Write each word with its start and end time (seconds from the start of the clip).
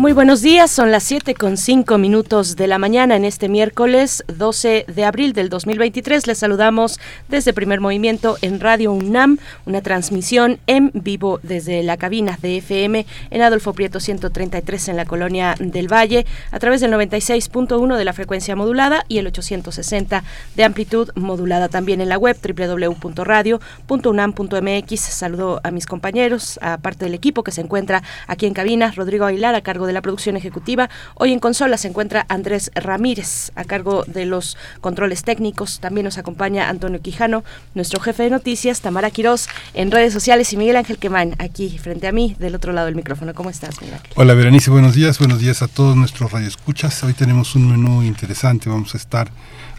Muy 0.00 0.14
buenos 0.14 0.40
días, 0.40 0.70
son 0.70 0.90
las 0.90 1.02
7 1.02 1.34
con 1.34 1.58
5 1.58 1.98
minutos 1.98 2.56
de 2.56 2.66
la 2.66 2.78
mañana 2.78 3.16
en 3.16 3.26
este 3.26 3.50
miércoles 3.50 4.24
12 4.28 4.86
de 4.88 5.04
abril 5.04 5.34
del 5.34 5.50
2023. 5.50 6.26
Les 6.26 6.38
saludamos 6.38 6.98
desde 7.28 7.52
Primer 7.52 7.82
Movimiento 7.82 8.38
en 8.40 8.60
Radio 8.60 8.94
UNAM, 8.94 9.36
una 9.66 9.82
transmisión 9.82 10.58
en 10.66 10.90
vivo 10.94 11.38
desde 11.42 11.82
la 11.82 11.98
cabina 11.98 12.38
de 12.40 12.56
FM 12.56 13.04
en 13.30 13.42
Adolfo 13.42 13.74
Prieto 13.74 14.00
133 14.00 14.88
en 14.88 14.96
la 14.96 15.04
colonia 15.04 15.54
del 15.58 15.92
Valle, 15.92 16.24
a 16.50 16.58
través 16.58 16.80
del 16.80 16.94
96.1 16.94 17.98
de 17.98 18.04
la 18.06 18.14
frecuencia 18.14 18.56
modulada 18.56 19.04
y 19.06 19.18
el 19.18 19.26
860 19.26 20.24
de 20.56 20.64
amplitud 20.64 21.10
modulada 21.14 21.68
también 21.68 22.00
en 22.00 22.08
la 22.08 22.16
web 22.16 22.38
www.radio.unam.mx. 22.42 24.98
Saludo 24.98 25.60
a 25.62 25.70
mis 25.70 25.84
compañeros, 25.84 26.58
a 26.62 26.78
parte 26.78 27.04
del 27.04 27.12
equipo 27.12 27.44
que 27.44 27.52
se 27.52 27.60
encuentra 27.60 28.02
aquí 28.28 28.46
en 28.46 28.54
cabina, 28.54 28.94
Rodrigo 28.96 29.26
Aguilar 29.26 29.54
a 29.54 29.60
cargo 29.60 29.89
de 29.90 29.94
la 29.94 30.02
producción 30.02 30.36
ejecutiva. 30.36 30.88
Hoy 31.16 31.32
en 31.32 31.40
consola 31.40 31.76
se 31.76 31.88
encuentra 31.88 32.24
Andrés 32.28 32.70
Ramírez 32.76 33.50
a 33.56 33.64
cargo 33.64 34.04
de 34.06 34.24
los 34.24 34.56
controles 34.80 35.24
técnicos. 35.24 35.80
También 35.80 36.04
nos 36.04 36.16
acompaña 36.16 36.68
Antonio 36.68 37.00
Quijano, 37.02 37.42
nuestro 37.74 38.00
jefe 38.00 38.22
de 38.22 38.30
noticias, 38.30 38.80
Tamara 38.80 39.10
Quirós 39.10 39.48
en 39.74 39.90
redes 39.90 40.12
sociales 40.12 40.52
y 40.52 40.56
Miguel 40.56 40.76
Ángel 40.76 40.98
Quemán 40.98 41.34
aquí 41.38 41.76
frente 41.78 42.06
a 42.06 42.12
mí 42.12 42.36
del 42.38 42.54
otro 42.54 42.72
lado 42.72 42.86
del 42.86 42.94
micrófono. 42.94 43.34
¿Cómo 43.34 43.50
estás, 43.50 43.80
Miguel? 43.82 43.98
Hola, 44.14 44.34
Berenice, 44.34 44.70
buenos 44.70 44.94
días. 44.94 45.18
Buenos 45.18 45.40
días 45.40 45.62
a 45.62 45.68
todos 45.68 45.96
nuestros 45.96 46.30
radioescuchas. 46.30 47.02
Hoy 47.02 47.14
tenemos 47.14 47.56
un 47.56 47.68
menú 47.68 48.04
interesante. 48.04 48.70
Vamos 48.70 48.94
a 48.94 48.98
estar 48.98 49.30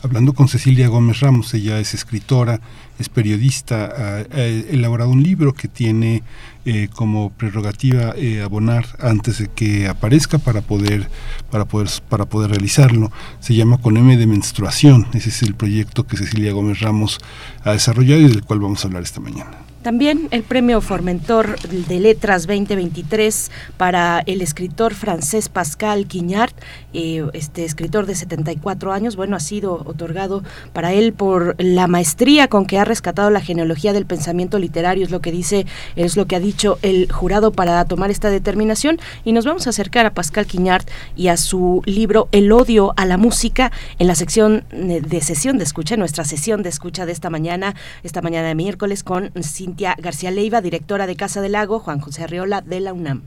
hablando 0.03 0.33
con 0.33 0.47
Cecilia 0.47 0.88
Gómez 0.88 1.19
Ramos. 1.21 1.53
Ella 1.53 1.80
es 1.80 1.93
escritora, 1.93 2.59
es 2.99 3.09
periodista, 3.09 3.86
ha, 3.86 4.41
elaborado 4.41 5.09
un 5.09 5.23
libro 5.23 5.53
que 5.53 5.67
tiene 5.67 6.23
eh, 6.66 6.90
como 6.94 7.31
prerrogativa 7.31 8.14
eh, 8.16 8.42
abonar 8.42 8.86
antes 9.00 9.40
de 9.40 9.48
que 9.48 9.88
aparezca 9.88 10.38
para 10.38 10.62
poder 10.62 11.08
para 11.50 11.66
poder 11.66 11.90
para 12.09 12.26
poder 12.26 12.52
realizarlo. 12.52 13.12
Se 13.40 13.56
llama 13.56 13.78
con 13.80 13.98
M 13.98 14.16
de 14.16 14.28
menstruación. 14.28 15.08
Ese 15.14 15.30
es 15.30 15.42
el 15.44 15.56
proyecto 15.56 16.06
que 16.06 16.17
Cecilia 16.17 16.54
Gómez 16.54 16.80
Ramos 16.80 17.20
ha 17.64 17.72
desarrollado 17.72 18.22
y 18.22 18.28
del 18.28 18.44
cual 18.44 18.59
vamos 18.59 18.84
a 18.84 18.88
hablar 18.88 19.04
esta 19.04 19.20
mañana 19.20 19.70
también 19.81 20.27
el 20.31 20.43
premio 20.43 20.79
Formentor 20.81 21.59
de 21.59 21.99
Letras 21.99 22.45
2023 22.45 23.51
para 23.77 24.19
el 24.25 24.41
escritor 24.41 24.93
francés 24.93 25.49
Pascal 25.49 26.07
Quignard, 26.07 26.53
eh, 26.93 27.25
este 27.33 27.65
escritor 27.65 28.05
de 28.05 28.15
74 28.15 28.93
años, 28.93 29.15
bueno, 29.15 29.35
ha 29.35 29.39
sido 29.39 29.81
otorgado 29.85 30.43
para 30.73 30.93
él 30.93 31.13
por 31.13 31.55
la 31.57 31.87
maestría 31.87 32.47
con 32.47 32.65
que 32.65 32.77
ha 32.77 32.85
rescatado 32.85 33.29
la 33.31 33.41
genealogía 33.41 33.93
del 33.93 34.05
pensamiento 34.05 34.59
literario, 34.59 35.03
es 35.03 35.11
lo 35.11 35.21
que 35.21 35.31
dice, 35.31 35.65
es 35.95 36.15
lo 36.15 36.27
que 36.27 36.35
ha 36.35 36.39
dicho 36.39 36.77
el 36.81 37.11
jurado 37.11 37.52
para 37.52 37.83
tomar 37.85 38.11
esta 38.11 38.29
determinación. 38.29 38.99
Y 39.23 39.33
nos 39.33 39.45
vamos 39.45 39.67
a 39.67 39.71
acercar 39.71 40.05
a 40.05 40.13
Pascal 40.13 40.45
Quignard 40.45 40.85
y 41.15 41.29
a 41.29 41.37
su 41.37 41.81
libro 41.85 42.27
El 42.31 42.52
odio 42.52 42.93
a 42.97 43.05
la 43.05 43.17
música 43.17 43.71
en 43.99 44.07
la 44.07 44.15
sección 44.15 44.63
de 44.71 45.21
sesión 45.21 45.57
de 45.57 45.63
escucha, 45.63 45.97
nuestra 45.97 46.23
sesión 46.23 46.61
de 46.61 46.69
escucha 46.69 47.05
de 47.05 47.11
esta 47.11 47.29
mañana, 47.29 47.75
esta 48.03 48.21
mañana 48.21 48.49
de 48.49 48.55
miércoles 48.55 49.03
con 49.03 49.31
Cintia 49.72 49.95
García 49.97 50.31
Leiva, 50.31 50.59
directora 50.59 51.08
de 51.08 51.16
Casa 51.16 51.39
del 51.39 51.53
Lago, 51.53 51.80
Juan 51.80 52.02
José 52.02 52.23
Arriola 52.23 52.59
de 52.59 52.82
la 52.82 52.92
UNAM. 52.92 53.23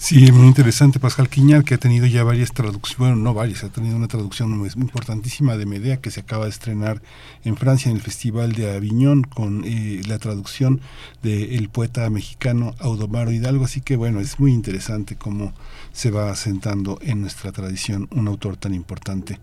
Sí, 0.00 0.30
muy 0.30 0.46
interesante 0.46 1.00
Pascal 1.00 1.28
Quiñar, 1.28 1.64
que 1.64 1.74
ha 1.74 1.78
tenido 1.78 2.06
ya 2.06 2.22
varias 2.22 2.52
traducciones, 2.52 2.98
bueno, 2.98 3.16
no 3.16 3.34
varias, 3.34 3.64
ha 3.64 3.68
tenido 3.68 3.96
una 3.96 4.06
traducción 4.06 4.52
importantísima 4.76 5.56
de 5.56 5.66
Medea 5.66 5.96
que 5.96 6.12
se 6.12 6.20
acaba 6.20 6.44
de 6.44 6.50
estrenar 6.50 7.02
en 7.44 7.56
Francia 7.56 7.90
en 7.90 7.96
el 7.96 8.02
Festival 8.02 8.52
de 8.52 8.76
Aviñón 8.76 9.24
con 9.24 9.64
eh, 9.66 10.00
la 10.06 10.20
traducción 10.20 10.80
del 11.24 11.68
poeta 11.68 12.08
mexicano 12.10 12.76
Audomaro 12.78 13.32
Hidalgo, 13.32 13.64
así 13.64 13.80
que 13.80 13.96
bueno, 13.96 14.20
es 14.20 14.38
muy 14.38 14.52
interesante 14.52 15.16
cómo 15.16 15.52
se 15.92 16.12
va 16.12 16.30
asentando 16.30 17.00
en 17.02 17.20
nuestra 17.20 17.50
tradición 17.50 18.08
un 18.12 18.28
autor 18.28 18.56
tan 18.56 18.74
importante. 18.74 19.40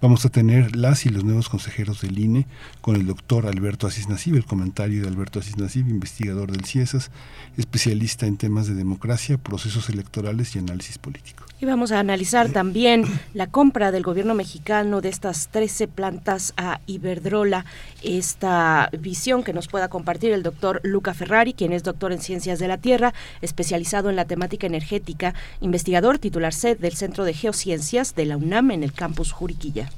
Vamos 0.00 0.24
a 0.24 0.30
tener 0.30 0.74
las 0.74 1.04
y 1.04 1.10
los 1.10 1.24
nuevos 1.24 1.50
consejeros 1.50 2.00
del 2.00 2.18
INE 2.18 2.46
con 2.80 2.96
el 2.96 3.04
doctor 3.04 3.46
Alberto 3.46 3.86
Asís 3.86 4.08
Nasib, 4.08 4.36
el 4.36 4.44
comentario 4.46 5.02
de 5.02 5.08
Alberto 5.08 5.40
Asís 5.40 5.58
Nasib, 5.58 5.88
investigador 5.88 6.50
del 6.50 6.64
CIESAS, 6.64 7.10
especialista 7.58 8.26
en 8.26 8.36
temas 8.36 8.68
de 8.68 8.74
democracia, 8.74 9.36
procesos 9.36 9.88
electorales 9.88 9.97
y 10.02 10.58
análisis 10.58 10.98
político. 10.98 11.44
Y 11.60 11.66
vamos 11.66 11.90
a 11.90 11.98
analizar 11.98 12.50
también 12.50 13.04
la 13.34 13.48
compra 13.48 13.90
del 13.90 14.04
gobierno 14.04 14.34
mexicano 14.34 15.00
de 15.00 15.08
estas 15.08 15.48
13 15.48 15.88
plantas 15.88 16.54
a 16.56 16.80
Iberdrola, 16.86 17.64
esta 18.02 18.90
visión 18.98 19.42
que 19.42 19.52
nos 19.52 19.66
pueda 19.66 19.88
compartir 19.88 20.32
el 20.32 20.42
doctor 20.44 20.80
Luca 20.84 21.14
Ferrari, 21.14 21.54
quien 21.54 21.72
es 21.72 21.82
doctor 21.82 22.12
en 22.12 22.20
Ciencias 22.20 22.60
de 22.60 22.68
la 22.68 22.78
Tierra, 22.78 23.12
especializado 23.42 24.08
en 24.08 24.16
la 24.16 24.24
temática 24.24 24.68
energética, 24.68 25.34
investigador 25.60 26.18
titular 26.18 26.54
C 26.54 26.76
del 26.76 26.94
Centro 26.94 27.24
de 27.24 27.34
Geociencias 27.34 28.14
de 28.14 28.26
la 28.26 28.36
UNAM 28.36 28.70
en 28.70 28.84
el 28.84 28.92
campus 28.92 29.32
Juriquilla. 29.32 29.90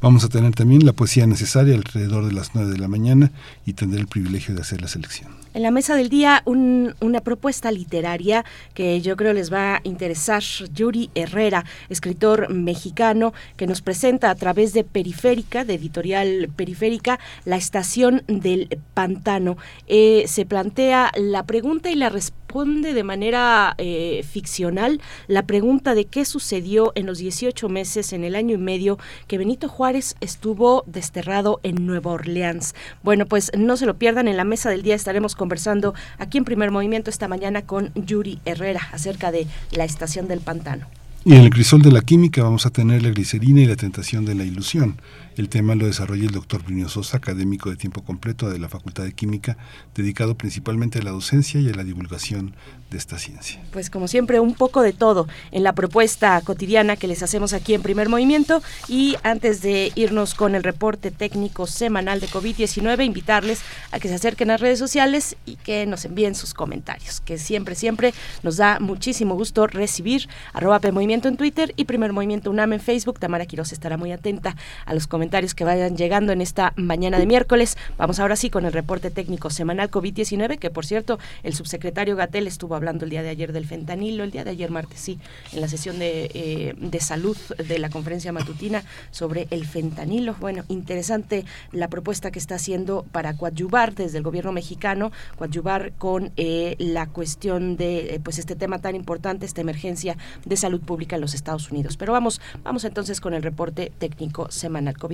Vamos 0.00 0.24
a 0.24 0.28
tener 0.28 0.54
también 0.54 0.84
la 0.84 0.92
poesía 0.92 1.26
necesaria 1.26 1.74
alrededor 1.74 2.26
de 2.26 2.32
las 2.32 2.54
9 2.54 2.72
de 2.72 2.78
la 2.78 2.88
mañana 2.88 3.30
y 3.64 3.74
tendré 3.74 4.00
el 4.00 4.08
privilegio 4.08 4.54
de 4.54 4.62
hacer 4.62 4.82
la 4.82 4.88
selección. 4.88 5.43
En 5.54 5.62
la 5.62 5.70
mesa 5.70 5.94
del 5.94 6.08
día, 6.08 6.42
una 6.46 7.20
propuesta 7.20 7.70
literaria 7.70 8.44
que 8.74 9.00
yo 9.00 9.16
creo 9.16 9.32
les 9.32 9.52
va 9.52 9.76
a 9.76 9.80
interesar. 9.84 10.42
Yuri 10.74 11.10
Herrera, 11.14 11.64
escritor 11.88 12.52
mexicano, 12.52 13.32
que 13.56 13.68
nos 13.68 13.80
presenta 13.80 14.30
a 14.30 14.34
través 14.34 14.72
de 14.72 14.82
Periférica, 14.82 15.64
de 15.64 15.74
editorial 15.74 16.50
Periférica, 16.56 17.20
la 17.44 17.54
estación 17.54 18.24
del 18.26 18.80
pantano. 18.94 19.56
Eh, 19.86 20.24
se 20.26 20.44
plantea 20.44 21.12
la 21.16 21.44
pregunta 21.44 21.88
y 21.88 21.94
la 21.94 22.08
responde 22.08 22.44
de 22.54 23.02
manera 23.02 23.74
eh, 23.78 24.24
ficcional 24.30 25.00
la 25.26 25.44
pregunta 25.44 25.96
de 25.96 26.04
qué 26.04 26.24
sucedió 26.24 26.92
en 26.94 27.04
los 27.04 27.18
18 27.18 27.68
meses, 27.68 28.12
en 28.12 28.22
el 28.22 28.36
año 28.36 28.54
y 28.54 28.58
medio, 28.58 28.96
que 29.26 29.38
Benito 29.38 29.68
Juárez 29.68 30.14
estuvo 30.20 30.84
desterrado 30.86 31.58
en 31.64 31.84
Nueva 31.84 32.12
Orleans. 32.12 32.76
Bueno, 33.02 33.26
pues 33.26 33.50
no 33.58 33.76
se 33.76 33.86
lo 33.86 33.94
pierdan, 33.98 34.28
en 34.28 34.36
la 34.36 34.44
mesa 34.44 34.70
del 34.70 34.82
día 34.82 34.94
estaremos 34.94 35.34
conversando 35.44 35.92
aquí 36.16 36.38
en 36.38 36.44
Primer 36.46 36.70
Movimiento 36.70 37.10
esta 37.10 37.28
mañana 37.28 37.60
con 37.60 37.92
Yuri 37.94 38.38
Herrera 38.46 38.80
acerca 38.92 39.30
de 39.30 39.46
la 39.72 39.84
estación 39.84 40.26
del 40.26 40.40
pantano. 40.40 40.86
Y 41.26 41.34
en 41.34 41.42
el 41.42 41.50
crisol 41.50 41.82
de 41.82 41.92
la 41.92 42.00
química 42.00 42.42
vamos 42.42 42.64
a 42.64 42.70
tener 42.70 43.02
la 43.02 43.10
glicerina 43.10 43.60
y 43.60 43.66
la 43.66 43.76
tentación 43.76 44.24
de 44.24 44.34
la 44.34 44.44
ilusión. 44.44 44.96
El 45.36 45.48
tema 45.48 45.74
lo 45.74 45.86
desarrolla 45.86 46.26
el 46.26 46.30
doctor 46.30 46.62
Plinio 46.62 46.88
Sosa, 46.88 47.16
académico 47.16 47.68
de 47.68 47.74
tiempo 47.74 48.04
completo 48.04 48.48
de 48.48 48.60
la 48.60 48.68
Facultad 48.68 49.02
de 49.02 49.12
Química, 49.14 49.56
dedicado 49.92 50.36
principalmente 50.36 51.00
a 51.00 51.02
la 51.02 51.10
docencia 51.10 51.60
y 51.60 51.68
a 51.68 51.74
la 51.74 51.82
divulgación 51.82 52.54
de 52.88 52.98
esta 52.98 53.18
ciencia. 53.18 53.60
Pues 53.72 53.90
como 53.90 54.06
siempre, 54.06 54.38
un 54.38 54.54
poco 54.54 54.80
de 54.82 54.92
todo 54.92 55.26
en 55.50 55.64
la 55.64 55.72
propuesta 55.72 56.40
cotidiana 56.42 56.94
que 56.94 57.08
les 57.08 57.24
hacemos 57.24 57.52
aquí 57.52 57.74
en 57.74 57.82
Primer 57.82 58.08
Movimiento. 58.08 58.62
Y 58.86 59.16
antes 59.24 59.60
de 59.60 59.90
irnos 59.96 60.34
con 60.34 60.54
el 60.54 60.62
reporte 60.62 61.10
técnico 61.10 61.66
semanal 61.66 62.20
de 62.20 62.28
COVID-19, 62.28 63.04
invitarles 63.04 63.60
a 63.90 63.98
que 63.98 64.06
se 64.06 64.14
acerquen 64.14 64.52
a 64.52 64.56
redes 64.56 64.78
sociales 64.78 65.36
y 65.46 65.56
que 65.56 65.84
nos 65.86 66.04
envíen 66.04 66.36
sus 66.36 66.54
comentarios, 66.54 67.20
que 67.20 67.38
siempre, 67.38 67.74
siempre 67.74 68.14
nos 68.44 68.58
da 68.58 68.78
muchísimo 68.78 69.34
gusto 69.34 69.66
recibir 69.66 70.28
arroba 70.52 70.78
Movimiento 70.92 71.26
en 71.26 71.36
Twitter 71.36 71.72
y 71.76 71.86
Primer 71.86 72.12
Movimiento 72.12 72.50
UNAM 72.50 72.74
en 72.74 72.80
Facebook. 72.80 73.18
Tamara 73.18 73.46
Quiroz 73.46 73.72
estará 73.72 73.96
muy 73.96 74.12
atenta 74.12 74.54
a 74.86 74.94
los 74.94 75.08
comentarios 75.08 75.23
comentarios 75.24 75.54
que 75.54 75.64
vayan 75.64 75.96
llegando 75.96 76.32
en 76.32 76.42
esta 76.42 76.74
mañana 76.76 77.18
de 77.18 77.24
miércoles. 77.24 77.78
Vamos 77.96 78.20
ahora 78.20 78.36
sí 78.36 78.50
con 78.50 78.66
el 78.66 78.74
reporte 78.74 79.10
técnico 79.10 79.48
semanal 79.48 79.90
COVID-19, 79.90 80.58
que 80.58 80.68
por 80.68 80.84
cierto, 80.84 81.18
el 81.42 81.54
subsecretario 81.54 82.14
Gatel 82.14 82.46
estuvo 82.46 82.74
hablando 82.74 83.06
el 83.06 83.10
día 83.10 83.22
de 83.22 83.30
ayer 83.30 83.54
del 83.54 83.64
fentanilo, 83.64 84.22
el 84.22 84.30
día 84.30 84.44
de 84.44 84.50
ayer 84.50 84.70
martes 84.70 85.00
sí, 85.00 85.18
en 85.54 85.62
la 85.62 85.68
sesión 85.68 85.98
de, 85.98 86.30
eh, 86.34 86.74
de 86.76 87.00
salud 87.00 87.38
de 87.56 87.78
la 87.78 87.88
conferencia 87.88 88.34
matutina 88.34 88.84
sobre 89.12 89.48
el 89.48 89.64
fentanilo. 89.64 90.36
Bueno, 90.40 90.64
interesante 90.68 91.46
la 91.72 91.88
propuesta 91.88 92.30
que 92.30 92.38
está 92.38 92.56
haciendo 92.56 93.06
para 93.10 93.34
coadyuvar 93.34 93.94
desde 93.94 94.18
el 94.18 94.24
gobierno 94.24 94.52
mexicano, 94.52 95.10
coadyuvar 95.38 95.92
con 95.92 96.32
eh, 96.36 96.76
la 96.78 97.06
cuestión 97.06 97.78
de 97.78 98.16
eh, 98.16 98.20
pues 98.22 98.38
este 98.38 98.56
tema 98.56 98.78
tan 98.78 98.94
importante, 98.94 99.46
esta 99.46 99.62
emergencia 99.62 100.18
de 100.44 100.56
salud 100.58 100.82
pública 100.82 101.16
en 101.16 101.22
los 101.22 101.32
Estados 101.32 101.70
Unidos. 101.70 101.96
Pero 101.96 102.12
vamos, 102.12 102.42
vamos 102.62 102.84
entonces 102.84 103.22
con 103.22 103.32
el 103.32 103.42
reporte 103.42 103.90
técnico 103.98 104.50
semanal 104.50 104.98
COVID. 104.98 105.13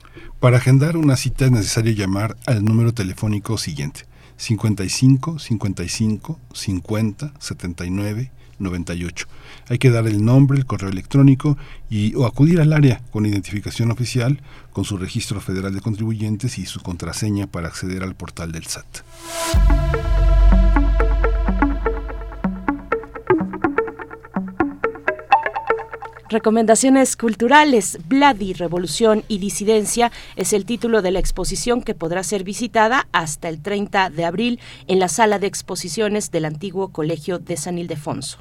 Para 0.40 0.56
agendar 0.56 0.96
una 0.96 1.16
cita 1.16 1.44
es 1.44 1.50
necesario 1.50 1.92
llamar 1.92 2.36
al 2.46 2.64
número 2.64 2.94
telefónico 2.94 3.58
siguiente. 3.58 4.06
55 4.36 5.38
55 5.38 6.40
50 6.52 7.34
79 7.38 8.32
98. 8.64 9.28
Hay 9.68 9.78
que 9.78 9.90
dar 9.90 10.08
el 10.08 10.24
nombre, 10.24 10.58
el 10.58 10.66
correo 10.66 10.90
electrónico 10.90 11.56
y 11.88 12.14
o 12.16 12.26
acudir 12.26 12.60
al 12.60 12.72
área 12.72 13.00
con 13.12 13.26
identificación 13.26 13.92
oficial, 13.92 14.40
con 14.72 14.84
su 14.84 14.96
registro 14.96 15.40
federal 15.40 15.72
de 15.72 15.80
contribuyentes 15.80 16.58
y 16.58 16.66
su 16.66 16.80
contraseña 16.80 17.46
para 17.46 17.68
acceder 17.68 18.02
al 18.02 18.16
portal 18.16 18.50
del 18.50 18.66
SAT. 18.66 19.02
Recomendaciones 26.34 27.16
culturales, 27.16 27.96
Vladi, 28.08 28.54
Revolución 28.54 29.22
y 29.28 29.38
Disidencia 29.38 30.10
es 30.34 30.52
el 30.52 30.64
título 30.64 31.00
de 31.00 31.12
la 31.12 31.20
exposición 31.20 31.80
que 31.80 31.94
podrá 31.94 32.24
ser 32.24 32.42
visitada 32.42 33.06
hasta 33.12 33.48
el 33.48 33.62
30 33.62 34.10
de 34.10 34.24
abril 34.24 34.58
en 34.88 34.98
la 34.98 35.06
sala 35.06 35.38
de 35.38 35.46
exposiciones 35.46 36.32
del 36.32 36.46
antiguo 36.46 36.88
Colegio 36.88 37.38
de 37.38 37.56
San 37.56 37.78
Ildefonso. 37.78 38.38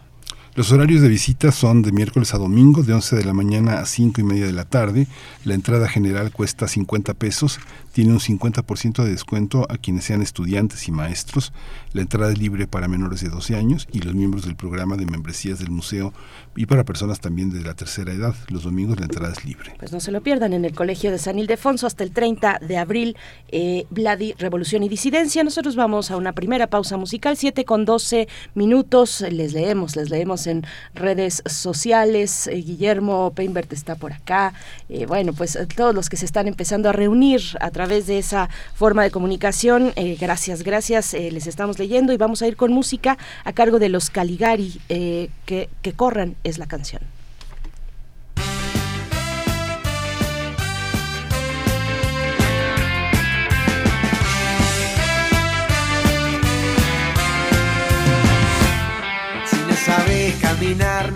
Los 0.56 0.72
horarios 0.72 1.02
de 1.02 1.08
visita 1.08 1.52
son 1.52 1.82
de 1.82 1.92
miércoles 1.92 2.36
a 2.36 2.38
domingo, 2.38 2.84
de 2.84 2.94
11 2.94 3.16
de 3.16 3.26
la 3.26 3.34
mañana 3.34 3.80
a 3.80 3.88
5 3.88 4.22
y 4.22 4.24
media 4.24 4.46
de 4.46 4.52
la 4.52 4.66
tarde. 4.66 5.08
La 5.46 5.56
entrada 5.56 5.88
general 5.88 6.32
cuesta 6.32 6.68
50 6.68 7.16
pesos, 7.16 7.60
tiene 7.94 8.12
un 8.12 8.20
50% 8.20 9.04
de 9.04 9.12
descuento 9.12 9.68
a 9.70 9.78
quienes 9.78 10.06
sean 10.06 10.22
estudiantes 10.22 10.88
y 10.88 10.92
maestros. 10.92 11.54
La 11.94 12.02
entrada 12.02 12.32
es 12.32 12.40
libre 12.40 12.68
para 12.68 12.88
menores 12.88 13.22
de 13.22 13.30
12 13.30 13.56
años 13.56 13.88
y 13.92 14.00
los 14.00 14.16
miembros 14.16 14.46
del 14.46 14.56
programa 14.56 14.98
de 14.98 15.06
membresías 15.06 15.60
del 15.60 15.70
museo 15.70 16.12
y 16.56 16.66
para 16.66 16.84
personas 16.84 17.20
también 17.20 17.52
de 17.52 17.62
la 17.62 17.76
tercera 17.76 18.12
edad. 18.12 18.34
Los 18.50 18.64
domingos 18.64 19.00
la 19.00 19.06
entrada 19.06 19.32
es 19.32 19.46
libre. 19.46 19.76
Pues 19.78 19.92
no 19.92 20.00
se 20.00 20.12
lo 20.12 20.22
pierdan 20.22 20.54
en 20.54 20.66
el 20.66 20.74
Colegio 20.74 21.12
de 21.12 21.20
San 21.20 21.38
Ildefonso 21.38 21.86
hasta 21.86 22.04
el 22.04 22.12
30 22.12 22.60
de 22.68 22.78
abril. 22.78 23.16
Eh, 23.50 23.86
Vladi, 23.92 24.34
Revolución 24.40 24.82
y 24.82 24.90
Disidencia. 24.90 25.44
Nosotros 25.44 25.76
vamos 25.76 26.10
a 26.10 26.18
una 26.18 26.34
primera 26.34 26.68
pausa 26.68 26.98
musical, 26.98 27.38
7 27.38 27.64
con 27.64 27.86
12 27.86 28.28
minutos. 28.56 29.22
Les 29.30 29.54
leemos, 29.54 29.96
les 29.96 30.10
leemos 30.10 30.48
en 30.48 30.66
redes 30.96 31.44
sociales. 31.46 32.48
Eh, 32.48 32.56
Guillermo 32.56 33.34
Peinbert 33.36 33.72
está 33.72 33.94
por 33.94 34.14
acá. 34.14 34.54
Eh, 34.90 35.06
bueno, 35.06 35.34
pues 35.34 35.60
todos 35.76 35.94
los 35.94 36.10
que 36.10 36.18
se 36.18 36.26
están 36.26 36.48
empezando 36.48 36.90
a 36.90 36.92
reunir 36.92 37.42
a 37.60 37.70
través 37.70 37.83
de 37.88 38.18
esa 38.18 38.50
forma 38.76 39.04
de 39.04 39.12
comunicación. 39.12 39.94
gracias, 40.20 40.64
gracias. 40.64 41.14
les 41.14 41.48
estamos 41.48 41.80
leyendo 41.80 42.14
y 42.14 42.18
vamos 42.18 42.42
a 42.42 42.48
ir 42.48 42.56
con 42.56 42.72
música 42.72 43.18
a 43.44 43.54
cargo 43.54 43.80
de 43.80 43.90
los 43.90 44.10
Caligari. 44.10 44.80
que, 44.88 45.70
que 45.82 45.94
corran 45.94 46.36
es 46.44 46.58
la 46.58 46.68
canción. 46.68 47.02
sabes 59.86 60.36
caminar, 60.36 61.12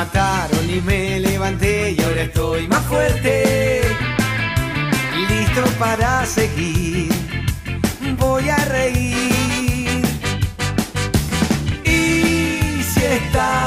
mataron 0.00 0.66
ni 0.66 0.80
me 0.80 1.20
levanté 1.20 1.92
y 1.92 2.02
ahora 2.02 2.22
estoy 2.22 2.66
más 2.68 2.82
fuerte. 2.86 3.82
Listo 5.28 5.62
para 5.78 6.24
seguir, 6.24 7.12
voy 8.18 8.48
a 8.48 8.56
reír. 8.76 10.02
Y 11.84 12.82
si 12.90 13.02
estás 13.20 13.59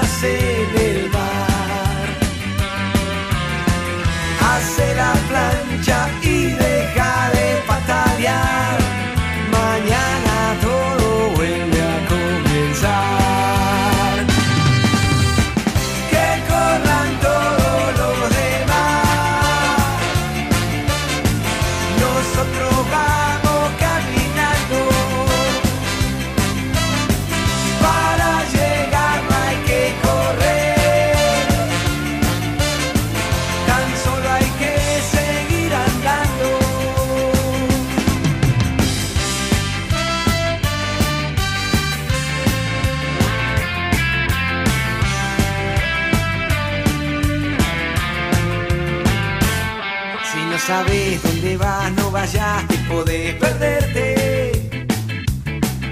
vayas, 52.23 52.63
que 52.69 52.77
podés 52.89 53.35
perderte. 53.35 54.51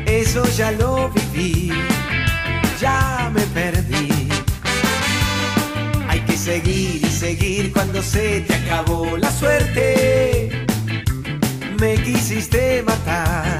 Eso 0.05 0.43
ya 0.57 0.71
lo 0.71 1.09
viví, 1.09 1.71
ya 2.79 3.29
me 3.33 3.41
perdí. 3.57 4.29
Hay 6.07 6.21
que 6.21 6.38
seguir 6.38 7.01
y 7.03 7.09
seguir 7.09 7.73
cuando 7.73 8.01
se 8.01 8.41
te 8.41 8.53
acabó 8.53 9.17
la 9.17 9.31
suerte. 9.31 10.65
Me 11.79 11.95
quisiste 11.95 12.83
matar, 12.83 13.59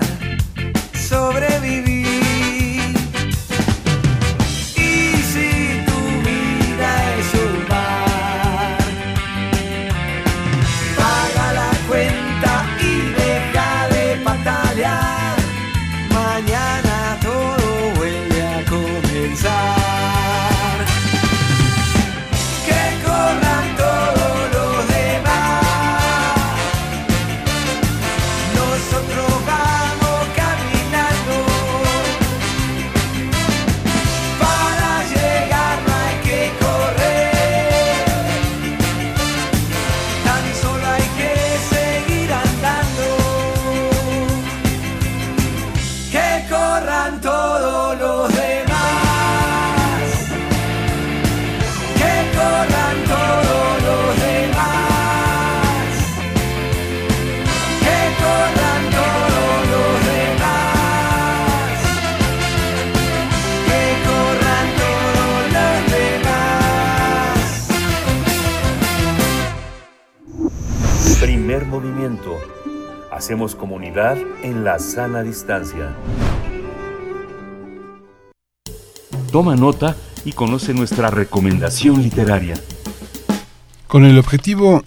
movimiento. 71.72 72.38
Hacemos 73.12 73.56
comunidad 73.56 74.18
en 74.44 74.66
la 74.66 74.78
sana 74.78 75.24
distancia. 75.24 75.96
Toma 79.32 79.56
nota 79.56 79.96
y 80.26 80.34
conoce 80.34 80.74
nuestra 80.74 81.10
recomendación 81.10 82.04
literaria. 82.04 82.56
Con 83.88 84.04
el 84.04 84.20
objetivo 84.20 84.84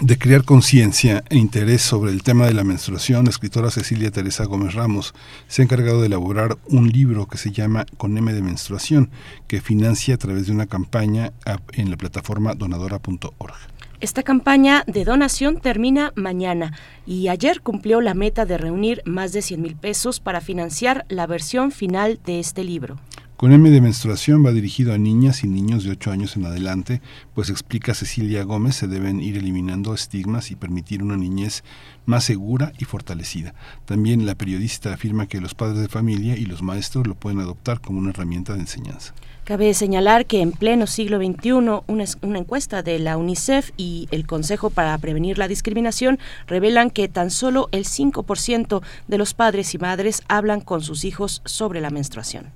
de 0.00 0.16
crear 0.16 0.44
conciencia 0.44 1.24
e 1.28 1.36
interés 1.36 1.82
sobre 1.82 2.10
el 2.10 2.22
tema 2.22 2.46
de 2.46 2.54
la 2.54 2.64
menstruación, 2.64 3.24
la 3.24 3.30
escritora 3.30 3.70
Cecilia 3.70 4.10
Teresa 4.10 4.44
Gómez 4.46 4.72
Ramos 4.72 5.12
se 5.46 5.60
ha 5.60 5.64
encargado 5.66 6.00
de 6.00 6.06
elaborar 6.06 6.56
un 6.68 6.88
libro 6.88 7.26
que 7.26 7.36
se 7.36 7.52
llama 7.52 7.84
Con 7.98 8.16
M 8.16 8.32
de 8.32 8.40
Menstruación, 8.40 9.10
que 9.46 9.60
financia 9.60 10.14
a 10.14 10.18
través 10.18 10.46
de 10.46 10.52
una 10.52 10.66
campaña 10.66 11.32
en 11.72 11.90
la 11.90 11.98
plataforma 11.98 12.54
donadora.org. 12.54 13.77
Esta 14.00 14.22
campaña 14.22 14.84
de 14.86 15.04
donación 15.04 15.60
termina 15.60 16.12
mañana 16.14 16.72
y 17.04 17.26
ayer 17.26 17.62
cumplió 17.62 18.00
la 18.00 18.14
meta 18.14 18.46
de 18.46 18.56
reunir 18.56 19.02
más 19.04 19.32
de 19.32 19.42
100 19.42 19.60
mil 19.60 19.74
pesos 19.74 20.20
para 20.20 20.40
financiar 20.40 21.04
la 21.08 21.26
versión 21.26 21.72
final 21.72 22.20
de 22.24 22.38
este 22.38 22.62
libro. 22.62 23.00
Con 23.36 23.52
M 23.52 23.68
de 23.70 23.80
menstruación 23.80 24.46
va 24.46 24.52
dirigido 24.52 24.92
a 24.92 24.98
niñas 24.98 25.42
y 25.42 25.48
niños 25.48 25.82
de 25.82 25.90
8 25.90 26.12
años 26.12 26.36
en 26.36 26.46
adelante, 26.46 27.02
pues 27.34 27.50
explica 27.50 27.92
Cecilia 27.92 28.44
Gómez, 28.44 28.76
se 28.76 28.86
deben 28.86 29.20
ir 29.20 29.36
eliminando 29.36 29.94
estigmas 29.94 30.52
y 30.52 30.56
permitir 30.56 31.02
una 31.02 31.16
niñez 31.16 31.64
más 32.06 32.22
segura 32.22 32.72
y 32.78 32.84
fortalecida. 32.84 33.54
También 33.84 34.26
la 34.26 34.36
periodista 34.36 34.94
afirma 34.94 35.26
que 35.26 35.40
los 35.40 35.56
padres 35.56 35.80
de 35.80 35.88
familia 35.88 36.36
y 36.36 36.46
los 36.46 36.62
maestros 36.62 37.08
lo 37.08 37.16
pueden 37.16 37.40
adoptar 37.40 37.80
como 37.80 37.98
una 37.98 38.10
herramienta 38.10 38.54
de 38.54 38.60
enseñanza. 38.60 39.12
Cabe 39.48 39.72
señalar 39.72 40.26
que 40.26 40.42
en 40.42 40.52
pleno 40.52 40.86
siglo 40.86 41.16
XXI, 41.16 41.52
una, 41.86 42.04
encuesta 42.38 42.82
de 42.82 42.98
la 42.98 43.16
UNICEF 43.16 43.70
y 43.78 44.06
el 44.10 44.26
Consejo 44.26 44.68
para 44.68 44.98
Prevenir 44.98 45.38
la 45.38 45.48
Discriminación 45.48 46.18
revelan 46.46 46.90
que 46.90 47.08
tan 47.08 47.30
solo 47.30 47.70
el 47.72 47.86
5% 47.86 48.82
de 49.06 49.16
los 49.16 49.32
padres 49.32 49.72
y 49.72 49.78
madres 49.78 50.22
hablan 50.28 50.60
con 50.60 50.82
sus 50.82 51.06
hijos 51.06 51.40
sobre 51.46 51.80
la 51.80 51.88
menstruación. 51.88 52.52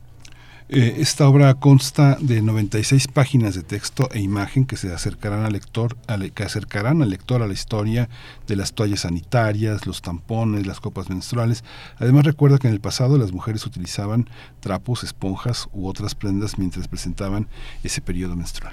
Eh, 0.74 1.02
esta 1.02 1.28
obra 1.28 1.52
consta 1.52 2.16
de 2.18 2.40
96 2.40 3.06
páginas 3.08 3.54
de 3.54 3.62
texto 3.62 4.08
e 4.10 4.20
imagen 4.20 4.64
que 4.64 4.78
se 4.78 4.90
acercarán 4.90 5.44
al 5.44 5.52
lector, 5.52 5.98
que 6.34 6.44
acercarán 6.44 7.02
al 7.02 7.10
lector 7.10 7.42
a 7.42 7.46
la 7.46 7.52
historia 7.52 8.08
de 8.46 8.56
las 8.56 8.72
toallas 8.72 9.00
sanitarias, 9.00 9.86
los 9.86 10.00
tampones, 10.00 10.66
las 10.66 10.80
copas 10.80 11.10
menstruales. 11.10 11.62
Además 11.98 12.24
recuerda 12.24 12.56
que 12.56 12.68
en 12.68 12.72
el 12.72 12.80
pasado 12.80 13.18
las 13.18 13.32
mujeres 13.32 13.66
utilizaban 13.66 14.30
trapos, 14.60 15.04
esponjas 15.04 15.68
u 15.74 15.88
otras 15.88 16.14
prendas 16.14 16.56
mientras 16.56 16.88
presentaban 16.88 17.48
ese 17.84 18.00
periodo 18.00 18.34
menstrual. 18.34 18.72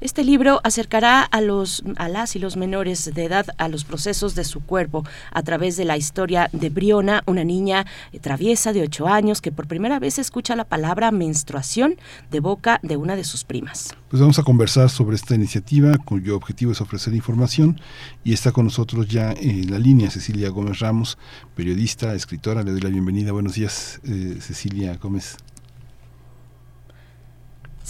Este 0.00 0.24
libro 0.24 0.60
acercará 0.64 1.22
a 1.22 1.42
los 1.42 1.84
a 1.96 2.08
las 2.08 2.34
y 2.34 2.38
los 2.38 2.56
menores 2.56 3.12
de 3.12 3.22
edad 3.22 3.44
a 3.58 3.68
los 3.68 3.84
procesos 3.84 4.34
de 4.34 4.44
su 4.44 4.60
cuerpo 4.60 5.04
a 5.30 5.42
través 5.42 5.76
de 5.76 5.84
la 5.84 5.98
historia 5.98 6.48
de 6.54 6.70
Briona, 6.70 7.22
una 7.26 7.44
niña 7.44 7.84
eh, 8.10 8.18
traviesa 8.18 8.72
de 8.72 8.80
8 8.80 9.08
años 9.08 9.42
que 9.42 9.52
por 9.52 9.66
primera 9.66 9.98
vez 9.98 10.18
escucha 10.18 10.56
la 10.56 10.64
palabra 10.64 11.10
menstruación 11.10 11.96
de 12.30 12.40
boca 12.40 12.80
de 12.82 12.96
una 12.96 13.14
de 13.14 13.24
sus 13.24 13.44
primas. 13.44 13.94
Pues 14.08 14.20
vamos 14.20 14.38
a 14.38 14.42
conversar 14.42 14.88
sobre 14.88 15.16
esta 15.16 15.34
iniciativa 15.34 15.98
cuyo 15.98 16.34
objetivo 16.34 16.72
es 16.72 16.80
ofrecer 16.80 17.14
información 17.14 17.78
y 18.24 18.32
está 18.32 18.52
con 18.52 18.64
nosotros 18.64 19.06
ya 19.06 19.32
en 19.32 19.70
la 19.70 19.78
línea 19.78 20.10
Cecilia 20.10 20.48
Gómez 20.48 20.78
Ramos, 20.78 21.18
periodista, 21.54 22.14
escritora. 22.14 22.62
Le 22.62 22.70
doy 22.70 22.80
la 22.80 22.88
bienvenida. 22.88 23.32
Buenos 23.32 23.54
días, 23.54 24.00
eh, 24.04 24.38
Cecilia 24.40 24.96
Gómez. 24.96 25.36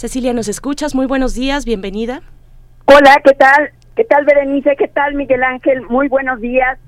Cecilia, 0.01 0.33
¿nos 0.33 0.47
escuchas? 0.47 0.95
Muy 0.95 1.05
buenos 1.05 1.35
días, 1.35 1.63
bienvenida. 1.63 2.23
Hola, 2.85 3.21
¿qué 3.23 3.35
tal? 3.35 3.69
¿Qué 3.95 4.03
tal, 4.03 4.25
Berenice? 4.25 4.75
¿Qué 4.75 4.87
tal, 4.87 5.13
Miguel 5.13 5.43
Ángel? 5.43 5.83
Muy 5.83 6.07
buenos 6.07 6.41
días. 6.41 6.79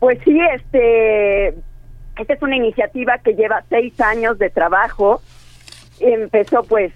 Pues 0.00 0.18
sí, 0.24 0.36
este, 0.56 1.54
esta 2.18 2.34
es 2.34 2.42
una 2.42 2.56
iniciativa 2.56 3.18
que 3.18 3.34
lleva 3.34 3.62
seis 3.68 4.00
años 4.00 4.36
de 4.40 4.50
trabajo. 4.50 5.22
Empezó 6.00 6.64
pues 6.64 6.92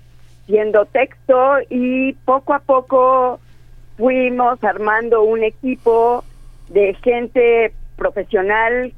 siendo 0.46 0.86
texto 0.86 1.58
y 1.70 2.14
poco 2.24 2.52
a 2.52 2.58
poco 2.58 3.38
fuimos 3.96 4.58
armando 4.64 5.22
un 5.22 5.44
equipo 5.44 6.24
de 6.68 6.94
gente 6.94 7.72
profesional, 7.94 8.92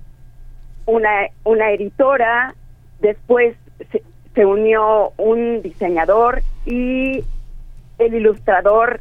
una, 0.87 1.27
una 1.45 1.71
editora, 1.73 2.55
después 3.01 3.57
se 4.37 4.45
unió 4.45 5.13
un 5.17 5.63
diseñador 5.63 6.43
y 6.67 7.25
el 7.99 8.15
ilustrador 8.15 9.01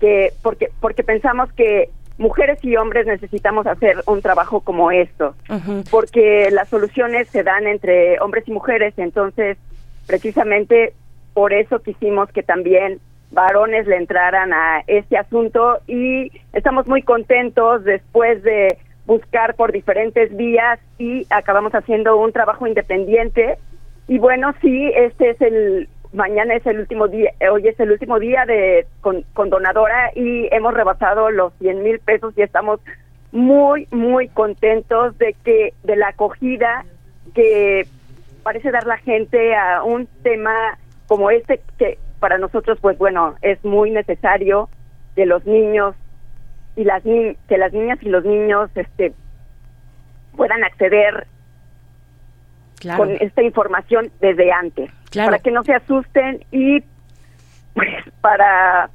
que 0.00 0.32
porque 0.42 0.70
porque 0.80 1.02
pensamos 1.02 1.52
que 1.52 1.90
mujeres 2.18 2.64
y 2.64 2.76
hombres 2.76 3.04
necesitamos 3.04 3.66
hacer 3.66 3.96
un 4.06 4.22
trabajo 4.22 4.60
como 4.60 4.90
esto 4.90 5.34
porque 5.90 6.48
las 6.52 6.68
soluciones 6.68 7.28
se 7.28 7.42
dan 7.42 7.66
entre 7.66 8.18
hombres 8.20 8.44
y 8.46 8.52
mujeres. 8.52 8.94
Entonces 8.96 9.58
precisamente 10.06 10.94
por 11.34 11.52
eso 11.52 11.80
quisimos 11.80 12.30
que 12.30 12.44
también 12.44 13.00
varones 13.32 13.88
le 13.88 13.96
entraran 13.96 14.52
a 14.52 14.84
este 14.86 15.18
asunto 15.18 15.80
y 15.88 16.30
estamos 16.52 16.86
muy 16.86 17.02
contentos 17.02 17.82
después 17.82 18.40
de 18.44 18.78
buscar 19.04 19.56
por 19.56 19.72
diferentes 19.72 20.34
vías 20.36 20.78
y 20.96 21.26
acabamos 21.30 21.74
haciendo 21.74 22.16
un 22.16 22.32
trabajo 22.32 22.68
independiente 22.68 23.58
y 24.08 24.18
bueno, 24.18 24.52
sí, 24.60 24.92
este 24.94 25.30
es 25.30 25.40
el 25.40 25.88
mañana 26.12 26.54
es 26.54 26.66
el 26.66 26.80
último 26.80 27.08
día, 27.08 27.30
hoy 27.50 27.68
es 27.68 27.78
el 27.78 27.92
último 27.92 28.18
día 28.18 28.44
de 28.46 28.86
con, 29.00 29.24
donadora 29.34 30.10
y 30.14 30.48
hemos 30.52 30.74
rebasado 30.74 31.30
los 31.30 31.52
100 31.58 31.82
mil 31.82 31.98
pesos 32.00 32.32
y 32.36 32.42
estamos 32.42 32.80
muy 33.32 33.86
muy 33.90 34.28
contentos 34.28 35.16
de 35.18 35.34
que 35.44 35.74
de 35.82 35.96
la 35.96 36.08
acogida 36.08 36.84
que 37.34 37.86
parece 38.42 38.70
dar 38.70 38.86
la 38.86 38.96
gente 38.98 39.54
a 39.54 39.82
un 39.82 40.06
tema 40.22 40.78
como 41.06 41.30
este 41.30 41.60
que 41.78 41.98
para 42.18 42.38
nosotros 42.38 42.78
pues 42.80 42.96
bueno 42.96 43.34
es 43.42 43.62
muy 43.64 43.90
necesario 43.90 44.70
que 45.16 45.26
los 45.26 45.44
niños 45.44 45.94
y 46.76 46.84
las 46.84 47.02
que 47.02 47.58
las 47.58 47.72
niñas 47.72 47.98
y 48.00 48.08
los 48.08 48.24
niños 48.24 48.70
este 48.74 49.12
puedan 50.36 50.64
acceder 50.64 51.26
con 52.96 53.10
esta 53.20 53.42
información 53.42 54.10
desde 54.20 54.52
antes, 54.52 54.90
para 55.14 55.38
que 55.38 55.50
no 55.50 55.62
se 55.64 55.74
asusten 55.74 56.44
y 56.50 56.80
pues 57.74 57.88
para 58.20 58.90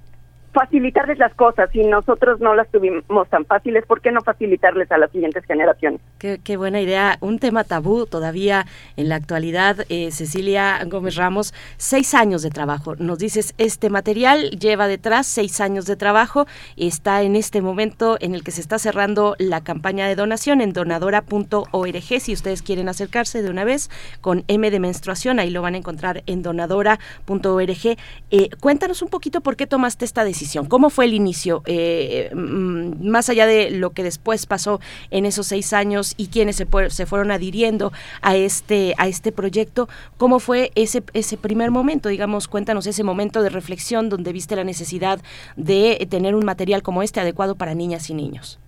facilitarles 0.54 1.18
las 1.18 1.34
cosas. 1.34 1.70
Si 1.72 1.84
nosotros 1.84 2.40
no 2.40 2.54
las 2.54 2.70
tuvimos 2.70 3.30
tan 3.30 3.46
fáciles, 3.46 3.86
¿por 3.86 4.02
qué 4.02 4.12
no 4.12 4.22
facilitarles 4.22 4.92
a 4.92 4.98
las 4.98 5.12
siguientes 5.12 5.46
generaciones? 5.46 6.02
Qué, 6.20 6.58
buena 6.58 6.82
idea. 6.82 7.18
Un 7.22 7.40
tema 7.40 7.64
tabú 7.64 8.06
todavía 8.06 8.66
en 8.98 9.10
la 9.10 9.16
actualidad. 9.16 9.86
Eh, 9.90 10.12
Cecilia 10.12 10.80
Gómez 10.86 11.16
Ramos, 11.16 11.54
seis 11.78 12.14
años 12.14 12.42
de 12.42 12.50
trabajo. 12.50 12.96
Nos 12.98 13.18
dices, 13.18 13.54
este 13.58 13.90
material 13.90 14.52
lleva 14.52 14.88
detrás 14.88 15.26
seis 15.26 15.62
años 15.62 15.86
de 15.86 15.96
trabajo. 15.96 16.46
Está 16.76 17.22
en 17.22 17.36
este 17.36 17.62
momento 17.62 18.18
en 18.20 18.36
el 18.36 18.44
que 18.44 18.52
se 18.52 18.62
está 18.62 18.78
cerrando 18.78 19.36
la 19.40 19.62
campaña 19.62 20.08
de 20.08 20.16
donación 20.16 20.62
en 20.62 20.74
donadora.org. 20.74 22.20
Si 22.20 22.34
ustedes 22.34 22.62
quieren 22.62 22.90
acercarse 22.90 23.42
de 23.42 23.50
una 23.50 23.64
vez 23.64 23.90
con 24.20 24.44
M 24.48 24.70
de 24.70 24.80
menstruación, 24.80 25.40
ahí 25.40 25.50
lo 25.50 25.62
van 25.62 25.76
a 25.76 25.78
encontrar 25.78 26.24
en 26.26 26.42
donadora.org. 26.42 27.98
Eh, 28.32 28.50
cuéntanos 28.60 29.02
un 29.02 29.10
poquito 29.10 29.42
por 29.42 29.56
qué 29.56 29.66
tomaste 29.66 30.06
esta 30.06 30.24
decisión 30.24 30.41
¿Cómo 30.68 30.90
fue 30.90 31.06
el 31.06 31.14
inicio? 31.14 31.62
Eh, 31.66 32.30
mm, 32.34 33.08
más 33.08 33.30
allá 33.30 33.46
de 33.46 33.72
lo 33.72 33.92
que 33.92 34.04
después 34.04 34.46
pasó 34.46 34.80
en 35.10 35.26
esos 35.26 35.48
seis 35.48 35.74
años 35.74 36.14
y 36.18 36.28
quienes 36.28 36.56
se, 36.56 36.68
se, 36.90 37.06
fueron 37.06 37.32
adhiriendo 37.32 37.92
a 38.22 38.36
este, 38.36 38.94
a 38.98 39.08
este 39.08 39.32
proyecto, 39.32 39.88
¿cómo 40.18 40.40
fue 40.40 40.72
ese, 40.76 41.04
ese 41.14 41.38
primer 41.38 41.72
momento? 41.72 42.10
Digamos, 42.10 42.48
cuéntanos 42.48 42.88
ese 42.88 43.04
momento 43.04 43.42
de 43.44 43.50
reflexión 43.50 44.10
donde 44.10 44.34
viste 44.34 44.56
la 44.56 44.64
necesidad 44.64 45.20
de 45.56 46.08
tener 46.10 46.36
un 46.36 46.46
material 46.46 46.82
como 46.82 47.04
este 47.04 47.20
adecuado 47.20 47.56
para 47.56 47.76
niñas 47.76 48.10
y 48.10 48.14
niños. 48.14 48.60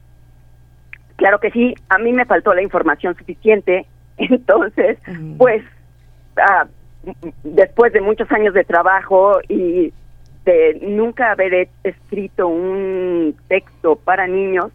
Claro 1.15 1.39
que 1.39 1.51
sí, 1.51 1.73
a 1.89 1.97
mí 1.99 2.11
me 2.11 2.25
faltó 2.25 2.53
la 2.53 2.61
información 2.61 3.15
suficiente, 3.15 3.85
entonces, 4.17 4.97
pues, 5.37 5.63
ah, 6.37 6.67
después 7.43 7.93
de 7.93 8.01
muchos 8.01 8.31
años 8.31 8.53
de 8.53 8.63
trabajo 8.63 9.39
y 9.49 9.93
de 10.45 10.79
nunca 10.81 11.31
haber 11.31 11.69
escrito 11.83 12.47
un 12.47 13.35
texto 13.47 13.95
para 13.95 14.27
niños, 14.27 14.71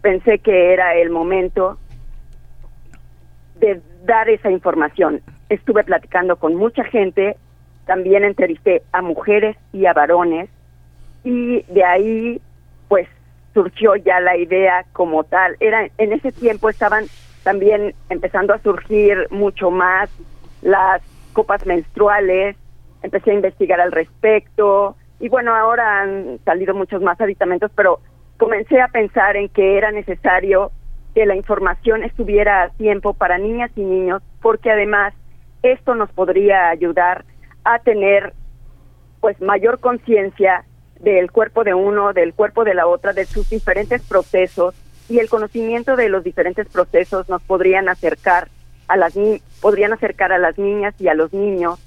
pensé 0.00 0.38
que 0.38 0.72
era 0.72 0.94
el 0.94 1.10
momento 1.10 1.78
de 3.60 3.80
dar 4.04 4.28
esa 4.28 4.50
información. 4.50 5.20
Estuve 5.48 5.84
platicando 5.84 6.36
con 6.36 6.54
mucha 6.54 6.84
gente, 6.84 7.36
también 7.86 8.24
entrevisté 8.24 8.82
a 8.92 9.02
mujeres 9.02 9.56
y 9.72 9.86
a 9.86 9.92
varones 9.92 10.48
y 11.24 11.62
de 11.62 11.84
ahí 11.84 12.40
pues 12.88 13.08
surgió 13.52 13.96
ya 13.96 14.20
la 14.20 14.36
idea 14.36 14.84
como 14.92 15.24
tal. 15.24 15.56
Era 15.60 15.88
en 15.98 16.12
ese 16.12 16.32
tiempo 16.32 16.68
estaban 16.68 17.06
también 17.42 17.94
empezando 18.10 18.54
a 18.54 18.58
surgir 18.58 19.26
mucho 19.30 19.70
más 19.70 20.10
las 20.62 21.02
copas 21.32 21.64
menstruales, 21.66 22.56
empecé 23.02 23.30
a 23.30 23.34
investigar 23.34 23.80
al 23.80 23.92
respecto 23.92 24.96
y 25.18 25.28
bueno, 25.28 25.54
ahora 25.54 26.02
han 26.02 26.38
salido 26.44 26.74
muchos 26.74 27.00
más 27.02 27.20
aditamentos, 27.20 27.70
pero 27.74 28.00
comencé 28.36 28.80
a 28.80 28.88
pensar 28.88 29.36
en 29.36 29.48
que 29.48 29.78
era 29.78 29.90
necesario 29.90 30.70
que 31.14 31.24
la 31.24 31.34
información 31.34 32.02
estuviera 32.02 32.62
a 32.62 32.68
tiempo 32.70 33.14
para 33.14 33.38
niñas 33.38 33.70
y 33.76 33.82
niños, 33.82 34.22
porque 34.42 34.70
además 34.70 35.14
esto 35.62 35.94
nos 35.94 36.10
podría 36.12 36.68
ayudar 36.68 37.24
a 37.64 37.78
tener 37.78 38.34
pues 39.20 39.40
mayor 39.40 39.80
conciencia 39.80 40.64
del 41.00 41.30
cuerpo 41.30 41.64
de 41.64 41.74
uno, 41.74 42.12
del 42.12 42.34
cuerpo 42.34 42.64
de 42.64 42.74
la 42.74 42.86
otra, 42.86 43.12
de 43.12 43.24
sus 43.24 43.48
diferentes 43.48 44.06
procesos 44.06 44.74
y 45.08 45.18
el 45.18 45.28
conocimiento 45.28 45.96
de 45.96 46.08
los 46.08 46.22
diferentes 46.22 46.68
procesos 46.68 47.28
nos 47.28 47.42
podrían 47.42 47.88
acercar 47.88 48.48
a 48.88 48.96
las 48.96 49.14
podrían 49.60 49.92
acercar 49.92 50.32
a 50.32 50.38
las 50.38 50.58
niñas 50.58 50.94
y 51.00 51.08
a 51.08 51.14
los 51.14 51.32
niños 51.32 51.80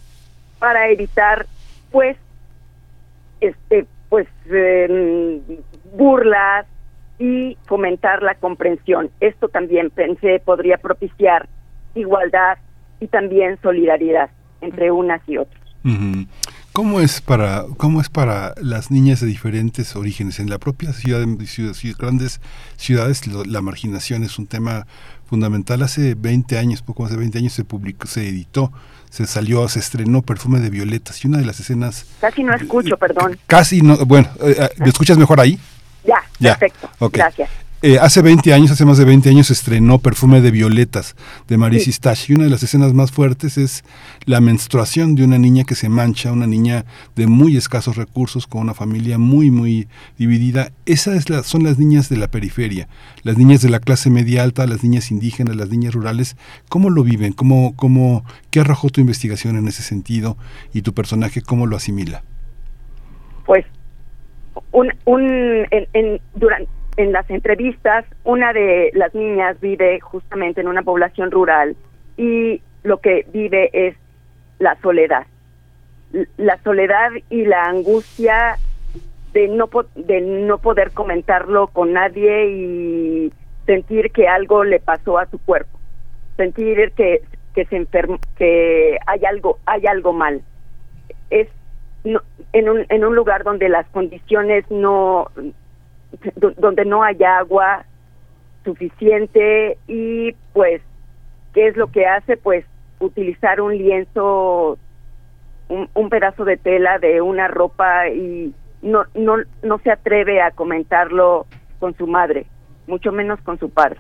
para 0.59 0.89
evitar 0.89 1.45
pues 1.91 2.17
este 3.41 3.87
pues 4.09 4.27
em, 4.51 5.41
burlas 5.93 6.65
y 7.19 7.57
fomentar 7.65 8.23
la 8.23 8.35
comprensión. 8.35 9.11
Esto 9.19 9.49
también 9.49 9.89
pensé 9.89 10.41
podría 10.43 10.77
propiciar 10.77 11.47
igualdad 11.95 12.57
y 12.99 13.07
también 13.07 13.59
solidaridad 13.61 14.29
entre 14.61 14.91
unas 14.91 15.21
y 15.27 15.37
otras. 15.37 15.59
¿Cómo 16.73 17.01
es 17.01 17.21
para 17.21 17.65
cómo 17.77 17.99
es 17.99 18.09
para 18.09 18.53
las 18.61 18.91
niñas 18.91 19.21
de 19.21 19.27
diferentes 19.27 19.95
orígenes 19.95 20.39
en 20.39 20.49
la 20.49 20.59
propia 20.59 20.93
ciudad, 20.93 21.25
ciudad, 21.45 21.73
grandes 21.97 22.41
ciudades 22.77 23.25
la 23.27 23.61
marginación 23.61 24.23
es 24.23 24.37
un 24.39 24.47
tema 24.47 24.87
fundamental 25.25 25.81
hace 25.83 26.15
20 26.15 26.57
años, 26.57 26.81
poco 26.81 27.03
más 27.03 27.11
de 27.11 27.17
20 27.17 27.37
años 27.37 27.53
se 27.53 27.63
publicó, 27.65 28.07
se 28.07 28.27
editó 28.27 28.71
se 29.09 29.25
salió, 29.25 29.67
se 29.67 29.79
estrenó 29.79 30.21
Perfume 30.21 30.59
de 30.59 30.69
Violetas 30.69 31.23
y 31.23 31.27
una 31.27 31.39
de 31.39 31.45
las 31.45 31.59
escenas... 31.59 32.05
Casi 32.21 32.43
no 32.43 32.53
escucho, 32.53 32.97
perdón. 32.97 33.37
Casi 33.47 33.81
no, 33.81 33.97
bueno, 34.05 34.29
eh, 34.41 34.55
eh, 34.57 34.69
¿me 34.77 34.89
escuchas 34.89 35.17
mejor 35.17 35.39
ahí? 35.39 35.59
Ya, 36.03 36.23
ya. 36.39 36.57
perfecto. 36.57 36.89
Gracias. 37.11 37.49
Eh, 37.81 37.97
hace 37.97 38.21
20 38.21 38.53
años, 38.53 38.71
hace 38.71 38.83
más 38.83 38.97
de 38.97 39.05
20 39.05 39.29
años, 39.29 39.49
estrenó 39.51 39.99
Perfume 39.99 40.41
de 40.41 40.51
Violetas 40.51 41.15
de 41.47 41.57
Maris 41.57 41.85
sí. 41.85 41.91
y 42.27 42.33
una 42.33 42.43
de 42.43 42.49
las 42.49 42.61
escenas 42.61 42.93
más 42.93 43.09
fuertes 43.09 43.57
es 43.57 43.85
la 44.25 44.41
menstruación 44.41 45.15
de 45.15 45.23
una 45.23 45.37
niña 45.37 45.63
que 45.63 45.75
se 45.75 45.87
mancha, 45.87 46.33
una 46.33 46.45
niña 46.45 46.83
de 47.15 47.27
muy 47.27 47.55
escasos 47.55 47.95
recursos, 47.95 48.47
con 48.47 48.63
una 48.63 48.73
familia 48.73 49.17
muy, 49.17 49.49
muy 49.49 49.87
dividida. 50.17 50.73
Esas 50.85 51.23
son 51.45 51.63
las 51.63 51.79
niñas 51.79 52.09
de 52.09 52.17
la 52.17 52.27
periferia, 52.27 52.89
las 53.23 53.37
niñas 53.37 53.61
de 53.61 53.69
la 53.69 53.79
clase 53.79 54.09
media 54.09 54.43
alta, 54.43 54.67
las 54.67 54.83
niñas 54.83 55.09
indígenas, 55.09 55.55
las 55.55 55.69
niñas 55.69 55.93
rurales. 55.93 56.35
¿Cómo 56.67 56.89
lo 56.89 57.05
viven? 57.05 57.31
¿Cómo, 57.31 57.77
cómo, 57.77 58.25
¿Qué 58.51 58.59
arrojó 58.59 58.89
tu 58.89 58.99
investigación 58.99 59.55
en 59.55 59.69
ese 59.69 59.83
sentido 59.83 60.37
y 60.73 60.81
tu 60.81 60.93
personaje 60.93 61.41
cómo 61.41 61.65
lo 61.65 61.77
asimila? 61.77 62.23
Pues 63.45 63.65
un, 64.73 64.91
un 65.05 65.65
en, 65.71 66.19
durante 66.35 66.78
en 66.97 67.11
las 67.11 67.29
entrevistas, 67.29 68.05
una 68.23 68.53
de 68.53 68.91
las 68.93 69.13
niñas 69.15 69.59
vive 69.61 69.99
justamente 69.99 70.61
en 70.61 70.67
una 70.67 70.83
población 70.83 71.31
rural 71.31 71.75
y 72.17 72.61
lo 72.83 72.97
que 72.97 73.25
vive 73.31 73.69
es 73.73 73.95
la 74.59 74.75
soledad. 74.81 75.25
La 76.37 76.57
soledad 76.63 77.11
y 77.29 77.45
la 77.45 77.65
angustia 77.65 78.57
de 79.33 79.47
no, 79.47 79.69
de 79.95 80.21
no 80.21 80.57
poder 80.57 80.91
comentarlo 80.91 81.67
con 81.67 81.93
nadie 81.93 82.49
y 82.49 83.33
sentir 83.65 84.11
que 84.11 84.27
algo 84.27 84.63
le 84.63 84.79
pasó 84.79 85.19
a 85.19 85.27
su 85.27 85.37
cuerpo, 85.37 85.79
sentir 86.35 86.91
que, 86.93 87.21
que 87.53 87.65
se 87.65 87.75
enfermó, 87.75 88.19
que 88.35 88.97
hay 89.05 89.25
algo, 89.25 89.59
hay 89.65 89.85
algo 89.85 90.11
mal. 90.11 90.41
Es 91.29 91.47
en, 92.03 92.69
un, 92.69 92.85
en 92.89 93.05
un 93.05 93.15
lugar 93.15 93.43
donde 93.43 93.69
las 93.69 93.87
condiciones 93.89 94.65
no, 94.71 95.27
donde 96.35 96.85
no 96.85 97.03
hay 97.03 97.23
agua 97.23 97.85
suficiente 98.63 99.77
y 99.87 100.33
pues 100.53 100.81
qué 101.53 101.67
es 101.67 101.77
lo 101.77 101.91
que 101.91 102.05
hace 102.05 102.37
pues 102.37 102.65
utilizar 102.99 103.61
un 103.61 103.77
lienzo 103.77 104.77
un, 105.69 106.09
pedazo 106.09 106.45
de 106.45 106.57
tela 106.57 106.97
de 106.97 107.21
una 107.21 107.47
ropa 107.47 108.09
y 108.09 108.53
no 108.81 109.03
no 109.13 109.37
no 109.61 109.79
se 109.79 109.91
atreve 109.91 110.41
a 110.41 110.51
comentarlo 110.51 111.45
con 111.79 111.95
su 111.95 112.07
madre 112.07 112.47
mucho 112.89 113.11
menos 113.13 113.39
con 113.41 113.57
su 113.59 113.69
padre. 113.69 113.99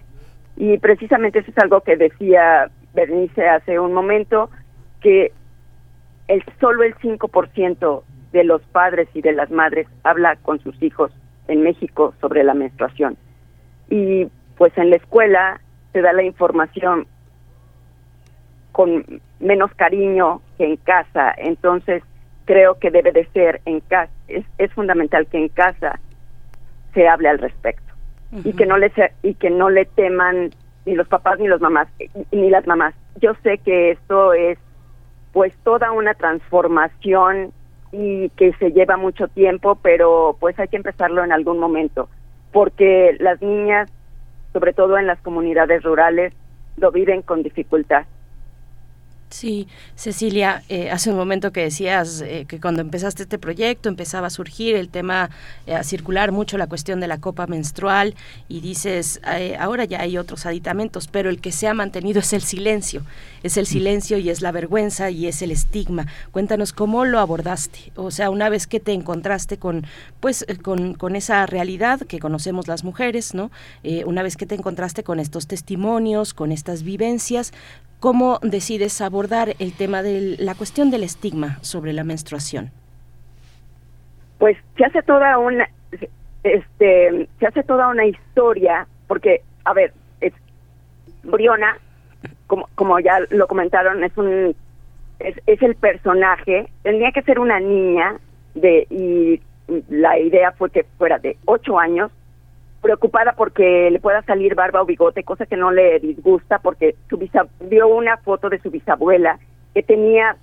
Y 0.57 0.77
precisamente 0.79 1.39
eso 1.39 1.51
es 1.51 1.57
algo 1.59 1.81
que 1.81 1.95
decía 1.95 2.69
Bernice 2.93 3.47
hace 3.47 3.79
un 3.79 3.93
momento 3.93 4.49
que 4.99 5.31
el 6.27 6.43
solo 6.59 6.83
el 6.83 6.95
5% 6.95 8.03
de 8.33 8.43
los 8.43 8.61
padres 8.63 9.07
y 9.13 9.21
de 9.21 9.31
las 9.31 9.49
madres 9.49 9.87
habla 10.03 10.35
con 10.35 10.59
sus 10.59 10.81
hijos 10.83 11.11
en 11.49 11.63
México 11.63 12.13
sobre 12.21 12.43
la 12.43 12.53
menstruación. 12.53 13.17
Y 13.89 14.27
pues 14.57 14.77
en 14.77 14.89
la 14.89 14.95
escuela 14.95 15.59
se 15.91 16.01
da 16.01 16.13
la 16.13 16.23
información 16.23 17.07
con 18.71 19.03
menos 19.39 19.73
cariño 19.75 20.41
que 20.57 20.65
en 20.65 20.77
casa, 20.77 21.33
entonces 21.37 22.03
creo 22.45 22.79
que 22.79 22.91
debe 22.91 23.11
de 23.11 23.25
ser 23.27 23.61
en 23.65 23.79
casa, 23.81 24.11
es, 24.27 24.73
fundamental 24.73 25.27
que 25.27 25.37
en 25.37 25.49
casa 25.49 25.99
se 26.93 27.07
hable 27.07 27.29
al 27.29 27.39
respecto 27.39 27.93
y 28.43 28.53
que 28.53 28.65
no 28.65 28.77
le 28.77 28.91
y 29.23 29.33
que 29.35 29.49
no 29.49 29.69
le 29.69 29.85
teman 29.85 30.51
ni 30.85 30.95
los 30.95 31.07
papás 31.07 31.39
ni 31.39 31.47
los 31.47 31.61
mamás 31.61 31.87
ni 32.31 32.49
las 32.49 32.65
mamás. 32.67 32.93
Yo 33.19 33.33
sé 33.43 33.57
que 33.59 33.91
esto 33.91 34.33
es 34.33 34.57
pues 35.31 35.53
toda 35.63 35.91
una 35.91 36.13
transformación 36.13 37.51
y 37.91 38.29
que 38.29 38.53
se 38.53 38.71
lleva 38.71 38.97
mucho 38.97 39.27
tiempo, 39.27 39.75
pero 39.81 40.37
pues 40.39 40.57
hay 40.59 40.67
que 40.67 40.77
empezarlo 40.77 41.23
en 41.23 41.31
algún 41.31 41.59
momento, 41.59 42.09
porque 42.51 43.15
las 43.19 43.41
niñas, 43.41 43.91
sobre 44.53 44.73
todo 44.73 44.97
en 44.97 45.07
las 45.07 45.19
comunidades 45.21 45.83
rurales, 45.83 46.33
lo 46.77 46.91
viven 46.91 47.21
con 47.21 47.43
dificultad. 47.43 48.05
Sí, 49.29 49.67
Cecilia, 49.95 50.63
eh, 50.69 50.89
hace 50.89 51.11
un 51.11 51.15
momento 51.15 51.51
que 51.51 51.61
decías 51.61 52.21
eh, 52.21 52.45
que 52.47 52.59
cuando 52.59 52.81
empezaste 52.81 53.21
este 53.23 53.37
proyecto 53.37 53.87
empezaba 53.87 54.25
a 54.25 54.31
surgir 54.31 54.75
el 54.75 54.89
tema, 54.89 55.29
eh, 55.67 55.75
a 55.75 55.83
circular 55.83 56.31
mucho 56.31 56.57
la 56.57 56.65
cuestión 56.65 56.99
de 56.99 57.07
la 57.07 57.19
copa 57.19 57.45
menstrual 57.45 58.15
y 58.47 58.61
dices, 58.61 59.21
ahora 59.59 59.85
ya 59.85 60.01
hay 60.01 60.17
otros 60.17 60.47
aditamentos, 60.47 61.07
pero 61.07 61.29
el 61.29 61.41
que 61.41 61.51
se 61.51 61.67
ha 61.67 61.75
mantenido 61.75 62.21
es 62.21 62.33
el 62.33 62.41
silencio, 62.41 63.03
es 63.43 63.57
el 63.57 63.67
silencio 63.67 64.17
y 64.17 64.31
es 64.31 64.41
la 64.41 64.51
vergüenza 64.51 65.11
y 65.11 65.27
es 65.27 65.43
el 65.43 65.51
estigma. 65.51 66.07
Cuéntanos 66.31 66.73
cómo 66.73 67.05
lo 67.05 67.19
abordaste, 67.19 67.91
o 67.95 68.09
sea, 68.09 68.31
una 68.31 68.49
vez 68.49 68.65
que 68.65 68.79
te 68.79 68.93
encontraste 68.93 69.57
con, 69.57 69.85
pues, 70.21 70.43
con, 70.63 70.95
con 70.95 71.15
esa 71.15 71.45
realidad 71.45 72.01
que 72.01 72.17
conocemos 72.17 72.67
las 72.67 72.83
mujeres, 72.83 73.35
¿no? 73.35 73.51
una 74.05 74.23
vez 74.23 74.37
que 74.37 74.47
te 74.47 74.55
encontraste 74.55 75.03
con 75.03 75.19
estos 75.19 75.45
testimonios, 75.45 76.33
con 76.33 76.51
estas 76.51 76.81
vivencias, 76.81 77.53
¿Cómo 77.99 78.39
decides 78.41 79.01
abordar 79.01 79.55
el 79.59 79.75
tema 79.75 80.01
de 80.03 80.37
la 80.39 80.55
cuestión 80.55 80.89
del 80.89 81.03
estigma 81.03 81.57
sobre 81.61 81.91
la 81.91 82.03
menstruación? 82.05 82.71
Pues 84.37 84.57
se 84.77 84.85
hace 84.85 85.01
toda 85.03 85.37
una 85.37 85.69
este 86.43 87.27
se 87.39 87.45
hace 87.45 87.63
toda 87.63 87.89
una 87.89 88.05
historia 88.05 88.87
porque 89.07 89.41
a 89.65 89.73
ver, 89.73 89.93
Briona 91.23 91.77
como 92.47 92.69
como 92.75 92.99
ya 92.99 93.19
lo 93.29 93.47
comentaron 93.47 94.03
es 94.03 94.15
un 94.17 94.55
es, 95.19 95.35
es 95.45 95.61
el 95.61 95.75
personaje, 95.75 96.69
tendría 96.83 97.11
que 97.11 97.21
ser 97.23 97.39
una 97.39 97.59
niña 97.59 98.15
de 98.55 98.87
y 98.89 99.41
la 99.89 100.17
idea 100.17 100.53
fue 100.53 100.69
que 100.69 100.85
fuera 100.97 101.19
de 101.19 101.37
ocho 101.45 101.77
años 101.77 102.11
preocupada 102.81 103.33
porque 103.33 103.89
le 103.91 103.99
pueda 103.99 104.21
salir 104.23 104.55
barba 104.55 104.81
o 104.81 104.85
bigote, 104.85 105.23
cosa 105.23 105.45
que 105.45 105.57
no 105.57 105.71
le 105.71 105.99
disgusta 105.99 106.59
porque 106.59 106.95
su 107.09 107.17
vio 107.61 107.87
una 107.87 108.17
foto 108.17 108.49
de 108.49 108.59
su 108.59 108.71
bisabuela 108.71 109.39
que 109.73 109.83
tenía 109.83 110.37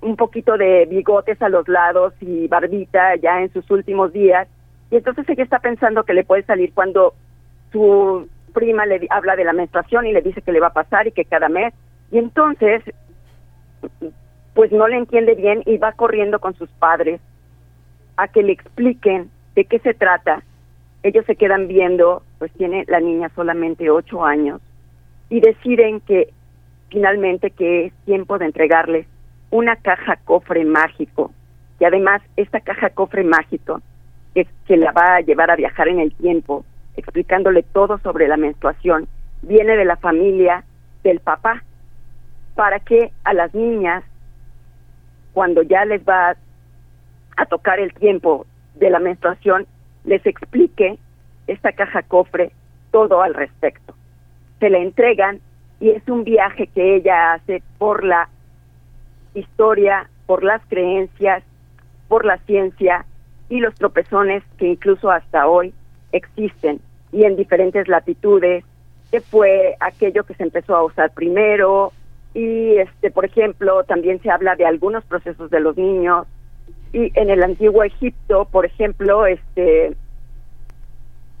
un 0.00 0.16
poquito 0.16 0.56
de 0.56 0.86
bigotes 0.86 1.40
a 1.42 1.48
los 1.48 1.68
lados 1.68 2.14
y 2.20 2.48
barbita 2.48 3.16
ya 3.16 3.42
en 3.42 3.52
sus 3.52 3.70
últimos 3.70 4.12
días. 4.12 4.48
Y 4.90 4.96
entonces 4.96 5.28
ella 5.28 5.44
está 5.44 5.58
pensando 5.58 6.04
que 6.04 6.14
le 6.14 6.24
puede 6.24 6.42
salir 6.44 6.72
cuando 6.72 7.14
su 7.72 8.28
prima 8.54 8.86
le 8.86 9.06
habla 9.10 9.36
de 9.36 9.44
la 9.44 9.52
menstruación 9.52 10.06
y 10.06 10.12
le 10.12 10.22
dice 10.22 10.40
que 10.40 10.52
le 10.52 10.60
va 10.60 10.68
a 10.68 10.72
pasar 10.72 11.06
y 11.06 11.12
que 11.12 11.26
cada 11.26 11.48
mes. 11.48 11.74
Y 12.10 12.18
entonces 12.18 12.82
pues 14.54 14.72
no 14.72 14.88
le 14.88 14.96
entiende 14.96 15.34
bien 15.34 15.62
y 15.66 15.76
va 15.76 15.92
corriendo 15.92 16.40
con 16.40 16.54
sus 16.54 16.70
padres 16.70 17.20
a 18.16 18.26
que 18.28 18.42
le 18.42 18.52
expliquen 18.52 19.30
de 19.54 19.64
qué 19.66 19.78
se 19.80 19.94
trata 19.94 20.42
ellos 21.02 21.24
se 21.26 21.36
quedan 21.36 21.68
viendo, 21.68 22.22
pues 22.38 22.52
tiene 22.52 22.84
la 22.88 23.00
niña 23.00 23.30
solamente 23.34 23.90
ocho 23.90 24.24
años, 24.24 24.60
y 25.30 25.40
deciden 25.40 26.00
que 26.00 26.32
finalmente 26.90 27.50
que 27.50 27.86
es 27.86 27.92
tiempo 28.04 28.38
de 28.38 28.46
entregarles 28.46 29.06
una 29.50 29.76
caja 29.76 30.16
cofre 30.24 30.64
mágico, 30.64 31.32
y 31.80 31.84
además 31.84 32.22
esta 32.36 32.60
caja 32.60 32.90
cofre 32.90 33.24
mágico 33.24 33.80
es 34.34 34.46
que 34.66 34.76
la 34.76 34.92
va 34.92 35.16
a 35.16 35.20
llevar 35.20 35.50
a 35.50 35.56
viajar 35.56 35.88
en 35.88 36.00
el 36.00 36.12
tiempo, 36.14 36.64
explicándole 36.96 37.62
todo 37.62 37.98
sobre 37.98 38.28
la 38.28 38.36
menstruación, 38.36 39.08
viene 39.42 39.76
de 39.76 39.84
la 39.84 39.96
familia 39.96 40.64
del 41.04 41.20
papá, 41.20 41.62
para 42.54 42.80
que 42.80 43.12
a 43.24 43.34
las 43.34 43.54
niñas, 43.54 44.02
cuando 45.32 45.62
ya 45.62 45.84
les 45.84 46.02
va 46.02 46.36
a 47.36 47.46
tocar 47.46 47.78
el 47.78 47.94
tiempo 47.94 48.46
de 48.74 48.90
la 48.90 48.98
menstruación, 48.98 49.66
les 50.08 50.24
explique 50.24 50.98
esta 51.46 51.72
caja 51.72 52.02
cofre 52.02 52.50
todo 52.90 53.22
al 53.22 53.34
respecto. 53.34 53.94
Se 54.58 54.70
le 54.70 54.82
entregan 54.82 55.40
y 55.80 55.90
es 55.90 56.08
un 56.08 56.24
viaje 56.24 56.66
que 56.68 56.96
ella 56.96 57.34
hace 57.34 57.62
por 57.76 58.04
la 58.04 58.28
historia, 59.34 60.08
por 60.26 60.42
las 60.42 60.62
creencias, 60.68 61.44
por 62.08 62.24
la 62.24 62.38
ciencia 62.38 63.04
y 63.50 63.60
los 63.60 63.74
tropezones 63.74 64.42
que 64.56 64.68
incluso 64.68 65.10
hasta 65.10 65.46
hoy 65.46 65.74
existen 66.12 66.80
y 67.12 67.24
en 67.24 67.36
diferentes 67.36 67.86
latitudes, 67.86 68.64
que 69.10 69.20
fue 69.20 69.76
aquello 69.78 70.24
que 70.24 70.34
se 70.34 70.42
empezó 70.42 70.74
a 70.74 70.84
usar 70.84 71.12
primero 71.12 71.92
y 72.32 72.76
este 72.78 73.10
por 73.10 73.26
ejemplo 73.26 73.84
también 73.84 74.20
se 74.22 74.30
habla 74.30 74.56
de 74.56 74.64
algunos 74.64 75.04
procesos 75.04 75.50
de 75.50 75.60
los 75.60 75.76
niños 75.76 76.26
y 76.92 77.12
en 77.14 77.30
el 77.30 77.42
antiguo 77.42 77.82
Egipto, 77.84 78.46
por 78.46 78.66
ejemplo, 78.66 79.26
este 79.26 79.96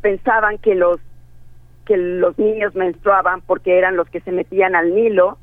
pensaban 0.00 0.58
que 0.58 0.74
los 0.74 1.00
que 1.86 1.96
los 1.96 2.38
niños 2.38 2.74
menstruaban 2.74 3.40
porque 3.40 3.78
eran 3.78 3.96
los 3.96 4.08
que 4.10 4.20
se 4.20 4.30
metían 4.30 4.74
al 4.74 4.94
Nilo 4.94 5.38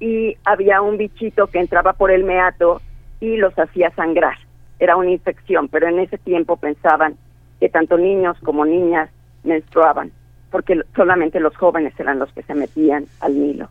y 0.00 0.36
había 0.44 0.82
un 0.82 0.98
bichito 0.98 1.46
que 1.46 1.60
entraba 1.60 1.92
por 1.92 2.10
el 2.10 2.24
meato 2.24 2.80
y 3.20 3.36
los 3.36 3.56
hacía 3.58 3.90
sangrar. 3.90 4.36
Era 4.80 4.96
una 4.96 5.10
infección, 5.10 5.68
pero 5.68 5.88
en 5.88 6.00
ese 6.00 6.18
tiempo 6.18 6.56
pensaban 6.56 7.16
que 7.60 7.68
tanto 7.68 7.96
niños 7.96 8.36
como 8.44 8.64
niñas 8.64 9.10
menstruaban, 9.44 10.12
porque 10.50 10.80
solamente 10.94 11.40
los 11.40 11.56
jóvenes 11.56 11.98
eran 11.98 12.18
los 12.18 12.32
que 12.32 12.42
se 12.42 12.54
metían 12.54 13.06
al 13.20 13.38
Nilo. 13.40 13.68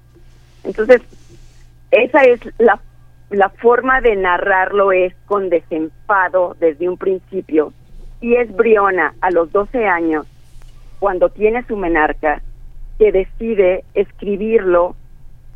Entonces, 0.64 1.02
esa 1.92 2.24
es 2.24 2.40
la, 2.58 2.80
la 3.30 3.50
forma 3.50 4.00
de 4.02 4.16
narrarlo 4.16 4.92
es 4.92 5.14
con 5.26 5.50
desenfado 5.50 6.56
desde 6.60 6.88
un 6.88 6.98
principio 6.98 7.74
y 8.22 8.36
es 8.36 8.54
Briona 8.56 9.16
a 9.22 9.32
los 9.32 9.52
12 9.52 9.86
años 9.86 10.26
cuando 11.00 11.30
tiene 11.30 11.64
su 11.64 11.78
menarca, 11.78 12.42
que 12.98 13.12
decide 13.12 13.84
escribirlo 13.94 14.96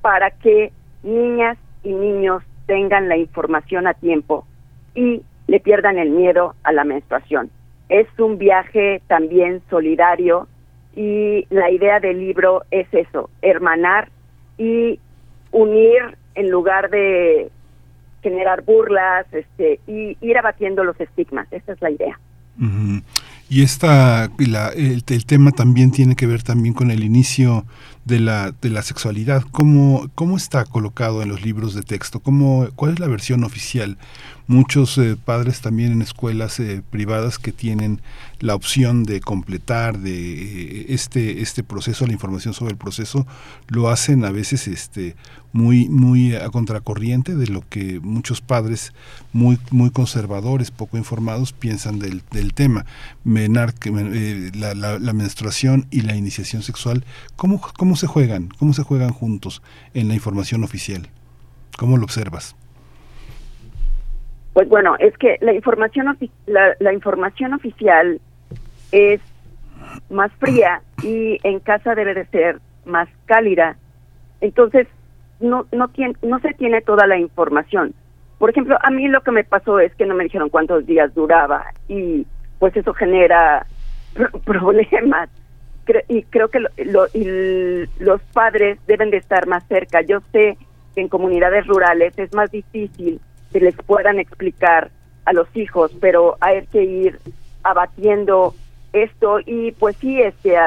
para 0.01 0.29
que 0.31 0.71
niñas 1.01 1.57
y 1.83 1.93
niños 1.93 2.43
tengan 2.67 3.09
la 3.09 3.17
información 3.17 3.87
a 3.87 3.95
tiempo 3.95 4.45
y 4.93 5.23
le 5.47 5.59
pierdan 5.59 5.97
el 5.97 6.11
miedo 6.11 6.53
a 6.63 6.71
la 6.71 6.83
menstruación. 6.83 7.49
Es 7.89 8.07
un 8.19 8.37
viaje 8.37 9.01
también 9.07 9.61
solidario 9.69 10.47
y 10.95 11.47
la 11.49 11.71
idea 11.71 11.99
del 11.99 12.19
libro 12.19 12.63
es 12.69 12.87
eso, 12.93 13.29
hermanar 13.41 14.09
y 14.57 14.99
unir 15.51 16.17
en 16.35 16.49
lugar 16.49 16.89
de 16.89 17.49
generar 18.21 18.63
burlas 18.63 19.25
este, 19.31 19.79
y 19.87 20.17
ir 20.21 20.37
abatiendo 20.37 20.83
los 20.83 20.99
estigmas. 20.99 21.47
Esa 21.51 21.73
es 21.73 21.81
la 21.81 21.91
idea. 21.91 22.19
Y 23.49 23.63
esta, 23.63 24.29
la, 24.37 24.69
el, 24.69 25.03
tema 25.03 25.51
también 25.51 25.91
tiene 25.91 26.15
que 26.15 26.27
ver 26.27 26.43
también 26.43 26.73
con 26.73 26.91
el 26.91 27.03
inicio 27.03 27.65
de 28.05 28.19
la, 28.19 28.53
de 28.61 28.69
la 28.69 28.81
sexualidad. 28.81 29.43
¿Cómo, 29.51 30.09
¿Cómo 30.15 30.37
está 30.37 30.65
colocado 30.65 31.21
en 31.21 31.29
los 31.29 31.43
libros 31.43 31.73
de 31.73 31.83
texto? 31.83 32.19
¿Cómo, 32.19 32.67
¿Cuál 32.75 32.93
es 32.93 32.99
la 32.99 33.07
versión 33.07 33.43
oficial? 33.43 33.97
Muchos 34.47 34.97
eh, 34.97 35.15
padres 35.23 35.61
también 35.61 35.93
en 35.93 36.01
escuelas 36.01 36.59
eh, 36.59 36.81
privadas 36.89 37.39
que 37.39 37.53
tienen 37.53 38.01
la 38.39 38.53
opción 38.55 39.03
de 39.03 39.21
completar 39.21 39.99
de 39.99 40.81
eh, 40.81 40.85
este 40.89 41.41
este 41.41 41.63
proceso, 41.63 42.05
la 42.05 42.11
información 42.11 42.53
sobre 42.53 42.71
el 42.71 42.77
proceso, 42.77 43.25
lo 43.67 43.87
hacen 43.87 44.25
a 44.25 44.31
veces 44.31 44.67
este 44.67 45.15
muy 45.53 45.87
muy 45.87 46.35
a 46.35 46.49
contracorriente 46.49 47.35
de 47.35 47.47
lo 47.47 47.63
que 47.69 48.01
muchos 48.01 48.41
padres 48.41 48.93
muy 49.31 49.57
muy 49.69 49.89
conservadores, 49.89 50.69
poco 50.69 50.97
informados 50.97 51.53
piensan 51.53 51.99
del, 51.99 52.21
del 52.31 52.53
tema. 52.53 52.85
Menar, 53.23 53.73
la, 54.55 54.73
la, 54.73 55.13
menstruación 55.13 55.87
y 55.91 56.01
la 56.01 56.15
iniciación 56.15 56.63
sexual, 56.63 57.05
¿cómo, 57.35 57.61
¿cómo 57.91 57.97
se 57.97 58.07
juegan? 58.07 58.47
¿Cómo 58.57 58.71
se 58.71 58.83
juegan 58.83 59.09
juntos 59.09 59.61
en 59.93 60.07
la 60.07 60.13
información 60.13 60.63
oficial? 60.63 61.09
¿Cómo 61.77 61.97
lo 61.97 62.05
observas? 62.05 62.55
Pues 64.53 64.69
bueno, 64.69 64.95
es 64.97 65.17
que 65.17 65.37
la 65.41 65.51
información 65.51 66.17
la, 66.45 66.73
la 66.79 66.93
información 66.93 67.53
oficial 67.53 68.21
es 68.93 69.19
más 70.09 70.31
fría 70.39 70.81
y 71.03 71.37
en 71.43 71.59
casa 71.59 71.93
debe 71.93 72.13
de 72.13 72.25
ser 72.27 72.61
más 72.85 73.09
cálida. 73.25 73.75
Entonces, 74.39 74.87
no, 75.41 75.65
no, 75.73 75.89
tiene, 75.89 76.15
no 76.21 76.39
se 76.39 76.53
tiene 76.53 76.79
toda 76.79 77.05
la 77.07 77.17
información. 77.17 77.93
Por 78.37 78.51
ejemplo, 78.51 78.77
a 78.81 78.89
mí 78.89 79.09
lo 79.09 79.19
que 79.19 79.31
me 79.31 79.43
pasó 79.43 79.81
es 79.81 79.93
que 79.95 80.05
no 80.05 80.15
me 80.15 80.23
dijeron 80.23 80.47
cuántos 80.47 80.85
días 80.85 81.13
duraba 81.13 81.65
y 81.89 82.25
pues 82.57 82.73
eso 82.77 82.93
genera 82.93 83.65
problemas. 84.45 85.29
Y 86.07 86.23
creo 86.23 86.49
que 86.49 86.59
lo, 86.59 87.07
y 87.13 87.87
los 87.99 88.21
padres 88.33 88.79
deben 88.87 89.09
de 89.09 89.17
estar 89.17 89.47
más 89.47 89.65
cerca. 89.67 90.01
Yo 90.01 90.19
sé 90.31 90.57
que 90.95 91.01
en 91.01 91.09
comunidades 91.09 91.67
rurales 91.67 92.17
es 92.17 92.33
más 92.33 92.51
difícil 92.51 93.19
que 93.51 93.59
les 93.59 93.75
puedan 93.75 94.19
explicar 94.19 94.91
a 95.25 95.33
los 95.33 95.47
hijos, 95.55 95.91
pero 95.99 96.37
hay 96.39 96.65
que 96.67 96.83
ir 96.83 97.19
abatiendo 97.63 98.55
esto 98.93 99.39
y 99.45 99.71
pues 99.73 99.95
sí, 99.97 100.21
este, 100.21 100.57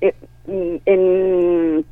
eh, 0.00 0.14
en, 0.46 1.84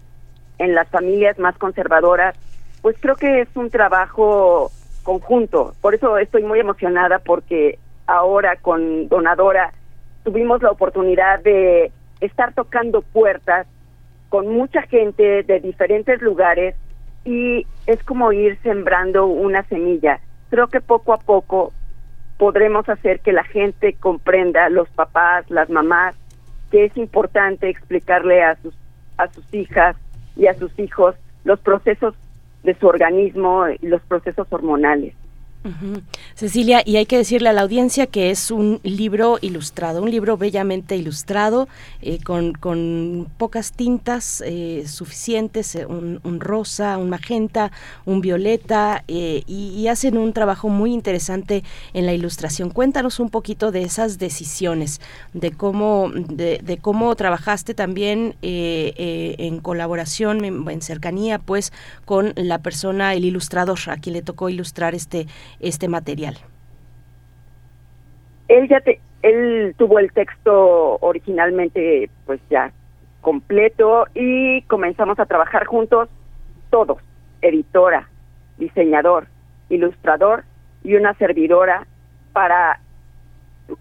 en 0.58 0.74
las 0.74 0.88
familias 0.88 1.38
más 1.38 1.56
conservadoras, 1.58 2.36
pues 2.82 2.96
creo 3.00 3.16
que 3.16 3.42
es 3.42 3.48
un 3.54 3.70
trabajo 3.70 4.70
conjunto. 5.02 5.74
Por 5.80 5.94
eso 5.94 6.18
estoy 6.18 6.42
muy 6.42 6.60
emocionada 6.60 7.18
porque 7.18 7.78
ahora 8.06 8.56
con 8.56 9.08
Donadora 9.08 9.72
tuvimos 10.24 10.62
la 10.62 10.70
oportunidad 10.70 11.40
de 11.40 11.90
estar 12.20 12.54
tocando 12.54 13.02
puertas 13.02 13.66
con 14.28 14.48
mucha 14.48 14.82
gente 14.82 15.42
de 15.42 15.60
diferentes 15.60 16.20
lugares 16.20 16.74
y 17.24 17.66
es 17.86 18.02
como 18.04 18.32
ir 18.32 18.58
sembrando 18.62 19.26
una 19.26 19.62
semilla. 19.64 20.20
Creo 20.50 20.68
que 20.68 20.80
poco 20.80 21.12
a 21.12 21.18
poco 21.18 21.72
podremos 22.38 22.88
hacer 22.88 23.20
que 23.20 23.32
la 23.32 23.44
gente 23.44 23.94
comprenda, 23.94 24.68
los 24.68 24.88
papás, 24.90 25.50
las 25.50 25.70
mamás, 25.70 26.14
que 26.70 26.84
es 26.84 26.96
importante 26.96 27.68
explicarle 27.68 28.42
a 28.42 28.56
sus, 28.56 28.74
a 29.16 29.28
sus 29.28 29.52
hijas 29.54 29.96
y 30.36 30.46
a 30.46 30.54
sus 30.54 30.76
hijos 30.78 31.14
los 31.44 31.60
procesos 31.60 32.14
de 32.62 32.74
su 32.74 32.86
organismo 32.86 33.68
y 33.68 33.86
los 33.86 34.02
procesos 34.02 34.46
hormonales. 34.50 35.14
Cecilia, 36.34 36.82
y 36.84 36.96
hay 36.96 37.06
que 37.06 37.16
decirle 37.16 37.48
a 37.48 37.52
la 37.52 37.62
audiencia 37.62 38.06
que 38.06 38.30
es 38.30 38.50
un 38.50 38.80
libro 38.82 39.38
ilustrado, 39.40 40.02
un 40.02 40.10
libro 40.10 40.36
bellamente 40.36 40.96
ilustrado, 40.96 41.68
eh, 42.02 42.18
con, 42.22 42.52
con, 42.52 43.28
pocas 43.38 43.72
tintas 43.72 44.42
eh, 44.46 44.84
suficientes, 44.86 45.74
eh, 45.74 45.86
un, 45.86 46.40
rosa, 46.40 46.98
un 46.98 47.10
magenta, 47.10 47.72
un 48.04 48.20
violeta, 48.20 49.04
y, 49.06 49.86
hacen 49.86 50.18
un 50.18 50.32
trabajo 50.32 50.68
muy 50.68 50.92
interesante 50.92 51.62
en 51.94 52.06
la 52.06 52.12
ilustración. 52.12 52.70
Cuéntanos 52.70 53.20
un 53.20 53.30
poquito 53.30 53.70
de 53.70 53.82
esas 53.82 54.18
decisiones, 54.18 55.00
de 55.32 55.52
cómo, 55.52 56.10
de, 56.12 56.78
cómo 56.82 57.14
trabajaste 57.14 57.72
también 57.72 58.34
en 58.42 59.60
colaboración, 59.60 60.44
en, 60.44 60.68
en 60.68 60.82
cercanía, 60.82 61.38
pues, 61.38 61.72
con 62.04 62.32
la 62.34 62.58
persona, 62.58 63.14
el 63.14 63.24
ilustrador, 63.24 63.78
a 63.86 63.96
quien 63.96 64.14
le 64.14 64.22
tocó 64.22 64.48
ilustrar 64.48 64.94
este 64.94 65.26
este 65.60 65.88
material? 65.88 66.36
Él 68.48 68.68
ya 68.68 68.80
te, 68.80 69.00
él 69.22 69.74
tuvo 69.76 69.98
el 69.98 70.12
texto 70.12 70.98
originalmente 71.00 72.10
pues 72.26 72.40
ya 72.50 72.72
completo 73.20 74.06
y 74.14 74.62
comenzamos 74.62 75.18
a 75.18 75.26
trabajar 75.26 75.66
juntos 75.66 76.08
todos, 76.70 76.98
editora, 77.42 78.08
diseñador, 78.56 79.26
ilustrador 79.68 80.44
y 80.84 80.94
una 80.94 81.14
servidora 81.14 81.86
para 82.32 82.80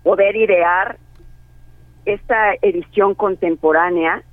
poder 0.02 0.36
idear 0.36 0.98
esta 2.06 2.54
edición 2.62 3.14
contemporánea 3.14 4.24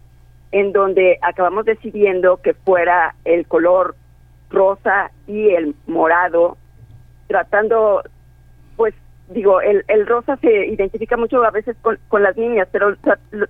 en 0.51 0.73
donde 0.73 1.19
acabamos 1.23 1.65
decidiendo 1.65 2.39
que 2.39 2.55
fuera 2.55 3.15
el 3.25 3.47
color 3.47 3.97
rosa 4.51 5.11
y 5.27 5.51
el 5.51 5.75
morado 5.87 6.57
tratando, 7.33 8.03
pues 8.77 8.95
digo, 9.31 9.63
el, 9.63 9.85
el 9.89 10.07
rosa 10.07 10.37
se 10.37 10.67
identifica 10.67 11.17
mucho 11.17 11.43
a 11.43 11.51
veces 11.51 11.75
con, 11.81 11.99
con 12.09 12.23
las 12.23 12.37
niñas, 12.37 12.69
pero 12.71 12.95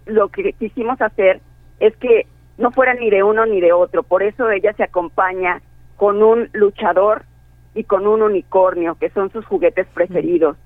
lo, 0.06 0.28
que 0.28 0.52
quisimos 0.52 1.00
hacer 1.00 1.40
es 1.80 1.96
que 1.96 2.28
no 2.58 2.70
fuera 2.70 2.94
ni 2.94 3.10
de 3.10 3.24
uno 3.24 3.44
ni 3.44 3.60
de 3.60 3.72
otro, 3.72 4.04
por 4.04 4.22
eso 4.22 4.48
ella 4.50 4.72
se 4.74 4.84
acompaña 4.84 5.60
con 5.96 6.22
un 6.22 6.48
luchador 6.52 7.24
y 7.74 7.82
con 7.82 8.06
un 8.06 8.22
unicornio, 8.22 8.94
que 8.94 9.10
son 9.10 9.32
sus 9.32 9.44
juguetes 9.46 9.88
preferidos, 9.92 10.56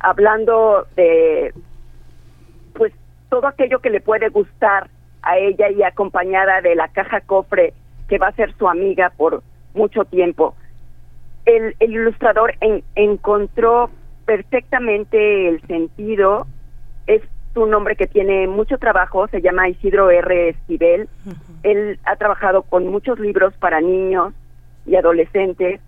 hablando 0.00 0.88
de, 0.96 1.54
pues, 2.74 2.92
todo 3.28 3.46
aquello 3.46 3.78
que 3.78 3.90
le 3.90 4.00
puede 4.00 4.28
gustar 4.30 4.90
a 5.22 5.38
ella 5.38 5.70
y 5.70 5.84
acompañada 5.84 6.62
de 6.62 6.74
la 6.74 6.88
caja 6.88 7.20
cofre 7.20 7.74
que 8.08 8.18
va 8.18 8.28
a 8.28 8.32
ser 8.32 8.52
su 8.56 8.68
amiga 8.68 9.12
por 9.16 9.44
mucho 9.74 10.04
tiempo 10.04 10.56
el, 11.46 11.74
ilustrador 11.80 12.54
encontró 12.94 13.90
perfectamente 14.24 15.48
el 15.48 15.60
sentido. 15.62 16.46
Es 17.06 17.22
un 17.54 17.72
hombre 17.72 17.96
que 17.96 18.06
tiene 18.06 18.46
mucho 18.46 18.76
trabajo, 18.78 19.28
se 19.28 19.40
llama 19.40 19.68
Isidro 19.68 20.10
R. 20.10 20.50
Esquivel. 20.50 21.08
Él 21.62 21.98
ha 22.04 22.16
trabajado 22.16 22.62
con 22.62 22.86
muchos 22.88 23.18
libros 23.18 23.54
para 23.54 23.80
niños 23.80 24.34
y 24.84 24.96
adolescentes. 24.96 25.80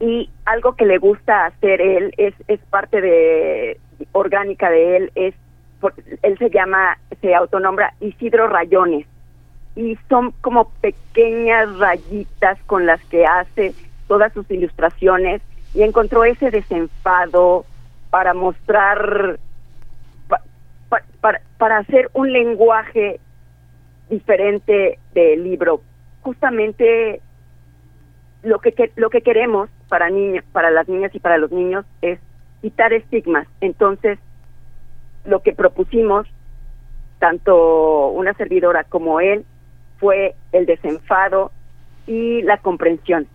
Y 0.00 0.28
algo 0.44 0.74
que 0.74 0.84
le 0.84 0.98
gusta 0.98 1.46
hacer 1.46 1.80
él 1.80 2.12
es, 2.16 2.34
es 2.48 2.60
parte 2.68 3.00
de 3.00 3.78
orgánica 4.12 4.68
de 4.68 4.96
él, 4.96 5.12
es 5.14 5.34
él 6.22 6.38
se 6.38 6.50
llama, 6.50 6.98
se 7.20 7.34
autonombra 7.34 7.94
Isidro 8.00 8.48
Rayones. 8.48 9.06
Y 9.76 9.96
son 10.08 10.32
como 10.40 10.70
pequeñas 10.80 11.78
rayitas 11.78 12.58
con 12.66 12.86
las 12.86 13.00
que 13.04 13.24
hace 13.24 13.74
todas 14.08 14.32
sus 14.32 14.50
ilustraciones 14.50 15.42
y 15.74 15.82
encontró 15.82 16.24
ese 16.24 16.50
desenfado 16.50 17.64
para 18.10 18.34
mostrar 18.34 19.38
para, 21.20 21.40
para 21.58 21.78
hacer 21.78 22.10
un 22.14 22.32
lenguaje 22.32 23.20
diferente 24.08 24.98
del 25.12 25.44
libro. 25.44 25.80
Justamente 26.22 27.20
lo 28.42 28.60
que, 28.60 28.92
lo 28.96 29.10
que 29.10 29.22
queremos 29.22 29.68
para 29.88 30.08
niños, 30.10 30.44
para 30.52 30.70
las 30.70 30.88
niñas 30.88 31.14
y 31.14 31.20
para 31.20 31.38
los 31.38 31.50
niños 31.50 31.84
es 32.00 32.18
quitar 32.62 32.92
estigmas. 32.92 33.46
Entonces, 33.60 34.18
lo 35.24 35.42
que 35.42 35.52
propusimos, 35.52 36.26
tanto 37.18 38.08
una 38.08 38.34
servidora 38.34 38.84
como 38.84 39.20
él, 39.20 39.44
fue 39.98 40.34
el 40.52 40.66
desenfado 40.66 41.52
y 42.06 42.42
la 42.42 42.58
comprensión. 42.58 43.26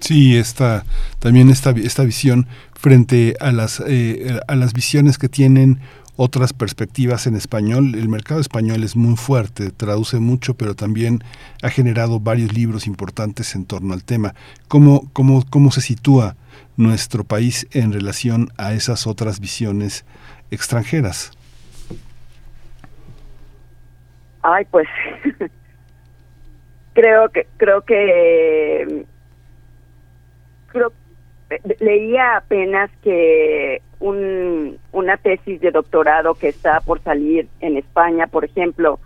Sí, 0.00 0.36
esta, 0.36 0.84
también 1.18 1.48
esta, 1.48 1.70
esta 1.70 2.02
visión 2.04 2.46
frente 2.74 3.34
a 3.40 3.52
las, 3.52 3.82
eh, 3.86 4.40
a 4.46 4.54
las 4.56 4.74
visiones 4.74 5.16
que 5.16 5.28
tienen 5.28 5.80
otras 6.16 6.52
perspectivas 6.52 7.26
en 7.26 7.36
español. 7.36 7.94
El 7.94 8.08
mercado 8.08 8.40
español 8.40 8.84
es 8.84 8.96
muy 8.96 9.16
fuerte, 9.16 9.70
traduce 9.70 10.18
mucho, 10.18 10.54
pero 10.54 10.74
también 10.74 11.24
ha 11.62 11.70
generado 11.70 12.20
varios 12.20 12.52
libros 12.52 12.86
importantes 12.86 13.54
en 13.54 13.64
torno 13.64 13.94
al 13.94 14.04
tema. 14.04 14.34
¿Cómo, 14.68 15.08
cómo, 15.12 15.44
cómo 15.48 15.70
se 15.70 15.80
sitúa 15.80 16.36
nuestro 16.76 17.24
país 17.24 17.66
en 17.72 17.92
relación 17.92 18.50
a 18.58 18.74
esas 18.74 19.06
otras 19.06 19.40
visiones 19.40 20.04
extranjeras? 20.50 21.32
Ay, 24.46 24.66
pues 24.70 24.86
creo 26.92 27.30
que 27.30 27.46
creo 27.56 27.80
que 27.80 29.06
creo 30.66 30.92
leía 31.80 32.36
apenas 32.36 32.90
que 33.02 33.80
un, 34.00 34.78
una 34.92 35.16
tesis 35.16 35.62
de 35.62 35.70
doctorado 35.70 36.34
que 36.34 36.48
está 36.48 36.80
por 36.80 37.00
salir 37.00 37.48
en 37.60 37.78
España, 37.78 38.26
por 38.26 38.44
ejemplo, 38.44 39.00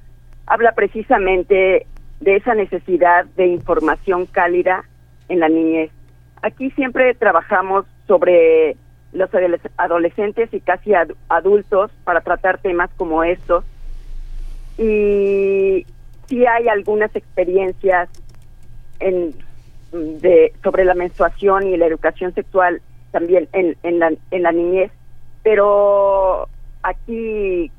habla 0.45 0.73
precisamente 0.73 1.87
de 2.19 2.37
esa 2.37 2.55
necesidad 2.55 3.25
de 3.37 3.47
información 3.47 4.27
cálida 4.27 4.83
en 5.29 5.39
la 5.39 5.49
niñez. 5.49 5.93
Aquí 6.43 6.73
siempre 6.73 7.15
trabajamos 7.15 7.87
sobre 8.09 8.77
los 9.13 9.31
adolescentes 9.77 10.53
y 10.53 10.61
casi 10.61 10.95
adultos 11.29 11.93
para 12.03 12.23
tratar 12.23 12.59
temas 12.59 12.91
como 12.97 13.23
estos. 13.23 13.65
Y 14.79 15.85
sí 16.29 16.47
hay 16.47 16.69
algunas 16.69 17.15
experiencias 17.15 18.09
en 19.01 19.35
de 19.93 20.53
sobre 20.63 20.85
la 20.85 20.95
menstruación 20.95 21.67
y 21.67 21.77
la 21.77 21.87
educación 21.87 22.35
sexual 22.35 22.83
también 23.11 23.49
en, 23.53 23.77
en, 23.83 23.99
la, 23.99 24.13
en 24.31 24.43
la 24.43 24.53
niñez, 24.53 24.93
pero 25.43 26.47
aquí 26.83 27.71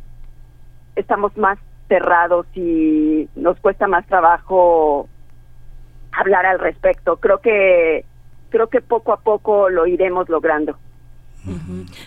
estamos 0.95 1.35
más 1.37 1.59
cerrados 1.87 2.47
y 2.55 3.29
nos 3.35 3.59
cuesta 3.59 3.87
más 3.87 4.05
trabajo 4.07 5.07
hablar 6.11 6.45
al 6.45 6.59
respecto. 6.59 7.17
Creo 7.17 7.39
que 7.39 8.05
creo 8.49 8.67
que 8.67 8.81
poco 8.81 9.13
a 9.13 9.17
poco 9.17 9.69
lo 9.69 9.85
iremos 9.85 10.29
logrando. 10.29 10.77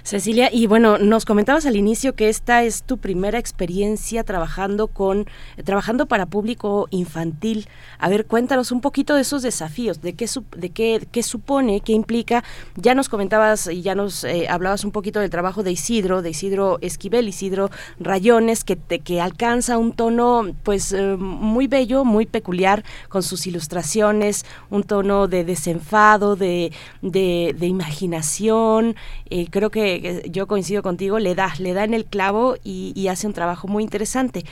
Cecilia, 0.03 0.51
y 0.53 0.67
bueno, 0.67 0.99
nos 0.99 1.25
comentabas 1.25 1.67
al 1.67 1.77
inicio 1.77 2.15
que 2.15 2.29
esta 2.29 2.63
es 2.63 2.83
tu 2.83 2.99
primera 2.99 3.39
experiencia 3.39 4.25
trabajando 4.25 4.89
con, 4.89 5.27
trabajando 5.65 6.07
para 6.07 6.27
público 6.27 6.89
infantil. 6.91 7.69
A 7.99 8.09
ver, 8.09 8.27
cuéntanos 8.27 8.73
un 8.73 8.81
poquito 8.81 9.15
de 9.15 9.23
esos 9.23 9.43
desafíos, 9.43 10.01
de 10.01 10.15
qué, 10.15 10.29
de 10.57 10.71
qué, 10.71 11.07
qué 11.11 11.23
supone, 11.23 11.81
qué 11.81 11.93
implica. 11.93 12.45
Ya 12.77 12.95
nos 12.95 13.09
comentabas 13.09 13.69
y 13.69 13.83
ya 13.83 13.95
nos 13.95 14.25
eh, 14.25 14.47
hablabas 14.49 14.85
un 14.85 14.91
poquito 14.91 15.21
del 15.21 15.31
trabajo 15.31 15.63
de 15.63 15.73
Isidro, 15.73 16.23
de 16.23 16.31
Isidro 16.31 16.79
Esquivel, 16.81 17.29
Isidro 17.29 17.71
Rayones, 17.99 18.65
que, 18.65 18.77
que 18.77 19.21
alcanza 19.21 19.79
un 19.79 19.93
tono, 19.93 20.55
pues, 20.63 20.93
eh, 20.93 21.17
muy 21.19 21.67
bello, 21.67 22.05
muy 22.05 22.27
peculiar, 22.27 22.85
con 23.09 23.23
sus 23.23 23.47
ilustraciones, 23.47 24.45
un 24.71 24.83
tono 24.83 25.29
de 25.29 25.45
desenfado, 25.45 26.37
de, 26.37 26.73
de, 27.01 27.55
de 27.59 27.67
imaginación. 27.67 28.97
Eh, 29.35 29.47
creo 29.51 29.71
que 29.71 30.25
yo 30.31 30.47
coincido 30.47 30.83
contigo, 30.83 31.19
le 31.19 31.35
da, 31.35 31.55
le 31.59 31.73
da 31.73 31.85
en 31.85 31.95
el 31.95 32.05
clavo 32.05 32.57
y, 32.63 33.09
hace 33.09 33.27
un 33.27 33.33
trabajo 33.33 33.67
muy 33.67 33.83
interesante. 33.83 34.43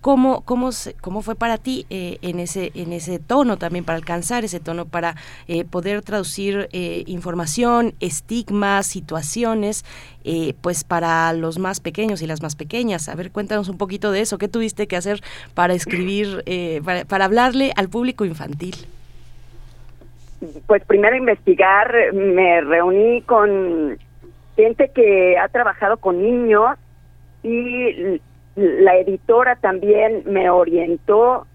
¿Cómo, 0.00 0.42
cómo, 0.42 0.70
cómo 1.00 1.22
fue 1.22 1.34
para 1.34 1.58
ti 1.58 1.86
eh, 1.90 2.18
en, 2.22 2.38
ese, 2.38 2.70
en 2.76 2.92
ese 2.92 3.18
tono 3.18 3.56
también, 3.56 3.84
para 3.84 3.96
alcanzar 3.96 4.44
ese 4.44 4.60
tono, 4.60 4.84
para 4.84 5.16
eh, 5.48 5.64
poder 5.64 6.02
traducir 6.02 6.68
información, 6.72 7.94
estigmas, 7.98 8.86
situaciones, 8.86 9.84
pues 10.60 10.84
para 10.84 11.32
los 11.32 11.58
más 11.58 11.80
pequeños 11.80 12.22
y 12.22 12.28
las 12.28 12.40
más 12.40 12.54
pequeñas? 12.54 13.08
A 13.08 13.16
ver, 13.16 13.32
cuéntanos 13.32 13.68
un 13.68 13.76
poquito 13.76 14.12
de 14.12 14.20
eso. 14.20 14.38
¿Qué 14.38 14.46
tuviste 14.46 14.86
que 14.86 14.96
hacer 14.96 15.20
para 15.54 15.74
escribir, 15.74 16.44
para 17.08 17.24
hablarle 17.24 17.72
al 17.74 17.88
público 17.88 18.24
infantil? 18.24 18.76
Pues 20.68 20.84
primero 20.84 21.16
investigar, 21.16 21.92
me 22.14 22.60
reuní 22.60 23.22
con 23.22 23.98
gente 24.58 24.90
que 24.92 25.38
ha 25.38 25.46
trabajado 25.46 25.98
con 25.98 26.20
niños 26.20 26.76
y 27.44 28.20
la 28.56 28.96
editora 28.96 29.54
también 29.54 30.24
me 30.26 30.50
orientó 30.50 31.46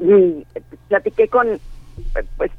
mm, 0.00 0.42
platiqué 0.88 1.28
con 1.28 1.60
pues 2.36 2.50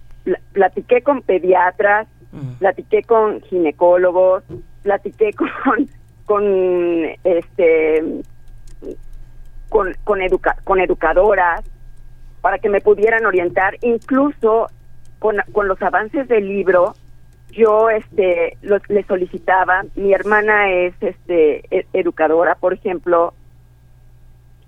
platiqué 0.53 1.01
con 1.01 1.21
pediatras 1.21 2.07
mm. 2.31 2.59
platiqué 2.59 3.03
con 3.03 3.41
ginecólogos 3.41 4.45
platiqué 4.83 5.33
con 5.63 5.89
con 6.25 6.43
este 7.25 8.21
con 9.67 9.93
con, 10.05 10.21
con 10.63 10.79
educadoras 10.79 11.61
para 12.39 12.57
que 12.59 12.69
me 12.69 12.79
pudieran 12.79 13.25
orientar 13.25 13.75
incluso 13.81 14.67
con, 15.19 15.35
con 15.51 15.67
los 15.67 15.81
avances 15.81 16.29
del 16.29 16.47
libro 16.47 16.93
yo 17.57 17.89
este 17.89 18.55
le 18.61 19.03
solicitaba 19.03 19.83
mi 19.95 20.13
hermana 20.13 20.71
es 20.71 20.93
este 21.01 21.63
e, 21.75 21.85
educadora 21.91 22.55
por 22.55 22.73
ejemplo 22.73 23.33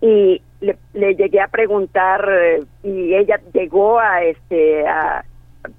y 0.02 0.42
le, 0.60 1.16
llegué 1.16 1.40
a 1.40 1.48
preguntar 1.48 2.28
eh, 2.30 2.64
y 2.84 3.14
ella 3.14 3.40
llegó 3.54 4.00
a 4.00 4.24
este 4.24 4.88
a 4.88 5.24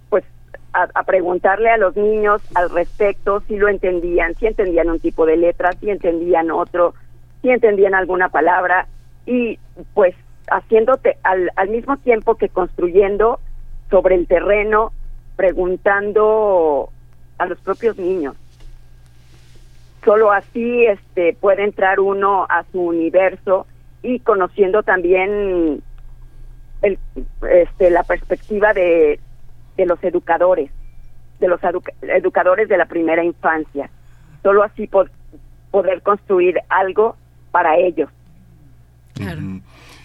pues 0.09 0.25
a, 0.73 1.03
preguntarle 1.03 1.69
a 1.71 1.79
los 1.79 1.97
niños 1.97 2.41
al 2.55 2.71
respecto 2.71 3.43
si 3.49 3.57
lo 3.57 3.69
entendían 3.69 4.37
si 4.37 4.47
entendían 4.47 4.89
un 4.89 5.01
tipo 5.01 5.27
de 5.27 5.37
letra 5.37 5.73
si 5.81 5.91
entendían 5.91 6.53
otro 6.53 6.95
si 7.43 7.51
entendían 7.51 7.95
alguna 7.95 8.29
palabra 8.29 8.87
y 9.27 9.59
pues 9.95 10.15
haciéndote 10.49 11.17
al, 11.25 11.51
al 11.57 11.71
mismo 11.71 11.97
tiempo 11.97 12.37
que 12.37 12.49
construyendo 12.49 13.41
sobre 13.91 14.15
el 14.15 14.29
terreno 14.29 14.93
preguntando 15.35 16.91
a 17.41 17.47
los 17.47 17.59
propios 17.59 17.97
niños. 17.97 18.37
Solo 20.05 20.31
así 20.33 20.87
este 20.87 21.35
puede 21.35 21.65
entrar 21.65 22.01
uno 22.01 22.47
a 22.49 22.65
su 22.71 22.81
universo 22.81 23.67
y 24.03 24.21
conociendo 24.21 24.83
también 24.83 25.83
el, 26.83 26.99
este, 27.51 27.91
la 27.91 28.03
perspectiva 28.05 28.73
de, 28.73 29.21
de 29.77 29.87
los 29.87 30.03
educadores, 30.03 30.71
de 31.39 31.49
los 31.49 31.61
educadores 32.03 32.69
de 32.69 32.79
la 32.79 32.87
primera 32.87 33.25
infancia. 33.25 33.91
Solo 34.43 34.63
así 34.63 34.89
poder 35.71 36.03
construir 36.03 36.59
algo 36.69 37.17
para 37.51 37.77
ellos. 37.77 38.09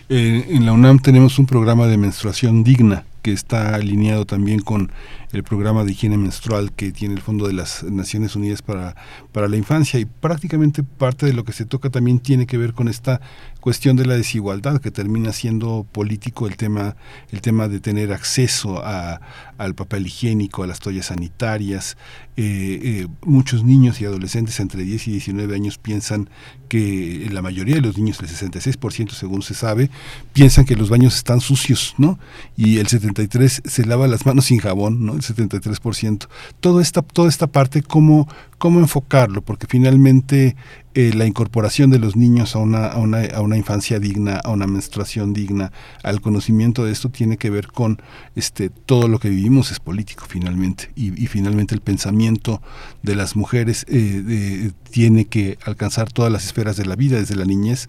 Eh, 0.10 0.46
en 0.50 0.66
la 0.66 0.74
UNAM 0.74 1.00
tenemos 1.00 1.40
un 1.40 1.46
programa 1.46 1.88
de 1.88 1.98
menstruación 1.98 2.64
digna 2.64 3.06
que 3.22 3.32
está 3.32 3.74
alineado 3.76 4.26
también 4.26 4.60
con 4.60 4.92
el 5.36 5.44
programa 5.44 5.84
de 5.84 5.92
higiene 5.92 6.18
menstrual 6.18 6.72
que 6.72 6.92
tiene 6.92 7.14
el 7.14 7.22
Fondo 7.22 7.48
de 7.48 7.54
las 7.54 7.84
Naciones 7.84 8.36
Unidas 8.36 8.62
para, 8.62 8.96
para 9.36 9.50
la 9.50 9.58
Infancia 9.58 10.00
y 10.00 10.06
prácticamente 10.06 10.82
parte 10.82 11.26
de 11.26 11.34
lo 11.34 11.44
que 11.44 11.52
se 11.52 11.66
toca 11.66 11.90
también 11.90 12.22
tiene 12.22 12.48
que 12.48 12.58
ver 12.58 12.72
con 12.72 12.88
esta 12.88 13.20
cuestión 13.60 13.98
de 13.98 14.06
la 14.06 14.16
desigualdad 14.16 14.80
que 14.80 14.92
termina 14.92 15.34
siendo 15.34 15.86
político 15.92 16.48
el 16.48 16.56
tema 16.56 16.96
el 17.32 17.42
tema 17.42 17.68
de 17.68 17.82
tener 17.82 18.14
acceso 18.14 18.82
a, 18.82 19.20
al 19.58 19.76
papel 19.76 20.08
higiénico 20.08 20.64
a 20.64 20.68
las 20.68 20.80
toallas 20.80 21.08
sanitarias. 21.08 21.98
Eh, 22.38 22.80
eh, 22.84 23.08
muchos 23.26 23.64
niños 23.64 24.00
y 24.00 24.06
adolescentes 24.06 24.60
entre 24.60 24.84
10 24.84 25.08
y 25.08 25.12
19 25.12 25.56
años 25.56 25.78
piensan 25.78 26.30
que 26.68 27.28
la 27.32 27.42
mayoría 27.42 27.76
de 27.76 27.82
los 27.82 27.98
niños 27.98 28.20
el 28.20 28.28
66% 28.28 29.12
según 29.12 29.42
se 29.42 29.54
sabe 29.54 29.90
piensan 30.34 30.66
que 30.66 30.76
los 30.76 30.90
baños 30.90 31.16
están 31.16 31.40
sucios 31.40 31.96
no 31.98 32.20
y 32.58 32.80
el 32.80 32.88
73 32.88 33.62
se 33.64 33.86
lava 33.86 34.08
las 34.08 34.26
manos 34.26 34.46
sin 34.46 34.60
jabón 34.60 35.06
no 35.06 35.14
el 35.14 35.22
73% 35.22 36.28
todo 36.60 36.82
esta 36.82 37.02
toda 37.04 37.30
esta 37.30 37.48
parte 37.48 37.82
cómo 37.82 38.28
cómo 38.58 38.80
enfocarlo 38.80 39.42
porque 39.42 39.68
finalmente 39.68 40.56
eh, 40.94 41.12
la 41.14 41.26
incorporación 41.26 41.90
de 41.90 42.00
los 42.00 42.16
niños 42.16 42.56
a 42.56 42.60
una, 42.60 42.88
a, 42.88 43.00
una, 43.00 43.26
a 43.26 43.42
una 43.42 43.58
infancia 43.58 44.00
digna, 44.00 44.38
a 44.38 44.52
una 44.52 44.68
menstruación 44.68 45.34
digna, 45.34 45.72
al 46.04 46.22
conocimiento 46.22 46.86
de 46.86 46.92
esto 46.92 47.10
tiene 47.10 47.38
que 47.38 47.50
ver 47.50 47.68
con 47.68 48.02
este 48.36 48.70
todo 48.70 49.08
lo 49.08 49.20
que 49.20 49.30
vivimos 49.30 49.72
es 49.72 49.80
político 49.80 50.26
finalmente 50.28 50.92
y, 50.96 51.22
y 51.22 51.28
finalmente 51.28 51.76
el 51.76 51.82
pensamiento 51.82 52.62
de 53.04 53.16
las 53.16 53.36
mujeres 53.36 53.86
eh, 53.90 54.72
tiene 54.90 55.26
que 55.26 55.58
alcanzar 55.66 56.12
todas 56.12 56.32
las 56.32 56.46
esferas 56.46 56.78
de 56.78 56.86
la 56.86 56.96
vida, 56.96 57.18
desde 57.18 57.36
la 57.36 57.46
niñez 57.46 57.88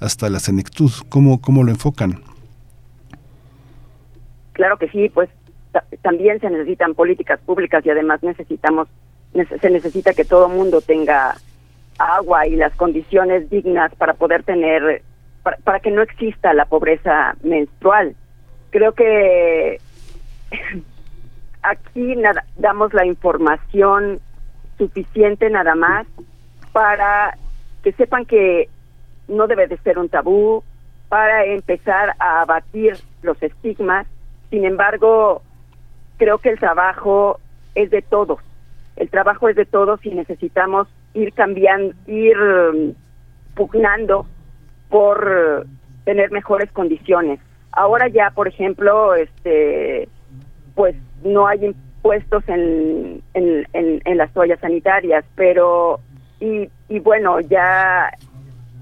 hasta 0.00 0.28
la 0.30 0.40
senectud. 0.40 0.90
¿Cómo, 1.08 1.40
cómo 1.40 1.64
lo 1.64 1.70
enfocan? 1.70 2.22
Claro 4.52 4.76
que 4.76 4.88
sí, 4.88 5.08
pues 5.08 5.28
también 6.02 6.40
se 6.40 6.50
necesitan 6.50 6.94
políticas 6.94 7.38
públicas 7.40 7.84
y 7.86 7.90
además 7.90 8.22
necesitamos 8.22 8.88
se 9.32 9.70
necesita 9.70 10.14
que 10.14 10.24
todo 10.24 10.48
mundo 10.48 10.80
tenga 10.80 11.36
agua 11.98 12.46
y 12.46 12.56
las 12.56 12.74
condiciones 12.74 13.50
dignas 13.50 13.94
para 13.96 14.14
poder 14.14 14.42
tener, 14.42 15.02
para, 15.64 15.80
que 15.80 15.90
no 15.90 16.02
exista 16.02 16.54
la 16.54 16.64
pobreza 16.64 17.36
menstrual. 17.42 18.14
Creo 18.70 18.92
que 18.92 19.80
aquí 21.62 22.16
nada, 22.16 22.44
damos 22.56 22.94
la 22.94 23.04
información 23.04 24.20
suficiente 24.76 25.50
nada 25.50 25.74
más 25.74 26.06
para 26.72 27.36
que 27.82 27.92
sepan 27.92 28.24
que 28.24 28.68
no 29.26 29.46
debe 29.46 29.66
de 29.66 29.76
ser 29.78 29.98
un 29.98 30.08
tabú, 30.08 30.62
para 31.08 31.44
empezar 31.44 32.14
a 32.18 32.42
abatir 32.42 32.96
los 33.22 33.42
estigmas. 33.42 34.06
Sin 34.50 34.64
embargo, 34.64 35.42
creo 36.16 36.38
que 36.38 36.50
el 36.50 36.58
trabajo 36.58 37.40
es 37.74 37.90
de 37.90 38.02
todos. 38.02 38.40
El 38.98 39.10
trabajo 39.10 39.48
es 39.48 39.54
de 39.54 39.64
todos 39.64 40.04
y 40.04 40.10
necesitamos 40.10 40.88
ir 41.14 41.32
cambiando, 41.32 41.94
ir 42.08 42.36
um, 42.36 42.94
pugnando 43.54 44.26
por 44.88 45.66
tener 46.04 46.32
mejores 46.32 46.70
condiciones. 46.72 47.38
Ahora 47.70 48.08
ya, 48.08 48.30
por 48.30 48.48
ejemplo, 48.48 49.14
este, 49.14 50.08
pues 50.74 50.96
no 51.22 51.46
hay 51.46 51.66
impuestos 51.66 52.42
en, 52.48 53.22
en, 53.34 53.66
en, 53.72 54.16
las 54.16 54.32
toallas 54.32 54.58
sanitarias, 54.58 55.24
pero 55.36 56.00
y, 56.40 56.68
y 56.88 56.98
bueno, 56.98 57.38
ya 57.40 58.10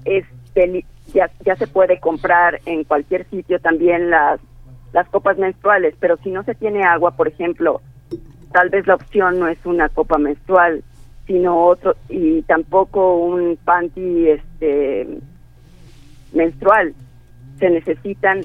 este 0.05 0.83
ya, 1.13 1.29
ya 1.45 1.55
se 1.57 1.67
puede 1.67 1.99
comprar 1.99 2.59
en 2.65 2.83
cualquier 2.85 3.29
sitio 3.29 3.59
también 3.59 4.09
las 4.09 4.39
las 4.93 5.07
copas 5.09 5.37
menstruales, 5.37 5.95
pero 5.99 6.17
si 6.17 6.31
no 6.31 6.43
se 6.43 6.55
tiene 6.55 6.83
agua, 6.83 7.11
por 7.11 7.27
ejemplo, 7.27 7.81
tal 8.51 8.69
vez 8.69 8.87
la 8.87 8.95
opción 8.95 9.39
no 9.39 9.47
es 9.47 9.57
una 9.65 9.89
copa 9.89 10.17
menstrual, 10.17 10.83
sino 11.25 11.65
otro 11.65 11.95
y 12.09 12.41
tampoco 12.43 13.17
un 13.17 13.57
panty 13.63 14.29
este 14.29 15.19
menstrual 16.33 16.93
se 17.59 17.69
necesitan 17.69 18.41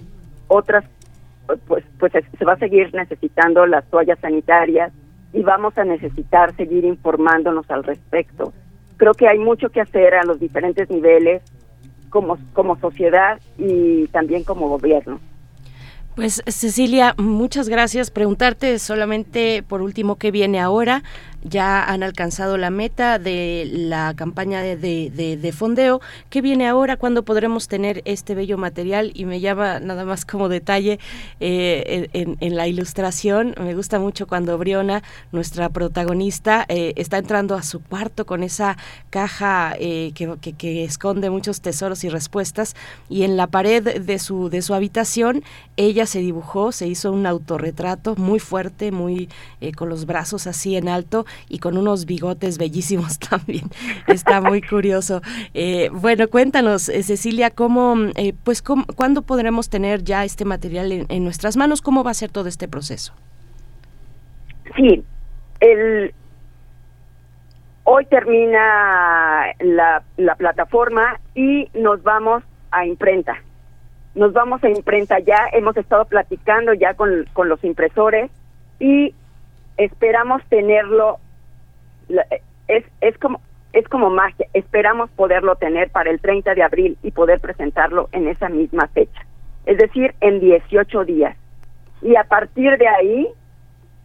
otras 0.48 0.84
pues 1.66 1.84
pues 1.98 2.12
se 2.12 2.44
va 2.44 2.54
a 2.54 2.58
seguir 2.58 2.92
necesitando 2.94 3.66
las 3.66 3.84
toallas 3.86 4.18
sanitarias 4.20 4.92
y 5.32 5.42
vamos 5.42 5.76
a 5.78 5.84
necesitar 5.84 6.54
seguir 6.56 6.84
informándonos 6.84 7.70
al 7.70 7.84
respecto. 7.84 8.52
Creo 8.96 9.14
que 9.14 9.28
hay 9.28 9.38
mucho 9.38 9.70
que 9.70 9.80
hacer 9.80 10.14
a 10.14 10.24
los 10.24 10.38
diferentes 10.38 10.90
niveles 10.90 11.42
como 12.10 12.36
como 12.52 12.76
sociedad 12.78 13.40
y 13.58 14.06
también 14.08 14.44
como 14.44 14.68
gobierno 14.68 15.20
pues 16.14 16.42
Cecilia, 16.46 17.14
muchas 17.18 17.68
gracias. 17.68 18.10
Preguntarte 18.10 18.78
solamente 18.78 19.62
por 19.62 19.82
último 19.82 20.16
qué 20.16 20.30
viene 20.30 20.60
ahora 20.60 21.02
ya 21.44 21.82
han 21.84 22.02
alcanzado 22.02 22.56
la 22.56 22.70
meta 22.70 23.18
de 23.18 23.68
la 23.72 24.14
campaña 24.14 24.62
de, 24.62 24.76
de, 24.78 25.52
fondeo. 25.52 26.00
¿Qué 26.30 26.40
viene 26.40 26.68
ahora? 26.68 26.96
¿Cuándo 26.96 27.24
podremos 27.24 27.68
tener 27.68 28.02
este 28.04 28.34
bello 28.34 28.58
material? 28.58 29.10
Y 29.14 29.24
me 29.24 29.40
llama 29.40 29.80
nada 29.80 30.04
más 30.04 30.24
como 30.24 30.48
detalle 30.48 30.98
eh, 31.40 32.08
en, 32.12 32.56
la 32.56 32.68
ilustración. 32.68 33.54
Me 33.60 33.74
gusta 33.74 33.98
mucho 33.98 34.26
cuando 34.26 34.56
Briona, 34.58 35.02
nuestra 35.32 35.68
protagonista, 35.68 36.64
eh, 36.68 36.92
está 36.96 37.18
entrando 37.18 37.54
a 37.54 37.62
su 37.62 37.80
cuarto 37.82 38.24
con 38.24 38.42
esa 38.42 38.76
caja 39.10 39.74
eh, 39.78 40.12
que, 40.14 40.54
que, 40.56 40.84
esconde 40.84 41.30
muchos 41.30 41.60
tesoros 41.60 42.04
y 42.04 42.08
respuestas. 42.08 42.76
Y 43.08 43.24
en 43.24 43.36
la 43.36 43.46
pared 43.48 44.00
de 44.00 44.18
su, 44.18 44.48
de 44.48 44.62
su 44.62 44.74
habitación, 44.74 45.42
ella 45.76 46.06
se 46.06 46.20
dibujó, 46.20 46.72
se 46.72 46.86
hizo 46.86 47.10
un 47.10 47.26
autorretrato 47.26 48.14
muy 48.16 48.38
fuerte, 48.38 48.92
muy 48.92 49.28
con 49.76 49.88
los 49.88 50.06
brazos 50.06 50.46
así 50.46 50.76
en 50.76 50.88
alto 50.88 51.24
y 51.48 51.58
con 51.58 51.76
unos 51.76 52.06
bigotes 52.06 52.58
bellísimos 52.58 53.18
también. 53.30 53.64
Está 54.06 54.40
muy 54.40 54.62
curioso. 54.62 55.20
Eh, 55.54 55.90
bueno, 55.92 56.28
cuéntanos, 56.28 56.88
eh, 56.88 57.02
Cecilia, 57.02 57.50
cómo, 57.50 57.96
eh, 58.16 58.34
pues, 58.44 58.62
¿cuándo 58.62 59.22
podremos 59.22 59.68
tener 59.68 60.02
ya 60.02 60.24
este 60.24 60.44
material 60.44 61.06
en, 61.08 61.24
nuestras 61.24 61.56
manos? 61.56 61.82
¿Cómo 61.82 62.04
va 62.04 62.10
a 62.10 62.14
ser 62.14 62.30
todo 62.30 62.48
este 62.48 62.68
proceso? 62.68 63.12
Sí, 64.76 65.04
el, 65.60 66.14
hoy 67.84 68.06
termina 68.06 69.46
la, 69.60 70.02
la 70.16 70.34
plataforma 70.36 71.20
y 71.34 71.68
nos 71.74 72.02
vamos 72.02 72.42
a 72.70 72.86
imprenta. 72.86 73.36
Nos 74.14 74.32
vamos 74.32 74.62
a 74.62 74.68
imprenta 74.68 75.18
ya, 75.20 75.48
hemos 75.52 75.76
estado 75.76 76.04
platicando 76.04 76.74
ya 76.74 76.94
con, 76.94 77.26
con 77.32 77.48
los 77.48 77.62
impresores 77.64 78.30
y 78.78 79.14
esperamos 79.76 80.42
tenerlo 80.48 81.18
es, 82.68 82.84
es 83.00 83.18
como 83.18 83.40
es 83.72 83.88
como 83.88 84.10
magia. 84.10 84.46
Esperamos 84.52 85.10
poderlo 85.10 85.56
tener 85.56 85.90
para 85.90 86.10
el 86.10 86.20
30 86.20 86.54
de 86.54 86.62
abril 86.62 86.98
y 87.02 87.10
poder 87.10 87.40
presentarlo 87.40 88.08
en 88.12 88.28
esa 88.28 88.48
misma 88.48 88.86
fecha. 88.88 89.24
Es 89.64 89.78
decir, 89.78 90.14
en 90.20 90.40
18 90.40 91.04
días. 91.04 91.36
Y 92.02 92.16
a 92.16 92.24
partir 92.24 92.76
de 92.76 92.88
ahí, 92.88 93.28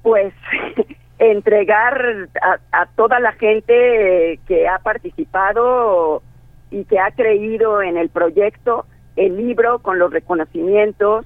pues 0.04 0.34
entregar 1.20 2.30
a, 2.72 2.86
toda 2.96 3.20
la 3.20 3.34
gente 3.34 4.40
que 4.48 4.68
ha 4.68 4.80
participado 4.80 6.22
y 6.70 6.86
que 6.86 7.00
ha 7.00 7.12
creído 7.12 7.82
en 7.82 7.98
el 7.98 8.10
proyecto 8.10 8.86
el 9.16 9.36
libro 9.36 9.80
con 9.80 9.98
los 9.98 10.12
reconocimientos 10.12 11.26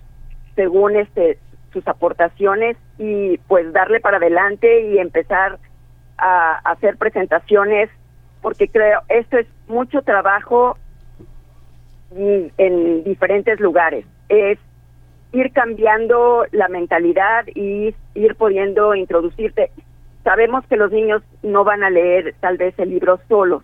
según 0.55 0.95
este 0.95 1.37
sus 1.73 1.87
aportaciones 1.87 2.77
y 2.97 3.37
pues 3.47 3.71
darle 3.73 3.99
para 3.99 4.17
adelante 4.17 4.89
y 4.89 4.97
empezar 4.97 5.59
a, 6.17 6.57
hacer 6.69 6.97
presentaciones 6.97 7.89
porque 8.41 8.67
creo 8.67 9.01
esto 9.09 9.37
es 9.37 9.47
mucho 9.67 10.01
trabajo 10.01 10.77
en 12.15 13.03
diferentes 13.03 13.59
lugares. 13.59 14.05
Es 14.27 14.59
ir 15.31 15.51
cambiando 15.53 16.45
la 16.51 16.67
mentalidad 16.67 17.45
y 17.47 17.95
ir 18.15 18.35
pudiendo 18.35 18.95
introducirte. 18.95 19.71
Sabemos 20.23 20.65
que 20.67 20.77
los 20.77 20.91
niños 20.91 21.23
no 21.41 21.63
van 21.63 21.83
a 21.83 21.89
leer 21.89 22.35
tal 22.39 22.57
vez 22.57 22.77
el 22.77 22.89
libro 22.89 23.19
solos, 23.27 23.63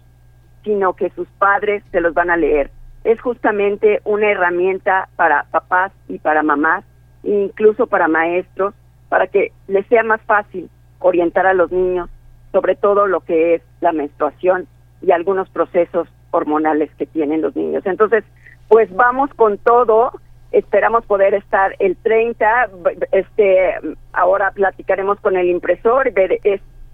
sino 0.63 0.93
que 0.93 1.09
sus 1.11 1.27
padres 1.37 1.83
se 1.91 2.01
los 2.01 2.13
van 2.13 2.29
a 2.29 2.37
leer. 2.37 2.71
Es 3.03 3.21
justamente 3.21 4.01
una 4.05 4.31
herramienta 4.31 5.09
para 5.15 5.43
papás 5.51 5.91
y 6.07 6.19
para 6.19 6.41
mamás, 6.41 6.83
incluso 7.27 7.87
para 7.87 8.07
maestros, 8.07 8.73
para 9.09 9.27
que 9.27 9.51
les 9.67 9.85
sea 9.87 10.03
más 10.03 10.21
fácil 10.21 10.69
orientar 10.99 11.45
a 11.45 11.53
los 11.53 11.71
niños 11.71 12.09
sobre 12.51 12.75
todo 12.75 13.07
lo 13.07 13.19
que 13.19 13.55
es 13.55 13.61
la 13.81 13.91
menstruación 13.91 14.67
y 15.01 15.11
algunos 15.11 15.49
procesos 15.49 16.07
hormonales 16.31 16.89
que 16.97 17.05
tienen 17.05 17.41
los 17.41 17.55
niños. 17.55 17.85
Entonces, 17.85 18.23
pues 18.67 18.93
vamos 18.95 19.29
con 19.35 19.57
todo, 19.57 20.11
esperamos 20.51 21.05
poder 21.05 21.33
estar 21.33 21.75
el 21.79 21.97
30, 21.97 22.69
este 23.11 23.75
ahora 24.13 24.51
platicaremos 24.51 25.19
con 25.19 25.35
el 25.37 25.49
impresor, 25.49 26.11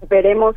veremos 0.08 0.56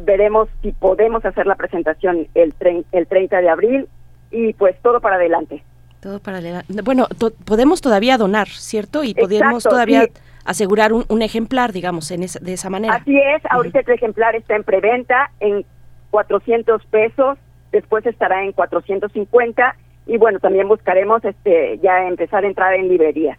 veremos 0.00 0.48
si 0.62 0.72
podemos 0.72 1.24
hacer 1.24 1.46
la 1.46 1.56
presentación 1.56 2.28
el, 2.34 2.54
el 2.92 3.06
30 3.06 3.40
de 3.40 3.48
abril 3.48 3.88
y 4.30 4.52
pues 4.52 4.76
todo 4.82 5.00
para 5.00 5.16
adelante. 5.16 5.64
Todo 6.04 6.20
para 6.20 6.36
adelante. 6.36 6.66
Bueno, 6.82 7.06
podemos 7.46 7.80
todavía 7.80 8.18
donar, 8.18 8.46
¿cierto? 8.48 9.04
Y 9.04 9.14
podemos 9.14 9.62
todavía 9.62 10.04
asegurar 10.44 10.92
un, 10.92 11.22
ejemplar, 11.22 11.72
digamos, 11.72 12.10
en 12.10 12.20
de 12.20 12.52
esa 12.52 12.68
manera. 12.68 12.96
Así 12.96 13.18
es, 13.18 13.42
ahorita 13.48 13.80
el 13.80 13.90
ejemplar 13.90 14.36
está 14.36 14.54
en 14.54 14.64
preventa 14.64 15.30
en 15.40 15.64
400 16.10 16.84
pesos, 16.88 17.38
después 17.72 18.04
estará 18.04 18.44
en 18.44 18.52
450 18.52 19.76
y 20.06 20.18
bueno, 20.18 20.40
también 20.40 20.68
buscaremos 20.68 21.24
este 21.24 21.78
ya 21.78 22.06
empezar 22.06 22.44
a 22.44 22.48
entrar 22.48 22.74
en 22.74 22.88
librería. 22.88 23.38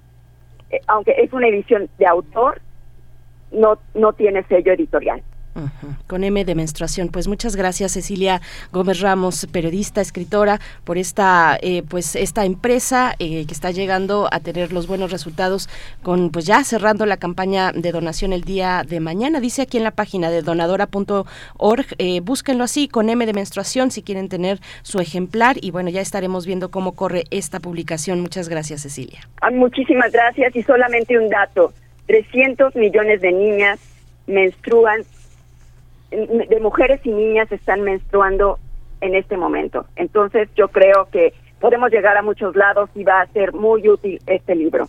Eh, 0.71 0.79
aunque 0.87 1.11
es 1.19 1.31
una 1.33 1.47
edición 1.47 1.87
de 1.99 2.07
autor, 2.07 2.61
no 3.51 3.77
no 3.93 4.13
tiene 4.13 4.41
sello 4.47 4.73
editorial. 4.73 5.21
Con 6.07 6.23
M 6.23 6.43
de 6.43 6.55
menstruación. 6.55 7.07
Pues 7.07 7.27
muchas 7.27 7.55
gracias 7.55 7.93
Cecilia 7.93 8.41
Gómez 8.71 8.99
Ramos, 8.99 9.47
periodista, 9.51 10.01
escritora, 10.01 10.59
por 10.83 10.97
esta 10.97 11.57
eh, 11.61 11.83
pues 11.87 12.15
esta 12.15 12.45
empresa 12.45 13.15
eh, 13.19 13.45
que 13.45 13.53
está 13.53 13.71
llegando 13.71 14.27
a 14.31 14.39
tener 14.41 14.73
los 14.73 14.87
buenos 14.87 15.11
resultados 15.11 15.69
con 16.03 16.29
pues 16.29 16.45
ya 16.45 16.63
cerrando 16.63 17.05
la 17.05 17.17
campaña 17.17 17.71
de 17.71 17.91
donación 17.91 18.33
el 18.33 18.41
día 18.41 18.83
de 18.85 18.99
mañana. 18.99 19.39
Dice 19.39 19.61
aquí 19.61 19.77
en 19.77 19.83
la 19.83 19.91
página 19.91 20.29
de 20.29 20.41
donadora.org, 20.41 21.85
eh, 21.97 22.19
búsquenlo 22.21 22.63
así 22.63 22.87
con 22.87 23.09
M 23.09 23.25
de 23.25 23.33
menstruación 23.33 23.91
si 23.91 24.01
quieren 24.01 24.27
tener 24.27 24.59
su 24.81 24.99
ejemplar 24.99 25.57
y 25.61 25.71
bueno 25.71 25.89
ya 25.89 26.01
estaremos 26.01 26.45
viendo 26.45 26.69
cómo 26.69 26.93
corre 26.93 27.23
esta 27.31 27.59
publicación. 27.59 28.19
Muchas 28.19 28.49
gracias 28.49 28.81
Cecilia. 28.81 29.21
Ah, 29.41 29.51
muchísimas 29.51 30.11
gracias 30.11 30.55
y 30.55 30.63
solamente 30.63 31.17
un 31.17 31.29
dato. 31.29 31.73
300 32.07 32.75
millones 32.75 33.21
de 33.21 33.31
niñas 33.31 33.79
menstruan 34.27 35.03
de 36.11 36.59
mujeres 36.61 37.01
y 37.03 37.09
niñas 37.09 37.51
están 37.51 37.81
menstruando 37.81 38.59
en 39.01 39.15
este 39.15 39.37
momento. 39.37 39.85
Entonces 39.95 40.49
yo 40.55 40.67
creo 40.69 41.07
que 41.11 41.33
podemos 41.59 41.91
llegar 41.91 42.17
a 42.17 42.21
muchos 42.21 42.55
lados 42.55 42.89
y 42.95 43.03
va 43.03 43.21
a 43.21 43.27
ser 43.27 43.53
muy 43.53 43.87
útil 43.89 44.19
este 44.27 44.55
libro. 44.55 44.87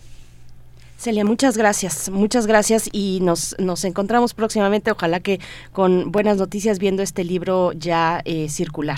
Celia, 0.97 1.23
muchas 1.23 1.57
gracias, 1.57 2.09
muchas 2.09 2.47
gracias 2.47 2.89
y 2.91 3.19
nos, 3.21 3.55
nos 3.59 3.85
encontramos 3.85 4.33
próximamente, 4.33 4.89
ojalá 4.89 5.19
que 5.19 5.39
con 5.71 6.11
buenas 6.11 6.37
noticias 6.37 6.79
viendo 6.79 7.03
este 7.03 7.23
libro 7.23 7.71
ya 7.73 8.21
eh, 8.25 8.49
circular. 8.49 8.97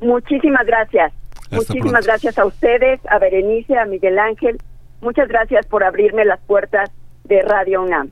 Muchísimas 0.00 0.66
gracias, 0.66 1.12
muchísimas 1.50 2.06
gracias 2.06 2.38
a 2.38 2.46
ustedes, 2.46 3.00
a 3.06 3.18
Berenice, 3.18 3.76
a 3.76 3.84
Miguel 3.84 4.18
Ángel, 4.18 4.56
muchas 5.02 5.28
gracias 5.28 5.66
por 5.66 5.84
abrirme 5.84 6.24
las 6.24 6.40
puertas 6.40 6.90
de 7.24 7.42
Radio 7.42 7.82
UNAM. 7.82 8.10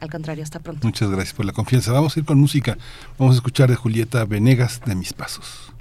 Al 0.00 0.10
contrario, 0.10 0.44
hasta 0.44 0.60
pronto. 0.60 0.86
Muchas 0.86 1.10
gracias 1.10 1.34
por 1.34 1.44
la 1.44 1.52
confianza. 1.52 1.92
Vamos 1.92 2.16
a 2.16 2.20
ir 2.20 2.26
con 2.26 2.38
música. 2.38 2.78
Vamos 3.18 3.34
a 3.34 3.38
escuchar 3.38 3.68
de 3.68 3.76
Julieta 3.76 4.24
Venegas 4.24 4.80
de 4.86 4.94
Mis 4.94 5.12
Pasos. 5.12 5.72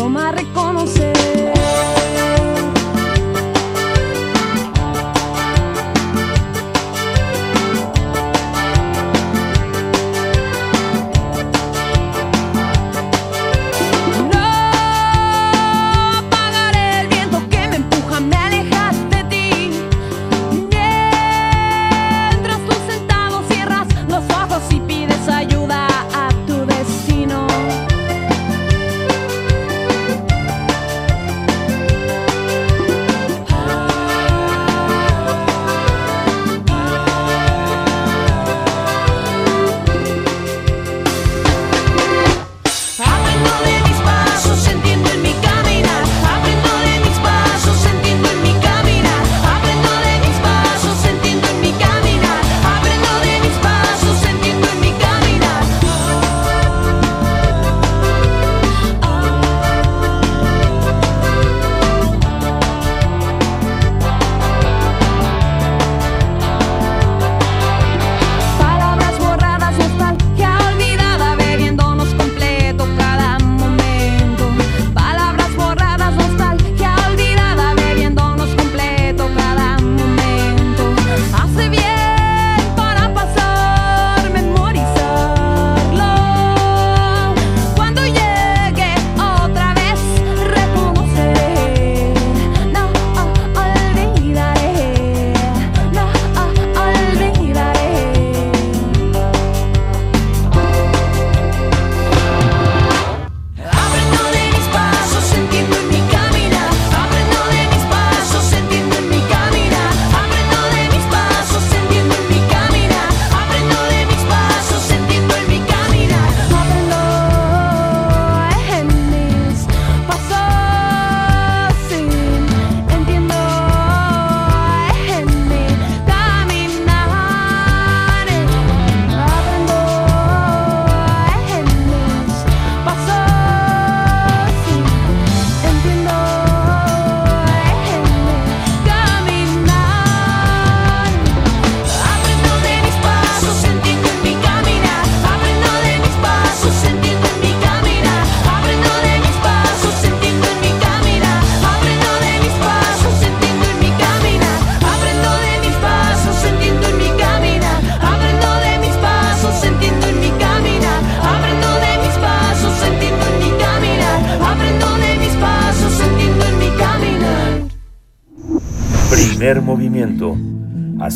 Aroma 0.00 0.32
reconocer. 0.32 0.99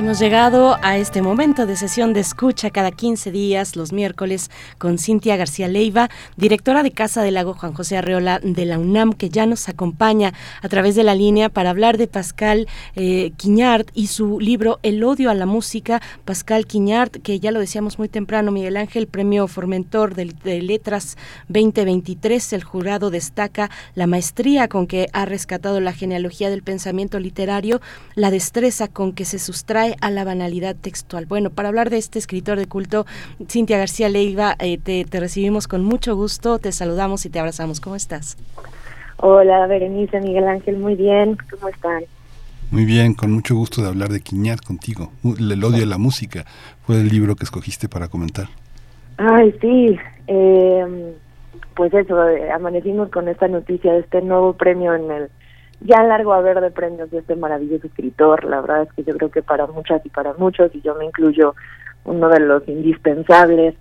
Hemos 0.09 0.21
llegado 0.21 0.79
a 0.81 0.97
este 0.97 1.21
momento 1.21 1.67
de 1.67 1.77
sesión 1.77 2.15
de 2.15 2.21
escucha 2.21 2.71
cada 2.71 2.91
15 2.91 3.31
días, 3.31 3.77
los 3.77 3.93
miércoles, 3.93 4.51
con 4.79 4.97
Cintia 4.97 5.37
García 5.37 5.69
Leiva, 5.69 6.09
directora 6.39 6.83
de 6.83 6.93
Casa 6.93 7.23
del 7.23 7.35
Lago 7.35 7.53
Juan 7.53 7.75
José 7.75 7.99
Arreola 7.99 8.41
de 8.43 8.65
la 8.65 8.79
UNAM, 8.79 9.13
que 9.13 9.29
ya 9.29 9.45
nos 9.45 9.69
acompaña 9.69 10.33
a 10.63 10.69
través 10.71 10.95
de 10.95 11.05
la 11.05 11.15
línea 11.15 11.51
para 11.51 11.69
hablar 11.69 11.99
de 11.99 12.07
Pascal 12.07 12.69
eh, 12.97 13.33
y 13.93 14.07
su 14.07 14.41
libro 14.41 14.79
El 14.83 15.05
odio 15.05 15.29
a 15.29 15.35
la 15.35 15.45
música. 15.45 16.01
Pascal 16.25 16.67
Quiñart, 16.67 17.21
que 17.21 17.39
ya 17.39 17.51
lo 17.51 17.61
decíamos 17.61 17.99
muy 17.99 18.09
temprano, 18.09 18.51
Miguel 18.51 18.79
Ángel, 18.79 19.09
premio 19.09 19.47
Formentor 19.47 20.15
de, 20.15 20.33
de 20.43 20.63
Letras 20.63 21.19
2023. 21.49 22.55
El 22.55 22.65
jurado 22.65 23.11
destaca 23.11 23.71
la 23.95 24.07
maestría 24.07 24.69
con 24.69 24.87
que 24.87 25.09
ha 25.13 25.27
rescatado 25.27 25.81
la 25.81 25.93
genealogía 25.93 26.49
del 26.49 26.63
pensamiento 26.63 27.21
literario, 27.21 27.83
la 28.15 28.31
destreza 28.31 28.89
con 28.89 29.13
que 29.13 29.27
se 29.27 29.39
sustrae 29.39 29.98
a 30.01 30.11
la 30.11 30.25
banalidad 30.25 30.77
textual. 30.77 31.27
Bueno, 31.27 31.51
para 31.51 31.69
hablar 31.69 31.91
de 31.91 31.99
este 31.99 32.19
escritor 32.19 32.59
de 32.59 32.67
culto, 32.67 33.07
Cintia 33.49 33.79
García 33.79 34.09
Leiva, 34.09 34.57
eh, 34.59 34.79
te, 34.79 35.05
recibimos 35.21 35.69
con 35.69 35.85
mucho 35.85 36.17
gusto, 36.17 36.59
te 36.59 36.73
saludamos 36.73 37.25
y 37.27 37.31
te 37.31 37.39
abrazamos. 37.39 37.81
¿Cómo 37.81 37.97
estás? 37.97 38.37
Hola, 39.19 39.67
Berenice, 39.67 40.21
Miguel 40.21 40.47
Ángel, 40.47 40.79
muy 40.79 40.95
bien, 40.95 41.37
¿cómo 41.51 41.69
están? 41.69 42.05
Muy 42.71 42.85
bien, 42.85 43.15
con 43.15 43.33
mucho 43.33 43.55
gusto 43.55 43.83
de 43.83 43.89
hablar 43.89 44.11
de 44.11 44.21
Quiñar 44.21 44.61
contigo. 44.61 45.11
El 45.25 45.65
odio 45.65 45.83
a 45.83 45.87
la 45.87 45.99
música 45.99 46.45
fue 46.87 46.97
el 46.97 47.09
libro 47.09 47.35
que 47.35 47.45
escogiste 47.45 47.89
para 47.89 48.09
comentar. 48.09 48.49
Ay, 49.17 49.55
sí. 49.61 49.99
Eh, 50.27 51.15
pues 51.75 51.95
eso, 51.95 52.29
eh, 52.29 52.51
amanecimos 52.51 53.09
con 53.11 53.29
esta 53.29 53.49
noticia 53.49 53.93
de 53.93 54.01
este 54.01 54.21
nuevo 54.21 54.53
premio 54.53 54.95
en 54.95 55.11
el 55.11 55.31
ya 55.81 56.03
largo 56.03 56.33
haber 56.33 56.61
de 56.61 56.71
premios 56.71 57.11
de 57.11 57.19
este 57.19 57.37
maravilloso 57.37 57.87
escritor. 57.87 58.45
La 58.45 58.61
verdad 58.61 58.83
es 58.83 58.93
que 58.93 59.05
yo 59.05 59.17
creo 59.17 59.31
que 59.31 59.43
para 59.43 59.67
muchas 59.67 60.05
y 60.05 60.09
para 60.09 60.35
muchos, 60.35 60.75
y 60.75 60.81
yo 60.81 60.95
me 60.95 61.05
incluyo, 61.05 61.55
uno 62.05 62.29
de 62.29 62.41
los 62.41 62.67
indispensables 62.69 63.75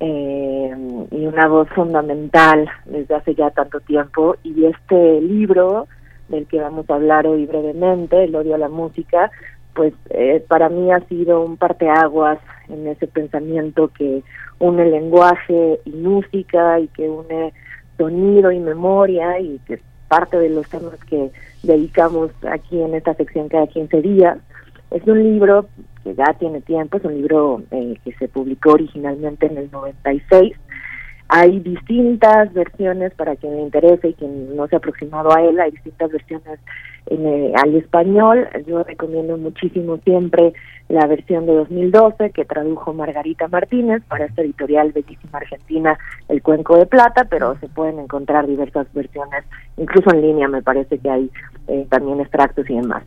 eh, 0.00 0.74
y 1.10 1.26
una 1.26 1.48
voz 1.48 1.68
fundamental 1.70 2.68
desde 2.84 3.14
hace 3.14 3.34
ya 3.34 3.50
tanto 3.50 3.80
tiempo. 3.80 4.36
Y 4.42 4.64
este 4.64 5.20
libro 5.20 5.88
del 6.28 6.46
que 6.46 6.60
vamos 6.60 6.88
a 6.88 6.94
hablar 6.94 7.26
hoy 7.26 7.46
brevemente, 7.46 8.24
El 8.24 8.36
odio 8.36 8.54
a 8.54 8.58
la 8.58 8.68
música, 8.68 9.30
pues 9.74 9.92
eh, 10.10 10.44
para 10.48 10.68
mí 10.68 10.92
ha 10.92 11.00
sido 11.08 11.42
un 11.42 11.56
parteaguas 11.56 12.38
en 12.68 12.86
ese 12.86 13.06
pensamiento 13.06 13.88
que 13.88 14.22
une 14.60 14.86
lenguaje 14.86 15.80
y 15.84 15.90
música 15.90 16.78
y 16.80 16.88
que 16.88 17.08
une 17.08 17.52
sonido 17.98 18.52
y 18.52 18.60
memoria 18.60 19.38
y 19.40 19.58
que 19.66 19.80
parte 20.14 20.38
de 20.38 20.48
los 20.48 20.68
temas 20.68 20.94
que 21.06 21.32
dedicamos 21.64 22.30
aquí 22.48 22.80
en 22.80 22.94
esta 22.94 23.14
sección 23.14 23.48
cada 23.48 23.66
15 23.66 24.00
días. 24.00 24.38
Es 24.92 25.04
un 25.08 25.20
libro 25.20 25.66
que 26.04 26.14
ya 26.14 26.32
tiene 26.38 26.60
tiempo, 26.60 26.98
es 26.98 27.04
un 27.04 27.14
libro 27.14 27.62
eh, 27.72 27.98
que 28.04 28.12
se 28.12 28.28
publicó 28.28 28.72
originalmente 28.72 29.46
en 29.46 29.58
el 29.58 29.70
96. 29.72 30.52
Hay 31.36 31.58
distintas 31.58 32.52
versiones 32.52 33.12
para 33.14 33.34
quien 33.34 33.56
le 33.56 33.62
interese 33.62 34.10
y 34.10 34.14
quien 34.14 34.54
no 34.54 34.68
se 34.68 34.76
ha 34.76 34.78
aproximado 34.78 35.34
a 35.34 35.42
él, 35.42 35.58
hay 35.58 35.72
distintas 35.72 36.12
versiones 36.12 36.60
en, 37.06 37.26
eh, 37.26 37.52
al 37.56 37.74
español. 37.74 38.48
Yo 38.68 38.84
recomiendo 38.84 39.36
muchísimo 39.36 39.96
siempre 40.04 40.52
la 40.88 41.08
versión 41.08 41.44
de 41.46 41.54
2012 41.54 42.30
que 42.30 42.44
tradujo 42.44 42.92
Margarita 42.92 43.48
Martínez 43.48 44.04
para 44.06 44.26
esta 44.26 44.42
editorial 44.42 44.92
bellísima 44.92 45.38
argentina 45.38 45.98
El 46.28 46.40
Cuenco 46.40 46.76
de 46.76 46.86
Plata, 46.86 47.26
pero 47.28 47.58
se 47.58 47.66
pueden 47.66 47.98
encontrar 47.98 48.46
diversas 48.46 48.86
versiones, 48.92 49.44
incluso 49.76 50.14
en 50.14 50.20
línea 50.20 50.46
me 50.46 50.62
parece 50.62 50.98
que 50.98 51.10
hay 51.10 51.30
eh, 51.66 51.84
también 51.90 52.20
extractos 52.20 52.70
y 52.70 52.76
demás. 52.76 53.02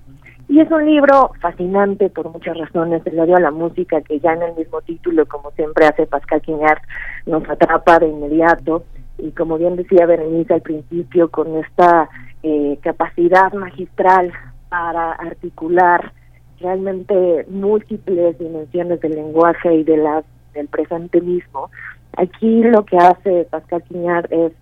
Y 0.50 0.62
es 0.62 0.72
un 0.72 0.86
libro 0.86 1.32
fascinante 1.42 2.10
por 2.10 2.32
muchas 2.32 2.58
razones, 2.58 3.02
el 3.06 3.20
odio 3.20 3.36
a 3.36 3.42
la 3.42 3.52
música 3.52 4.02
que 4.02 4.20
ya 4.20 4.32
en 4.34 4.44
el 4.44 4.56
mismo 4.56 4.82
título, 4.82 5.26
como 5.26 5.52
siempre 5.52 5.86
hace 5.86 6.08
Pascal 6.08 6.42
Quiñart, 6.42 6.82
nos 7.26 7.48
atrapa 7.50 8.00
de 8.00 8.08
inmediato 8.08 8.86
y 9.18 9.32
como 9.32 9.58
bien 9.58 9.76
decía 9.76 10.06
Berenice 10.06 10.54
al 10.54 10.62
principio, 10.62 11.30
con 11.30 11.58
esta 11.58 12.10
eh, 12.44 12.80
capacidad 12.82 13.52
magistral 13.54 14.32
para 14.70 15.12
articular 15.14 16.14
realmente 16.60 17.46
múltiples 17.50 18.38
dimensiones 18.40 19.02
del 19.02 19.16
lenguaje 19.16 19.76
y 19.76 19.84
de 19.84 19.98
la, 19.98 20.24
del 20.54 20.68
presente 20.70 21.20
mismo. 21.20 21.70
Aquí 22.16 22.64
lo 22.64 22.86
que 22.86 22.98
hace 22.98 23.46
Pascal 23.50 23.84
Quiñar 23.84 24.28
es 24.32 24.54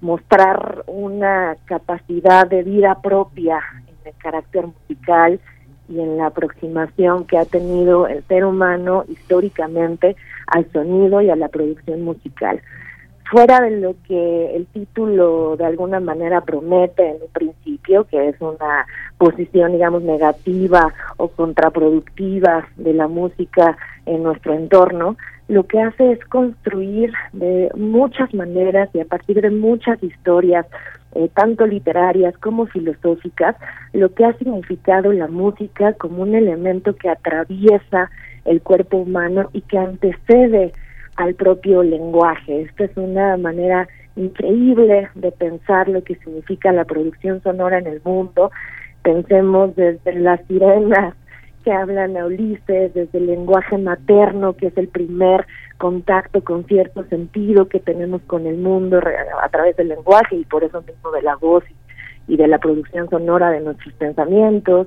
mostrar 0.00 0.82
una 0.86 1.56
capacidad 1.66 2.48
de 2.48 2.62
vida 2.62 3.00
propia 3.00 3.60
el 4.10 4.16
carácter 4.22 4.66
musical 4.66 5.40
y 5.88 6.00
en 6.00 6.16
la 6.18 6.26
aproximación 6.26 7.24
que 7.24 7.38
ha 7.38 7.44
tenido 7.44 8.06
el 8.06 8.22
ser 8.24 8.44
humano 8.44 9.04
históricamente 9.08 10.16
al 10.46 10.70
sonido 10.72 11.20
y 11.20 11.30
a 11.30 11.36
la 11.36 11.48
producción 11.48 12.02
musical. 12.02 12.60
Fuera 13.30 13.60
de 13.60 13.70
lo 13.78 13.94
que 14.08 14.56
el 14.56 14.66
título 14.66 15.56
de 15.56 15.64
alguna 15.64 16.00
manera 16.00 16.40
promete 16.40 17.10
en 17.10 17.22
un 17.22 17.28
principio, 17.32 18.04
que 18.04 18.28
es 18.28 18.40
una 18.40 18.86
posición, 19.18 19.72
digamos, 19.72 20.02
negativa 20.02 20.92
o 21.16 21.28
contraproductiva 21.28 22.66
de 22.76 22.92
la 22.92 23.06
música 23.06 23.76
en 24.06 24.24
nuestro 24.24 24.54
entorno, 24.54 25.16
lo 25.46 25.64
que 25.64 25.80
hace 25.80 26.12
es 26.12 26.24
construir 26.26 27.12
de 27.32 27.70
muchas 27.76 28.32
maneras 28.34 28.88
y 28.94 29.00
a 29.00 29.04
partir 29.04 29.40
de 29.40 29.50
muchas 29.50 30.02
historias, 30.02 30.66
eh, 31.14 31.28
tanto 31.34 31.66
literarias 31.66 32.36
como 32.38 32.66
filosóficas, 32.66 33.56
lo 33.92 34.12
que 34.14 34.24
ha 34.24 34.32
significado 34.34 35.12
la 35.12 35.28
música 35.28 35.92
como 35.94 36.22
un 36.22 36.34
elemento 36.34 36.94
que 36.96 37.08
atraviesa 37.08 38.10
el 38.44 38.62
cuerpo 38.62 38.98
humano 38.98 39.50
y 39.52 39.62
que 39.62 39.78
antecede 39.78 40.72
al 41.16 41.34
propio 41.34 41.82
lenguaje. 41.82 42.62
Esta 42.62 42.84
es 42.84 42.96
una 42.96 43.36
manera 43.36 43.88
increíble 44.16 45.08
de 45.14 45.32
pensar 45.32 45.88
lo 45.88 46.02
que 46.02 46.16
significa 46.16 46.72
la 46.72 46.84
producción 46.84 47.42
sonora 47.42 47.78
en 47.78 47.86
el 47.86 48.00
mundo. 48.04 48.50
Pensemos 49.02 49.74
desde 49.76 50.14
las 50.14 50.40
sirenas 50.46 51.14
que 51.64 51.72
hablan 51.72 52.16
a 52.16 52.26
Ulises, 52.26 52.94
desde 52.94 53.18
el 53.18 53.26
lenguaje 53.26 53.76
materno, 53.78 54.54
que 54.56 54.68
es 54.68 54.76
el 54.76 54.88
primer 54.88 55.46
contacto 55.78 56.42
con 56.42 56.64
cierto 56.64 57.04
sentido 57.04 57.68
que 57.68 57.80
tenemos 57.80 58.22
con 58.22 58.46
el 58.46 58.58
mundo 58.58 59.00
a 59.42 59.48
través 59.48 59.76
del 59.76 59.88
lenguaje 59.88 60.36
y 60.36 60.44
por 60.44 60.64
eso 60.64 60.82
mismo 60.82 61.10
de 61.10 61.22
la 61.22 61.36
voz 61.36 61.64
y 62.28 62.36
de 62.36 62.46
la 62.46 62.58
producción 62.58 63.08
sonora 63.10 63.50
de 63.50 63.60
nuestros 63.60 63.92
pensamientos, 63.94 64.86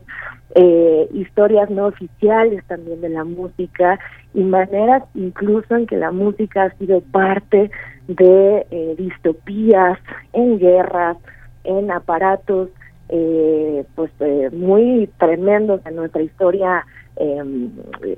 eh, 0.55 1.09
historias 1.13 1.69
no 1.69 1.87
oficiales 1.87 2.63
también 2.67 3.01
de 3.01 3.09
la 3.09 3.23
música 3.23 3.99
y 4.33 4.43
maneras 4.43 5.03
incluso 5.13 5.75
en 5.75 5.87
que 5.87 5.97
la 5.97 6.11
música 6.11 6.63
ha 6.63 6.77
sido 6.77 7.01
parte 7.01 7.69
de 8.07 8.65
eh, 8.71 8.95
distopías 8.97 9.99
en 10.31 10.59
guerras, 10.59 11.17
en 11.63 11.91
aparatos 11.91 12.69
eh, 13.15 13.85
pues 13.93 14.11
eh, 14.21 14.49
muy 14.51 15.07
tremendos 15.19 15.85
en 15.85 15.97
nuestra 15.97 16.23
historia 16.23 16.83
eh, 17.15 17.43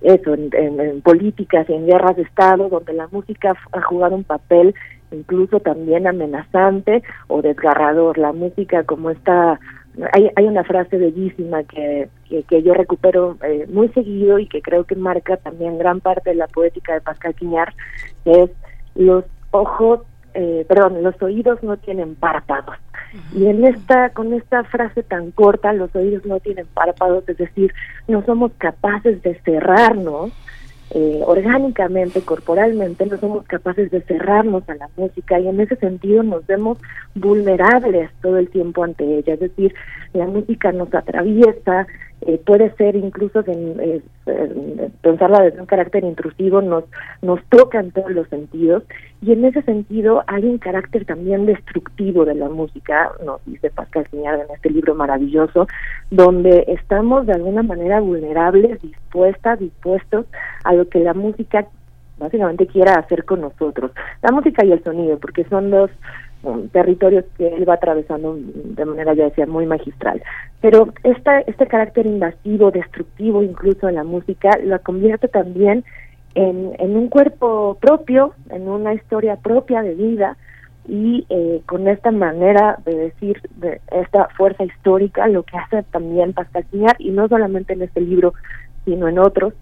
eso 0.04 0.34
en, 0.34 0.50
en, 0.80 1.02
políticas 1.02 1.70
y 1.70 1.74
en 1.74 1.86
guerras 1.86 2.16
de 2.16 2.22
estado 2.22 2.70
donde 2.70 2.94
la 2.94 3.10
música 3.10 3.54
ha 3.74 3.82
jugado 3.82 4.16
un 4.16 4.24
papel 4.24 4.74
incluso 5.12 5.60
también 5.60 6.08
amenazante 6.08 7.04
o 7.28 7.42
desgarrador. 7.42 8.18
La 8.18 8.32
música 8.32 8.84
como 8.84 9.10
esta 9.10 9.60
hay, 10.14 10.30
hay 10.36 10.46
una 10.46 10.64
frase 10.64 10.98
bellísima 10.98 11.64
que, 11.64 12.10
que, 12.48 12.64
yo 12.64 12.74
recupero 12.74 13.38
eh, 13.44 13.66
muy 13.70 13.90
seguido 13.90 14.40
y 14.40 14.48
que 14.48 14.62
creo 14.62 14.86
que 14.86 14.96
marca 14.96 15.38
también 15.38 15.78
gran 15.78 16.00
parte 16.00 16.30
de 16.30 16.38
la 16.38 16.48
poética 16.48 16.94
de 16.94 17.02
Pascal 17.02 17.36
Quiñar, 17.36 17.74
que 18.24 18.44
es 18.44 18.50
los 18.96 19.26
ojos, 19.52 20.02
eh, 20.36 20.66
perdón, 20.68 21.02
los 21.02 21.20
oídos 21.22 21.64
no 21.64 21.78
tienen 21.78 22.16
párpados. 22.16 22.76
Y 23.34 23.46
en 23.46 23.66
esta, 23.66 24.10
con 24.10 24.34
esta 24.34 24.66
frase 24.66 25.02
tan 25.02 25.32
corta, 25.32 25.72
los 25.72 25.96
oídos 25.96 26.26
no 26.26 26.40
tienen 26.42 26.68
párpados, 26.74 27.24
es 27.30 27.38
decir, 27.38 27.74
no 28.08 28.24
somos 28.26 28.52
capaces 28.58 29.22
de 29.24 29.36
cerrarnos 29.46 30.34
eh, 30.92 31.22
orgánicamente, 31.26 32.22
corporalmente, 32.22 33.06
no 33.06 33.18
somos 33.18 33.46
capaces 33.48 33.90
de 33.90 34.02
cerrarnos 34.02 34.68
a 34.70 34.76
la 34.76 34.90
música 34.96 35.40
y 35.40 35.48
en 35.48 35.60
ese 35.60 35.76
sentido 35.78 36.22
nos 36.22 36.46
vemos 36.46 36.78
vulnerables 37.16 38.12
todo 38.22 38.38
el 38.38 38.50
tiempo 38.50 38.84
ante 38.84 39.04
ella. 39.18 39.34
Es 39.34 39.40
decir, 39.40 39.74
la 40.14 40.28
música 40.28 40.72
nos 40.72 40.94
atraviesa, 40.94 41.88
eh, 42.22 42.42
puede 42.44 42.74
ser 42.76 42.96
incluso 42.96 43.44
de, 43.44 44.02
eh, 44.26 44.90
pensarla 45.02 45.42
desde 45.42 45.60
un 45.60 45.66
carácter 45.66 46.04
intrusivo, 46.04 46.62
nos, 46.62 46.86
nos 47.22 47.44
toca 47.50 47.80
en 47.80 47.92
todos 47.92 48.10
los 48.12 48.28
sentidos 48.30 48.84
y 49.22 49.34
en 49.34 49.46
ese 49.46 49.62
sentido 49.64 50.24
hay 50.28 50.46
un 50.46 50.58
carácter 50.58 51.06
también 51.06 51.46
destructivo 51.46 52.26
de 52.26 52.36
la 52.36 52.50
música, 52.50 53.12
nos 53.24 53.46
dice 53.46 53.70
Pascal 53.70 54.08
Ciñada 54.10 54.44
en 54.44 54.56
este 54.56 54.70
libro 54.70 54.96
maravilloso, 54.96 55.68
donde 56.10 56.66
estamos 56.68 57.26
de 57.28 57.34
alguna 57.34 57.64
manera 57.64 58.00
vulnerables, 58.00 58.82
dispuestas, 58.82 59.60
dispuestos 59.60 60.26
a 60.64 60.74
lo 60.74 60.88
que 60.90 61.00
la 61.00 61.14
música 61.14 61.68
básicamente 62.18 62.68
quiera 62.68 62.94
hacer 62.94 63.26
con 63.26 63.42
nosotros. 63.42 63.92
La 64.22 64.32
música 64.32 64.66
y 64.66 64.72
el 64.72 64.84
sonido, 64.84 65.20
porque 65.20 65.44
son 65.46 65.70
dos 65.70 65.92
territorios 66.72 67.26
que 67.38 67.48
él 67.48 67.68
va 67.68 67.76
atravesando 67.76 68.38
de 68.38 68.86
manera, 68.86 69.14
ya 69.14 69.26
decía, 69.26 69.46
muy 69.46 69.66
magistral. 69.66 70.22
Pero 70.62 70.94
esta, 71.04 71.40
este 71.42 71.68
carácter 71.68 72.06
invasivo, 72.06 72.72
destructivo 72.72 73.44
incluso 73.44 73.90
en 73.90 73.96
la 73.96 74.04
música, 74.04 74.52
la 74.64 74.80
convierte 74.80 75.28
también 75.28 75.84
en, 76.36 76.74
en 76.80 76.96
un 76.96 77.10
cuerpo 77.10 77.78
propio, 77.80 78.34
en 78.50 78.68
una 78.68 78.94
historia 78.94 79.38
propia 79.38 79.82
de 79.82 79.96
vida, 79.96 80.38
y 80.88 81.26
eh, 81.30 81.62
con 81.66 81.88
esta 81.88 82.12
manera 82.12 82.78
de 82.86 82.96
decir 82.96 83.42
de 83.56 83.82
esta 83.92 84.30
fuerza 84.38 84.64
histórica 84.64 85.28
lo 85.28 85.44
que 85.44 85.58
hace 85.58 85.84
también 85.84 86.34
Pascal 86.34 86.66
y 87.00 87.10
no 87.12 87.28
solamente 87.28 87.74
en 87.74 87.82
este 87.82 88.02
libro 88.02 88.34
sino 88.86 89.08
en 89.08 89.18
otros 89.18 89.54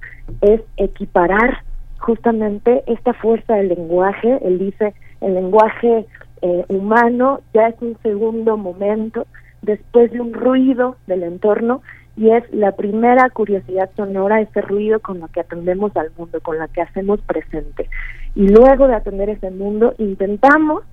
es 0.41 0.61
equiparar 0.75 1.63
justamente 1.97 2.83
esta 2.87 3.13
fuerza 3.13 3.55
del 3.55 3.69
lenguaje 3.69 4.39
él 4.43 4.59
dice 4.59 4.93
el 5.21 5.35
lenguaje 5.35 6.05
eh, 6.43 6.65
humano 6.67 7.39
ya 7.53 7.69
es 7.69 7.75
un 7.81 7.97
segundo 8.03 8.57
momento 8.57 9.25
después 9.61 10.11
de 10.11 10.19
un 10.19 10.33
ruido 10.33 10.97
del 11.07 11.23
entorno 11.23 11.81
y 12.17 12.31
es 12.31 12.43
la 12.53 12.73
primera 12.73 13.29
curiosidad 13.29 13.89
sonora, 13.95 14.41
ese 14.41 14.61
ruido 14.61 14.99
con 14.99 15.21
lo 15.21 15.29
que 15.29 15.39
atendemos 15.39 15.95
al 15.95 16.11
mundo, 16.17 16.41
con 16.41 16.59
la 16.59 16.67
que 16.67 16.81
hacemos 16.81 17.21
presente. 17.21 17.89
Y 18.35 18.49
luego 18.49 18.87
de 18.87 18.95
atender 18.95 19.29
ese 19.29 19.51
mundo, 19.51 19.95
intentamos 19.97 20.83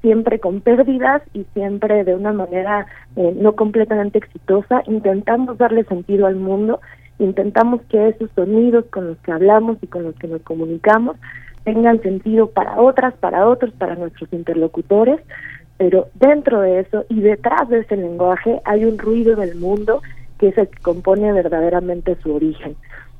siempre 0.00 0.38
con 0.38 0.60
pérdidas 0.60 1.22
y 1.34 1.44
siempre 1.54 2.04
de 2.04 2.14
una 2.14 2.32
manera 2.32 2.86
eh, 3.16 3.34
no 3.36 3.56
completamente 3.56 4.18
exitosa, 4.18 4.84
intentamos 4.86 5.58
darle 5.58 5.82
sentido 5.84 6.26
al 6.26 6.36
mundo, 6.36 6.80
intentamos 7.18 7.82
que 7.88 8.10
esos 8.10 8.30
sonidos 8.36 8.84
con 8.92 9.08
los 9.08 9.18
que 9.18 9.32
hablamos 9.32 9.76
y 9.82 9.88
con 9.88 10.04
los 10.04 10.14
que 10.14 10.28
nos 10.28 10.40
comunicamos 10.42 11.16
tengan 11.72 12.00
sentido 12.00 12.46
para 12.48 12.80
otras, 12.80 13.12
para 13.14 13.46
otros, 13.46 13.72
para 13.74 13.94
nuestros 13.94 14.32
interlocutores, 14.32 15.20
pero 15.76 16.08
dentro 16.14 16.62
de 16.62 16.80
eso 16.80 17.04
y 17.10 17.20
detrás 17.20 17.68
de 17.68 17.80
ese 17.80 17.96
lenguaje 17.96 18.60
hay 18.64 18.86
un 18.86 18.96
ruido 18.96 19.36
del 19.36 19.54
mundo 19.56 20.00
que 20.38 20.48
es 20.48 20.56
el 20.56 20.68
que 20.68 20.80
compone 20.80 21.30
verdaderamente 21.32 22.16
su 22.22 22.34
origen. 22.34 22.74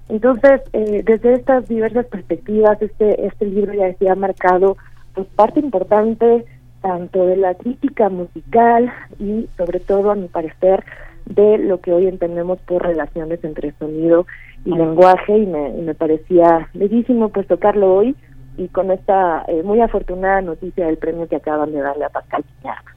Entonces, 0.08 0.62
eh, 0.72 1.02
desde 1.04 1.34
estas 1.34 1.68
diversas 1.68 2.06
perspectivas, 2.06 2.80
este, 2.80 3.26
este 3.26 3.44
libro 3.44 3.74
ya 3.74 3.86
decía 3.86 4.12
ha 4.12 4.16
marcado 4.16 4.78
pues, 5.14 5.26
parte 5.36 5.60
importante 5.60 6.46
tanto 6.80 7.26
de 7.26 7.36
la 7.36 7.54
crítica 7.54 8.08
musical 8.08 8.90
y 9.18 9.46
sobre 9.58 9.80
todo, 9.80 10.10
a 10.10 10.14
mi 10.14 10.28
parecer, 10.28 10.84
de 11.26 11.58
lo 11.58 11.80
que 11.80 11.92
hoy 11.92 12.06
entendemos 12.06 12.58
por 12.60 12.82
relaciones 12.82 13.44
entre 13.44 13.72
sonido 13.72 14.26
y 14.64 14.70
lenguaje 14.70 15.36
y 15.36 15.44
me, 15.44 15.70
me 15.70 15.94
parecía 15.94 16.68
bellísimo 16.72 17.28
pues 17.28 17.46
tocarlo 17.46 17.94
hoy 17.94 18.16
y 18.58 18.68
con 18.68 18.90
esta 18.90 19.44
eh, 19.48 19.62
muy 19.62 19.80
afortunada 19.80 20.42
noticia 20.42 20.86
del 20.86 20.98
premio 20.98 21.28
que 21.28 21.36
acaban 21.36 21.72
de 21.72 21.80
darle 21.80 22.04
a 22.04 22.08
Pascal 22.10 22.44
Piñarma. 22.44 22.90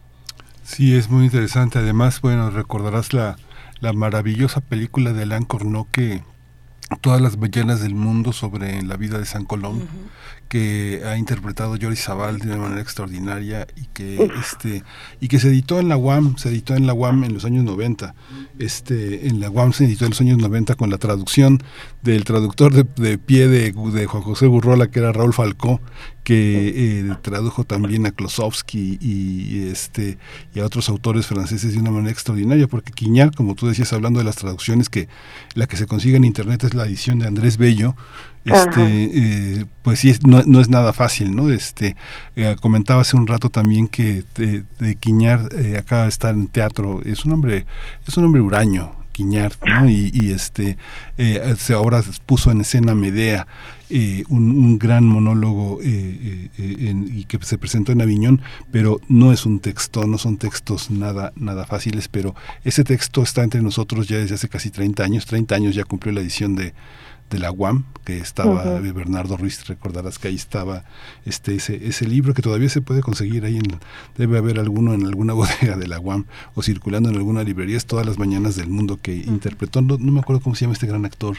Sí, 0.63 0.97
es 0.97 1.09
muy 1.09 1.25
interesante. 1.25 1.79
Además, 1.79 2.19
bueno, 2.21 2.49
recordarás 2.49 3.13
la, 3.13 3.35
la 3.79 3.93
maravillosa 3.93 4.61
película 4.61 5.13
de 5.13 5.23
Alain 5.23 5.45
Corneau 5.45 5.87
que 5.91 6.23
todas 7.01 7.21
las 7.21 7.39
ballenas 7.39 7.81
del 7.81 7.95
mundo 7.95 8.33
sobre 8.33 8.81
la 8.81 8.97
vida 8.97 9.17
de 9.17 9.25
San 9.25 9.45
Colón, 9.45 9.87
que 10.51 11.01
ha 11.05 11.15
interpretado 11.15 11.77
Joris 11.81 12.03
Zabal 12.03 12.39
de 12.39 12.47
una 12.47 12.57
manera 12.57 12.81
extraordinaria 12.81 13.67
y 13.77 13.85
que 13.93 14.29
este 14.37 14.83
y 15.21 15.29
que 15.29 15.39
se 15.39 15.47
editó 15.47 15.79
en 15.79 15.87
la 15.87 15.95
UAM, 15.95 16.35
se 16.35 16.49
editó 16.49 16.75
en 16.75 16.85
la 16.85 16.93
UAM 16.93 17.23
en 17.23 17.33
los 17.33 17.45
años 17.45 17.63
90. 17.63 18.13
Este 18.59 19.29
en 19.29 19.39
la 19.39 19.49
UAM 19.49 19.71
se 19.71 19.85
editó 19.85 20.03
en 20.03 20.09
los 20.09 20.19
años 20.19 20.39
90 20.39 20.75
con 20.75 20.89
la 20.89 20.97
traducción 20.97 21.63
del 22.01 22.25
traductor 22.25 22.73
de, 22.73 23.17
pie 23.17 23.47
de, 23.47 23.71
de, 23.71 24.05
Juan 24.07 24.23
José 24.23 24.45
Burrola 24.47 24.91
que 24.91 24.99
era 24.99 25.13
Raúl 25.13 25.33
Falcó 25.33 25.79
que 26.25 26.99
eh, 26.99 27.15
tradujo 27.21 27.63
también 27.63 28.05
a 28.05 28.11
Klosowski 28.11 28.97
y, 28.99 29.69
este 29.69 30.17
y 30.53 30.59
a 30.59 30.65
otros 30.65 30.89
autores 30.89 31.27
franceses 31.27 31.73
de 31.73 31.79
una 31.79 31.91
manera 31.91 32.11
extraordinaria 32.11 32.67
porque 32.67 32.91
Quiñar 32.91 33.33
como 33.33 33.55
tú 33.55 33.67
decías 33.67 33.93
hablando 33.93 34.19
de 34.19 34.25
las 34.25 34.35
traducciones 34.35 34.89
que 34.89 35.07
la 35.55 35.65
que 35.65 35.77
se 35.77 35.87
consigue 35.87 36.17
en 36.17 36.25
internet 36.25 36.65
es 36.65 36.73
la 36.73 36.85
edición 36.85 37.19
de 37.19 37.27
Andrés 37.27 37.57
Bello 37.57 37.95
este 38.45 39.59
eh, 39.61 39.65
pues 39.83 39.99
sí 39.99 40.13
no, 40.25 40.41
no, 40.45 40.61
es 40.61 40.69
nada 40.69 40.93
fácil 40.93 41.35
no 41.35 41.49
este 41.49 41.95
eh, 42.35 42.55
comentaba 42.59 43.01
hace 43.01 43.15
un 43.15 43.27
rato 43.27 43.49
también 43.49 43.87
que 43.87 44.23
de, 44.35 44.63
de 44.79 44.95
Quiñar 44.95 45.49
eh, 45.57 45.77
acaba 45.77 46.03
de 46.03 46.09
estar 46.09 46.33
en 46.33 46.47
teatro 46.47 47.01
es 47.05 47.25
un 47.25 47.33
hombre 47.33 47.65
es 48.07 48.17
un 48.17 48.25
hombre 48.25 48.41
huraño 48.41 48.95
Quiñar 49.11 49.53
¿no? 49.65 49.89
y, 49.89 50.09
y, 50.13 50.31
este 50.31 50.77
se 51.57 51.73
ahora 51.73 52.01
puso 52.25 52.49
en 52.49 52.61
escena 52.61 52.95
Medea 52.95 53.45
un, 54.29 54.51
un, 54.51 54.79
gran 54.79 55.05
monólogo 55.05 55.79
y 55.83 57.25
que 57.25 57.37
se 57.41 57.57
presentó 57.57 57.91
en 57.91 58.01
Aviñón 58.01 58.41
pero 58.71 59.01
no 59.09 59.33
es 59.33 59.45
un 59.45 59.59
texto 59.59 60.07
no 60.07 60.17
son 60.17 60.37
textos 60.37 60.89
nada 60.89 61.33
nada 61.35 61.65
fáciles 61.65 62.07
pero 62.07 62.35
ese 62.63 62.85
texto 62.85 63.21
está 63.21 63.43
entre 63.43 63.61
nosotros 63.61 64.07
ya 64.07 64.17
desde 64.17 64.35
hace 64.35 64.47
casi 64.47 64.71
30 64.71 65.03
años 65.03 65.25
30 65.25 65.55
años 65.55 65.75
ya 65.75 65.83
cumplió 65.83 66.13
la 66.13 66.21
edición 66.21 66.55
de 66.55 66.73
de 67.31 67.39
la 67.39 67.51
UAM, 67.51 67.85
que 68.03 68.17
estaba 68.17 68.63
uh 68.63 68.79
-huh. 68.79 68.93
Bernardo 68.93 69.37
Ruiz, 69.37 69.65
recordarás 69.67 70.19
que 70.19 70.27
ahí 70.27 70.35
estaba 70.35 70.83
este 71.25 71.55
ese, 71.55 71.87
ese 71.87 72.05
libro 72.07 72.33
que 72.33 72.41
todavía 72.41 72.69
se 72.69 72.81
puede 72.81 73.01
conseguir 73.01 73.45
ahí, 73.45 73.57
en, 73.57 73.79
debe 74.17 74.37
haber 74.37 74.59
alguno 74.59 74.93
en 74.93 75.05
alguna 75.05 75.33
bodega 75.41 75.77
de 75.77 75.87
la 75.87 75.99
UAM 75.99 76.25
o 76.53 76.61
circulando 76.61 77.09
en 77.09 77.15
alguna 77.15 77.43
librería, 77.43 77.77
es 77.77 77.85
todas 77.85 78.05
las 78.05 78.19
mañanas 78.19 78.55
del 78.55 78.67
mundo 78.67 78.99
que 79.01 79.13
uh 79.13 79.23
-huh. 79.23 79.27
interpretó, 79.27 79.81
no, 79.81 79.97
no, 79.97 80.11
me 80.11 80.19
acuerdo 80.19 80.41
cómo 80.41 80.55
se 80.55 80.65
llama 80.65 80.73
este 80.73 80.87
gran 80.87 81.05
actor, 81.05 81.37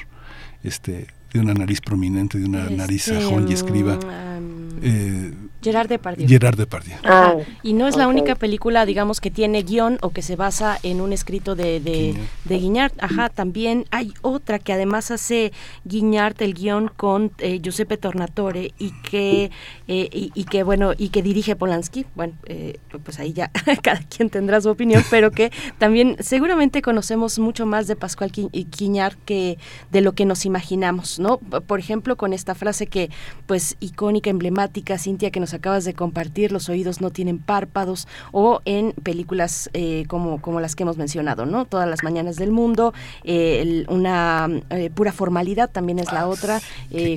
este 0.64 1.06
de 1.32 1.40
una 1.40 1.54
nariz 1.54 1.80
prominente, 1.80 2.38
de 2.38 2.44
una 2.46 2.64
este, 2.64 2.76
nariz 2.76 3.02
sajón 3.04 3.48
y 3.48 3.52
escriba. 3.54 3.94
Um, 3.94 4.78
eh, 4.82 5.32
Gerard 5.62 5.88
Depardieu. 5.88 6.28
Gerard 6.28 6.56
Depardieu. 6.56 6.96
Ah, 7.04 7.36
y 7.62 7.72
no 7.72 7.86
es 7.86 7.94
okay. 7.94 8.04
la 8.04 8.08
única 8.08 8.34
película, 8.34 8.84
digamos, 8.86 9.20
que 9.20 9.30
tiene 9.30 9.62
guion 9.62 9.98
o 10.02 10.10
que 10.10 10.22
se 10.22 10.36
basa 10.36 10.78
en 10.82 11.00
un 11.00 11.12
escrito 11.12 11.54
de, 11.54 11.80
de, 11.80 12.14
de 12.44 12.58
Guiñart. 12.58 12.94
Ajá, 13.02 13.28
también 13.28 13.86
hay 13.90 14.12
otra 14.22 14.58
que 14.58 14.72
además 14.72 15.10
hace 15.10 15.52
Guiñart 15.84 16.40
el 16.42 16.54
guion 16.54 16.90
con 16.96 17.32
eh, 17.38 17.60
Giuseppe 17.62 17.96
Tornatore 17.96 18.72
y 18.78 18.92
que, 19.02 19.50
eh, 19.88 20.08
y, 20.12 20.32
y, 20.34 20.44
que, 20.44 20.62
bueno, 20.62 20.92
y 20.96 21.10
que 21.10 21.22
dirige 21.22 21.56
Polanski. 21.56 22.06
Bueno, 22.14 22.34
eh, 22.46 22.78
pues 23.04 23.18
ahí 23.18 23.32
ya 23.32 23.50
cada 23.82 24.00
quien 24.00 24.30
tendrá 24.30 24.60
su 24.60 24.70
opinión, 24.70 25.04
pero 25.10 25.30
que 25.30 25.52
también 25.78 26.16
seguramente 26.20 26.82
conocemos 26.82 27.38
mucho 27.38 27.66
más 27.66 27.86
de 27.86 27.96
Pascual 27.96 28.32
Guiñart 28.32 29.18
que 29.24 29.58
de 29.90 30.00
lo 30.00 30.12
que 30.12 30.24
nos 30.24 30.44
imaginamos, 30.44 31.18
¿no? 31.18 31.38
Por 31.38 31.78
ejemplo, 31.78 32.16
con 32.16 32.32
esta 32.32 32.54
frase 32.54 32.86
que, 32.86 33.10
pues, 33.46 33.76
icónica, 33.80 34.30
emblemática, 34.30 34.98
Cintia, 34.98 35.30
que 35.30 35.40
nos 35.40 35.51
acabas 35.54 35.84
de 35.84 35.94
compartir, 35.94 36.52
los 36.52 36.68
oídos 36.68 37.00
no 37.00 37.10
tienen 37.10 37.38
párpados, 37.38 38.08
o 38.32 38.60
en 38.64 38.92
películas 38.92 39.70
eh, 39.74 40.04
como, 40.08 40.40
como 40.40 40.60
las 40.60 40.76
que 40.76 40.82
hemos 40.82 40.96
mencionado, 40.96 41.46
¿no? 41.46 41.64
Todas 41.64 41.88
las 41.88 42.02
mañanas 42.02 42.36
del 42.36 42.50
mundo, 42.50 42.92
eh, 43.24 43.60
el, 43.60 43.86
una 43.88 44.48
eh, 44.70 44.90
pura 44.90 45.12
formalidad 45.12 45.70
también 45.70 45.98
es 45.98 46.12
la 46.12 46.26
otra, 46.28 46.60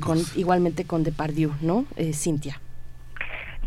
con, 0.01 0.19
igualmente 0.35 0.85
con 0.85 1.03
Depardieu, 1.03 1.51
¿no? 1.61 1.85
Cintia. 2.13 2.59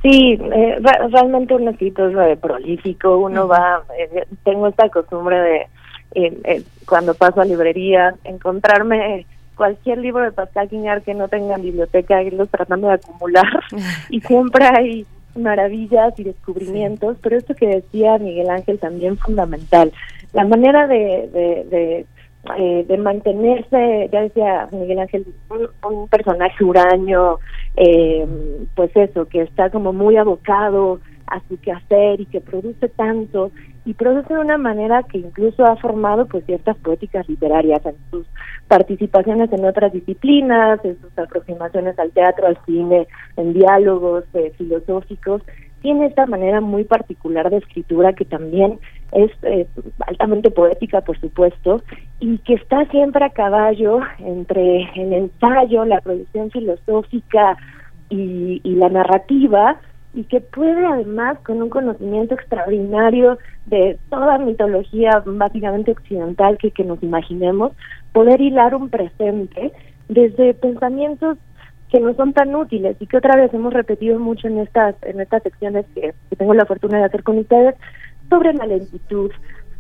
Sí, 0.02 0.38
eh, 0.40 0.78
realmente 1.10 1.54
un 1.54 1.68
escritor 1.68 2.16
es 2.28 2.38
prolífico, 2.38 3.18
uno 3.18 3.46
uh 3.46 3.48
-huh. 3.48 3.50
va, 3.50 3.82
eh, 3.98 4.26
tengo 4.44 4.68
esta 4.68 4.88
costumbre 4.90 5.36
de, 5.36 5.66
eh, 6.14 6.62
cuando 6.86 7.14
paso 7.14 7.40
a 7.40 7.44
librerías, 7.44 8.14
encontrarme 8.24 9.26
cualquier 9.58 9.98
libro 9.98 10.22
de 10.22 10.32
Pascal 10.32 10.70
Quiñar 10.70 11.02
que 11.02 11.12
no 11.12 11.28
tenga 11.28 11.56
en 11.56 11.62
biblioteca, 11.62 12.22
irlos 12.22 12.48
tratando 12.48 12.88
de 12.88 12.94
acumular 12.94 13.60
y 14.08 14.20
siempre 14.22 14.64
hay 14.64 15.06
maravillas 15.36 16.18
y 16.18 16.24
descubrimientos, 16.24 17.16
sí. 17.16 17.20
pero 17.22 17.36
esto 17.36 17.54
que 17.54 17.66
decía 17.66 18.16
Miguel 18.18 18.48
Ángel 18.48 18.78
también 18.78 19.18
fundamental, 19.18 19.92
la 20.32 20.44
manera 20.44 20.86
de, 20.86 21.28
de, 21.32 21.64
de 21.70 22.06
eh, 22.56 22.84
de 22.88 22.96
mantenerse, 22.96 24.08
ya 24.10 24.22
decía 24.22 24.68
Miguel 24.72 25.00
Ángel, 25.00 25.26
un, 25.50 25.68
un 25.92 26.08
personaje 26.08 26.64
huraño, 26.64 27.38
eh, 27.76 28.26
pues 28.74 28.90
eso, 28.94 29.26
que 29.26 29.42
está 29.42 29.70
como 29.70 29.92
muy 29.92 30.16
abocado 30.16 31.00
a 31.30 31.40
su 31.48 31.58
quehacer 31.60 32.20
y 32.20 32.26
que 32.26 32.40
produce 32.40 32.88
tanto 32.88 33.50
y 33.84 33.94
produce 33.94 34.34
de 34.34 34.40
una 34.40 34.58
manera 34.58 35.02
que 35.02 35.16
incluso 35.16 35.64
ha 35.64 35.76
formado 35.76 36.26
pues 36.26 36.44
ciertas 36.44 36.76
poéticas 36.76 37.26
literarias 37.26 37.84
en 37.86 37.94
sus 38.10 38.26
participaciones 38.68 39.50
en 39.50 39.64
otras 39.64 39.94
disciplinas, 39.94 40.84
en 40.84 41.00
sus 41.00 41.18
aproximaciones 41.18 41.98
al 41.98 42.10
teatro, 42.10 42.46
al 42.46 42.58
cine, 42.66 43.08
en 43.38 43.54
diálogos 43.54 44.24
eh, 44.34 44.52
filosóficos. 44.58 45.42
Tiene 45.80 46.06
esta 46.06 46.26
manera 46.26 46.60
muy 46.60 46.84
particular 46.84 47.48
de 47.48 47.58
escritura 47.58 48.12
que 48.12 48.26
también 48.26 48.78
es 49.12 49.30
eh, 49.42 49.66
altamente 50.06 50.50
poética, 50.50 51.00
por 51.00 51.18
supuesto, 51.18 51.80
y 52.20 52.38
que 52.38 52.54
está 52.54 52.84
siempre 52.90 53.24
a 53.24 53.30
caballo 53.30 54.00
entre 54.18 54.82
el 54.96 55.14
ensayo, 55.14 55.86
la 55.86 56.02
producción 56.02 56.50
filosófica 56.50 57.56
y, 58.10 58.60
y 58.64 58.74
la 58.74 58.90
narrativa, 58.90 59.80
y 60.18 60.24
que 60.24 60.40
puede 60.40 60.84
además, 60.84 61.38
con 61.46 61.62
un 61.62 61.70
conocimiento 61.70 62.34
extraordinario 62.34 63.38
de 63.66 63.96
toda 64.10 64.36
mitología 64.38 65.22
básicamente 65.24 65.92
occidental 65.92 66.58
que, 66.58 66.72
que 66.72 66.82
nos 66.82 67.00
imaginemos, 67.04 67.70
poder 68.12 68.40
hilar 68.40 68.74
un 68.74 68.88
presente 68.90 69.70
desde 70.08 70.54
pensamientos 70.54 71.38
que 71.88 72.00
no 72.00 72.14
son 72.14 72.32
tan 72.32 72.52
útiles 72.56 72.96
y 72.98 73.06
que 73.06 73.16
otra 73.16 73.36
vez 73.36 73.54
hemos 73.54 73.72
repetido 73.72 74.18
mucho 74.18 74.48
en 74.48 74.58
estas 74.58 74.96
en 75.02 75.20
estas 75.20 75.44
secciones 75.44 75.86
que, 75.94 76.12
que 76.28 76.36
tengo 76.36 76.52
la 76.52 76.66
fortuna 76.66 76.98
de 76.98 77.04
hacer 77.04 77.22
con 77.22 77.38
ustedes 77.38 77.76
sobre 78.28 78.52
la 78.54 78.66
lentitud, 78.66 79.30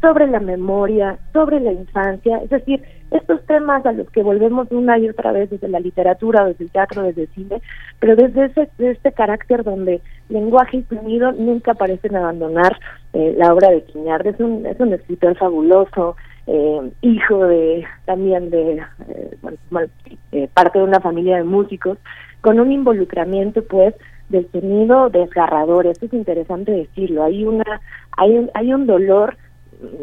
sobre 0.00 0.26
la 0.26 0.40
memoria, 0.40 1.18
sobre 1.32 1.60
la 1.60 1.72
infancia, 1.72 2.38
es 2.38 2.50
decir, 2.50 2.82
estos 3.10 3.44
temas 3.46 3.84
a 3.86 3.92
los 3.92 4.08
que 4.10 4.22
volvemos 4.22 4.70
una 4.70 4.98
y 4.98 5.08
otra 5.08 5.32
vez 5.32 5.50
desde 5.50 5.68
la 5.68 5.80
literatura, 5.80 6.44
desde 6.44 6.64
el 6.64 6.70
teatro, 6.70 7.02
desde 7.02 7.22
el 7.22 7.28
cine, 7.28 7.62
pero 7.98 8.14
desde 8.14 8.44
ese, 8.46 8.68
este 8.78 9.12
carácter 9.12 9.64
donde 9.64 10.00
lenguaje 10.28 10.78
y 10.78 10.82
sonido 10.84 11.32
nunca 11.32 11.74
parecen 11.74 12.16
abandonar 12.16 12.78
eh, 13.14 13.34
la 13.36 13.52
obra 13.52 13.70
de 13.70 13.82
Quiñard. 13.82 14.26
Es 14.26 14.38
un, 14.38 14.66
es 14.66 14.78
un 14.78 14.92
escritor 14.92 15.36
fabuloso, 15.36 16.16
eh, 16.46 16.90
hijo 17.02 17.46
de 17.46 17.84
también 18.04 18.50
de 18.50 18.82
eh, 19.08 19.36
bueno, 19.42 19.88
eh, 20.32 20.48
parte 20.52 20.78
de 20.78 20.84
una 20.84 21.00
familia 21.00 21.36
de 21.36 21.44
músicos, 21.44 21.98
con 22.40 22.60
un 22.60 22.72
involucramiento 22.72 23.62
pues 23.64 23.94
del 24.28 24.50
sonido 24.52 25.08
desgarrador. 25.10 25.86
Esto 25.86 26.06
es 26.06 26.12
interesante 26.12 26.72
decirlo. 26.72 27.24
Hay 27.24 27.44
una, 27.44 27.80
hay 28.16 28.36
un, 28.38 28.50
hay 28.54 28.72
un 28.72 28.86
dolor 28.86 29.36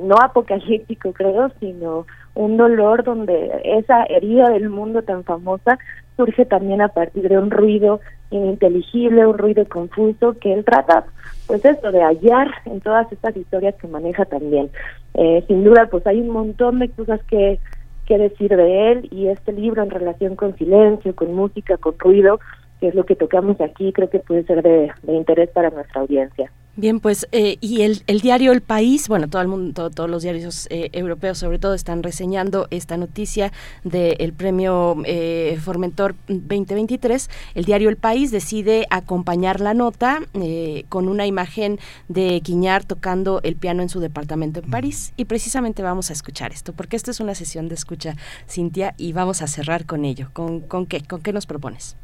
no 0.03 0.15
apocalíptico 0.17 1.13
creo, 1.13 1.51
sino 1.59 2.05
un 2.33 2.57
dolor 2.57 3.03
donde 3.03 3.61
esa 3.63 4.03
herida 4.03 4.49
del 4.49 4.69
mundo 4.69 5.01
tan 5.03 5.23
famosa 5.23 5.77
surge 6.15 6.45
también 6.45 6.81
a 6.81 6.89
partir 6.89 7.27
de 7.27 7.37
un 7.37 7.51
ruido 7.51 7.99
ininteligible, 8.31 9.27
un 9.27 9.37
ruido 9.37 9.65
confuso 9.67 10.37
que 10.39 10.53
él 10.53 10.65
trata, 10.65 11.05
pues 11.47 11.63
eso, 11.63 11.91
de 11.91 12.01
hallar 12.01 12.49
en 12.65 12.81
todas 12.81 13.11
estas 13.11 13.35
historias 13.35 13.75
que 13.75 13.87
maneja 13.87 14.25
también. 14.25 14.69
Eh, 15.13 15.43
sin 15.47 15.63
duda, 15.63 15.87
pues 15.89 16.05
hay 16.07 16.21
un 16.21 16.29
montón 16.29 16.79
de 16.79 16.89
cosas 16.89 17.21
que, 17.25 17.59
que 18.05 18.17
decir 18.17 18.55
de 18.55 18.91
él 18.91 19.07
y 19.11 19.27
este 19.27 19.53
libro 19.53 19.83
en 19.83 19.89
relación 19.89 20.35
con 20.35 20.55
silencio, 20.57 21.15
con 21.15 21.33
música, 21.33 21.77
con 21.77 21.97
ruido, 21.99 22.39
que 22.79 22.87
es 22.87 22.95
lo 22.95 23.05
que 23.05 23.15
tocamos 23.15 23.59
aquí, 23.61 23.91
creo 23.93 24.09
que 24.09 24.19
puede 24.19 24.43
ser 24.45 24.61
de 24.61 24.91
interés 25.07 25.49
para 25.49 25.69
nuestra 25.69 26.01
audiencia. 26.01 26.51
Bien, 26.77 26.99
pues, 26.99 27.25
eh, 27.31 27.57
y 27.61 27.83
el, 27.83 28.03
el, 28.05 28.19
diario 28.19 28.51
El 28.51 28.59
País, 28.59 29.07
bueno, 29.07 29.29
todo 29.29 29.41
el 29.41 29.47
mundo, 29.47 29.89
todos 29.91 30.09
los 30.09 30.23
diarios 30.23 30.67
eh, 30.69 30.89
europeos 30.91 31.37
sobre 31.37 31.57
todo 31.57 31.73
están 31.73 32.03
reseñando 32.03 32.67
esta 32.69 32.97
noticia 32.97 33.53
del 33.85 34.33
premio 34.33 34.97
eh, 35.05 35.57
Formentor 35.61 36.15
2023. 36.27 37.29
El 37.53 37.63
diario 37.63 37.87
El 37.87 37.95
País 37.95 38.29
decide 38.29 38.87
acompañar 38.89 39.61
la 39.61 39.73
nota 39.73 40.19
eh, 40.33 40.83
con 40.89 41.07
una 41.07 41.25
imagen 41.25 41.79
de 42.09 42.41
Quiñar 42.41 42.83
tocando 42.83 43.39
el 43.43 43.55
piano 43.55 43.81
en 43.81 43.87
su 43.87 44.01
departamento 44.01 44.59
en 44.59 44.69
París. 44.69 45.13
Y 45.15 45.25
precisamente 45.25 45.81
vamos 45.81 46.09
a 46.09 46.13
escuchar 46.13 46.51
esto, 46.51 46.73
porque 46.73 46.97
esta 46.97 47.11
es 47.11 47.21
una 47.21 47.35
sesión 47.35 47.69
de 47.69 47.75
escucha, 47.75 48.17
Cintia, 48.49 48.95
y 48.97 49.13
vamos 49.13 49.41
a 49.41 49.47
cerrar 49.47 49.85
con 49.85 50.03
ello. 50.03 50.29
¿Con, 50.33 50.59
con 50.59 50.87
qué? 50.87 50.99
¿Con 50.99 51.21
qué 51.21 51.31
nos 51.31 51.45
propones? 51.45 51.95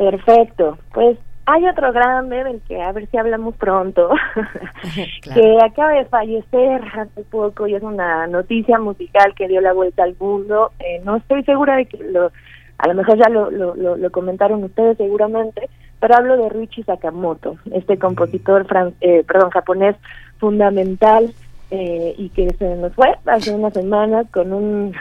Perfecto. 0.00 0.78
Pues 0.94 1.18
hay 1.44 1.66
otro 1.66 1.92
grande 1.92 2.42
del 2.42 2.62
que 2.62 2.80
a 2.80 2.90
ver 2.90 3.06
si 3.10 3.18
hablamos 3.18 3.54
pronto, 3.56 4.08
que 5.22 5.58
acaba 5.62 5.92
de 5.92 6.06
fallecer 6.06 6.80
hace 6.94 7.22
poco 7.24 7.66
y 7.66 7.74
es 7.74 7.82
una 7.82 8.26
noticia 8.26 8.78
musical 8.78 9.34
que 9.34 9.46
dio 9.46 9.60
la 9.60 9.74
vuelta 9.74 10.04
al 10.04 10.16
mundo. 10.18 10.72
Eh, 10.78 11.02
no 11.04 11.16
estoy 11.16 11.44
segura 11.44 11.76
de 11.76 11.84
que 11.84 11.98
lo, 12.02 12.32
a 12.78 12.88
lo 12.88 12.94
mejor 12.94 13.18
ya 13.18 13.28
lo, 13.28 13.50
lo, 13.50 13.74
lo, 13.74 14.10
comentaron 14.10 14.64
ustedes 14.64 14.96
seguramente, 14.96 15.68
pero 16.00 16.14
hablo 16.14 16.38
de 16.38 16.48
Ruichi 16.48 16.82
Sakamoto, 16.82 17.58
este 17.70 17.98
compositor 17.98 18.64
fran 18.66 18.94
eh, 19.02 19.22
perdón, 19.28 19.50
japonés 19.50 19.96
fundamental 20.38 21.30
eh, 21.70 22.14
y 22.16 22.30
que 22.30 22.48
se 22.54 22.74
nos 22.76 22.94
fue 22.94 23.14
hace 23.26 23.54
unas 23.54 23.74
semanas 23.74 24.26
con 24.32 24.54
un, 24.54 24.94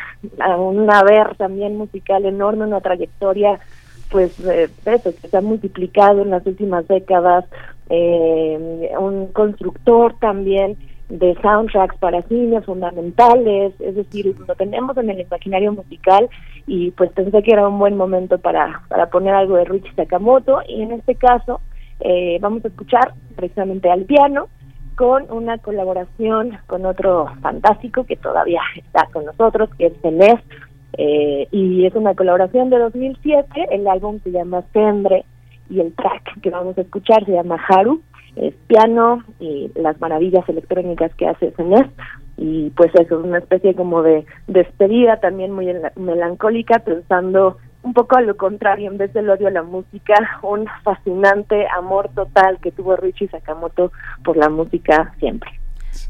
un 0.57 0.91
haber 0.91 1.37
también 1.37 1.77
musical 1.77 2.25
enorme, 2.25 2.65
una 2.65 2.81
trayectoria 2.81 3.61
pues 4.09 4.39
eh, 4.41 4.69
eso, 4.85 5.13
que 5.21 5.27
se 5.27 5.37
ha 5.37 5.41
multiplicado 5.41 6.21
en 6.21 6.31
las 6.31 6.45
últimas 6.45 6.87
décadas, 6.87 7.45
eh, 7.89 8.91
un 8.99 9.27
constructor 9.27 10.15
también 10.19 10.77
de 11.09 11.35
soundtracks 11.41 11.97
para 11.97 12.21
cine 12.23 12.61
fundamentales, 12.61 13.73
es 13.79 13.95
decir, 13.95 14.35
lo 14.47 14.55
tenemos 14.55 14.95
en 14.97 15.09
el 15.09 15.21
imaginario 15.21 15.73
musical 15.73 16.29
y 16.67 16.91
pues 16.91 17.11
pensé 17.11 17.41
que 17.41 17.51
era 17.51 17.67
un 17.67 17.79
buen 17.79 17.97
momento 17.97 18.37
para, 18.37 18.83
para 18.89 19.09
poner 19.09 19.33
algo 19.33 19.57
de 19.57 19.65
Richie 19.65 19.93
Sakamoto 19.95 20.61
y 20.67 20.83
en 20.83 20.91
este 20.91 21.15
caso 21.15 21.61
eh, 21.99 22.37
vamos 22.41 22.63
a 22.63 22.67
escuchar 22.67 23.13
precisamente 23.35 23.89
al 23.89 24.05
piano 24.05 24.49
con 24.95 25.31
una 25.31 25.57
colaboración 25.57 26.59
con 26.67 26.85
otro 26.85 27.27
fantástico 27.41 28.03
que 28.03 28.15
todavía 28.15 28.61
está 28.75 29.07
con 29.11 29.25
nosotros, 29.25 29.69
que 29.77 29.87
es 29.87 29.93
Celeste, 30.01 30.43
eh, 30.93 31.47
y 31.51 31.85
es 31.85 31.95
una 31.95 32.15
colaboración 32.15 32.69
de 32.69 32.79
2007, 32.79 33.67
el 33.71 33.87
álbum 33.87 34.19
se 34.23 34.31
llama 34.31 34.63
Sendre 34.73 35.25
y 35.69 35.79
el 35.79 35.93
track 35.93 36.41
que 36.41 36.49
vamos 36.49 36.77
a 36.77 36.81
escuchar 36.81 37.25
se 37.25 37.33
llama 37.33 37.59
Haru, 37.67 38.01
es 38.35 38.53
piano 38.67 39.23
y 39.39 39.71
las 39.75 39.99
maravillas 39.99 40.47
electrónicas 40.47 41.13
que 41.15 41.27
hace 41.27 41.51
Celeste 41.51 42.03
y 42.37 42.69
pues 42.71 42.89
eso 42.95 43.19
es 43.19 43.25
una 43.25 43.39
especie 43.39 43.75
como 43.75 44.01
de 44.01 44.25
despedida 44.47 45.19
también 45.19 45.51
muy 45.51 45.67
melancólica 45.97 46.79
pensando 46.79 47.57
un 47.83 47.93
poco 47.93 48.17
a 48.17 48.21
lo 48.21 48.35
contrario, 48.35 48.91
en 48.91 48.97
vez 48.97 49.13
del 49.13 49.29
odio 49.29 49.47
a 49.47 49.51
la 49.51 49.63
música, 49.63 50.13
un 50.41 50.65
fascinante 50.83 51.65
amor 51.77 52.09
total 52.13 52.59
que 52.61 52.71
tuvo 52.71 52.95
Richie 52.95 53.29
Sakamoto 53.29 53.91
por 54.23 54.37
la 54.37 54.49
música 54.49 55.13
siempre. 55.19 55.58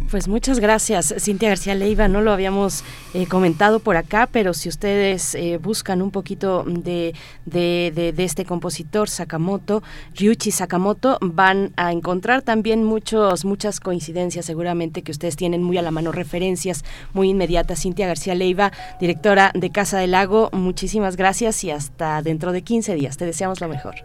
Pues 0.10 0.28
muchas 0.28 0.60
gracias, 0.60 1.14
Cintia 1.20 1.50
García 1.50 1.76
Leiva. 1.76 2.08
No 2.08 2.22
lo 2.22 2.32
habíamos 2.32 2.84
eh, 3.14 3.28
comentado 3.28 3.80
por 3.80 3.98
acá, 3.98 4.28
pero 4.32 4.54
si 4.54 4.70
ustedes 4.70 5.36
eh, 5.36 5.60
buscan 5.62 6.02
un 6.02 6.12
poquito 6.12 6.64
de, 6.66 7.14
de, 7.46 7.92
de, 8.16 8.24
este 8.24 8.46
compositor 8.46 9.10
Sakamoto, 9.10 9.84
Ryuichi 10.16 10.52
Sakamoto, 10.52 11.18
van 11.22 11.74
a 11.76 11.92
encontrar 11.92 12.42
también 12.42 12.84
muchos, 12.84 13.46
muchas 13.46 13.80
coincidencias, 13.80 14.46
seguramente 14.46 15.02
que 15.02 15.12
ustedes 15.12 15.36
tienen 15.36 15.64
muy 15.64 15.78
a 15.78 15.82
la 15.82 15.92
mano 15.92 16.12
referencias 16.12 16.84
muy 17.14 17.30
inmediatas. 17.30 17.82
Cintia 17.82 18.08
García 18.08 18.36
Leiva, 18.36 18.72
directora 19.00 19.52
de 19.54 19.70
Casa 19.70 20.00
del 20.00 20.12
Lago, 20.12 20.50
muchísimas 20.54 21.18
gracias 21.18 21.64
y 21.64 21.72
hasta 21.72 22.22
dentro 22.22 22.52
de 22.52 22.62
15 22.62 22.96
días. 22.96 23.18
Te 23.18 23.26
deseamos 23.26 23.62
lo 23.62 23.68
mejor. 23.68 23.96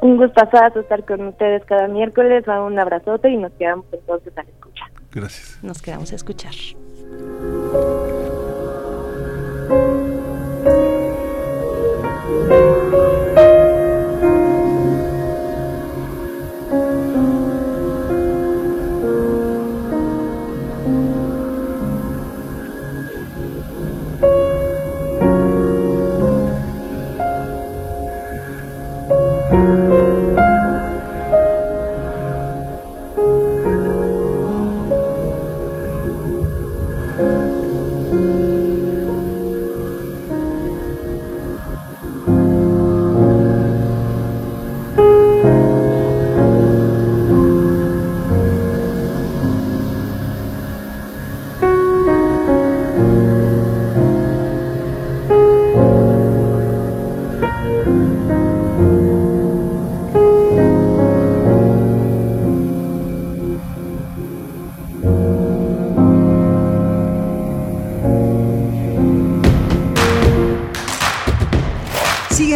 Un 0.00 0.16
gustazo 0.16 0.80
estar 0.80 1.04
con 1.04 1.26
ustedes 1.26 1.64
cada 1.64 1.88
miércoles. 1.88 2.44
Un 2.46 2.78
abrazote 2.78 3.28
y 3.28 3.36
nos 3.36 3.52
quedamos 3.52 3.86
entonces 3.92 4.36
a 4.36 4.42
la 4.42 4.48
escucha. 4.48 4.84
Gracias. 5.12 5.58
Nos 5.62 5.82
quedamos 5.82 6.12
a 6.12 6.16
escuchar. 6.16 6.54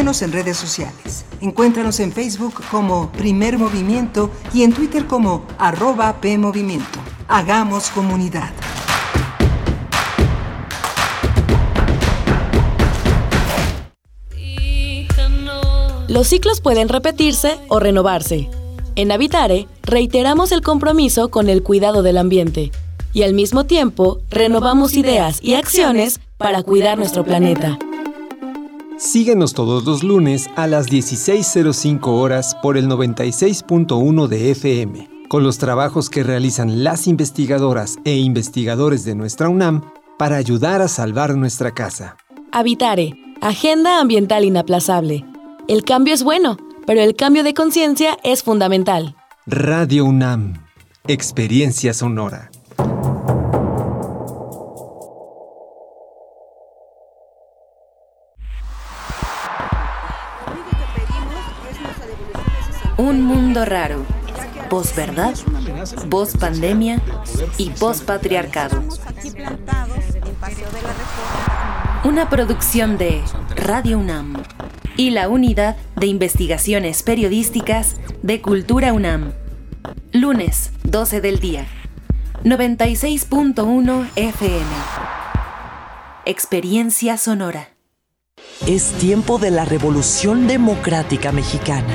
En 0.04 0.32
redes 0.32 0.58
sociales. 0.58 1.24
Encuéntranos 1.40 1.98
en 1.98 2.12
Facebook 2.12 2.62
como 2.70 3.10
Primer 3.12 3.56
Movimiento 3.56 4.30
y 4.52 4.62
en 4.62 4.74
Twitter 4.74 5.06
como 5.06 5.46
arroba 5.56 6.20
PMovimiento. 6.20 6.98
Hagamos 7.26 7.88
comunidad. 7.88 8.50
Los 16.06 16.28
ciclos 16.28 16.60
pueden 16.60 16.90
repetirse 16.90 17.58
o 17.68 17.80
renovarse. 17.80 18.50
En 18.96 19.10
Habitare, 19.10 19.68
reiteramos 19.82 20.52
el 20.52 20.60
compromiso 20.60 21.30
con 21.30 21.48
el 21.48 21.62
cuidado 21.62 22.02
del 22.02 22.18
ambiente 22.18 22.72
y 23.14 23.22
al 23.22 23.32
mismo 23.32 23.64
tiempo 23.64 24.20
renovamos 24.28 24.98
ideas 24.98 25.38
y 25.40 25.54
acciones 25.54 26.20
para 26.36 26.62
cuidar 26.62 26.98
nuestro 26.98 27.24
planeta. 27.24 27.78
Síguenos 28.98 29.54
todos 29.54 29.84
los 29.84 30.04
lunes 30.04 30.48
a 30.54 30.68
las 30.68 30.86
16.05 30.88 32.06
horas 32.06 32.56
por 32.62 32.76
el 32.76 32.86
96.1 32.86 34.28
de 34.28 34.52
FM, 34.52 35.08
con 35.28 35.42
los 35.42 35.58
trabajos 35.58 36.08
que 36.08 36.22
realizan 36.22 36.84
las 36.84 37.08
investigadoras 37.08 37.96
e 38.04 38.16
investigadores 38.16 39.04
de 39.04 39.16
nuestra 39.16 39.48
UNAM 39.48 39.82
para 40.16 40.36
ayudar 40.36 40.80
a 40.80 40.86
salvar 40.86 41.34
nuestra 41.36 41.72
casa. 41.72 42.16
Habitare, 42.52 43.14
Agenda 43.40 43.98
Ambiental 43.98 44.44
Inaplazable. 44.44 45.24
El 45.66 45.82
cambio 45.82 46.14
es 46.14 46.22
bueno, 46.22 46.56
pero 46.86 47.00
el 47.00 47.16
cambio 47.16 47.42
de 47.42 47.52
conciencia 47.52 48.16
es 48.22 48.44
fundamental. 48.44 49.16
Radio 49.44 50.04
UNAM, 50.04 50.64
Experiencia 51.08 51.94
Sonora. 51.94 52.52
Mundo 63.54 63.70
raro. 63.70 64.04
Post-verdad, 64.68 65.32
post-pandemia 66.10 67.00
y 67.56 67.70
post-patriarcado. 67.70 68.82
Una 72.02 72.28
producción 72.28 72.98
de 72.98 73.22
Radio 73.54 74.00
UNAM 74.00 74.42
y 74.96 75.10
la 75.10 75.28
Unidad 75.28 75.76
de 75.94 76.06
Investigaciones 76.06 77.04
Periodísticas 77.04 77.94
de 78.22 78.42
Cultura 78.42 78.92
UNAM. 78.92 79.32
Lunes, 80.10 80.72
12 80.82 81.20
del 81.20 81.38
día. 81.38 81.64
96.1 82.42 84.08
FM. 84.16 84.64
Experiencia 86.24 87.16
sonora. 87.18 87.68
Es 88.66 88.92
tiempo 88.94 89.38
de 89.38 89.52
la 89.52 89.64
revolución 89.64 90.48
democrática 90.48 91.30
mexicana, 91.30 91.94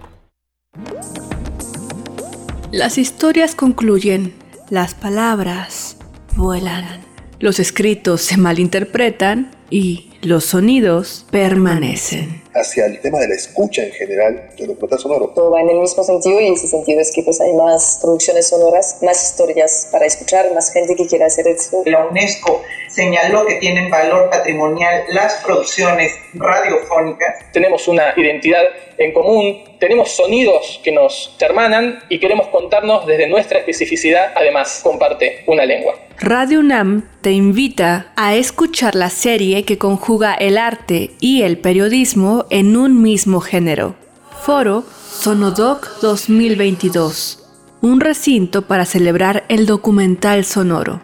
Las 2.71 2.97
historias 2.97 3.53
concluyen, 3.53 4.33
las 4.69 4.95
palabras 4.95 5.97
vuelan, 6.37 7.01
los 7.37 7.59
escritos 7.59 8.21
se 8.21 8.37
malinterpretan 8.37 9.51
y 9.69 10.13
los 10.21 10.45
sonidos 10.45 11.25
permanecen. 11.29 12.41
Hacia 12.53 12.85
el 12.85 13.01
tema 13.01 13.19
de 13.19 13.27
la 13.27 13.35
escucha 13.35 13.83
en 13.83 13.91
general 13.91 14.51
de 14.57 14.67
documental 14.67 14.99
sonoro. 14.99 15.33
Todo 15.35 15.51
va 15.51 15.59
en 15.59 15.69
el 15.69 15.79
mismo 15.79 16.01
sentido 16.05 16.39
y 16.39 16.47
en 16.47 16.53
ese 16.53 16.67
sentido 16.67 17.01
es 17.01 17.11
que 17.11 17.23
pues 17.23 17.41
hay 17.41 17.51
más 17.51 17.99
producciones 18.01 18.47
sonoras, 18.47 18.99
más 19.01 19.21
historias 19.21 19.89
para 19.91 20.05
escuchar, 20.05 20.53
más 20.53 20.71
gente 20.71 20.95
que 20.95 21.07
quiera 21.07 21.25
hacer 21.25 21.47
esto. 21.49 21.83
La 21.85 22.07
UNESCO 22.07 22.63
señaló 22.87 23.45
que 23.45 23.55
tienen 23.55 23.89
valor 23.89 24.29
patrimonial 24.29 25.03
las 25.09 25.33
producciones 25.43 26.13
radiofónicas. 26.35 27.51
Tenemos 27.51 27.85
una 27.89 28.13
identidad 28.15 28.63
en 28.97 29.13
común, 29.13 29.70
tenemos 29.81 30.11
sonidos 30.11 30.79
que 30.83 30.91
nos 30.91 31.35
hermanan 31.39 32.03
y 32.07 32.19
queremos 32.19 32.47
contarnos 32.49 33.07
desde 33.07 33.27
nuestra 33.27 33.57
especificidad, 33.57 34.31
además 34.35 34.79
comparte 34.83 35.43
una 35.47 35.65
lengua. 35.65 35.95
Radio 36.19 36.59
UNAM 36.59 37.09
te 37.21 37.31
invita 37.31 38.13
a 38.15 38.35
escuchar 38.35 38.93
la 38.93 39.09
serie 39.09 39.63
que 39.63 39.79
conjuga 39.79 40.35
el 40.35 40.59
arte 40.59 41.15
y 41.19 41.41
el 41.41 41.57
periodismo 41.57 42.45
en 42.51 42.77
un 42.77 43.01
mismo 43.01 43.41
género. 43.41 43.95
Foro 44.43 44.83
Sonodoc 44.83 45.99
2022. 46.01 47.43
Un 47.81 48.01
recinto 48.01 48.67
para 48.67 48.85
celebrar 48.85 49.45
el 49.49 49.65
documental 49.65 50.45
sonoro. 50.45 51.01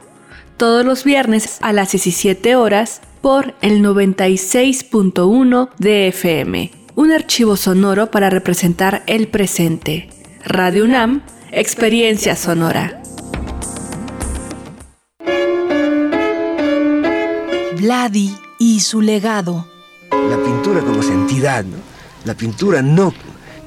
Todos 0.55 0.85
los 0.85 1.03
viernes 1.03 1.57
a 1.61 1.73
las 1.73 1.93
17 1.93 2.55
horas 2.55 3.01
por 3.21 3.55
el 3.61 3.81
96.1 3.81 5.69
de 5.79 6.07
FM. 6.09 6.76
Un 6.97 7.11
archivo 7.11 7.55
sonoro 7.57 8.09
para 8.09 8.31
representar 8.31 9.03
el 9.05 9.27
presente. 9.27 10.09
Radio 10.43 10.83
UNAM, 10.83 11.21
Experiencia 11.51 12.35
Sonora. 12.35 13.03
Vladi 17.77 18.35
y 18.57 18.79
su 18.79 19.01
legado. 19.01 19.67
La 20.09 20.43
pintura 20.43 20.81
como 20.81 21.03
santidad, 21.03 21.63
¿no? 21.65 21.77
La 22.25 22.33
pintura 22.33 22.81
no. 22.81 23.13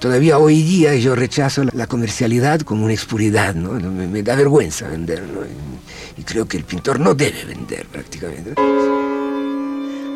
Todavía 0.01 0.37
hoy 0.39 0.65
día 0.65 0.97
yo 0.97 1.15
rechazo 1.15 1.63
la 1.73 1.87
comercialidad 1.87 2.63
como 2.63 2.85
una 2.85 2.95
expuridad, 2.95 3.55
¿no? 3.55 3.75
Me, 3.75 4.09
me 4.09 4.25
da 4.25 4.35
vergüenza 4.35 4.89
vender, 4.89 5.23
¿no? 5.23 5.43
Y, 5.43 6.21
y 6.21 6.25
creo 6.25 6.49
que 6.49 6.57
el 6.57 6.65
pintor 6.65 6.99
no 6.99 7.15
debe 7.15 7.45
vender 7.45 7.87
prácticamente. 7.87 8.55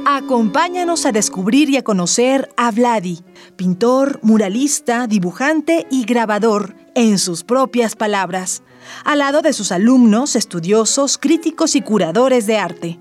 Acompáñanos 0.06 1.06
a 1.06 1.12
descubrir 1.12 1.70
y 1.70 1.76
a 1.76 1.82
conocer 1.82 2.50
a 2.56 2.70
Vladi, 2.70 3.20
pintor, 3.56 4.20
muralista, 4.22 5.06
dibujante 5.06 5.86
y 5.90 6.04
grabador, 6.04 6.76
en 6.94 7.18
sus 7.18 7.42
propias 7.42 7.96
palabras, 7.96 8.62
al 9.04 9.18
lado 9.18 9.42
de 9.42 9.52
sus 9.52 9.72
alumnos, 9.72 10.36
estudiosos, 10.36 11.18
críticos 11.18 11.74
y 11.74 11.80
curadores 11.80 12.46
de 12.46 12.58
arte 12.58 12.98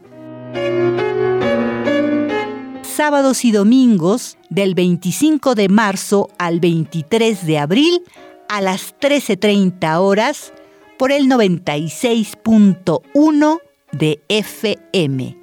sábados 2.94 3.44
y 3.44 3.52
domingos 3.52 4.38
del 4.50 4.76
25 4.76 5.56
de 5.56 5.68
marzo 5.68 6.30
al 6.38 6.60
23 6.60 7.48
de 7.48 7.58
abril 7.58 8.04
a 8.48 8.62
las 8.62 8.96
13.30 9.00 10.00
horas 10.00 10.54
por 11.00 11.12
el 11.12 11.28
96.1 11.28 13.60
de 13.92 14.22
FM. 14.30 15.43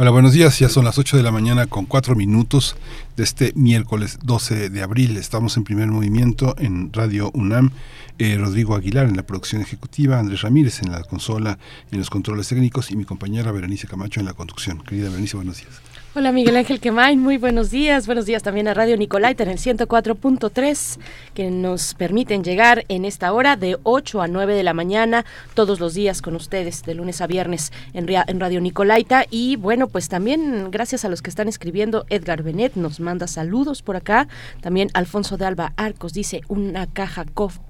Hola, 0.00 0.12
buenos 0.12 0.32
días. 0.32 0.56
Ya 0.60 0.68
son 0.68 0.84
las 0.84 0.96
8 0.96 1.16
de 1.16 1.24
la 1.24 1.32
mañana 1.32 1.66
con 1.66 1.84
4 1.84 2.14
minutos 2.14 2.76
de 3.16 3.24
este 3.24 3.52
miércoles 3.56 4.20
12 4.22 4.70
de 4.70 4.80
abril. 4.80 5.16
Estamos 5.16 5.56
en 5.56 5.64
primer 5.64 5.88
movimiento 5.88 6.54
en 6.56 6.92
Radio 6.92 7.32
UNAM. 7.34 7.72
Eh, 8.20 8.36
Rodrigo 8.38 8.76
Aguilar 8.76 9.08
en 9.08 9.16
la 9.16 9.24
producción 9.24 9.60
ejecutiva, 9.60 10.20
Andrés 10.20 10.42
Ramírez 10.42 10.84
en 10.84 10.92
la 10.92 11.02
consola, 11.02 11.58
en 11.90 11.98
los 11.98 12.10
controles 12.10 12.46
técnicos 12.46 12.92
y 12.92 12.96
mi 12.96 13.04
compañera 13.04 13.50
Berenice 13.50 13.88
Camacho 13.88 14.20
en 14.20 14.26
la 14.26 14.34
conducción. 14.34 14.84
Querida 14.84 15.10
Berenice, 15.10 15.34
buenos 15.34 15.56
días. 15.56 15.87
Hola 16.18 16.32
Miguel 16.32 16.56
Ángel 16.56 16.80
Quemain, 16.80 17.20
muy 17.20 17.38
buenos 17.38 17.70
días. 17.70 18.06
Buenos 18.06 18.26
días 18.26 18.42
también 18.42 18.66
a 18.66 18.74
Radio 18.74 18.96
Nicolaita 18.96 19.44
en 19.44 19.50
el 19.50 19.58
104.3 19.58 20.98
que 21.32 21.48
nos 21.48 21.94
permiten 21.94 22.42
llegar 22.42 22.84
en 22.88 23.04
esta 23.04 23.32
hora 23.32 23.54
de 23.54 23.78
8 23.84 24.22
a 24.22 24.26
9 24.26 24.52
de 24.54 24.64
la 24.64 24.74
mañana 24.74 25.24
todos 25.54 25.78
los 25.78 25.94
días 25.94 26.20
con 26.20 26.34
ustedes 26.34 26.82
de 26.82 26.96
lunes 26.96 27.20
a 27.20 27.28
viernes 27.28 27.72
en, 27.92 28.08
en 28.08 28.40
Radio 28.40 28.60
Nicolaita 28.60 29.26
y 29.30 29.54
bueno 29.54 29.86
pues 29.86 30.08
también 30.08 30.72
gracias 30.72 31.04
a 31.04 31.08
los 31.08 31.22
que 31.22 31.30
están 31.30 31.46
escribiendo 31.46 32.04
Edgar 32.10 32.42
Benet 32.42 32.74
nos 32.74 32.98
manda 32.98 33.28
saludos 33.28 33.82
por 33.82 33.94
acá. 33.94 34.26
También 34.60 34.90
Alfonso 34.94 35.36
de 35.36 35.46
Alba 35.46 35.72
Arcos 35.76 36.14
dice 36.14 36.40
una 36.48 36.88
caja 36.88 37.26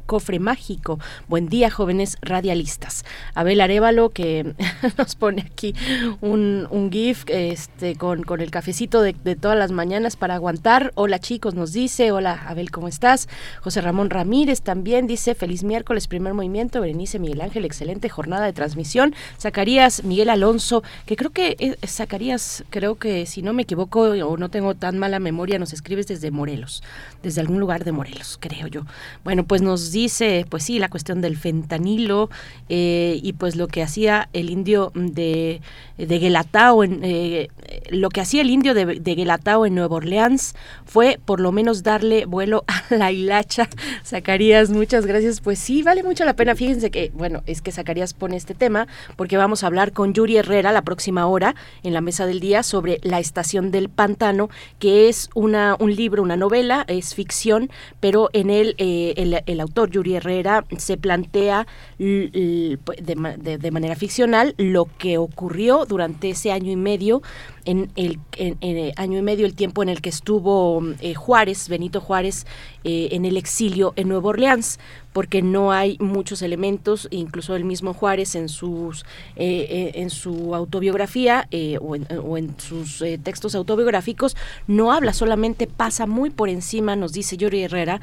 cofre 0.06 0.38
mágico. 0.38 0.98
Buen 1.28 1.50
día 1.50 1.70
jóvenes 1.70 2.16
radialistas. 2.22 3.04
Abel 3.34 3.60
Arevalo 3.60 4.08
que 4.08 4.54
nos 4.96 5.16
pone 5.16 5.42
aquí 5.42 5.74
un, 6.22 6.66
un 6.70 6.90
GIF 6.90 7.24
este, 7.28 7.94
con 7.96 8.22
el 8.42 8.50
cafecito 8.50 9.02
de, 9.02 9.14
todas 9.36 9.58
las 9.58 9.72
mañanas 9.72 10.16
para 10.16 10.34
aguantar. 10.34 10.92
Hola 10.94 11.18
chicos, 11.18 11.54
nos 11.54 11.72
dice. 11.72 12.12
Hola 12.12 12.42
Abel, 12.46 12.70
¿cómo 12.70 12.88
estás? 12.88 13.28
José 13.60 13.80
Ramón 13.80 14.10
Ramírez 14.10 14.62
también 14.62 15.06
dice, 15.06 15.34
feliz 15.34 15.64
miércoles, 15.64 16.08
primer 16.08 16.34
movimiento. 16.34 16.80
Berenice 16.80 17.18
Miguel 17.18 17.40
Ángel, 17.40 17.64
excelente 17.64 18.08
jornada 18.08 18.46
de 18.46 18.52
transmisión. 18.52 19.14
Zacarías 19.40 20.04
Miguel 20.04 20.30
Alonso, 20.30 20.82
que 21.06 21.16
creo 21.16 21.30
que 21.30 21.56
eh, 21.58 21.76
Zacarías, 21.86 22.64
creo 22.70 22.96
que 22.96 23.26
si 23.26 23.42
no 23.42 23.52
me 23.52 23.62
equivoco 23.62 24.02
o 24.02 24.36
no 24.36 24.48
tengo 24.48 24.74
tan 24.74 24.98
mala 24.98 25.18
memoria, 25.18 25.58
nos 25.58 25.72
escribes 25.72 26.06
desde 26.06 26.30
Morelos, 26.30 26.82
desde 27.22 27.40
algún 27.40 27.60
lugar 27.60 27.84
de 27.84 27.92
Morelos, 27.92 28.38
creo 28.40 28.66
yo. 28.66 28.82
Bueno, 29.24 29.44
pues 29.44 29.62
nos 29.62 29.92
dice, 29.92 30.46
pues 30.48 30.64
sí, 30.64 30.78
la 30.78 30.88
cuestión 30.88 31.20
del 31.20 31.36
fentanilo 31.36 32.30
eh, 32.68 33.20
y 33.22 33.32
pues 33.34 33.56
lo 33.56 33.68
que 33.68 33.82
hacía 33.82 34.28
el 34.32 34.50
indio 34.50 34.92
de, 34.94 35.60
de 35.96 36.18
Guelatao, 36.18 36.84
eh, 36.84 37.48
lo 37.90 38.08
que 38.08 38.17
hacía 38.20 38.42
el 38.42 38.50
indio 38.50 38.74
de, 38.74 38.86
de 38.86 39.14
Guelatao 39.14 39.66
en 39.66 39.74
Nueva 39.74 39.96
Orleans 39.96 40.54
fue 40.84 41.18
por 41.24 41.40
lo 41.40 41.52
menos 41.52 41.82
darle 41.82 42.24
vuelo 42.26 42.64
a 42.90 42.94
la 42.94 43.12
hilacha. 43.12 43.68
Zacarías, 44.04 44.70
muchas 44.70 45.06
gracias. 45.06 45.40
Pues 45.40 45.58
sí, 45.58 45.82
vale 45.82 46.02
mucho 46.02 46.24
la 46.24 46.34
pena. 46.34 46.54
Fíjense 46.54 46.90
que, 46.90 47.10
bueno, 47.14 47.42
es 47.46 47.62
que 47.62 47.72
Zacarías 47.72 48.14
pone 48.14 48.36
este 48.36 48.54
tema 48.54 48.86
porque 49.16 49.36
vamos 49.36 49.62
a 49.62 49.66
hablar 49.66 49.92
con 49.92 50.12
Yuri 50.14 50.36
Herrera 50.36 50.72
la 50.72 50.82
próxima 50.82 51.26
hora 51.26 51.54
en 51.82 51.92
la 51.92 52.00
mesa 52.00 52.26
del 52.26 52.40
día 52.40 52.62
sobre 52.62 52.98
La 53.02 53.18
Estación 53.20 53.70
del 53.70 53.88
Pantano, 53.88 54.48
que 54.78 55.08
es 55.08 55.30
una, 55.34 55.76
un 55.78 55.94
libro, 55.94 56.22
una 56.22 56.36
novela, 56.36 56.84
es 56.88 57.14
ficción, 57.14 57.70
pero 58.00 58.30
en 58.32 58.50
él 58.50 58.74
eh, 58.78 59.42
el, 59.46 59.60
autor 59.60 59.90
Yuri 59.90 60.14
Herrera 60.14 60.64
se 60.76 60.96
plantea 60.96 61.66
de 61.98 63.70
manera 63.72 63.96
ficcional 63.96 64.54
lo 64.56 64.88
que 64.98 65.18
ocurrió 65.18 65.84
durante 65.84 66.30
ese 66.30 66.52
año 66.52 66.70
y 66.70 66.76
medio 66.76 67.22
en 67.68 67.90
el 67.96 68.18
en, 68.36 68.92
año 68.96 69.18
y 69.18 69.22
medio 69.22 69.44
el 69.44 69.54
tiempo 69.54 69.82
en 69.82 69.90
el 69.90 70.00
que 70.00 70.08
estuvo 70.08 70.82
eh, 71.00 71.14
Juárez, 71.14 71.68
Benito 71.68 72.00
Juárez, 72.00 72.46
eh, 72.90 73.08
en 73.12 73.26
el 73.26 73.36
exilio 73.36 73.92
en 73.96 74.08
Nueva 74.08 74.30
Orleans 74.30 74.78
porque 75.12 75.42
no 75.42 75.72
hay 75.72 75.98
muchos 76.00 76.40
elementos, 76.40 77.06
incluso 77.10 77.54
el 77.54 77.64
mismo 77.64 77.92
Juárez 77.92 78.34
en 78.34 78.48
sus 78.48 79.04
eh, 79.36 79.90
en 79.94 80.10
su 80.10 80.54
autobiografía 80.54 81.48
o, 81.80 81.96
en, 81.96 82.54
sus 82.58 83.02
textos 83.22 83.54
autobiográficos 83.54 84.36
no 84.68 84.92
habla, 84.92 85.12
solamente 85.12 85.66
pasa 85.66 86.06
muy 86.06 86.30
por 86.30 86.48
encima, 86.48 86.94
nos 86.94 87.12
dice 87.12 87.36
Yuri 87.36 87.64
Herrera, 87.64 88.00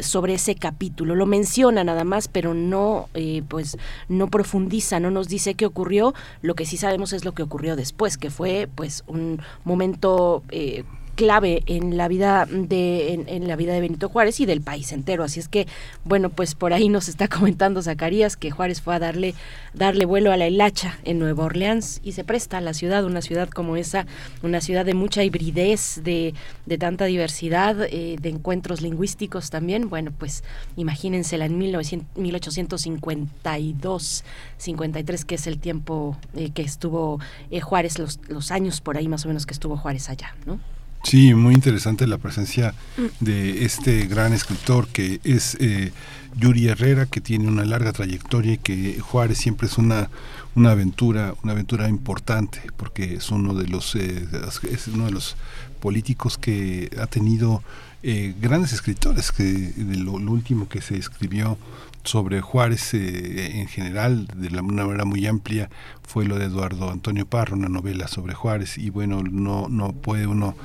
sobre 0.00 0.34
ese 0.34 0.56
capítulo, 0.56 1.14
lo 1.14 1.26
menciona 1.26 1.84
nada 1.84 2.04
más, 2.04 2.26
pero 2.28 2.54
no 2.54 3.08
pues 3.48 3.78
no 4.08 4.28
profundiza, 4.28 4.98
no 4.98 5.10
nos 5.10 5.28
dice 5.28 5.54
qué 5.54 5.66
ocurrió, 5.66 6.12
lo 6.40 6.54
que 6.54 6.66
sí 6.66 6.76
sabemos 6.76 7.12
es 7.12 7.24
lo 7.24 7.32
que 7.32 7.42
ocurrió 7.42 7.76
después, 7.76 8.18
que 8.18 8.30
fue 8.30 8.68
pues 8.74 9.04
un 9.06 9.40
momento 9.64 10.42
eh, 10.50 10.84
clave 11.14 11.62
en 11.66 11.96
la 11.96 12.08
vida 12.08 12.46
de 12.50 13.24
en, 13.26 13.48
la 13.48 13.56
vida 13.56 13.72
de 13.72 13.80
Benito 13.80 14.08
Juárez 14.08 14.40
y 14.40 14.46
del 14.46 14.62
país 14.62 14.92
entero. 14.92 15.24
Así 15.24 15.40
es 15.40 15.48
que 15.48 15.66
bueno 16.04 16.30
pues 16.30 16.54
por 16.54 16.72
ahí 16.72 16.88
nos 16.88 17.08
está 17.08 17.26
comentando 17.28 17.82
Zacarías 17.82 18.36
que 18.36 18.50
Juárez 18.50 18.80
fue 18.80 18.94
a 18.94 18.98
darle 18.98 19.34
darle 19.74 20.06
vuelo 20.06 20.32
a 20.32 20.36
la 20.36 20.48
hilacha 20.48 20.98
en 21.04 21.18
Nueva 21.18 21.44
Orleans 21.44 22.00
y 22.02 22.12
se 22.12 22.24
presta 22.24 22.58
a 22.58 22.60
la 22.60 22.74
ciudad 22.74 23.04
una 23.04 23.22
ciudad 23.22 23.48
como 23.48 23.76
esa 23.76 24.06
una 24.42 24.60
ciudad 24.60 24.84
de 24.84 24.94
mucha 24.94 25.24
hibridez 25.24 26.00
de, 26.02 26.34
de 26.66 26.78
tanta 26.78 27.04
diversidad 27.06 27.82
eh, 27.82 28.16
de 28.20 28.28
encuentros 28.28 28.80
lingüísticos 28.80 29.50
también. 29.50 29.88
Bueno 29.88 30.12
pues 30.16 30.44
imagínensela 30.76 31.46
en 31.46 31.58
1852 31.58 34.24
53 34.56 35.24
que 35.24 35.34
es 35.34 35.46
el 35.46 35.58
tiempo 35.58 36.16
eh, 36.34 36.50
que 36.50 36.62
estuvo 36.62 37.20
Juárez 37.62 37.98
los, 37.98 38.20
los 38.28 38.50
años 38.50 38.80
por 38.80 38.96
ahí 38.96 39.08
más 39.08 39.24
o 39.24 39.28
menos 39.28 39.46
que 39.46 39.52
estuvo 39.52 39.76
Juárez 39.76 40.08
allá 40.08 40.34
no 40.46 40.58
Sí, 41.02 41.34
muy 41.34 41.54
interesante 41.54 42.06
la 42.06 42.18
presencia 42.18 42.74
de 43.20 43.64
este 43.64 44.06
gran 44.06 44.32
escritor 44.32 44.86
que 44.86 45.20
es 45.24 45.56
eh, 45.60 45.92
Yuri 46.36 46.68
Herrera, 46.68 47.06
que 47.06 47.20
tiene 47.20 47.48
una 47.48 47.64
larga 47.64 47.92
trayectoria 47.92 48.54
y 48.54 48.58
que 48.58 49.00
Juárez 49.00 49.38
siempre 49.38 49.66
es 49.66 49.78
una, 49.78 50.10
una 50.54 50.70
aventura, 50.70 51.34
una 51.42 51.52
aventura 51.52 51.88
importante, 51.88 52.62
porque 52.76 53.14
es 53.14 53.30
uno 53.30 53.52
de 53.52 53.66
los 53.66 53.96
eh, 53.96 54.26
es 54.70 54.88
uno 54.88 55.06
de 55.06 55.10
los 55.10 55.36
políticos 55.80 56.38
que 56.38 56.88
ha 56.98 57.06
tenido 57.06 57.64
eh, 58.04 58.34
grandes 58.40 58.72
escritores, 58.72 59.32
que 59.32 59.42
de 59.42 59.96
lo, 59.96 60.12
último 60.12 60.68
que 60.68 60.80
se 60.80 60.96
escribió 60.96 61.58
sobre 62.04 62.40
Juárez 62.40 62.94
en 62.94 63.66
general, 63.68 64.28
de 64.36 64.50
la, 64.50 64.62
una 64.62 64.84
manera 64.84 65.04
muy 65.04 65.26
amplia, 65.26 65.68
fue 66.06 66.24
lo 66.24 66.38
de 66.38 66.46
Eduardo 66.46 66.90
Antonio 66.90 67.26
Parro, 67.26 67.56
una 67.56 67.68
novela 67.68 68.08
sobre 68.08 68.34
Juárez, 68.34 68.78
y 68.78 68.90
bueno, 68.90 69.22
no, 69.22 69.68
no 69.68 69.92
puede 69.92 70.26
uno 70.26 70.56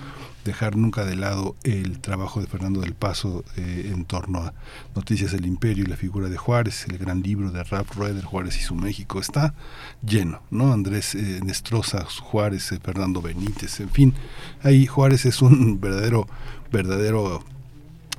dejar 0.48 0.76
nunca 0.76 1.06
de 1.06 1.16
lado 1.16 1.56
el 1.64 2.00
trabajo 2.00 2.42
de 2.42 2.48
Fernando 2.48 2.80
del 2.82 2.96
Paso 2.96 3.44
eh, 3.58 3.92
en 3.94 4.06
torno 4.06 4.40
a 4.40 4.54
Noticias 4.96 5.34
del 5.34 5.46
Imperio 5.46 5.84
y 5.84 5.88
la 5.88 5.98
figura 5.98 6.30
de 6.30 6.38
Juárez, 6.38 6.86
el 6.88 6.98
gran 6.98 7.22
libro 7.22 7.52
de 7.52 7.64
Ralph 7.64 7.96
Rueder, 7.96 8.24
Juárez 8.24 8.58
y 8.58 8.62
su 8.62 8.74
México, 8.74 9.20
está 9.20 9.54
lleno, 10.02 10.42
¿no? 10.50 10.74
Andrés 10.74 11.14
eh, 11.14 11.42
Juárez, 12.22 12.72
eh, 12.72 12.80
Fernando 12.82 13.22
Benítez, 13.22 13.80
en 13.82 13.90
fin, 13.90 14.14
ahí 14.64 14.88
Juárez 14.88 15.26
es 15.26 15.42
un 15.42 15.80
verdadero, 15.82 16.28
verdadero 16.72 17.44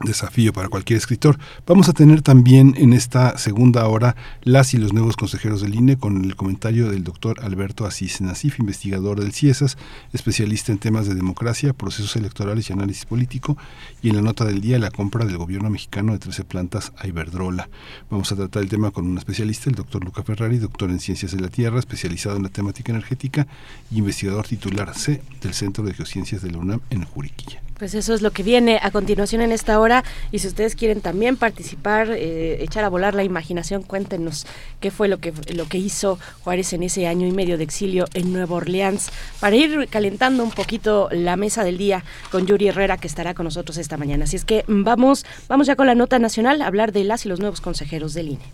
desafío 0.04 0.52
para 0.52 0.68
cualquier 0.68 0.98
escritor. 0.98 1.38
Vamos 1.66 1.88
a 1.88 1.92
tener 1.92 2.22
también 2.22 2.74
en 2.76 2.92
esta 2.92 3.36
segunda 3.38 3.86
hora 3.86 4.16
las 4.42 4.74
y 4.74 4.78
los 4.78 4.92
nuevos 4.92 5.16
consejeros 5.16 5.60
del 5.60 5.74
INE 5.74 5.98
con 5.98 6.24
el 6.24 6.36
comentario 6.36 6.88
del 6.88 7.04
doctor 7.04 7.40
Alberto 7.42 7.86
Asís 7.86 8.20
Nasif, 8.20 8.58
investigador 8.58 9.20
del 9.20 9.32
CIESAS, 9.32 9.76
especialista 10.12 10.72
en 10.72 10.78
temas 10.78 11.08
de 11.08 11.14
democracia, 11.14 11.72
procesos 11.72 12.16
electorales 12.16 12.68
y 12.68 12.72
análisis 12.72 13.04
político, 13.04 13.56
y 14.02 14.10
en 14.10 14.16
la 14.16 14.22
nota 14.22 14.44
del 14.44 14.60
día 14.60 14.78
la 14.78 14.90
compra 14.90 15.24
del 15.24 15.38
gobierno 15.38 15.70
mexicano 15.70 16.12
de 16.12 16.18
13 16.18 16.44
plantas 16.44 16.92
a 16.98 17.06
Iberdrola. 17.06 17.68
Vamos 18.10 18.30
a 18.32 18.36
tratar 18.36 18.62
el 18.62 18.68
tema 18.68 18.90
con 18.90 19.06
un 19.06 19.18
especialista, 19.18 19.70
el 19.70 19.76
doctor 19.76 20.04
Luca 20.04 20.22
Ferrari, 20.22 20.58
doctor 20.58 20.90
en 20.90 21.00
ciencias 21.00 21.32
de 21.32 21.40
la 21.40 21.48
tierra, 21.48 21.78
especializado 21.78 22.36
en 22.36 22.44
la 22.44 22.48
temática 22.48 22.92
energética 22.92 23.46
y 23.90 23.98
investigador 23.98 24.46
titular 24.46 24.94
C 24.94 25.22
del 25.40 25.54
Centro 25.54 25.84
de 25.84 25.94
Geociencias 25.94 26.42
de 26.42 26.50
la 26.50 26.58
UNAM 26.58 26.80
en 26.90 27.04
Juriquilla. 27.04 27.67
Pues 27.78 27.94
eso 27.94 28.12
es 28.12 28.22
lo 28.22 28.32
que 28.32 28.42
viene 28.42 28.80
a 28.82 28.90
continuación 28.90 29.40
en 29.40 29.52
esta 29.52 29.78
hora 29.78 30.02
y 30.32 30.40
si 30.40 30.48
ustedes 30.48 30.74
quieren 30.74 31.00
también 31.00 31.36
participar, 31.36 32.10
eh, 32.10 32.62
echar 32.62 32.84
a 32.84 32.88
volar 32.88 33.14
la 33.14 33.22
imaginación, 33.22 33.82
cuéntenos 33.82 34.46
qué 34.80 34.90
fue 34.90 35.06
lo 35.06 35.18
que 35.18 35.32
lo 35.54 35.68
que 35.68 35.78
hizo 35.78 36.18
Juárez 36.42 36.72
en 36.72 36.82
ese 36.82 37.06
año 37.06 37.26
y 37.26 37.30
medio 37.30 37.56
de 37.56 37.62
exilio 37.62 38.06
en 38.14 38.32
Nueva 38.32 38.56
Orleans 38.56 39.10
para 39.38 39.54
ir 39.54 39.86
calentando 39.88 40.42
un 40.42 40.50
poquito 40.50 41.08
la 41.12 41.36
mesa 41.36 41.62
del 41.62 41.78
día 41.78 42.02
con 42.32 42.46
Yuri 42.46 42.68
Herrera 42.68 42.96
que 42.96 43.06
estará 43.06 43.34
con 43.34 43.44
nosotros 43.44 43.78
esta 43.78 43.96
mañana. 43.96 44.24
Así 44.24 44.34
es 44.34 44.44
que 44.44 44.64
vamos 44.66 45.24
vamos 45.48 45.68
ya 45.68 45.76
con 45.76 45.86
la 45.86 45.94
nota 45.94 46.18
nacional 46.18 46.62
a 46.62 46.66
hablar 46.66 46.90
de 46.90 47.04
las 47.04 47.26
y 47.26 47.28
los 47.28 47.38
nuevos 47.38 47.60
consejeros 47.60 48.12
del 48.12 48.30
INE. 48.30 48.44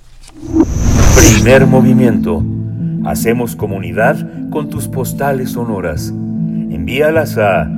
Primer 1.17 1.67
movimiento. 1.67 2.45
Hacemos 3.07 3.57
comunidad 3.57 4.51
con 4.51 4.69
tus 4.69 4.89
postales 4.89 5.53
sonoras. 5.53 6.09
Envíalas 6.09 7.39
a 7.39 7.71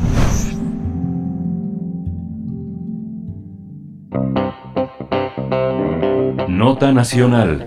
Nota 6.48 6.92
Nacional 6.92 7.66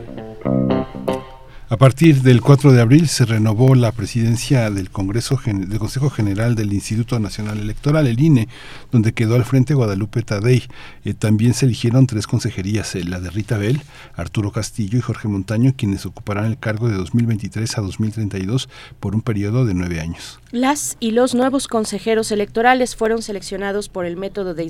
a 1.74 1.78
partir 1.78 2.22
del 2.22 2.40
4 2.40 2.72
de 2.72 2.82
abril 2.82 3.08
se 3.08 3.26
renovó 3.26 3.74
la 3.74 3.92
presidencia 3.92 4.70
del 4.70 4.92
Congreso 4.92 5.40
del 5.44 5.80
Consejo 5.80 6.12
General 6.12 6.54
del 6.54 6.72
Instituto 6.72 7.20
Nacional 7.20 7.58
Electoral, 7.58 8.06
el 8.06 8.20
INE, 8.20 8.48
donde 8.92 9.14
quedó 9.14 9.34
al 9.34 9.44
frente 9.44 9.74
Guadalupe 9.74 10.22
Tadei. 10.22 10.62
Eh, 11.04 11.16
también 11.16 11.56
se 11.56 11.66
eligieron 11.66 12.06
tres 12.06 12.28
consejerías, 12.28 12.94
eh, 12.94 13.04
la 13.04 13.20
de 13.20 13.32
Rita 13.32 13.58
Bell, 13.58 13.82
Arturo 14.14 14.52
Castillo 14.52 15.00
y 15.00 15.02
Jorge 15.02 15.28
Montaño, 15.28 15.74
quienes 15.76 16.06
ocuparán 16.06 16.46
el 16.46 16.60
cargo 16.60 16.90
de 16.90 16.94
2023 16.94 17.76
a 17.80 17.82
2032 17.82 18.70
por 19.00 19.16
un 19.16 19.24
periodo 19.24 19.66
de 19.66 19.74
nueve 19.74 20.00
años. 20.00 20.43
Las 20.54 20.98
y 21.00 21.10
los 21.10 21.34
nuevos 21.34 21.68
consejeros 21.68 22.32
electorales 22.32 22.96
fueron 22.96 23.24
seleccionados 23.24 23.90
por 23.90 24.06
el 24.06 24.18
método 24.18 24.54
de 24.54 24.62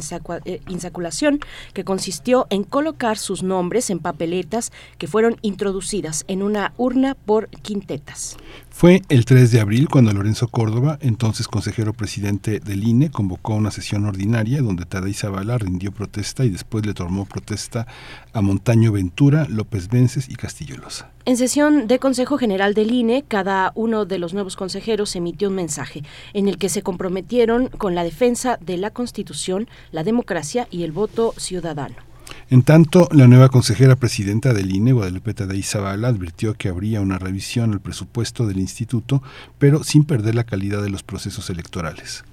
eh, 0.46 0.62
insaculación, 0.70 1.42
que 1.74 1.84
consistió 1.84 2.48
en 2.50 2.64
colocar 2.64 3.18
sus 3.18 3.44
nombres 3.44 3.90
en 3.90 4.00
papeletas 4.00 4.72
que 4.98 5.08
fueron 5.08 5.36
introducidas 5.42 6.24
en 6.30 6.42
una 6.42 6.72
urna 6.78 6.84
urna 6.84 7.16
por 7.16 7.50
quintetas. 7.50 8.38
Fue 8.76 9.04
el 9.08 9.24
3 9.24 9.52
de 9.52 9.62
abril 9.62 9.88
cuando 9.88 10.12
Lorenzo 10.12 10.48
Córdoba, 10.48 10.98
entonces 11.00 11.48
consejero 11.48 11.94
presidente 11.94 12.60
del 12.60 12.84
INE, 12.84 13.12
convocó 13.12 13.54
una 13.54 13.70
sesión 13.70 14.04
ordinaria 14.06 14.64
donde 14.64 14.86
Tadei 14.86 15.14
Zavala 15.14 15.60
rindió 15.60 15.92
protesta 15.92 16.44
y 16.44 16.50
después 16.50 16.84
le 16.84 16.96
tomó 16.96 17.26
protesta 17.26 17.86
a 18.34 18.42
Montaño 18.42 18.92
Ventura, 18.92 19.46
López 19.48 19.90
Vences 19.90 20.28
y 20.28 20.36
Castillo 20.36 20.76
Loza. 20.78 21.12
En 21.26 21.38
sesión 21.38 21.88
de 21.88 22.00
Consejo 22.00 22.40
General 22.40 22.74
del 22.74 22.92
INE, 22.92 23.24
cada 23.26 23.72
uno 23.76 24.06
de 24.06 24.18
los 24.18 24.34
nuevos 24.34 24.56
consejeros 24.56 25.16
emitió 25.16 25.50
un 25.50 25.56
mensaje 25.56 26.02
en 26.34 26.48
el 26.50 26.58
que 26.58 26.68
se 26.68 26.82
comprometieron 26.82 27.68
con 27.68 27.94
la 27.94 28.04
defensa 28.04 28.58
de 28.60 28.78
la 28.78 28.90
Constitución, 28.90 29.70
la 29.92 30.04
democracia 30.04 30.68
y 30.72 30.82
el 30.82 30.92
voto 30.92 31.36
ciudadano. 31.38 32.13
En 32.50 32.64
tanto, 32.64 33.10
la 33.12 33.28
nueva 33.28 33.50
consejera 33.50 33.96
presidenta 33.96 34.54
del 34.54 34.76
INE, 34.76 34.94
Guadalupe 34.94 35.34
Tadei 35.34 35.64
Zavala, 35.64 36.08
advirtió 36.08 36.54
que 36.54 36.70
habría 36.70 37.02
una 37.02 37.18
revisión 37.18 37.74
al 37.74 37.82
presupuesto 37.82 38.46
del 38.46 38.60
instituto, 38.60 39.24
pero 39.58 39.84
sin 39.84 40.04
perder 40.04 40.36
la 40.36 40.44
calidad 40.44 40.82
de 40.82 40.90
los 40.90 41.04
procesos 41.04 41.50
electorales. 41.50 42.24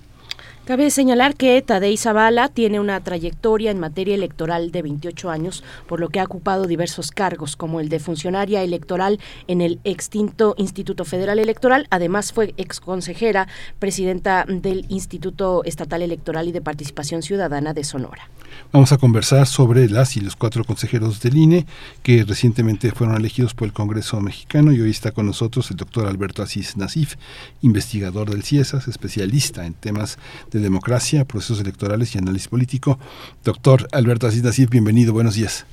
Cabe 0.67 0.91
señalar 0.91 1.35
que 1.35 1.61
Tadei 1.63 1.97
Zavala 1.97 2.49
tiene 2.49 2.79
una 2.79 3.01
trayectoria 3.01 3.71
en 3.71 3.81
materia 3.81 4.15
electoral 4.15 4.71
de 4.71 4.83
28 4.83 5.31
años, 5.31 5.65
por 5.89 5.99
lo 5.99 6.11
que 6.11 6.21
ha 6.21 6.25
ocupado 6.25 6.67
diversos 6.67 7.11
cargos, 7.11 7.57
como 7.57 7.81
el 7.81 7.89
de 7.89 7.99
funcionaria 7.99 8.63
electoral 8.63 9.19
en 9.49 9.63
el 9.63 9.81
extinto 9.85 10.55
Instituto 10.59 11.05
Federal 11.05 11.39
Electoral. 11.39 11.89
Además, 11.91 12.33
fue 12.33 12.55
exconsejera, 12.57 13.49
presidenta 13.79 14.45
del 14.47 14.85
Instituto 14.91 15.65
Estatal 15.65 16.03
Electoral 16.03 16.47
y 16.47 16.53
de 16.53 16.61
Participación 16.61 17.23
Ciudadana 17.23 17.73
de 17.73 17.83
Sonora. 17.83 18.29
Vamos 18.73 18.93
a 18.93 18.99
conversar 18.99 19.47
sobre 19.47 19.89
las 19.89 20.17
y 20.17 20.21
los 20.21 20.37
cuatro 20.37 20.65
consejeros 20.65 21.21
del 21.21 21.37
INE 21.37 21.67
que 22.03 22.25
recientemente 22.25 22.93
fueron 22.93 23.17
elegidos 23.17 23.55
por 23.55 23.67
el 23.67 23.73
Congreso 23.73 24.21
mexicano 24.21 24.73
y 24.73 24.81
hoy 24.81 24.91
está 24.91 25.13
con 25.13 25.27
nosotros 25.27 25.71
el 25.71 25.77
doctor 25.77 26.07
Alberto 26.07 26.43
Asís 26.43 26.77
Nasif, 26.77 27.17
investigador 27.63 28.31
del 28.31 28.45
CIESAS, 28.45 28.89
especialista 28.89 29.67
en 29.67 29.75
temas 29.75 30.19
de 30.59 30.65
democracia, 30.65 31.25
procesos 31.25 31.61
electorales 31.61 32.15
y 32.15 32.19
análisis 32.19 32.49
político. 32.49 32.99
Doctor 33.45 33.89
Alberto 33.93 34.27
Asís 34.27 34.69
bienvenido, 34.69 35.13
buenos 35.13 35.35
días. 35.35 35.67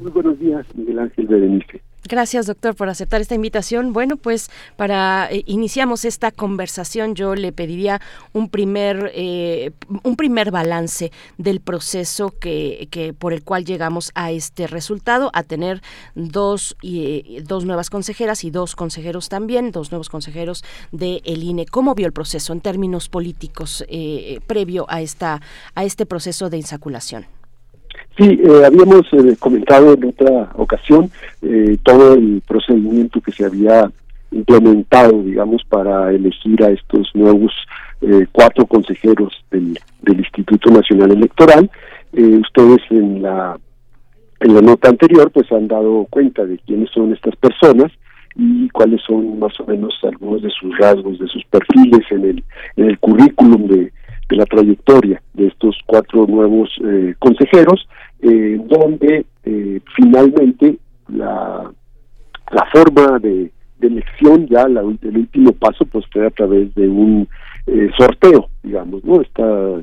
Muy 0.00 0.10
buenos 0.10 0.38
días, 0.38 0.66
Miguel 0.74 0.98
Ángel 0.98 1.26
Berenice. 1.26 1.82
Gracias, 2.08 2.46
doctor, 2.46 2.74
por 2.74 2.88
aceptar 2.88 3.20
esta 3.20 3.34
invitación. 3.34 3.92
Bueno, 3.92 4.16
pues 4.16 4.50
para 4.76 5.28
eh, 5.30 5.42
iniciamos 5.46 6.04
esta 6.04 6.30
conversación, 6.30 7.14
yo 7.14 7.34
le 7.34 7.52
pediría 7.52 8.00
un 8.32 8.48
primer 8.48 9.12
eh, 9.14 9.72
un 10.02 10.16
primer 10.16 10.50
balance 10.50 11.12
del 11.36 11.60
proceso 11.60 12.30
que, 12.30 12.88
que, 12.90 13.12
por 13.12 13.34
el 13.34 13.44
cual 13.44 13.64
llegamos 13.64 14.12
a 14.14 14.30
este 14.30 14.66
resultado, 14.66 15.30
a 15.34 15.42
tener 15.42 15.82
dos 16.14 16.76
y 16.80 17.40
dos 17.42 17.66
nuevas 17.66 17.90
consejeras 17.90 18.44
y 18.44 18.50
dos 18.50 18.76
consejeros 18.76 19.28
también, 19.28 19.70
dos 19.70 19.92
nuevos 19.92 20.08
consejeros 20.08 20.64
de 20.92 21.20
INE. 21.24 21.66
¿Cómo 21.66 21.94
vio 21.94 22.06
el 22.06 22.12
proceso 22.12 22.54
en 22.54 22.62
términos 22.62 23.10
políticos 23.10 23.84
eh, 23.88 24.40
previo 24.46 24.86
a 24.88 25.02
esta 25.02 25.42
a 25.74 25.84
este 25.84 26.06
proceso 26.06 26.48
de 26.48 26.56
insaculación? 26.56 27.39
Sí, 28.16 28.40
eh, 28.42 28.64
habíamos 28.66 29.06
eh, 29.12 29.36
comentado 29.38 29.94
en 29.94 30.04
otra 30.04 30.50
ocasión 30.56 31.10
eh, 31.42 31.78
todo 31.82 32.14
el 32.14 32.42
procedimiento 32.46 33.20
que 33.20 33.32
se 33.32 33.44
había 33.44 33.90
implementado, 34.30 35.22
digamos, 35.22 35.62
para 35.64 36.10
elegir 36.12 36.62
a 36.62 36.70
estos 36.70 37.10
nuevos 37.14 37.52
cuatro 38.32 38.64
consejeros 38.64 39.44
del, 39.50 39.78
del, 40.00 40.20
Instituto 40.20 40.70
Nacional 40.70 41.10
Electoral. 41.10 41.70
ustedes 42.12 42.80
en 42.88 43.20
la 43.20 43.58
en 44.40 44.54
la 44.54 44.62
nota 44.62 44.88
anterior, 44.88 45.30
pues 45.30 45.52
han 45.52 45.68
dado 45.68 46.06
cuenta 46.08 46.46
de 46.46 46.56
quiénes 46.58 46.88
son 46.92 47.12
estas 47.12 47.36
personas 47.36 47.92
y 48.36 48.70
cuáles 48.70 49.02
son 49.02 49.38
más 49.38 49.52
o 49.60 49.66
menos 49.66 49.92
algunos 50.02 50.40
de 50.40 50.48
sus 50.48 50.74
rasgos, 50.78 51.18
de 51.18 51.28
sus 51.28 51.44
perfiles 51.44 52.06
en 52.10 52.24
el 52.24 52.44
en 52.76 52.84
el 52.86 52.98
currículum 52.98 53.66
de, 53.66 53.92
de 54.30 54.36
la 54.36 54.46
trayectoria 54.46 55.20
de 55.34 55.48
estos 55.48 55.76
cuatro 55.86 56.26
nuevos 56.26 56.70
eh, 56.84 57.14
consejeros, 57.18 57.86
eh, 58.22 58.60
donde 58.64 59.26
eh, 59.44 59.80
finalmente 59.96 60.78
la, 61.08 61.70
la 62.52 62.66
forma 62.72 63.18
de, 63.18 63.50
elección, 63.80 64.46
ya 64.46 64.68
la, 64.68 64.80
el 64.80 65.16
último 65.16 65.52
paso, 65.52 65.86
pues 65.86 66.04
fue 66.12 66.26
a 66.26 66.30
través 66.30 66.74
de 66.74 66.86
un 66.86 67.26
sorteo, 67.96 68.50
digamos, 68.62 69.02
¿no? 69.04 69.22
Esta, 69.22 69.80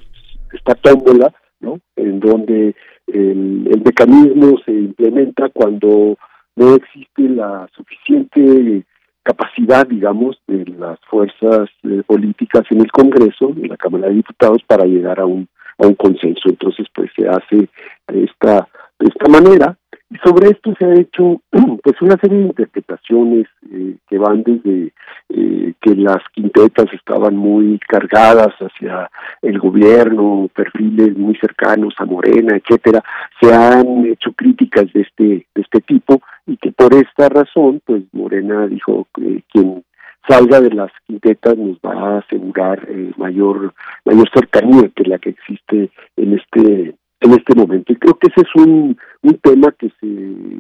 esta 0.54 0.76
tómbola, 0.76 1.34
¿no? 1.62 1.80
En 1.96 2.20
donde 2.20 2.76
el, 3.08 3.68
el 3.72 3.82
mecanismo 3.84 4.60
se 4.66 4.72
implementa 4.72 5.50
cuando 5.50 6.16
no 6.56 6.76
existe 6.76 7.24
la 7.24 7.68
suficiente 7.76 8.84
capacidad, 9.28 9.86
digamos, 9.86 10.38
de 10.48 10.64
las 10.80 10.98
fuerzas 11.10 11.70
eh, 11.84 12.02
políticas 12.08 12.64
en 12.70 12.80
el 12.80 12.92
Congreso, 12.92 13.50
en 13.50 13.68
la 13.68 13.76
Cámara 13.76 14.08
de 14.08 14.16
Diputados, 14.16 14.62
para 14.66 14.86
llegar 14.86 15.20
a 15.20 15.26
un, 15.26 15.50
a 15.80 15.86
un 15.86 15.96
consenso. 15.96 16.48
Entonces, 16.48 16.88
pues 16.96 17.12
se 17.14 17.28
hace 17.28 17.68
de 18.08 18.24
esta, 18.24 18.68
de 19.00 19.08
esta 19.08 19.28
manera. 19.30 19.78
Sobre 20.24 20.52
esto 20.52 20.74
se 20.80 20.86
ha 20.86 20.94
hecho 20.94 21.42
pues 21.84 22.02
una 22.02 22.16
serie 22.18 22.38
de 22.38 22.46
interpretaciones 22.46 23.46
eh, 23.70 23.98
que 24.10 24.18
van 24.18 24.42
desde 24.44 24.94
eh, 25.30 25.74
que 25.82 25.96
las 25.96 26.24
quintetas 26.34 26.86
estaban 26.94 27.36
muy 27.36 27.78
cargadas 27.80 28.54
hacia 28.60 29.10
el 29.42 29.60
gobierno, 29.60 30.50
perfiles 30.56 31.18
muy 31.18 31.36
cercanos 31.36 31.94
a 31.98 32.06
Morena, 32.06 32.56
etcétera, 32.56 33.04
se 33.42 33.54
han 33.54 34.06
hecho 34.06 34.32
críticas 34.32 34.86
de 34.94 35.02
este 35.02 35.46
de 35.54 35.62
este 35.62 35.82
tipo 35.82 36.22
y 36.46 36.56
que 36.56 36.72
por 36.72 36.94
esta 36.94 37.28
razón 37.28 37.82
pues 37.86 38.04
Morena 38.14 38.66
dijo 38.68 39.08
que 39.14 39.44
quien 39.52 39.84
salga 40.26 40.62
de 40.62 40.72
las 40.72 40.92
quintetas 41.06 41.58
nos 41.58 41.78
va 41.80 42.16
a 42.16 42.18
asegurar 42.20 42.88
eh, 42.90 43.12
mayor 43.18 43.74
mayor 44.06 44.30
cercanía 44.34 44.90
que 44.96 45.04
la 45.04 45.20
que 45.20 45.32
existe 45.32 45.90
en 46.16 46.34
este 46.34 46.96
en 47.20 47.32
este 47.32 47.56
momento. 47.56 47.94
Y 47.94 47.96
creo 47.96 48.14
que 48.16 48.28
ese 48.28 48.42
es 48.42 48.56
un, 48.56 48.98
un 49.24 49.34
tema 49.40 49.72
que 49.72 49.90
se 50.00 50.08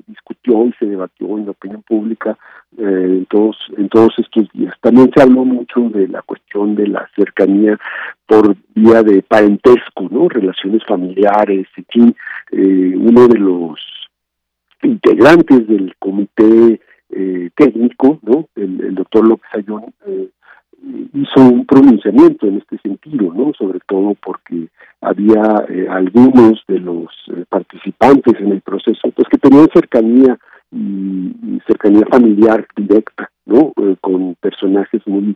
discutió 0.07 0.65
y 0.65 0.73
se 0.79 0.85
debatió 0.85 1.37
en 1.37 1.45
la 1.45 1.51
opinión 1.51 1.83
pública 1.83 2.37
eh, 2.77 2.81
en, 2.83 3.25
todos, 3.27 3.57
en 3.77 3.89
todos 3.89 4.13
estos 4.17 4.51
días. 4.53 4.73
También 4.81 5.11
se 5.15 5.21
habló 5.21 5.45
mucho 5.45 5.81
de 5.89 6.07
la 6.07 6.21
cuestión 6.23 6.75
de 6.75 6.87
la 6.87 7.07
cercanía 7.15 7.77
por 8.25 8.55
vía 8.73 9.03
de 9.03 9.21
parentesco, 9.21 10.07
¿no? 10.09 10.29
Relaciones 10.29 10.83
familiares, 10.85 11.67
en 11.77 11.85
fin, 11.89 12.15
eh, 12.51 12.93
uno 12.95 13.27
de 13.27 13.39
los 13.39 13.79
integrantes 14.81 15.67
del 15.67 15.95
comité 15.99 16.81
eh, 17.09 17.49
técnico, 17.55 18.19
¿no? 18.21 18.49
El, 18.55 18.95
doctor 18.95 19.27
López 19.27 19.49
Ayón 19.53 19.93
eh, 20.05 20.29
hizo 21.13 21.41
un 21.41 21.65
pronunciamiento 21.65 22.47
en 22.47 22.57
este 22.57 22.77
sentido, 22.79 23.33
¿no? 23.33 23.51
Sobre 23.57 23.79
todo 23.87 24.15
porque 24.23 24.67
había 25.01 25.65
eh, 25.69 25.87
algunos 25.89 26.63
de 26.67 26.79
los 26.79 27.07
eh, 27.29 27.45
participantes 27.49 28.39
en 28.39 28.51
el 28.51 28.61
proceso, 28.61 29.11
pues 29.15 29.27
que 29.29 29.37
tenían 29.37 29.67
cercanía 29.73 30.37
y, 30.71 31.59
cercanía 31.65 32.05
familiar 32.09 32.67
directa, 32.75 33.29
¿no? 33.45 33.73
Eh, 33.81 33.95
con 34.01 34.35
personajes 34.35 35.01
muy 35.07 35.35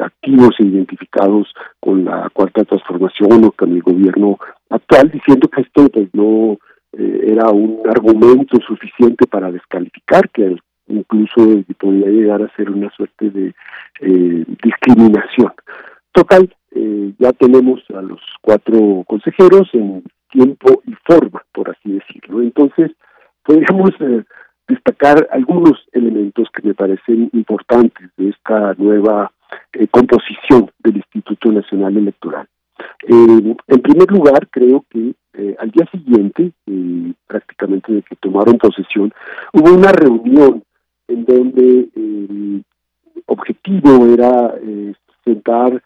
activos 0.00 0.54
e 0.58 0.64
identificados 0.64 1.52
con 1.80 2.04
la 2.04 2.28
cuarta 2.30 2.64
transformación 2.64 3.44
o 3.44 3.52
con 3.52 3.72
el 3.72 3.82
gobierno 3.82 4.38
actual, 4.70 5.10
diciendo 5.10 5.48
que 5.48 5.62
esto 5.62 5.88
pues 5.88 6.08
no 6.12 6.58
era 6.92 7.50
un 7.50 7.80
argumento 7.88 8.58
suficiente 8.66 9.26
para 9.26 9.50
descalificar 9.50 10.28
que 10.30 10.44
el 10.44 10.60
incluso 10.88 11.64
podría 11.78 12.08
llegar 12.08 12.42
a 12.42 12.54
ser 12.56 12.70
una 12.70 12.90
suerte 12.90 13.30
de 13.30 13.54
eh, 14.00 14.44
discriminación. 14.62 15.52
Total, 16.12 16.54
eh, 16.72 17.12
ya 17.18 17.32
tenemos 17.32 17.82
a 17.90 18.02
los 18.02 18.20
cuatro 18.40 19.04
consejeros 19.06 19.68
en 19.72 20.02
tiempo 20.30 20.82
y 20.86 20.94
forma, 21.06 21.42
por 21.52 21.70
así 21.70 21.92
decirlo. 21.92 22.42
Entonces, 22.42 22.90
podríamos 23.44 23.90
eh, 24.00 24.24
destacar 24.66 25.28
algunos 25.30 25.84
elementos 25.92 26.48
que 26.52 26.66
me 26.66 26.74
parecen 26.74 27.30
importantes 27.32 28.10
de 28.16 28.30
esta 28.30 28.74
nueva 28.74 29.30
composición 29.90 30.70
del 30.80 30.96
Instituto 30.96 31.50
Nacional 31.50 31.96
Electoral. 31.96 32.46
en 33.08 33.82
primer 33.82 34.10
lugar, 34.10 34.46
creo 34.50 34.84
que 34.90 35.14
al 35.58 35.70
día 35.70 35.86
siguiente, 35.90 36.52
prácticamente 37.26 37.92
de 37.92 38.02
que 38.02 38.16
tomaron 38.16 38.58
posesión, 38.58 39.12
hubo 39.52 39.72
una 39.72 39.92
reunión 39.92 40.62
en 41.08 41.24
donde 41.24 41.88
el 41.94 42.64
objetivo 43.26 44.06
era 44.06 44.54
eh, 44.62 44.94
sentar 45.24 45.82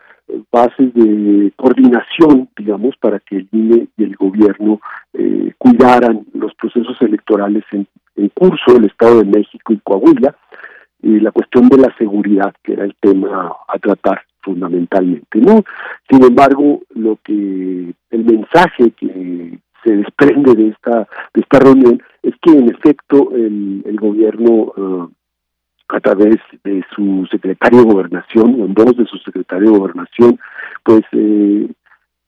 bases 0.50 0.92
de 0.94 1.52
coordinación, 1.56 2.48
digamos, 2.56 2.96
para 2.98 3.18
que 3.20 3.36
el 3.36 3.48
INE 3.52 3.88
y 3.96 4.04
el 4.04 4.16
gobierno 4.16 4.80
eh, 5.12 5.52
cuidaran 5.58 6.24
los 6.34 6.54
procesos 6.54 6.96
electorales 7.00 7.64
en, 7.72 7.86
curso 8.34 8.74
del 8.74 8.86
Estado 8.86 9.18
de 9.18 9.24
México 9.24 9.72
y 9.72 9.78
Coahuila, 9.78 10.34
y 11.02 11.20
la 11.20 11.30
cuestión 11.32 11.68
de 11.68 11.78
la 11.78 11.94
seguridad, 11.96 12.54
que 12.62 12.72
era 12.72 12.84
el 12.84 12.94
tema 13.00 13.52
a 13.68 13.78
tratar 13.78 14.22
fundamentalmente, 14.42 15.38
¿no? 15.38 15.62
Sin 16.10 16.22
embargo, 16.24 16.80
lo 16.94 17.18
que 17.22 17.94
el 18.10 18.24
mensaje 18.24 18.90
que 18.92 19.58
se 19.84 19.96
desprende 19.96 20.54
de 20.54 20.68
esta 20.68 21.08
de 21.34 21.40
esta 21.40 21.58
reunión 21.58 22.02
es 22.22 22.34
que 22.40 22.52
en 22.52 22.68
efecto 22.68 23.30
el, 23.34 23.82
el 23.84 23.96
gobierno 23.96 24.72
uh, 24.76 25.10
a 25.92 26.00
través 26.00 26.36
de 26.64 26.82
su 26.94 27.26
secretario 27.30 27.80
de 27.80 27.92
gobernación, 27.92 28.60
o 28.60 28.64
en 28.64 28.74
voz 28.74 28.96
de 28.96 29.06
su 29.06 29.18
secretario 29.18 29.72
de 29.72 29.78
gobernación, 29.78 30.38
pues 30.82 31.02
eh, 31.12 31.68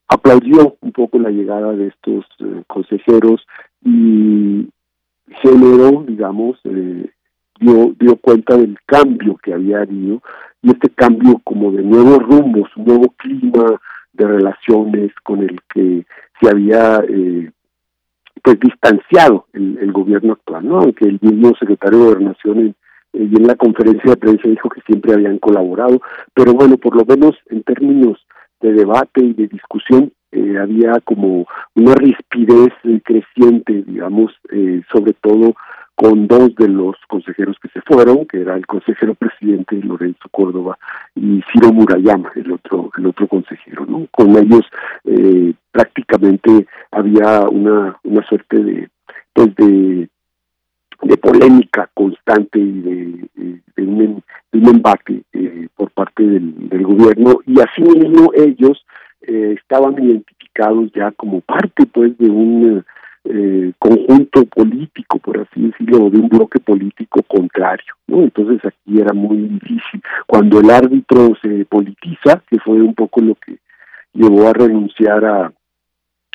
aplaudió 0.07 0.77
un 0.81 0.91
poco 0.91 1.17
la 1.17 1.31
llegada 1.31 1.73
de 1.73 1.87
estos 1.87 2.25
eh, 2.39 2.63
consejeros 2.67 3.45
y 3.83 4.69
generó, 5.41 6.05
digamos, 6.07 6.59
eh, 6.65 7.09
dio, 7.59 7.95
dio 7.99 8.15
cuenta 8.17 8.55
del 8.55 8.77
cambio 8.85 9.35
que 9.37 9.53
había 9.53 9.81
habido 9.81 10.21
y 10.61 10.69
este 10.69 10.89
cambio 10.89 11.41
como 11.43 11.71
de 11.71 11.81
nuevos 11.81 12.19
rumbos, 12.19 12.69
un 12.75 12.85
nuevo 12.85 13.13
clima 13.17 13.81
de 14.15 14.27
relaciones 14.27 15.11
con 15.23 15.43
el 15.43 15.59
que 15.73 16.05
se 16.41 16.49
había 16.49 17.03
eh, 17.07 17.51
pues 18.43 18.59
distanciado 18.59 19.47
el, 19.53 19.77
el, 19.79 19.91
gobierno 19.91 20.33
actual, 20.33 20.67
¿no? 20.67 20.79
Aunque 20.79 21.05
el 21.05 21.19
mismo 21.21 21.53
secretario 21.59 21.99
de 21.99 22.05
Gobernación 22.05 22.59
en, 22.59 22.75
y 23.13 23.35
en 23.35 23.47
la 23.47 23.55
conferencia 23.55 24.11
de 24.11 24.17
prensa 24.17 24.47
dijo 24.49 24.69
que 24.69 24.81
siempre 24.81 25.13
habían 25.13 25.39
colaborado, 25.39 26.01
pero 26.33 26.53
bueno, 26.53 26.77
por 26.77 26.95
lo 26.95 27.05
menos 27.05 27.35
en 27.49 27.63
términos 27.63 28.19
de 28.61 28.73
debate 28.73 29.23
y 29.23 29.33
de 29.33 29.47
discusión 29.47 30.11
eh, 30.31 30.57
había 30.59 30.99
como 31.03 31.47
una 31.75 31.95
rispidez 31.95 32.73
creciente, 33.03 33.83
digamos, 33.87 34.33
eh, 34.51 34.81
sobre 34.91 35.13
todo 35.13 35.55
con 35.95 36.27
dos 36.27 36.53
de 36.55 36.67
los 36.67 36.95
consejeros 37.07 37.57
que 37.61 37.69
se 37.69 37.81
fueron, 37.81 38.25
que 38.25 38.41
era 38.41 38.55
el 38.55 38.67
consejero 38.67 39.15
presidente 39.15 39.77
Lorenzo 39.77 40.27
Córdoba 40.29 40.77
y 41.15 41.41
Ciro 41.51 41.71
Murayama, 41.71 42.31
el 42.35 42.51
otro 42.51 42.91
el 42.97 43.07
otro 43.07 43.27
consejero, 43.27 43.85
¿no? 43.85 44.07
Con 44.11 44.35
ellos 44.37 44.65
eh, 45.05 45.53
prácticamente 45.71 46.67
había 46.91 47.47
una 47.49 47.97
una 48.03 48.25
suerte 48.27 48.57
de 48.57 48.89
pues 49.33 49.55
de 49.55 51.17
polémica 51.17 51.89
constante 51.93 52.57
y 52.57 52.81
de, 52.81 53.29
de, 53.75 53.83
un, 53.83 54.23
de 54.51 54.59
un, 54.59 54.67
embate 54.67 55.23
eh, 55.33 55.67
por 55.75 55.91
parte 55.91 56.23
del, 56.23 56.69
del, 56.69 56.83
gobierno 56.83 57.39
y 57.45 57.59
asimismo 57.59 58.31
ellos 58.33 58.85
eh, 59.21 59.55
estaban 59.59 60.01
identificados 60.01 60.91
ya 60.93 61.11
como 61.11 61.41
parte 61.41 61.85
pues 61.85 62.17
de 62.17 62.29
un 62.29 62.83
eh, 63.25 63.73
conjunto 63.79 64.45
político 64.45 65.19
por 65.19 65.39
así 65.39 65.61
decirlo 65.67 66.09
de 66.09 66.19
un 66.19 66.29
bloque 66.29 66.59
político 66.59 67.21
contrario 67.23 67.93
no 68.07 68.21
entonces 68.21 68.63
aquí 68.63 68.99
era 68.99 69.13
muy 69.13 69.37
difícil. 69.37 70.01
Cuando 70.27 70.59
el 70.59 70.69
árbitro 70.69 71.33
se 71.41 71.65
politiza 71.65 72.41
que 72.49 72.59
fue 72.59 72.81
un 72.81 72.93
poco 72.93 73.21
lo 73.21 73.35
que 73.35 73.57
llevó 74.13 74.47
a 74.47 74.53
renunciar 74.53 75.25
a 75.25 75.51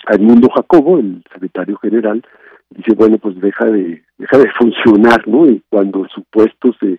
a 0.07 0.15
Edmundo 0.15 0.49
Jacobo 0.55 0.99
el 0.99 1.23
secretario 1.33 1.77
general 1.79 2.23
dice 2.71 2.95
bueno 2.95 3.19
pues 3.19 3.41
deja 3.41 3.67
de 3.67 4.03
deja 4.19 4.39
de 4.39 4.51
funcionar 4.59 5.27
no 5.29 5.47
y 5.47 5.63
cuando 5.69 6.07
su 6.09 6.23
puesto 6.25 6.73
se 6.81 6.99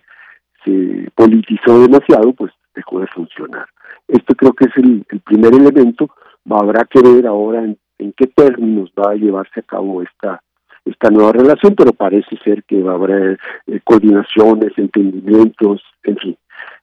se 0.64 1.10
politizó 1.14 1.80
demasiado 1.80 2.32
pues 2.32 2.52
dejó 2.74 3.00
de 3.00 3.06
funcionar. 3.08 3.66
Esto 4.08 4.34
creo 4.34 4.52
que 4.52 4.66
es 4.66 4.76
el, 4.76 5.04
el 5.08 5.20
primer 5.20 5.54
elemento. 5.54 6.10
Habrá 6.48 6.84
que 6.84 7.00
ver 7.00 7.26
ahora 7.26 7.64
en, 7.64 7.78
en, 7.98 8.12
qué 8.12 8.26
términos 8.26 8.92
va 8.98 9.12
a 9.12 9.16
llevarse 9.16 9.60
a 9.60 9.64
cabo 9.64 10.02
esta 10.02 10.42
esta 10.84 11.10
nueva 11.10 11.32
relación 11.32 11.76
pero 11.76 11.92
parece 11.92 12.36
ser 12.42 12.64
que 12.64 12.82
va 12.82 12.92
a 12.92 12.96
haber 12.96 13.38
eh, 13.66 13.80
coordinaciones 13.84 14.72
entendimientos 14.76 15.82
en 16.04 16.16
fin. 16.16 16.36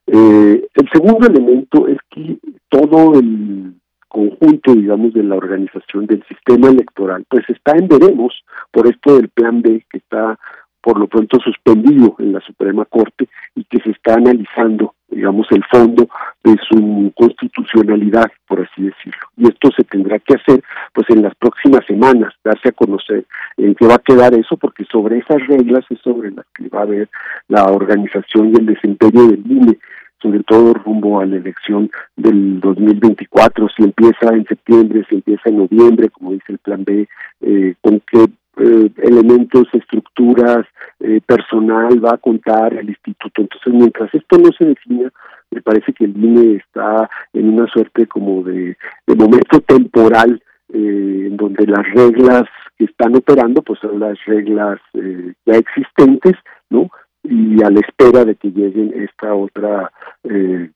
Eh, 0.06 0.66
el 0.74 0.88
segundo 0.90 1.26
elemento 1.26 1.86
es 1.86 1.98
que 2.10 2.38
todo 2.68 3.18
el 3.18 3.74
conjunto, 4.10 4.74
digamos, 4.74 5.14
de 5.14 5.22
la 5.22 5.36
organización 5.36 6.06
del 6.06 6.24
sistema 6.26 6.68
electoral, 6.68 7.24
pues 7.28 7.48
está 7.48 7.76
en 7.76 7.86
veremos 7.86 8.34
por 8.72 8.88
esto 8.88 9.16
del 9.16 9.28
plan 9.28 9.62
B 9.62 9.86
que 9.88 9.98
está 9.98 10.36
por 10.82 10.98
lo 10.98 11.06
pronto 11.06 11.38
suspendido 11.40 12.16
en 12.18 12.32
la 12.32 12.40
Suprema 12.40 12.84
Corte 12.84 13.28
y 13.54 13.64
que 13.64 13.78
se 13.80 13.90
está 13.90 14.14
analizando, 14.14 14.94
digamos, 15.08 15.46
el 15.50 15.64
fondo 15.64 16.08
de 16.42 16.56
su 16.68 17.12
constitucionalidad, 17.14 18.30
por 18.46 18.60
así 18.60 18.82
decirlo. 18.82 19.20
Y 19.36 19.48
esto 19.48 19.70
se 19.76 19.84
tendrá 19.84 20.18
que 20.18 20.34
hacer, 20.34 20.62
pues, 20.92 21.08
en 21.10 21.22
las 21.22 21.34
próximas 21.34 21.84
semanas, 21.86 22.32
darse 22.44 22.68
a 22.68 22.72
conocer 22.72 23.24
en 23.56 23.74
qué 23.74 23.86
va 23.86 23.94
a 23.94 23.98
quedar 23.98 24.34
eso, 24.34 24.56
porque 24.56 24.84
sobre 24.84 25.18
esas 25.18 25.46
reglas 25.46 25.84
es 25.90 25.98
sobre 26.00 26.30
las 26.30 26.46
que 26.54 26.68
va 26.68 26.80
a 26.80 26.84
haber 26.84 27.08
la 27.48 27.64
organización 27.64 28.50
y 28.50 28.58
el 28.58 28.66
desempeño 28.66 29.26
del 29.26 29.42
INE 29.50 29.78
sobre 30.22 30.42
todo 30.42 30.74
rumbo 30.74 31.20
a 31.20 31.26
la 31.26 31.36
elección 31.36 31.90
del 32.16 32.60
2024, 32.60 33.68
si 33.74 33.84
empieza 33.84 34.34
en 34.34 34.44
septiembre, 34.44 35.04
si 35.08 35.16
empieza 35.16 35.48
en 35.48 35.58
noviembre, 35.58 36.10
como 36.10 36.32
dice 36.32 36.52
el 36.52 36.58
plan 36.58 36.84
B, 36.84 37.08
eh, 37.40 37.74
con 37.80 38.00
qué 38.00 38.26
eh, 38.56 38.90
elementos, 38.98 39.68
estructuras, 39.72 40.66
eh, 41.00 41.20
personal 41.26 42.04
va 42.04 42.14
a 42.14 42.18
contar 42.18 42.74
el 42.74 42.88
instituto. 42.88 43.42
Entonces, 43.42 43.72
mientras 43.72 44.14
esto 44.14 44.38
no 44.38 44.50
se 44.56 44.66
defina, 44.66 45.10
me 45.50 45.62
parece 45.62 45.92
que 45.92 46.04
el 46.04 46.16
INE 46.16 46.56
está 46.56 47.08
en 47.32 47.50
una 47.50 47.66
suerte 47.68 48.06
como 48.06 48.42
de, 48.42 48.76
momento 49.08 49.60
temporal, 49.60 50.42
eh, 50.72 51.26
en 51.26 51.36
donde 51.36 51.66
las 51.66 51.84
reglas 51.94 52.44
que 52.78 52.84
están 52.84 53.16
operando, 53.16 53.62
pues 53.62 53.80
son 53.80 53.98
las 53.98 54.18
reglas 54.26 54.80
eh, 54.94 55.34
ya 55.44 55.54
existentes, 55.54 56.34
¿no? 56.70 56.88
y 57.22 57.62
a 57.62 57.70
la 57.70 57.80
espera 57.80 58.24
de 58.24 58.34
que 58.34 58.50
lleguen 58.50 58.92
esta 58.96 59.34
otra 59.34 59.92
eh, 60.24 60.70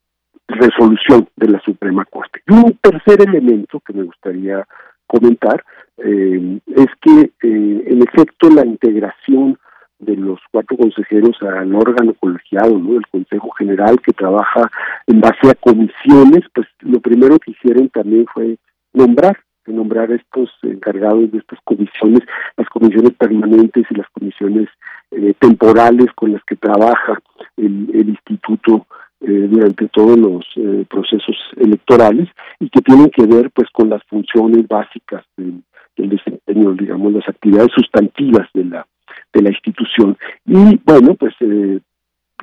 resolución 0.46 1.28
de 1.36 1.48
la 1.48 1.60
Suprema 1.60 2.05
Corte. 2.05 2.40
Y 2.46 2.52
un 2.52 2.78
tercer 2.82 3.22
elemento 3.22 3.80
que 3.80 3.92
me 3.92 4.02
gustaría 4.02 4.66
comentar 5.06 5.64
eh, 5.98 6.59
es 6.66 6.86
que 7.01 7.32
eh, 7.43 7.85
en 7.86 8.02
efecto 8.02 8.51
la 8.51 8.66
integración 8.66 9.59
de 9.98 10.16
los 10.16 10.40
cuatro 10.51 10.76
consejeros 10.76 11.36
al 11.43 11.74
órgano 11.74 12.14
colegiado, 12.14 12.78
¿no? 12.78 12.97
el 12.97 13.06
Consejo 13.06 13.51
General 13.52 14.01
que 14.01 14.12
trabaja 14.12 14.70
en 15.06 15.20
base 15.20 15.51
a 15.51 15.55
comisiones, 15.55 16.44
pues 16.52 16.66
lo 16.81 17.01
primero 17.01 17.39
que 17.39 17.52
hicieron 17.52 17.89
también 17.89 18.26
fue 18.32 18.59
nombrar 18.93 19.39
nombrar 19.72 20.10
estos 20.12 20.51
encargados 20.62 21.31
de 21.32 21.39
estas 21.39 21.59
comisiones, 21.64 22.20
las 22.56 22.68
comisiones 22.68 23.12
permanentes 23.14 23.86
y 23.90 23.94
las 23.94 24.09
comisiones 24.10 24.68
eh, 25.10 25.35
temporales 25.39 26.06
con 26.14 26.32
las 26.32 26.44
que 26.44 26.56
trabaja 26.56 27.18
el, 27.56 27.90
el 27.94 28.10
instituto 28.10 28.86
eh, 29.26 29.48
durante 29.51 29.88
todos 29.88 30.18
los 30.18 30.44
eh, 30.56 30.84
procesos 30.88 31.36
electorales 31.56 32.28
y 32.60 32.68
que 32.68 32.80
tienen 32.80 33.10
que 33.10 33.26
ver 33.26 33.51
pues 33.51 33.68
con 33.70 33.88
las 33.90 34.02
funciones 34.05 34.66
básicas 34.68 35.24
del, 35.36 35.62
del 35.96 36.10
desempeño, 36.10 36.72
digamos, 36.72 37.12
las 37.12 37.28
actividades 37.28 37.72
sustantivas 37.74 38.48
de 38.55 38.64
la 38.64 38.86
de 39.32 39.42
la 39.42 39.51
institución. 39.51 40.16
Y 40.46 40.80
bueno, 40.84 41.14
pues 41.14 41.34
eh, 41.40 41.80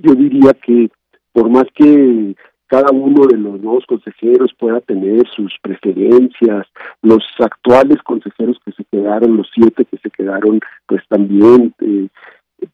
yo 0.01 0.15
diría 0.15 0.53
que 0.53 0.89
por 1.31 1.49
más 1.49 1.65
que 1.73 2.35
cada 2.67 2.91
uno 2.91 3.25
de 3.27 3.37
los 3.37 3.59
nuevos 3.61 3.85
consejeros 3.85 4.53
pueda 4.57 4.79
tener 4.81 5.27
sus 5.35 5.53
preferencias, 5.61 6.67
los 7.01 7.23
actuales 7.39 8.01
consejeros 8.03 8.57
que 8.63 8.71
se 8.71 8.85
quedaron, 8.85 9.37
los 9.37 9.49
siete 9.53 9.85
que 9.85 9.97
se 9.97 10.09
quedaron, 10.09 10.59
pues 10.85 11.01
también 11.09 11.73
eh, 11.81 12.07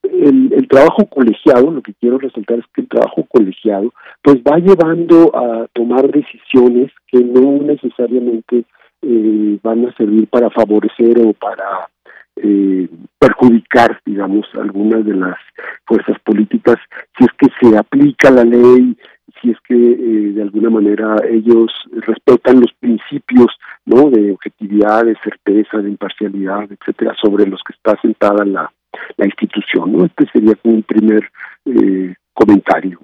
el, 0.03 0.53
el, 0.53 0.67
trabajo 0.67 1.05
colegiado, 1.05 1.71
lo 1.71 1.81
que 1.81 1.93
quiero 1.93 2.17
resaltar 2.17 2.59
es 2.59 2.65
que 2.73 2.81
el 2.81 2.87
trabajo 2.87 3.25
colegiado, 3.29 3.93
pues 4.21 4.37
va 4.37 4.57
llevando 4.57 5.35
a 5.35 5.67
tomar 5.73 6.11
decisiones 6.11 6.91
que 7.07 7.19
no 7.19 7.61
necesariamente 7.63 8.65
eh, 9.01 9.59
van 9.63 9.85
a 9.85 9.93
servir 9.95 10.27
para 10.27 10.49
favorecer 10.49 11.19
o 11.25 11.33
para 11.33 11.87
eh, 12.37 12.89
perjudicar, 13.19 13.99
digamos, 14.05 14.45
algunas 14.55 15.05
de 15.05 15.15
las 15.15 15.37
fuerzas 15.85 16.17
políticas, 16.23 16.77
si 17.17 17.25
es 17.25 17.31
que 17.37 17.47
se 17.59 17.77
aplica 17.77 18.29
la 18.31 18.43
ley, 18.43 18.97
si 19.41 19.51
es 19.51 19.57
que 19.67 19.75
eh, 19.75 20.31
de 20.33 20.41
alguna 20.41 20.69
manera 20.69 21.15
ellos 21.29 21.71
respetan 21.91 22.59
los 22.59 22.73
principios 22.73 23.47
no 23.85 24.09
de 24.09 24.31
objetividad 24.31 25.05
de 25.05 25.15
certeza 25.23 25.77
de 25.77 25.89
imparcialidad 25.89 26.71
etcétera 26.71 27.15
sobre 27.21 27.45
los 27.45 27.61
que 27.63 27.73
está 27.73 27.99
sentada 28.01 28.45
la, 28.45 28.71
la 29.17 29.25
institución 29.25 29.91
no 29.91 30.05
este 30.05 30.25
sería 30.31 30.55
como 30.55 30.75
un 30.75 30.83
primer 30.83 31.29
eh, 31.65 32.15
comentario. 32.33 32.99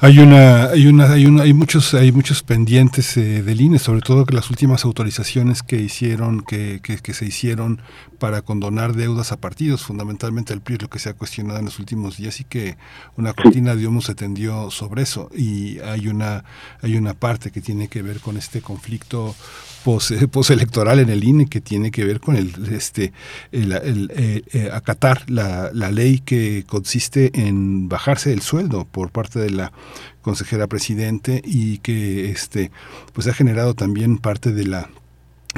Hay 0.00 0.18
una, 0.18 0.66
hay 0.66 0.86
una, 0.86 1.12
hay 1.12 1.26
una, 1.26 1.42
hay 1.42 1.54
muchos, 1.54 1.94
hay 1.94 2.12
muchos 2.12 2.42
pendientes 2.42 3.16
eh, 3.16 3.42
del 3.42 3.60
INE, 3.60 3.78
sobre 3.78 4.00
todo 4.00 4.26
que 4.26 4.34
las 4.34 4.50
últimas 4.50 4.84
autorizaciones 4.84 5.62
que 5.62 5.76
hicieron, 5.76 6.42
que, 6.42 6.80
que, 6.82 6.98
que, 6.98 7.14
se 7.14 7.24
hicieron 7.24 7.80
para 8.18 8.42
condonar 8.42 8.94
deudas 8.94 9.32
a 9.32 9.36
partidos, 9.36 9.84
fundamentalmente 9.84 10.52
el 10.52 10.60
PRI 10.60 10.76
es 10.76 10.82
lo 10.82 10.90
que 10.90 10.98
se 10.98 11.08
ha 11.08 11.14
cuestionado 11.14 11.58
en 11.58 11.66
los 11.66 11.78
últimos 11.78 12.16
días 12.16 12.40
y 12.40 12.44
que 12.44 12.76
una 13.16 13.32
cortina 13.32 13.74
de 13.74 13.86
humo 13.86 14.00
se 14.00 14.14
tendió 14.14 14.70
sobre 14.70 15.02
eso. 15.02 15.30
Y 15.34 15.78
hay 15.80 16.08
una, 16.08 16.44
hay 16.82 16.96
una 16.96 17.14
parte 17.14 17.50
que 17.50 17.60
tiene 17.60 17.88
que 17.88 18.02
ver 18.02 18.20
con 18.20 18.36
este 18.36 18.60
conflicto 18.60 19.34
postelectoral 20.30 20.98
en 20.98 21.08
el 21.08 21.24
INE 21.24 21.46
que 21.46 21.60
tiene 21.60 21.90
que 21.90 22.04
ver 22.04 22.20
con 22.20 22.36
el 22.36 22.52
este 22.72 23.12
el, 23.52 23.72
el, 23.72 24.12
eh, 24.14 24.42
eh, 24.52 24.70
acatar 24.72 25.30
la, 25.30 25.70
la 25.72 25.90
ley 25.90 26.18
que 26.18 26.64
consiste 26.66 27.30
en 27.34 27.88
bajarse 27.88 28.32
el 28.32 28.42
sueldo 28.42 28.84
por 28.84 29.10
parte 29.10 29.38
de 29.38 29.50
la 29.50 29.72
consejera 30.20 30.66
presidente 30.66 31.40
y 31.44 31.78
que 31.78 32.30
este 32.30 32.70
pues 33.14 33.26
ha 33.28 33.32
generado 33.32 33.74
también 33.74 34.18
parte 34.18 34.52
de 34.52 34.66
la 34.66 34.90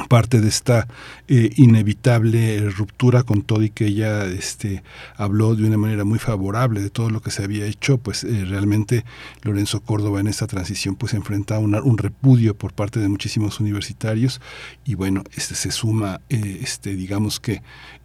parte 0.07 0.41
de 0.41 0.47
esta 0.47 0.87
eh, 1.27 1.51
inevitable 1.55 2.69
ruptura 2.69 3.23
con 3.23 3.41
todo 3.41 3.61
y 3.63 3.69
que 3.69 3.87
ella 3.87 4.25
este, 4.25 4.83
habló 5.15 5.55
de 5.55 5.65
una 5.65 5.77
manera 5.77 6.05
muy 6.05 6.19
favorable 6.19 6.81
de 6.81 6.89
todo 6.89 7.09
lo 7.09 7.21
que 7.21 7.31
se 7.31 7.43
había 7.43 7.65
hecho, 7.65 7.97
pues 7.97 8.23
eh, 8.23 8.45
realmente 8.45 9.05
Lorenzo 9.43 9.81
Córdoba 9.81 10.19
en 10.19 10.27
esta 10.27 10.47
transición 10.47 10.95
pues 10.95 11.13
enfrenta 11.13 11.59
una, 11.59 11.81
un 11.81 11.97
repudio 11.97 12.55
por 12.55 12.73
parte 12.73 12.99
de 12.99 13.09
muchísimos 13.09 13.59
universitarios 13.59 14.41
y 14.85 14.95
bueno, 14.95 15.23
este 15.35 15.55
se 15.55 15.71
suma, 15.71 16.21
eh, 16.29 16.59
este 16.61 16.95
digamos 16.95 17.39
que 17.39 17.61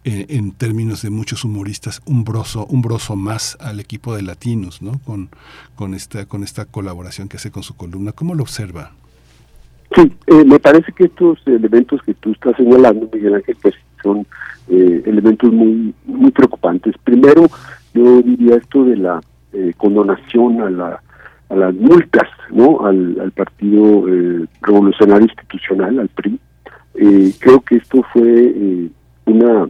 en 0.09 0.53
términos 0.53 1.01
de 1.01 1.09
muchos 1.09 1.43
humoristas, 1.43 2.01
un 2.05 2.23
broso, 2.23 2.65
un 2.67 2.81
más 3.17 3.57
al 3.59 3.81
equipo 3.81 4.15
de 4.15 4.21
latinos, 4.21 4.81
¿no? 4.81 4.99
Con, 4.99 5.29
con, 5.75 5.93
esta, 5.93 6.25
con 6.25 6.45
esta 6.45 6.63
colaboración 6.63 7.27
que 7.27 7.35
hace 7.35 7.51
con 7.51 7.61
su 7.61 7.75
columna. 7.75 8.13
¿Cómo 8.13 8.33
lo 8.33 8.43
observa? 8.43 8.93
Sí, 9.95 10.11
eh, 10.27 10.43
me 10.45 10.59
parece 10.59 10.91
que 10.91 11.05
estos 11.05 11.39
elementos 11.45 12.01
que 12.03 12.13
tú 12.15 12.31
estás 12.31 12.55
señalando, 12.57 13.09
Miguel 13.11 13.35
Ángel, 13.35 13.57
pues 13.61 13.75
son 14.03 14.25
eh, 14.69 15.01
elementos 15.05 15.51
muy 15.51 15.93
muy 16.05 16.31
preocupantes. 16.31 16.95
Primero, 17.03 17.47
yo 17.93 18.21
diría 18.21 18.55
esto 18.55 18.83
de 18.83 18.97
la 18.97 19.21
eh, 19.53 19.73
condonación 19.77 20.61
a 20.61 20.69
la 20.69 21.01
a 21.49 21.55
las 21.55 21.73
multas, 21.75 22.27
¿no? 22.51 22.85
Al, 22.85 23.17
al 23.21 23.31
Partido 23.31 24.05
Revolucionario 24.61 25.27
Institucional, 25.27 25.99
al 25.99 26.09
PRI. 26.09 26.37
creo 27.39 27.61
que 27.61 27.77
esto 27.77 28.03
fue 28.11 28.89
una 29.25 29.69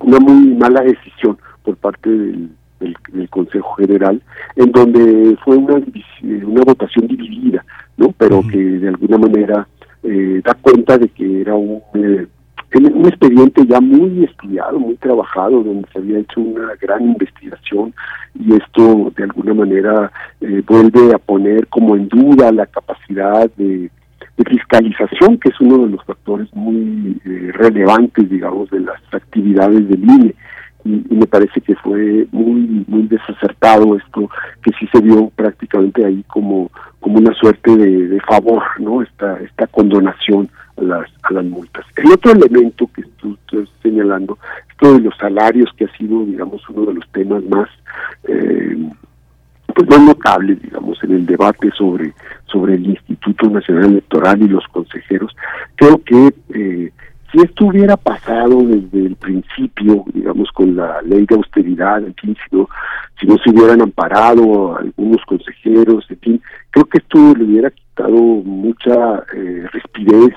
una 0.00 0.18
muy 0.18 0.54
mala 0.56 0.82
decisión 0.82 1.38
por 1.62 1.76
parte 1.76 2.10
del, 2.10 2.50
del, 2.80 2.96
Consejo 3.30 3.74
General, 3.74 4.20
en 4.56 4.72
donde 4.72 5.36
fue 5.44 5.56
una, 5.56 5.74
una 5.74 6.62
votación 6.62 7.06
dividida, 7.06 7.64
¿no? 7.96 8.12
Pero 8.16 8.42
que 8.50 8.58
de 8.58 8.88
alguna 8.88 9.18
manera 9.18 9.68
eh, 10.02 10.40
da 10.44 10.54
cuenta 10.54 10.96
de 10.96 11.08
que 11.08 11.40
era 11.40 11.54
un, 11.54 11.82
eh, 11.94 12.26
un 12.74 13.06
expediente 13.06 13.66
ya 13.66 13.80
muy 13.80 14.24
estudiado, 14.24 14.78
muy 14.78 14.94
trabajado, 14.96 15.62
donde 15.62 15.88
se 15.92 15.98
había 15.98 16.18
hecho 16.20 16.40
una 16.40 16.74
gran 16.80 17.02
investigación 17.02 17.92
y 18.38 18.54
esto 18.54 19.12
de 19.16 19.24
alguna 19.24 19.54
manera 19.54 20.12
eh, 20.40 20.62
vuelve 20.66 21.14
a 21.14 21.18
poner 21.18 21.66
como 21.66 21.96
en 21.96 22.08
duda 22.08 22.52
la 22.52 22.66
capacidad 22.66 23.50
de, 23.56 23.90
fiscalización, 24.48 25.36
que 25.38 25.48
es 25.48 25.60
uno 25.60 25.84
de 25.84 25.90
los 25.90 26.04
factores 26.04 26.48
muy 26.54 27.20
relevantes, 27.54 28.30
digamos, 28.30 28.70
de 28.70 28.80
las 28.80 29.02
actividades 29.12 29.88
del 29.88 30.04
INE 30.04 30.34
y, 30.84 31.04
me 31.10 31.26
parece 31.26 31.60
que 31.60 31.74
fue 31.76 32.26
muy 32.32 32.84
muy 32.86 33.02
desacertado 33.08 33.96
esto 33.96 34.30
que 34.62 34.70
sí 34.78 34.86
se 34.92 35.00
vio 35.00 35.30
prácticamente 35.34 36.04
ahí 36.04 36.24
como 36.28 36.70
como 37.00 37.18
una 37.18 37.34
suerte 37.34 37.76
de, 37.76 38.20
favor 38.20 38.62
no 38.78 39.02
esta 39.02 39.38
esta 39.40 39.66
condonación 39.66 40.48
a 40.76 40.82
las 40.82 41.10
a 41.22 41.32
las 41.32 41.44
multas. 41.44 41.84
El 41.96 42.12
otro 42.12 42.32
elemento 42.32 42.88
que 42.94 43.02
tú 43.18 43.36
estás 43.46 43.68
señalando 43.82 44.38
esto 44.70 44.94
de 44.94 45.00
los 45.00 45.16
salarios 45.16 45.70
que 45.76 45.84
ha 45.84 45.96
sido 45.96 46.24
digamos 46.24 46.68
uno 46.68 46.86
de 46.86 46.94
los 46.94 47.08
temas 47.10 47.42
más 47.44 47.68
eh, 48.24 48.76
pues 49.74 49.88
más 49.88 50.00
notables 50.00 50.60
digamos 50.62 51.02
en 51.04 51.12
el 51.12 51.26
debate 51.26 51.70
sobre 51.76 52.12
sobre 52.46 52.74
el 52.74 52.86
Instituto 52.86 53.50
Nacional 53.50 53.86
Electoral 53.86 54.40
y 54.42 54.48
los 54.48 54.66
consejeros 54.68 55.34
creo 55.76 55.98
que 56.04 56.34
eh, 56.54 56.92
si 57.30 57.40
esto 57.40 57.66
hubiera 57.66 57.96
pasado 57.96 58.62
desde 58.62 59.06
el 59.06 59.16
principio, 59.16 60.04
digamos, 60.12 60.50
con 60.52 60.76
la 60.76 61.02
ley 61.02 61.26
de 61.26 61.34
austeridad, 61.34 61.98
en 61.98 62.14
fin, 62.14 62.36
si 62.48 62.56
no, 62.56 62.68
se 63.38 63.50
hubieran 63.50 63.82
amparado 63.82 64.76
algunos 64.78 65.22
consejeros, 65.26 66.06
en 66.10 66.18
fin, 66.18 66.42
creo 66.70 66.86
que 66.86 66.98
esto 66.98 67.34
le 67.36 67.44
hubiera 67.44 67.70
quitado 67.70 68.12
mucha 68.12 69.22
eh, 69.34 69.66
respirez 69.72 70.34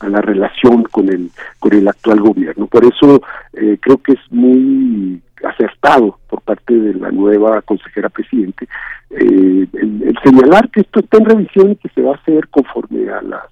a 0.00 0.08
la 0.08 0.20
relación 0.20 0.82
con 0.84 1.08
el 1.08 1.30
con 1.58 1.72
el 1.72 1.88
actual 1.88 2.20
gobierno. 2.20 2.66
Por 2.66 2.84
eso 2.84 3.22
eh, 3.52 3.78
creo 3.80 3.98
que 3.98 4.12
es 4.12 4.20
muy 4.30 5.22
acertado 5.44 6.18
por 6.28 6.40
parte 6.42 6.74
de 6.74 6.94
la 6.94 7.10
nueva 7.10 7.62
consejera 7.62 8.08
presidente 8.08 8.66
eh, 9.10 9.66
el, 9.72 10.18
señalar 10.24 10.70
que 10.70 10.80
esto 10.80 11.00
está 11.00 11.18
en 11.18 11.24
revisión 11.24 11.70
y 11.72 11.76
que 11.76 11.88
se 11.90 12.02
va 12.02 12.12
a 12.12 12.16
hacer 12.16 12.48
conforme 12.48 13.08
a 13.08 13.22
las 13.22 13.44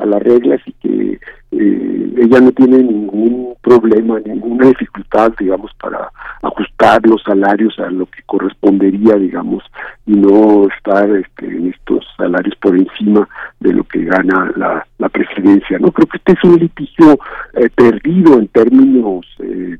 a 0.00 0.06
las 0.06 0.22
reglas 0.22 0.60
y 0.66 0.72
que 0.72 1.20
eh, 1.52 2.14
ella 2.16 2.40
no 2.40 2.52
tiene 2.52 2.78
ningún 2.78 3.54
problema, 3.62 4.18
ninguna 4.20 4.68
dificultad, 4.68 5.32
digamos, 5.38 5.72
para 5.74 6.10
ajustar 6.42 7.06
los 7.06 7.22
salarios 7.22 7.78
a 7.78 7.90
lo 7.90 8.06
que 8.06 8.22
correspondería, 8.24 9.14
digamos, 9.16 9.62
y 10.06 10.12
no 10.12 10.68
estar 10.68 11.10
este, 11.10 11.46
en 11.46 11.68
estos 11.68 12.04
salarios 12.16 12.54
por 12.56 12.76
encima 12.76 13.28
de 13.60 13.72
lo 13.72 13.84
que 13.84 14.04
gana 14.04 14.52
la, 14.56 14.86
la 14.98 15.08
presidencia. 15.08 15.78
No 15.78 15.92
creo 15.92 16.06
que 16.06 16.18
este 16.18 16.32
es 16.32 16.44
un 16.44 16.58
litigio 16.58 17.18
eh, 17.54 17.68
perdido 17.74 18.38
en 18.38 18.48
términos 18.48 19.26
eh, 19.40 19.78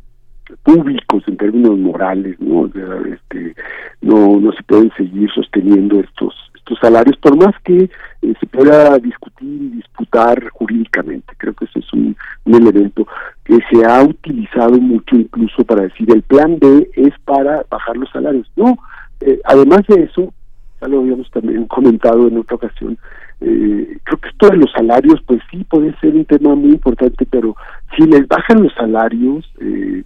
públicos 0.62 1.22
en 1.26 1.36
términos 1.36 1.78
morales 1.78 2.36
no 2.40 2.66
este 2.66 3.54
no 4.00 4.40
no 4.40 4.52
se 4.52 4.62
pueden 4.64 4.90
seguir 4.96 5.30
sosteniendo 5.32 6.00
estos 6.00 6.34
salarios, 6.78 7.16
por 7.18 7.36
más 7.36 7.54
que 7.64 7.90
eh, 8.22 8.34
se 8.38 8.46
pueda 8.46 8.98
discutir 8.98 9.62
y 9.62 9.68
disputar 9.76 10.48
jurídicamente. 10.50 11.32
Creo 11.36 11.54
que 11.54 11.64
ese 11.66 11.80
es 11.80 11.92
un, 11.92 12.16
elemento 12.46 13.06
que 13.44 13.58
se 13.70 13.84
ha 13.84 14.02
utilizado 14.02 14.72
mucho 14.72 15.14
incluso 15.14 15.64
para 15.64 15.82
decir 15.82 16.10
el 16.12 16.22
plan 16.22 16.58
B 16.58 16.90
es 16.94 17.14
para 17.24 17.64
bajar 17.70 17.96
los 17.96 18.10
salarios. 18.10 18.50
No, 18.56 18.76
eh, 19.20 19.40
además 19.44 19.82
de 19.88 20.02
eso, 20.02 20.32
ya 20.80 20.88
lo 20.88 21.00
habíamos 21.00 21.30
también 21.30 21.66
comentado 21.68 22.26
en 22.28 22.38
otra 22.38 22.56
ocasión, 22.56 22.98
eh, 23.40 23.98
creo 24.04 24.18
que 24.18 24.28
esto 24.28 24.48
de 24.48 24.56
los 24.58 24.70
salarios, 24.72 25.20
pues 25.26 25.40
sí 25.50 25.64
puede 25.64 25.96
ser 26.00 26.14
un 26.14 26.24
tema 26.26 26.54
muy 26.54 26.72
importante, 26.72 27.24
pero 27.24 27.56
si 27.96 28.04
les 28.04 28.28
bajan 28.28 28.62
los 28.62 28.74
salarios, 28.74 29.50
eh, 29.60 30.04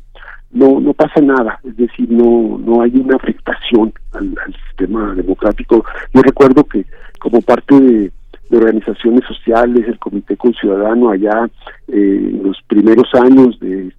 no 0.52 0.80
no 0.80 0.92
pasa 0.94 1.20
nada, 1.20 1.60
es 1.64 1.76
decir, 1.76 2.10
no 2.10 2.58
no 2.58 2.82
hay 2.82 2.96
una 2.96 3.16
afectación 3.16 3.92
al, 4.12 4.34
sistema 4.68 5.14
democrático. 5.14 5.84
Yo 6.12 6.22
recuerdo 6.22 6.64
que 6.64 6.84
como 7.18 7.40
parte 7.40 7.78
de, 7.80 8.12
organizaciones 8.50 9.24
sociales, 9.26 9.88
el 9.88 9.98
Comité 9.98 10.36
con 10.36 10.52
Ciudadano 10.54 11.10
allá 11.10 11.50
eh, 11.88 12.30
en 12.30 12.42
los 12.44 12.56
primeros 12.68 13.08
años 13.14 13.58
de 13.58 13.92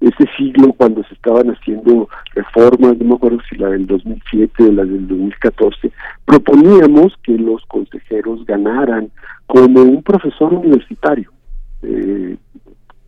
este 0.00 0.28
siglo 0.36 0.72
cuando 0.76 1.02
se 1.04 1.14
estaban 1.14 1.50
haciendo 1.50 2.08
reformas, 2.34 2.96
no 2.98 3.04
me 3.04 3.14
acuerdo 3.14 3.38
si 3.48 3.56
la 3.56 3.68
del 3.70 3.86
2007 3.86 4.64
o 4.64 4.72
la 4.72 4.84
del 4.84 5.06
2014, 5.08 5.90
proponíamos 6.24 7.14
que 7.22 7.32
los 7.32 7.64
consejeros 7.66 8.44
ganaran 8.46 9.10
como 9.46 9.82
un 9.82 10.02
profesor 10.02 10.54
universitario. 10.54 11.30
Eh, 11.82 12.36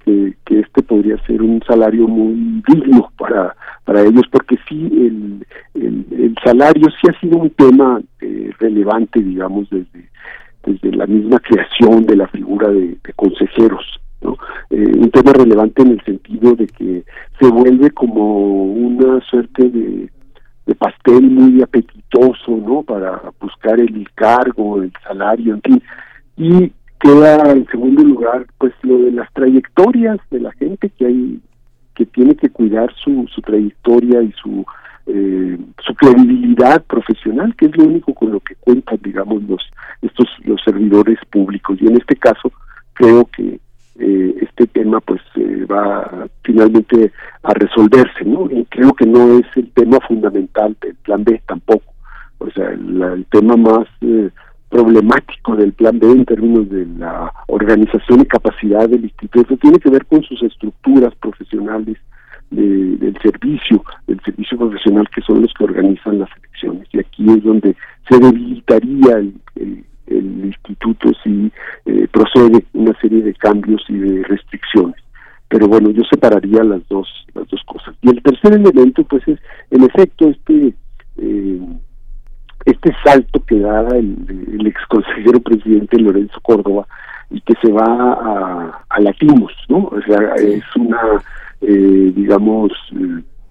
que, 0.04 0.34
este 0.46 0.82
podría 0.82 1.16
ser 1.24 1.42
un 1.42 1.62
salario 1.66 2.08
muy 2.08 2.62
digno 2.66 3.10
para, 3.16 3.54
para 3.84 4.02
ellos, 4.02 4.24
porque 4.30 4.56
sí, 4.68 4.88
el, 4.92 5.46
el, 5.74 6.34
salario 6.44 6.88
sí 6.90 7.08
ha 7.08 7.20
sido 7.20 7.38
un 7.38 7.50
tema 7.50 8.00
eh, 8.20 8.50
relevante, 8.58 9.20
digamos, 9.20 9.68
desde, 9.70 10.08
desde 10.64 10.96
la 10.96 11.06
misma 11.06 11.38
creación 11.38 12.06
de 12.06 12.16
la 12.16 12.28
figura 12.28 12.68
de, 12.68 12.98
consejeros. 13.16 13.84
¿no? 14.22 14.36
Eh, 14.70 14.92
un 14.96 15.10
tema 15.10 15.32
relevante 15.32 15.82
en 15.82 15.92
el 15.92 16.04
sentido 16.04 16.54
de 16.54 16.66
que 16.66 17.04
se 17.38 17.48
vuelve 17.48 17.90
como 17.90 18.64
una 18.64 19.20
suerte 19.22 19.68
de, 19.68 20.10
de 20.66 20.74
pastel 20.74 21.22
muy 21.22 21.62
apetitoso, 21.62 22.56
¿no? 22.56 22.82
Para 22.82 23.20
buscar 23.40 23.80
el 23.80 24.08
cargo, 24.14 24.82
el 24.82 24.92
salario, 25.02 25.54
en 25.54 25.62
fin. 25.62 25.82
Y 26.36 26.72
queda 27.00 27.50
en 27.52 27.66
segundo 27.68 28.02
lugar 28.04 28.46
pues 28.58 28.72
lo 28.82 28.98
de 28.98 29.12
las 29.12 29.32
trayectorias 29.32 30.18
de 30.30 30.40
la 30.40 30.52
gente 30.52 30.90
que 30.90 31.06
hay 31.06 31.40
que 31.94 32.06
tiene 32.06 32.34
que 32.36 32.50
cuidar 32.50 32.94
su, 32.94 33.26
su 33.34 33.40
trayectoria 33.42 34.22
y 34.22 34.32
su 34.32 34.64
eh, 35.06 35.58
su 35.84 35.94
credibilidad 35.94 36.84
profesional 36.84 37.54
que 37.56 37.66
es 37.66 37.76
lo 37.76 37.84
único 37.84 38.14
con 38.14 38.30
lo 38.32 38.40
que 38.40 38.54
cuentan 38.56 38.98
digamos 39.02 39.42
los 39.44 39.62
estos 40.02 40.28
los 40.44 40.60
servidores 40.62 41.18
públicos. 41.30 41.78
Y 41.80 41.86
en 41.86 41.96
este 41.96 42.16
caso 42.16 42.52
creo 42.92 43.24
que 43.24 43.58
eh, 43.98 44.34
este 44.40 44.66
tema 44.66 45.00
pues 45.00 45.20
eh, 45.36 45.64
va 45.64 46.28
finalmente 46.44 47.12
a 47.42 47.52
resolverse 47.54 48.24
no 48.24 48.48
y 48.50 48.64
creo 48.66 48.92
que 48.92 49.06
no 49.06 49.38
es 49.38 49.46
el 49.56 49.70
tema 49.72 49.98
fundamental 50.06 50.76
del 50.80 50.94
plan 50.96 51.24
B 51.24 51.40
tampoco. 51.46 51.92
O 52.38 52.50
sea 52.50 52.70
el, 52.70 53.26
tema 53.30 53.56
más 53.56 53.88
problemático 54.70 55.56
del 55.56 55.72
plan 55.72 55.98
B 55.98 56.10
en 56.10 56.24
términos 56.24 56.70
de 56.70 56.86
la 56.96 57.32
organización 57.48 58.20
y 58.20 58.24
capacidad 58.24 58.88
del 58.88 59.02
instituto 59.04 59.56
tiene 59.56 59.78
que 59.78 59.90
ver 59.90 60.06
con 60.06 60.22
sus 60.22 60.42
estructuras 60.42 61.14
profesionales 61.16 61.98
del 62.50 63.16
servicio, 63.22 63.84
del 64.06 64.20
servicio 64.24 64.58
profesional 64.58 65.08
que 65.14 65.20
son 65.22 65.42
los 65.42 65.52
que 65.54 65.64
organizan 65.64 66.20
las 66.20 66.30
elecciones. 66.38 66.88
Y 66.92 66.98
aquí 67.00 67.24
es 67.28 67.42
donde 67.42 67.76
se 68.08 68.18
debilitaría 68.18 69.18
el, 69.18 69.84
instituto 70.06 71.12
si 71.22 71.52
eh, 71.86 72.08
procede 72.10 72.64
una 72.72 72.92
serie 73.00 73.22
de 73.22 73.32
cambios 73.34 73.82
y 73.88 73.94
de 73.94 74.24
restricciones. 74.24 75.00
Pero 75.48 75.68
bueno, 75.68 75.90
yo 75.90 76.02
separaría 76.10 76.64
las 76.64 76.86
dos, 76.88 77.08
las 77.34 77.46
dos 77.48 77.62
cosas. 77.64 77.94
Y 78.02 78.10
el 78.10 78.20
tercer 78.20 78.54
elemento, 78.54 79.04
pues 79.04 79.26
es, 79.28 79.38
en 79.70 79.84
efecto, 79.84 80.28
este... 80.28 80.74
Eh, 81.18 81.60
este 82.64 82.94
salto 83.04 83.42
que 83.46 83.58
da 83.58 83.88
el, 83.96 84.16
el 84.52 84.66
ex 84.66 84.80
consejero 84.88 85.40
presidente 85.40 85.98
Lorenzo 85.98 86.38
Córdoba 86.42 86.86
y 87.30 87.40
que 87.40 87.54
se 87.62 87.72
va 87.72 87.84
a, 87.84 88.84
a 88.88 89.00
latinos, 89.00 89.52
¿no? 89.68 89.84
O 89.84 90.00
sea, 90.06 90.34
es 90.34 90.64
una, 90.76 91.22
eh, 91.60 92.12
digamos, 92.14 92.72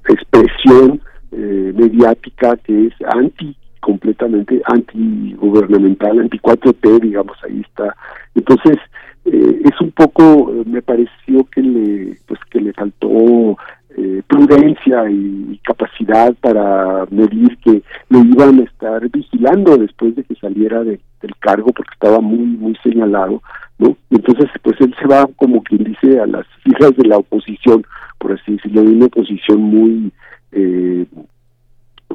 expresión 0.07 1.01
eh, 1.31 1.73
mediática 1.75 2.57
que 2.57 2.87
es 2.87 2.93
anti 3.13 3.55
completamente 3.79 4.61
antigubernamental, 4.65 6.19
anti 6.19 6.37
4T, 6.39 6.99
digamos, 7.01 7.37
ahí 7.43 7.61
está. 7.61 7.95
Entonces, 8.35 8.77
eh, 9.25 9.61
es 9.63 9.81
un 9.81 9.91
poco, 9.91 10.53
me 10.65 10.81
pareció 10.81 11.45
que 11.51 11.61
le, 11.61 12.17
pues 12.27 12.39
que 12.51 12.59
le 12.59 12.73
faltó 12.73 13.57
eh, 14.01 14.23
prudencia 14.27 15.09
y, 15.11 15.59
capacidad 15.65 16.33
para 16.35 17.05
medir 17.11 17.57
que 17.57 17.83
lo 18.07 18.23
iban 18.23 18.59
a 18.59 18.63
estar 18.63 19.07
vigilando 19.09 19.77
después 19.77 20.15
de 20.15 20.23
que 20.23 20.35
saliera 20.35 20.83
del 20.83 21.01
cargo 21.39 21.73
porque 21.73 21.93
estaba 21.93 22.21
muy 22.21 22.45
muy 22.45 22.75
señalado 22.81 23.43
no 23.77 23.97
entonces 24.09 24.49
pues 24.63 24.79
él 24.79 24.95
se 24.99 25.05
va 25.05 25.27
como 25.35 25.61
quien 25.63 25.83
dice 25.83 26.19
a 26.19 26.25
las 26.25 26.47
filas 26.63 26.95
de 26.95 27.07
la 27.09 27.17
oposición 27.17 27.83
por 28.17 28.31
así 28.31 28.53
decirlo 28.53 28.83
de 28.83 28.89
una 28.89 29.05
oposición 29.07 29.61
muy 29.61 30.11
eh, 30.53 31.05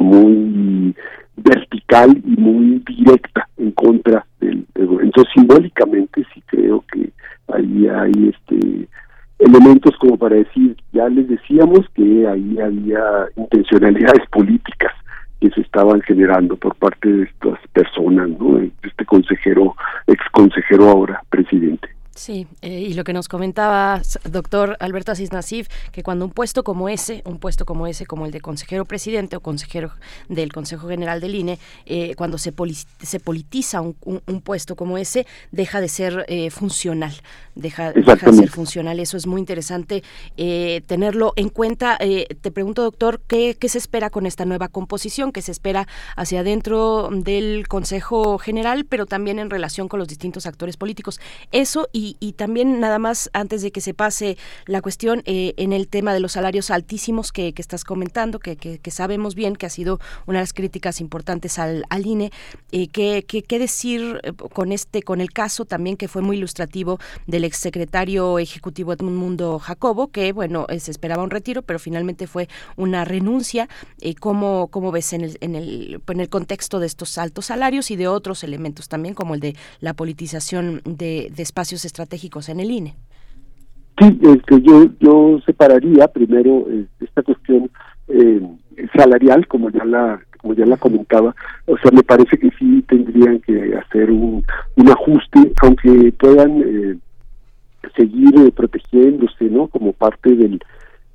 muy 0.01 0.95
vertical 1.37 2.17
y 2.25 2.41
muy 2.41 2.83
directa 2.87 3.47
en 3.59 3.73
contra 3.73 4.27
del, 4.41 4.67
entonces 4.75 5.33
simbólicamente 5.35 6.25
sí 6.33 6.43
creo 6.47 6.83
que 6.91 7.11
ahí 7.49 7.87
hay 7.89 8.33
este 8.35 8.89
elementos 9.45 9.97
como 9.99 10.17
para 10.17 10.37
decir 10.37 10.77
ya 10.93 11.09
les 11.09 11.29
decíamos 11.29 11.81
que 11.95 12.27
ahí 12.27 12.59
había 12.59 13.03
intencionalidades 13.37 14.27
políticas 14.31 14.93
que 15.41 15.51
se 15.51 15.61
estaban 15.61 16.01
generando 16.03 16.57
por 16.57 16.75
parte 16.77 17.13
de 17.13 17.25
estas 17.25 17.59
personas 17.73 18.29
no 18.31 18.59
este 18.59 19.05
consejero 19.05 19.77
ex 20.07 20.23
consejero 20.33 20.89
ahora 20.89 21.23
presidente 21.29 21.89
Sí, 22.17 22.47
eh, 22.63 22.81
y 22.81 22.95
lo 22.95 23.03
que 23.03 23.13
nos 23.13 23.27
comentaba 23.27 24.01
doctor 24.31 24.77
Alberto 24.79 25.11
Asís 25.11 25.33
Nasif, 25.33 25.69
que 25.91 26.05
cuando 26.05 26.25
un 26.25 26.31
puesto 26.31 26.63
como 26.63 26.89
ese, 26.89 27.23
un 27.25 27.39
puesto 27.39 27.67
como 27.67 27.89
ese, 27.89 28.07
como 28.07 28.25
el 28.25 28.31
de 28.31 28.41
consejero 28.41 28.85
presidente 28.85 29.35
o 29.35 29.41
consejero 29.41 29.91
del 30.29 30.53
Consejo 30.53 30.89
General 30.89 31.21
del 31.21 31.35
INE, 31.35 31.59
eh, 31.87 32.15
cuando 32.15 32.39
se, 32.39 32.55
se 33.03 33.19
politiza 33.19 33.81
un, 33.81 33.95
puesto 34.45 34.77
como 34.77 34.97
ese, 34.97 35.27
deja 35.51 35.81
de 35.81 35.89
ser 35.89 36.25
eh, 36.29 36.51
funcional, 36.51 37.15
deja, 37.57 37.93
deja, 37.93 38.31
de 38.31 38.37
ser 38.37 38.51
funcional. 38.51 39.01
Eso 39.01 39.17
es 39.17 39.27
muy 39.27 39.41
interesante 39.41 40.05
tenerlo 40.87 41.33
en 41.37 41.49
cuenta. 41.49 41.99
te 41.99 42.51
pregunto, 42.53 42.83
doctor, 42.83 43.23
¿qué, 43.27 43.57
¿qué 43.59 43.69
se 43.69 43.79
espera 43.79 44.11
con 44.11 44.27
esta 44.27 44.45
nueva 44.45 44.69
composición? 44.69 45.33
¿Qué 45.33 45.43
se 45.43 45.51
espera 45.51 45.89
hacia 46.17 46.41
adentro 46.41 47.11
del 47.13 47.67
Consejo 47.67 48.39
General, 48.39 48.85
pero 48.85 49.07
también 49.07 49.39
en 49.39 49.51
relación 49.51 49.89
con 49.89 49.99
los 49.99 50.09
distintos 50.09 50.47
actores 50.47 50.77
políticos? 50.77 51.21
Eso 51.51 51.89
y 51.93 52.04
y, 52.05 52.33
también 52.33 52.81
nada 52.81 52.99
más 52.99 53.31
antes 53.33 53.63
de 53.63 53.71
que 53.71 53.81
se 53.81 53.95
pase 53.95 54.37
la 54.67 54.83
cuestión 54.83 55.23
eh, 55.25 55.55
en 55.57 55.73
el 55.73 55.89
tema 55.89 56.13
de 56.13 56.21
los 56.21 56.33
salarios 56.33 56.71
altísimos 56.71 57.33
que, 57.33 57.55
estás 57.57 57.85
comentando, 57.85 58.39
que, 58.39 58.81
sabemos 58.91 59.35
bien 59.35 59.57
que 59.57 59.67
ha 59.67 59.71
sido 59.71 60.01
una 60.27 60.39
de 60.39 60.43
las 60.43 60.53
críticas 60.53 61.01
importantes 61.01 61.59
al, 61.59 61.85
al 61.89 62.07
INE, 62.07 62.31
eh, 62.73 62.89
¿qué, 62.89 63.59
decir 63.59 64.21
eh, 64.23 64.33
con 64.33 64.73
este, 64.73 65.03
con 65.03 65.21
el 65.21 65.33
caso 65.33 65.65
también 65.65 65.97
que 65.97 66.09
fue 66.09 66.23
muy 66.23 66.37
ilustrativo 66.37 66.99
del 67.27 67.45
exsecretario 67.45 68.39
ejecutivo 68.39 68.93
Edmundo 68.93 69.59
Jacobo, 69.59 70.09
que 70.09 70.33
bueno, 70.33 70.67
se 70.79 70.91
esperaba 70.91 71.23
un 71.23 71.31
retiro, 71.31 71.63
pero 71.63 71.79
finalmente 71.79 72.27
fue 72.27 72.49
una 72.77 73.05
renuncia. 73.05 73.69
¿cómo, 74.21 74.69
¿Cómo 74.69 74.93
ves 74.93 75.13
en 75.13 75.23
el, 75.23 75.39
en, 75.41 75.55
el, 75.55 76.03
en 76.07 76.21
el 76.21 76.29
contexto 76.29 76.81
de 76.81 76.87
estos 76.87 77.17
altos 77.19 77.47
salarios 77.47 77.91
y 77.91 77.97
de 77.97 78.09
otros 78.09 78.45
elementos 78.45 78.89
también, 78.89 79.15
como 79.15 79.35
el 79.35 79.41
de 79.41 79.57
la 79.81 79.95
politización 79.95 80.83
de, 80.85 81.33
espacios 81.37 81.85
en 82.49 82.61
el 82.61 82.71
INE. 82.71 82.95
Sí, 83.99 84.19
este, 84.23 84.61
yo, 84.63 84.87
yo 84.99 85.41
separaría 85.47 86.09
primero 86.09 86.67
eh, 86.69 86.87
esta 87.01 87.23
cuestión 87.23 87.71
eh, 88.09 88.41
salarial, 88.95 89.47
como 89.47 89.71
ya 89.71 89.85
la 89.85 90.21
como 90.39 90.53
ya 90.53 90.67
la 90.67 90.77
comentaba, 90.77 91.35
o 91.65 91.79
sea, 91.79 91.91
me 91.91 92.03
parece 92.03 92.37
que 92.37 92.51
sí 92.59 92.85
tendrían 92.87 93.41
que 93.41 93.77
hacer 93.77 94.11
un, 94.11 94.45
un 94.77 94.91
ajuste, 94.91 95.53
aunque 95.63 96.13
puedan 96.19 96.61
eh, 96.61 96.99
seguir 97.97 98.53
protegiéndose, 98.53 99.47
¿no? 99.47 99.69
Como 99.69 99.95
parte 99.95 100.35
del 100.35 100.61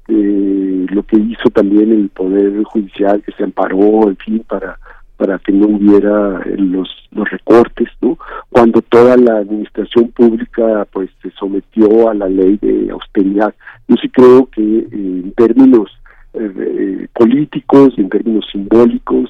de 0.08 0.88
lo 0.90 1.04
que 1.04 1.18
hizo 1.18 1.52
también 1.52 1.92
el 1.92 2.10
Poder 2.10 2.64
Judicial, 2.64 3.22
que 3.22 3.32
se 3.34 3.44
amparó, 3.44 4.10
en 4.10 4.18
fin, 4.18 4.44
para 4.48 4.80
para 5.20 5.38
que 5.38 5.52
no 5.52 5.68
hubiera 5.68 6.42
eh, 6.46 6.56
los, 6.58 6.88
los 7.12 7.30
recortes, 7.30 7.90
¿no? 8.00 8.18
Cuando 8.50 8.82
toda 8.82 9.18
la 9.18 9.40
administración 9.40 10.08
pública 10.12 10.88
pues 10.94 11.10
se 11.22 11.30
sometió 11.32 12.10
a 12.10 12.14
la 12.14 12.30
ley 12.30 12.58
de 12.62 12.90
austeridad. 12.90 13.54
Yo 13.90 13.98
sí 14.02 14.08
creo 14.08 14.46
que 14.46 14.62
eh, 14.62 14.88
en 14.94 15.34
términos 15.34 15.92
eh, 16.36 17.06
políticos 17.14 17.94
y 17.98 18.02
en 18.02 18.10
términos 18.10 18.46
simbólicos 18.50 19.30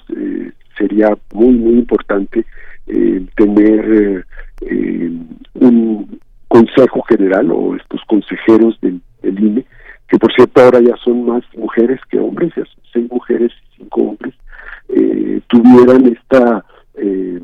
sería 0.78 1.18
muy, 1.34 1.56
muy 1.56 1.74
importante 1.80 2.46
tener 3.36 4.26
un 5.56 6.20
consejo 6.48 7.02
general 7.04 7.52
o 7.52 7.76
estos 7.76 8.02
consejeros 8.06 8.80
del, 8.82 9.02
del 9.24 9.40
INE, 9.40 9.66
que 10.08 10.20
por 10.20 10.32
cierto 10.34 10.62
ahora 10.62 10.82
ya 10.82 10.96
son 11.04 11.26
más 11.26 11.44
mujeres 11.58 12.00
que 12.10 12.20
hombres, 12.20 12.54
ya 12.56 12.64
son 12.66 12.84
seis 12.94 13.12
mujeres 13.12 13.52
y 13.52 13.78
cinco 13.78 14.02
hombres, 14.02 14.34
eh, 15.22 15.42
tuvieran 15.48 16.08
esta 16.08 16.64
eh, 16.96 17.42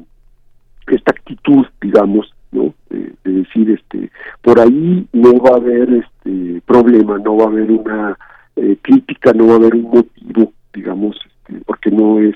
esta 0.87 1.11
actitud 1.11 1.65
digamos 1.81 2.33
no 2.53 2.73
de, 2.89 3.11
decir 3.25 3.69
este 3.69 4.09
por 4.41 4.61
ahí 4.61 5.05
no 5.11 5.33
va 5.39 5.55
a 5.55 5.57
haber 5.57 5.89
este 5.89 6.61
problema 6.65 7.17
no 7.17 7.35
va 7.35 7.43
a 7.43 7.47
haber 7.47 7.69
una 7.69 8.17
eh, 8.55 8.77
crítica 8.81 9.33
no 9.33 9.47
va 9.47 9.53
a 9.53 9.57
haber 9.57 9.75
un 9.75 9.89
motivo 9.91 10.53
digamos 10.73 11.17
este, 11.25 11.59
porque 11.65 11.91
no 11.91 12.19
es 12.19 12.35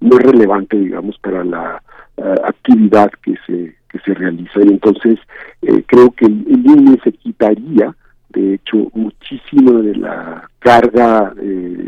no 0.00 0.18
es 0.18 0.22
relevante 0.22 0.76
digamos 0.76 1.18
para 1.18 1.42
la 1.44 1.82
actividad 2.44 3.10
que 3.22 3.36
se 3.46 3.74
que 3.88 3.98
se 4.00 4.12
realiza. 4.12 4.60
Y 4.60 4.68
entonces 4.68 5.18
creo 5.86 6.10
que 6.10 6.26
el, 6.26 6.44
el 6.46 7.00
se 7.02 7.12
quitaría 7.12 7.94
de 8.30 8.54
hecho 8.54 8.90
muchísima 8.92 9.80
de 9.80 9.94
la 9.96 10.50
carga 10.58 11.32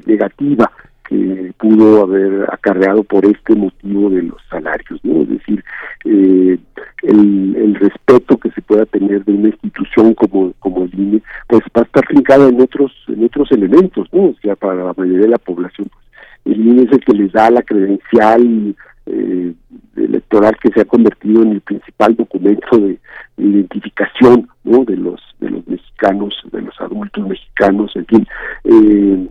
negativa 0.06 0.70
que 1.10 1.52
pudo 1.58 2.04
haber 2.04 2.46
acarreado 2.52 3.02
por 3.02 3.26
este 3.26 3.56
motivo 3.56 4.10
de 4.10 4.22
los 4.22 4.40
salarios, 4.48 5.00
¿no? 5.02 5.22
Es 5.22 5.28
decir, 5.30 5.64
eh, 6.04 6.56
el, 7.02 7.74
respeto 7.74 8.36
que 8.36 8.50
se 8.50 8.60
pueda 8.62 8.84
tener 8.86 9.24
de 9.24 9.32
una 9.32 9.48
institución 9.48 10.12
como 10.14 10.52
como 10.60 10.84
el 10.84 10.94
INE, 10.94 11.22
pues 11.48 11.62
va 11.76 11.80
a 11.80 11.84
estar 11.84 12.06
fincada 12.06 12.48
en 12.48 12.60
otros 12.60 12.92
en 13.08 13.24
otros 13.24 13.50
elementos, 13.50 14.06
¿no? 14.12 14.26
O 14.26 14.34
sea, 14.40 14.54
para 14.54 14.84
la 14.84 14.94
mayoría 14.96 15.22
de 15.22 15.28
la 15.28 15.38
población, 15.38 15.88
pues, 15.88 16.04
el 16.44 16.68
INE 16.68 16.82
es 16.82 16.92
el 16.92 17.00
que 17.00 17.14
les 17.14 17.32
da 17.32 17.50
la 17.50 17.62
credencial 17.62 18.76
eh, 19.06 19.52
electoral 19.96 20.56
que 20.62 20.70
se 20.72 20.82
ha 20.82 20.84
convertido 20.84 21.42
en 21.42 21.52
el 21.52 21.60
principal 21.62 22.14
documento 22.14 22.78
de, 22.78 22.98
identificación, 23.38 24.48
¿no? 24.62 24.84
De 24.84 24.96
los 24.96 25.20
de 25.40 25.50
los 25.50 25.66
mexicanos, 25.66 26.34
de 26.52 26.60
los 26.60 26.78
adultos 26.80 27.26
mexicanos, 27.26 27.96
en 27.96 28.06
fin. 28.06 28.26
Eh, 28.64 29.28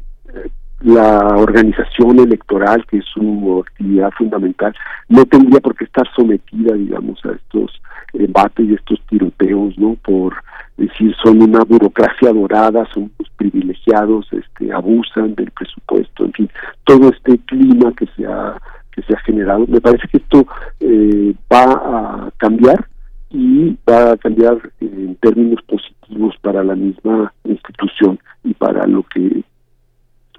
la 0.81 1.35
organización 1.35 2.19
electoral, 2.19 2.85
que 2.85 2.97
es 2.97 3.06
su 3.06 3.64
actividad 3.65 4.11
fundamental, 4.18 4.73
no 5.10 5.26
tendría 5.26 5.60
por 5.60 5.76
qué 5.76 5.85
estar 5.85 6.07
sometida, 6.15 6.73
digamos, 6.73 7.19
a 7.26 7.31
estos 7.31 7.81
embates 8.14 8.65
y 8.68 8.73
estos 8.73 8.99
tiroteos, 9.10 9.77
¿no? 9.77 9.95
Por 10.03 10.35
decir, 10.77 11.14
son 11.23 11.41
una 11.41 11.64
burocracia 11.64 12.31
dorada, 12.31 12.88
son 12.93 13.11
privilegiados, 13.35 14.27
este, 14.31 14.72
abusan 14.72 15.35
del 15.35 15.51
presupuesto, 15.51 16.26
en 16.26 16.34
fin, 16.34 16.49
todo 16.85 17.10
este 17.10 17.38
clima 17.39 17.91
que 17.93 18.07
se 18.15 18.26
ha, 18.26 18.57
que 18.91 19.01
se 19.03 19.14
ha 19.14 19.19
generado. 19.19 19.65
Me 19.68 19.81
parece 19.81 20.07
que 20.07 20.18
esto 20.18 20.45
eh, 20.80 21.34
va 21.51 21.64
a 21.64 22.31
cambiar 22.38 22.88
y 23.30 23.77
va 23.88 24.14
a 24.14 24.18
cambiar 24.18 24.57
en 24.80 25.15
términos 25.15 25.61
positivos 25.64 26.35
para 26.41 26.64
la 26.64 26.76
misma 26.76 27.31
institución 27.43 28.19
y 28.43 28.53
para 28.53 28.88
lo 28.88 29.03
que 29.03 29.43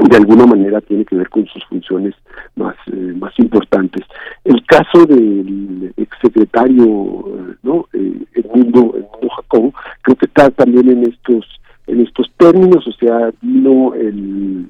de 0.09 0.17
alguna 0.17 0.47
manera 0.47 0.81
tiene 0.81 1.05
que 1.05 1.17
ver 1.17 1.29
con 1.29 1.47
sus 1.47 1.65
funciones 1.67 2.15
más 2.57 2.75
eh, 2.87 3.15
más 3.19 3.33
importantes. 3.39 4.05
El 4.45 4.65
caso 4.65 5.05
del 5.07 5.93
exsecretario, 5.97 6.87
eh, 6.87 7.55
¿no? 7.63 7.87
Eh, 7.93 8.25
Edmundo, 8.35 8.95
Edmundo 8.97 9.29
Jacobo, 9.37 9.75
creo 10.03 10.17
que 10.17 10.27
está 10.27 10.51
también 10.51 10.89
en 10.89 11.05
estos 11.05 11.47
en 11.87 12.01
estos 12.01 12.31
términos, 12.37 12.87
o 12.87 12.93
sea, 12.93 13.31
vino 13.43 13.95
el, 13.95 14.67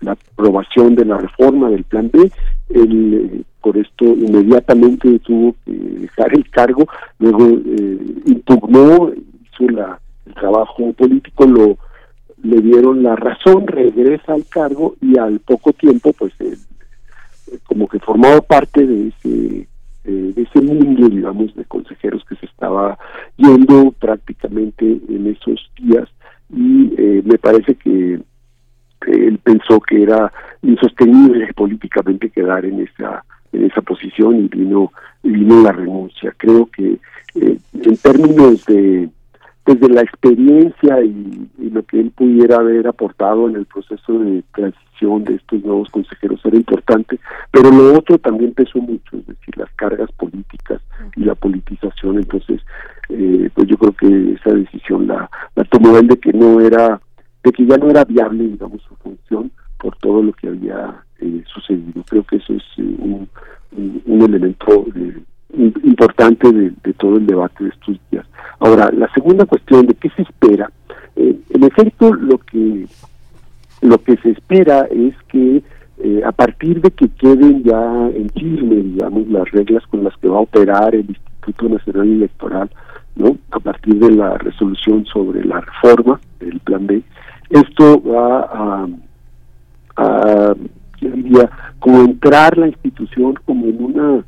la 0.00 0.12
aprobación 0.12 0.94
de 0.94 1.04
la 1.04 1.18
reforma 1.18 1.70
del 1.70 1.82
Plan 1.84 2.08
B, 2.12 2.30
él 2.70 3.44
por 3.60 3.76
esto 3.76 4.04
inmediatamente 4.04 5.18
tuvo 5.20 5.54
que 5.64 5.72
dejar 5.72 6.34
el 6.34 6.48
cargo, 6.50 6.86
luego 7.18 7.48
impugnó, 8.26 9.10
hizo 9.12 9.72
la, 9.72 9.98
el 10.26 10.34
trabajo 10.34 10.92
político, 10.92 11.46
lo 11.46 11.78
le 12.42 12.60
dieron 12.60 13.02
la 13.02 13.16
razón, 13.16 13.66
regresa 13.66 14.34
al 14.34 14.46
cargo 14.46 14.96
y 15.00 15.18
al 15.18 15.40
poco 15.40 15.72
tiempo, 15.72 16.12
pues, 16.12 16.32
como 17.64 17.88
que 17.88 17.98
formaba 17.98 18.40
parte 18.40 18.86
de 18.86 19.08
ese 19.08 19.68
eh, 20.04 20.32
de 20.34 20.42
ese 20.42 20.60
mundo, 20.60 21.08
digamos, 21.08 21.54
de 21.54 21.64
consejeros 21.64 22.24
que 22.24 22.34
se 22.34 22.46
estaba 22.46 22.98
yendo 23.36 23.92
prácticamente 23.92 24.84
en 24.84 25.28
esos 25.28 25.70
días 25.76 26.08
y 26.50 26.92
eh, 26.98 27.22
me 27.24 27.38
parece 27.38 27.76
que 27.76 28.20
él 29.06 29.38
pensó 29.44 29.80
que 29.80 30.02
era 30.02 30.32
insostenible 30.62 31.52
políticamente 31.54 32.30
quedar 32.30 32.64
en 32.64 32.80
esa 32.80 33.24
en 33.52 33.64
esa 33.64 33.80
posición 33.80 34.44
y 34.44 34.48
vino 34.48 34.90
vino 35.22 35.62
la 35.62 35.70
renuncia. 35.70 36.34
Creo 36.36 36.66
que 36.66 36.98
eh, 37.36 37.58
en 37.72 37.96
términos 37.98 38.64
de 38.64 39.08
desde 39.64 39.88
la 39.88 40.02
experiencia 40.02 41.02
y, 41.02 41.48
lo 41.70 41.82
que 41.84 42.00
él 42.00 42.10
pudiera 42.10 42.56
haber 42.56 42.86
aportado 42.86 43.48
en 43.48 43.56
el 43.56 43.64
proceso 43.64 44.18
de 44.18 44.42
transición 44.54 45.24
de 45.24 45.36
estos 45.36 45.64
nuevos 45.64 45.88
consejeros 45.88 46.44
era 46.44 46.56
importante, 46.56 47.18
pero 47.50 47.70
lo 47.70 47.94
otro 47.98 48.18
también 48.18 48.52
pesó 48.52 48.78
mucho, 48.78 49.16
es 49.16 49.26
decir, 49.26 49.56
las 49.56 49.70
cargas 49.76 50.12
políticas 50.12 50.82
y 51.16 51.24
la 51.24 51.34
politización. 51.34 52.18
Entonces, 52.18 52.60
eh, 53.08 53.48
pues 53.54 53.68
yo 53.68 53.78
creo 53.78 53.92
que 53.92 54.32
esa 54.34 54.54
decisión 54.54 55.06
la, 55.06 55.30
la 55.54 55.64
tomó 55.64 55.96
él 55.96 56.08
de 56.08 56.18
que 56.18 56.34
no 56.34 56.60
era, 56.60 57.00
de 57.42 57.52
que 57.52 57.64
ya 57.64 57.78
no 57.78 57.88
era 57.88 58.04
viable, 58.04 58.48
digamos, 58.48 58.82
su 58.82 58.94
función 58.96 59.50
por 59.78 59.96
todo 59.96 60.22
lo 60.22 60.32
que 60.34 60.48
había 60.48 61.02
eh, 61.20 61.42
sucedido. 61.46 62.04
Creo 62.08 62.24
que 62.24 62.36
eso 62.36 62.52
es 62.52 62.62
eh, 62.76 62.96
un, 62.98 63.28
un, 64.04 64.22
elemento 64.22 64.86
importante 65.54 66.52
de, 66.52 66.72
de 66.84 66.92
todo 66.92 67.16
el 67.16 67.26
debate 67.26 67.64
de 67.64 67.70
estos 67.70 67.98
días. 68.10 68.26
Ahora, 68.62 68.92
la 68.92 69.12
segunda 69.12 69.44
cuestión 69.44 69.86
de 69.86 69.94
qué 69.94 70.08
se 70.10 70.22
espera, 70.22 70.70
eh, 71.16 71.36
en 71.50 71.64
efecto, 71.64 72.14
lo 72.14 72.38
que 72.38 72.86
lo 73.80 73.98
que 73.98 74.16
se 74.18 74.30
espera 74.30 74.86
es 74.88 75.16
que 75.26 75.64
eh, 75.98 76.22
a 76.24 76.30
partir 76.30 76.80
de 76.80 76.92
que 76.92 77.08
queden 77.08 77.64
ya 77.64 78.08
en 78.14 78.30
firme, 78.30 78.76
digamos, 78.76 79.26
las 79.26 79.50
reglas 79.50 79.84
con 79.88 80.04
las 80.04 80.16
que 80.18 80.28
va 80.28 80.36
a 80.36 80.42
operar 80.42 80.94
el 80.94 81.06
Instituto 81.08 81.70
Nacional 81.70 82.06
Electoral, 82.06 82.70
¿no? 83.16 83.36
A 83.50 83.58
partir 83.58 83.96
de 83.96 84.12
la 84.12 84.38
resolución 84.38 85.06
sobre 85.06 85.44
la 85.44 85.60
reforma 85.60 86.20
del 86.38 86.60
Plan 86.60 86.86
B, 86.86 87.02
esto 87.50 88.00
va 88.04 88.42
a, 88.42 88.86
a 89.96 90.54
yo 91.00 91.10
diría, 91.10 91.50
como 91.80 92.02
entrar 92.02 92.56
la 92.56 92.68
institución 92.68 93.34
como 93.44 93.66
en 93.66 93.82
una 93.82 94.24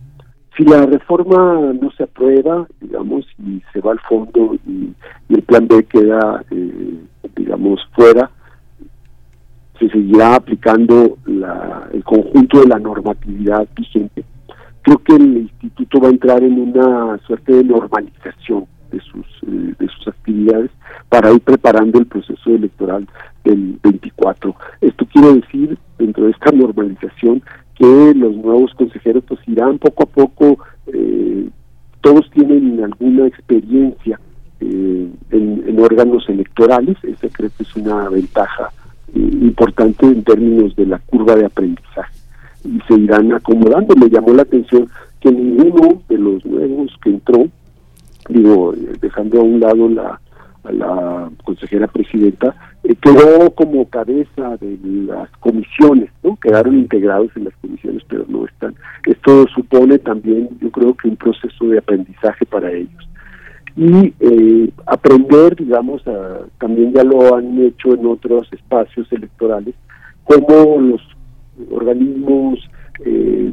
si 0.57 0.65
la 0.65 0.87
reforma 0.87 1.73
no 1.81 1.91
se 1.93 2.05
aprueba, 2.05 2.67
digamos, 2.81 3.27
y 3.39 3.63
se 3.73 3.81
va 3.81 3.93
al 3.93 4.01
fondo 4.01 4.57
y, 4.67 4.93
el 5.29 5.43
plan 5.43 5.67
B 5.67 5.85
queda, 5.85 6.45
eh, 6.51 6.95
digamos, 7.35 7.81
fuera, 7.93 8.31
se 9.79 9.89
seguirá 9.89 10.37
aplicando 10.37 11.19
la, 11.27 11.89
el 11.93 12.05
conjunto 12.05 12.61
de 12.61 12.69
la 12.69 12.79
normatividad 12.79 13.67
vigente. 13.75 14.25
Creo 14.83 14.99
que 14.99 15.17
el 15.17 15.39
instituto 15.39 16.01
va 16.01 16.09
a 16.09 16.13
entrar 16.13 16.43
en 16.45 16.61
una 16.61 17.19
suerte 17.27 17.55
de 17.55 17.65
normalización 17.65 18.67
de 18.93 19.01
sus, 19.01 19.27
eh, 19.47 19.75
de 19.79 19.89
sus 19.89 20.09
actividades 20.09 20.71
para 21.09 21.33
ir 21.33 21.41
preparando 21.41 21.99
el 21.99 22.07
proceso 22.07 22.51
electoral 22.51 23.09
del 23.43 23.79
24. 23.83 24.55
Esto 24.81 25.07
quiere 25.07 25.35
decir, 25.35 25.79
dentro 25.99 26.25
de 26.25 26.31
esta 26.31 26.53
normalización, 26.53 27.43
que 27.75 28.15
los 28.15 28.37
nuevos 28.37 28.73
consejeros 28.75 29.25
pues 29.27 29.41
irán 29.47 29.79
poco 29.79 30.05
a 30.05 30.07
poco, 30.07 30.59
eh, 30.87 31.49
todos 32.01 32.31
tienen 32.31 32.83
alguna 32.85 33.27
experiencia 33.27 34.21
eh, 34.61 35.09
en, 35.31 35.81
órganos 35.81 36.29
electorales, 36.29 36.97
esa 37.03 37.29
creo 37.29 37.51
que 37.57 37.65
es 37.65 37.77
una 37.77 38.09
ventaja 38.09 38.71
eh, 39.15 39.19
importante 39.19 40.07
en 40.07 40.23
términos 40.23 40.75
de 40.77 40.87
la 40.87 40.99
curva 40.99 41.35
de 41.35 41.47
aprendizaje 41.47 42.15
y 42.65 42.81
se 42.89 42.95
irán 42.95 43.33
acomodando. 43.33 43.95
Me 43.97 44.09
llamó 44.09 44.33
la 44.33 44.43
atención 44.43 44.89
que 45.21 45.31
ninguno 45.31 46.01
de 46.09 46.19
los 46.19 46.45
nuevos 46.47 46.93
que 47.03 47.11
entró, 47.11 47.49
digo, 48.29 48.73
dejando 49.01 49.41
a 49.41 49.45
un 49.45 49.61
lado 49.61 49.89
la, 49.89 50.21
la 50.73 51.31
consejera 51.45 51.87
presidenta, 51.87 52.55
eh, 52.83 52.95
quedó 53.01 53.51
como 53.55 53.89
cabeza 53.89 54.57
de 54.59 54.79
las 55.07 55.31
comisiones, 55.41 56.11
¿no? 56.23 56.37
Quedaron 56.37 56.79
integrados 56.79 57.31
en 57.37 57.45
las 57.45 57.55
comisiones, 57.57 58.03
pero 58.09 58.25
no 58.29 58.47
están. 58.47 58.75
Esto 59.07 59.47
supone 59.49 59.99
también, 59.99 60.49
yo 60.61 60.71
creo 60.71 60.95
que 60.95 61.09
un 61.09 61.17
proceso 61.17 61.67
de 61.67 61.79
aprendizaje 61.79 62.47
para 62.47 62.73
ellos. 62.73 63.09
Y 63.77 64.15
eh, 64.21 64.71
aprender, 64.87 65.57
digamos, 65.57 66.03
también 66.59 66.93
ya 66.93 67.03
lo 67.03 67.35
han 67.35 67.61
hecho 67.61 67.95
en 67.95 68.07
otros 68.07 68.47
espacios 68.53 69.11
electorales, 69.13 69.75
cómo 70.25 70.81
los 70.81 71.01
organismos 71.71 72.59
eh, 73.05 73.53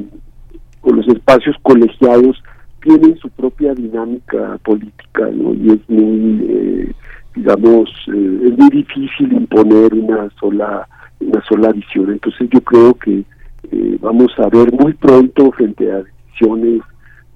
o 0.82 0.92
los 0.92 1.06
espacios 1.08 1.56
colegiados 1.62 2.42
tienen 2.82 3.16
su 3.16 3.28
propia 3.30 3.74
dinámica 3.74 4.58
política, 4.64 5.30
¿no? 5.32 5.54
Y 5.54 5.70
es 5.70 5.88
muy 5.88 6.46
eh, 6.48 6.92
digamos, 7.34 7.88
eh, 8.08 8.40
es 8.44 8.58
muy 8.58 8.70
difícil 8.70 9.32
imponer 9.32 9.94
una 9.94 10.28
sola, 10.38 10.88
una 11.20 11.42
sola 11.44 11.72
visión. 11.72 12.10
Entonces 12.10 12.48
yo 12.50 12.60
creo 12.60 12.94
que 12.94 13.24
eh, 13.70 13.98
vamos 14.00 14.32
a 14.38 14.48
ver 14.48 14.72
muy 14.72 14.92
pronto 14.94 15.50
frente 15.52 15.90
a 15.90 16.02
decisiones 16.02 16.82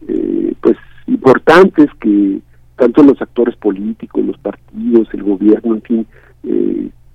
eh, 0.08 0.54
pues 0.60 0.76
importantes 1.06 1.88
que 2.00 2.40
tanto 2.76 3.02
los 3.02 3.20
actores 3.22 3.56
políticos, 3.56 4.24
los 4.24 4.38
partidos, 4.38 5.08
el 5.14 5.22
gobierno, 5.22 5.76
en 5.76 5.82
fin, 5.82 6.06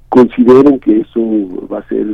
consideren 0.09 0.79
que 0.79 1.01
eso 1.01 1.21
va 1.71 1.79
a 1.79 1.87
ser 1.87 2.05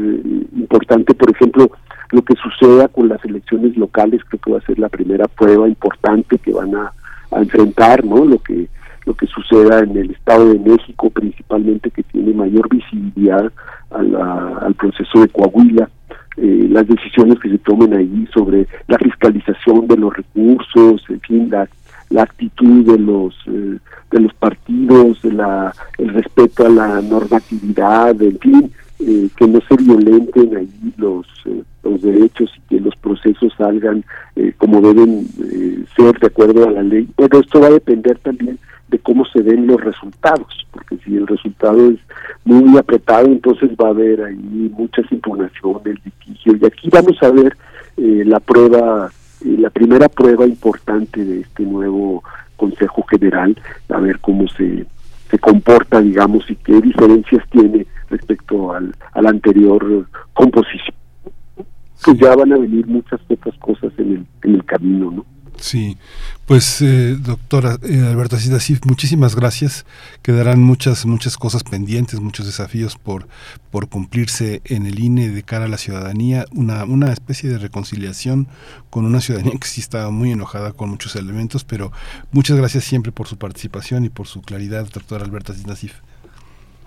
importante. 0.55 1.13
Por 1.13 1.31
ejemplo, 1.31 1.71
lo 2.11 2.21
que 2.21 2.35
suceda 2.35 2.87
con 2.87 3.09
las 3.09 3.23
elecciones 3.25 3.75
locales 3.77 4.21
creo 4.27 4.39
que 4.39 4.51
va 4.51 4.57
a 4.59 4.65
ser 4.65 4.79
la 4.79 4.89
primera 4.89 5.27
prueba 5.27 5.67
importante 5.67 6.37
que 6.37 6.51
van 6.51 6.75
a, 6.75 6.91
enfrentar, 7.31 8.05
¿no? 8.05 8.23
Lo 8.23 8.39
que 8.39 8.69
lo 9.05 9.13
que 9.13 9.27
suceda 9.27 9.79
en 9.79 9.95
el 9.95 10.11
Estado 10.11 10.53
de 10.53 10.59
México, 10.59 11.09
principalmente 11.09 11.91
que 11.91 12.03
tiene 12.03 12.33
mayor 12.33 12.67
visibilidad 12.69 13.51
al 13.89 14.75
proceso 14.75 15.21
de 15.21 15.29
Coahuila, 15.29 15.89
eh, 16.37 16.67
las 16.69 16.87
decisiones 16.87 17.39
que 17.39 17.49
se 17.49 17.57
tomen 17.57 17.95
ahí 17.95 18.27
sobre 18.31 18.67
la 18.87 18.99
fiscalización 18.99 19.87
de 19.87 19.97
los 19.97 20.15
recursos, 20.15 21.03
en 21.09 21.19
fin, 21.21 21.49
la, 21.49 21.67
actitud 22.21 22.85
de 22.85 22.99
los 22.99 23.33
eh, 23.47 23.79
de 24.11 24.19
los 24.19 24.33
partidos, 24.35 25.23
la, 25.23 25.73
el 25.97 26.09
respeto 26.09 26.67
a 26.67 26.69
la 26.69 27.01
normatividad, 27.01 28.21
en 28.21 28.37
fin, 28.37 28.71
eh, 28.99 29.29
que 29.35 29.47
no 29.47 29.59
se 29.61 29.75
violenten 29.77 30.57
ahí 30.57 30.93
los 30.97 31.25
los 31.83 32.01
derechos 32.01 32.51
y 32.57 32.75
que 32.75 32.81
los 32.81 32.95
procesos 32.97 33.53
salgan 33.57 34.03
como 34.57 34.81
deben 34.81 35.25
ser 35.95 36.19
de 36.19 36.27
acuerdo 36.27 36.67
a 36.67 36.71
la 36.71 36.83
ley. 36.83 37.07
Pero 37.15 37.39
esto 37.39 37.61
va 37.61 37.67
a 37.67 37.71
depender 37.71 38.19
también 38.19 38.59
de 38.89 38.99
cómo 38.99 39.25
se 39.25 39.41
ven 39.41 39.67
los 39.67 39.81
resultados, 39.81 40.65
porque 40.71 40.97
si 41.03 41.15
el 41.15 41.27
resultado 41.27 41.91
es 41.91 41.99
muy 42.45 42.77
apretado, 42.77 43.27
entonces 43.27 43.71
va 43.71 43.87
a 43.87 43.91
haber 43.91 44.21
ahí 44.23 44.71
muchas 44.77 45.11
impugnaciones, 45.11 45.97
litigio, 46.05 46.55
y 46.55 46.65
aquí 46.65 46.89
vamos 46.89 47.21
a 47.21 47.31
ver 47.31 47.57
eh, 47.97 48.23
la 48.25 48.39
prueba, 48.39 49.11
eh, 49.43 49.57
la 49.59 49.69
primera 49.69 50.07
prueba 50.07 50.45
importante 50.45 51.23
de 51.23 51.41
este 51.41 51.63
nuevo 51.63 52.23
Consejo 52.55 53.03
General, 53.03 53.55
a 53.89 53.99
ver 53.99 54.19
cómo 54.19 54.47
se, 54.47 54.85
se 55.29 55.39
comporta, 55.39 56.01
digamos, 56.01 56.49
y 56.49 56.55
qué 56.55 56.79
diferencias 56.79 57.43
tiene 57.49 57.85
respecto 58.09 58.73
al, 58.73 58.95
al 59.13 59.27
anterior 59.27 60.07
composición. 60.33 60.95
Pues 62.03 62.17
ya 62.19 62.35
van 62.35 62.53
a 62.53 62.57
venir 62.57 62.85
muchas 62.87 63.19
otras 63.29 63.57
cosas 63.57 63.91
en 63.97 64.11
el, 64.11 64.25
en 64.43 64.55
el 64.55 64.65
camino, 64.65 65.11
¿no? 65.11 65.25
Sí, 65.59 65.97
pues 66.45 66.81
eh, 66.81 67.17
doctora 67.19 67.77
eh, 67.81 67.99
Alberta 68.07 68.37
Sidasif, 68.37 68.85
muchísimas 68.85 69.35
gracias. 69.35 69.85
Quedarán 70.21 70.61
muchas 70.61 71.05
muchas 71.05 71.37
cosas 71.37 71.63
pendientes, 71.63 72.19
muchos 72.19 72.45
desafíos 72.45 72.95
por 72.95 73.27
por 73.71 73.89
cumplirse 73.89 74.61
en 74.65 74.85
el 74.85 74.99
INE 74.99 75.29
de 75.29 75.43
cara 75.43 75.65
a 75.65 75.67
la 75.67 75.77
ciudadanía, 75.77 76.45
una 76.51 76.83
una 76.85 77.11
especie 77.11 77.49
de 77.49 77.57
reconciliación 77.57 78.47
con 78.91 79.05
una 79.05 79.19
ciudadanía 79.19 79.57
que 79.59 79.67
sí 79.67 79.81
está 79.81 80.09
muy 80.11 80.31
enojada 80.31 80.73
con 80.73 80.89
muchos 80.89 81.15
elementos, 81.15 81.63
pero 81.63 81.91
muchas 82.31 82.55
gracias 82.55 82.83
siempre 82.83 83.11
por 83.11 83.27
su 83.27 83.37
participación 83.37 84.05
y 84.05 84.09
por 84.09 84.27
su 84.27 84.41
claridad, 84.41 84.87
doctora 84.93 85.25
Alberta 85.25 85.53
Sidasif. 85.53 85.93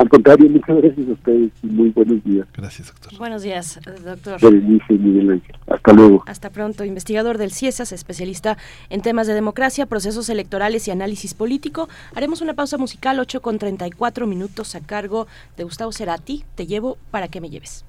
Al 0.00 0.08
contrario, 0.08 0.48
muchas 0.48 0.78
gracias 0.78 1.08
a 1.08 1.12
ustedes 1.12 1.50
y 1.62 1.66
muy 1.66 1.90
buenos 1.90 2.24
días. 2.24 2.48
Gracias, 2.54 2.88
doctor. 2.88 3.18
Buenos 3.18 3.42
días, 3.42 3.78
doctor. 4.02 4.40
Miguel 4.50 5.42
Hasta 5.66 5.92
luego. 5.92 6.24
Hasta 6.26 6.48
pronto. 6.48 6.86
Investigador 6.86 7.36
del 7.36 7.52
CIESAS, 7.52 7.92
especialista 7.92 8.56
en 8.88 9.02
temas 9.02 9.26
de 9.26 9.34
democracia, 9.34 9.84
procesos 9.84 10.30
electorales 10.30 10.88
y 10.88 10.90
análisis 10.90 11.34
político. 11.34 11.90
Haremos 12.14 12.40
una 12.40 12.54
pausa 12.54 12.78
musical, 12.78 13.20
8 13.20 13.42
con 13.42 13.58
34 13.58 14.26
minutos 14.26 14.74
a 14.74 14.80
cargo 14.80 15.26
de 15.58 15.64
Gustavo 15.64 15.92
Cerati. 15.92 16.44
Te 16.54 16.66
llevo 16.66 16.96
para 17.10 17.28
que 17.28 17.42
me 17.42 17.50
lleves. 17.50 17.84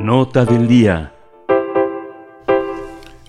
Nota 0.00 0.44
del 0.44 0.66
día. 0.66 1.11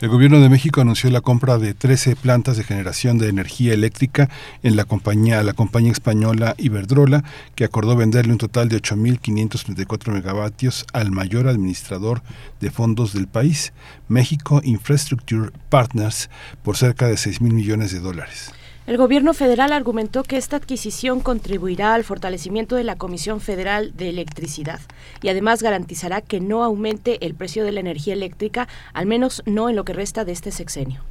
El 0.04 0.10
gobierno 0.10 0.42
de 0.42 0.50
México 0.50 0.82
anunció 0.82 1.10
la 1.12 1.22
compra 1.22 1.58
de 1.58 1.74
13 1.74 2.18
plantas 2.18 2.58
de 2.58 2.66
generación 2.66 3.18
de 3.18 3.30
energía 3.30 3.74
eléctrica 3.74 4.30
en 4.62 4.76
la 4.76 4.84
compañía, 4.84 5.42
la 5.44 5.54
compañía 5.54 5.94
española 5.94 6.56
Iberdrola, 6.58 7.24
que 7.56 7.64
acordó 7.64 7.96
venderle 7.96 8.34
un 8.34 8.38
total 8.38 8.68
de 8.68 8.82
8.534 8.82 10.12
megavatios 10.12 10.86
al 10.92 11.12
mayor 11.12 11.48
administrador 11.48 12.22
de 12.60 12.70
fondos 12.70 13.14
del 13.14 13.30
país, 13.30 13.72
México 14.10 14.60
Infrastructure 14.66 15.52
Partners, 15.70 16.30
por 16.64 16.76
cerca 16.76 17.08
de 17.08 17.16
6 17.16 17.40
mil 17.40 17.54
millones 17.54 17.94
de 17.94 18.02
dólares. 18.02 18.52
El 18.86 18.98
gobierno 18.98 19.34
federal 19.34 19.72
argumentó 19.72 20.24
que 20.24 20.36
esta 20.36 20.58
adquisición 20.58 21.22
contribuirá 21.22 21.94
al 21.94 22.04
fortalecimiento 22.04 22.76
de 22.76 22.84
la 22.84 22.98
Comisión 22.98 23.40
Federal 23.40 23.96
de 23.96 24.10
Electricidad 24.10 24.82
y 25.22 25.30
además 25.30 25.64
garantizará 25.64 26.20
que 26.20 26.42
no 26.42 26.66
aumente 26.66 27.26
el 27.26 27.34
precio 27.34 27.64
de 27.64 27.72
la 27.72 27.80
energía 27.80 28.14
eléctrica, 28.14 28.68
al 28.92 29.06
menos 29.06 29.42
no 29.46 29.70
en 29.70 29.78
lo 29.78 29.86
que 29.86 29.94
resta 29.94 30.26
de 30.26 30.34
este 30.34 30.52
sexenio. 30.52 31.02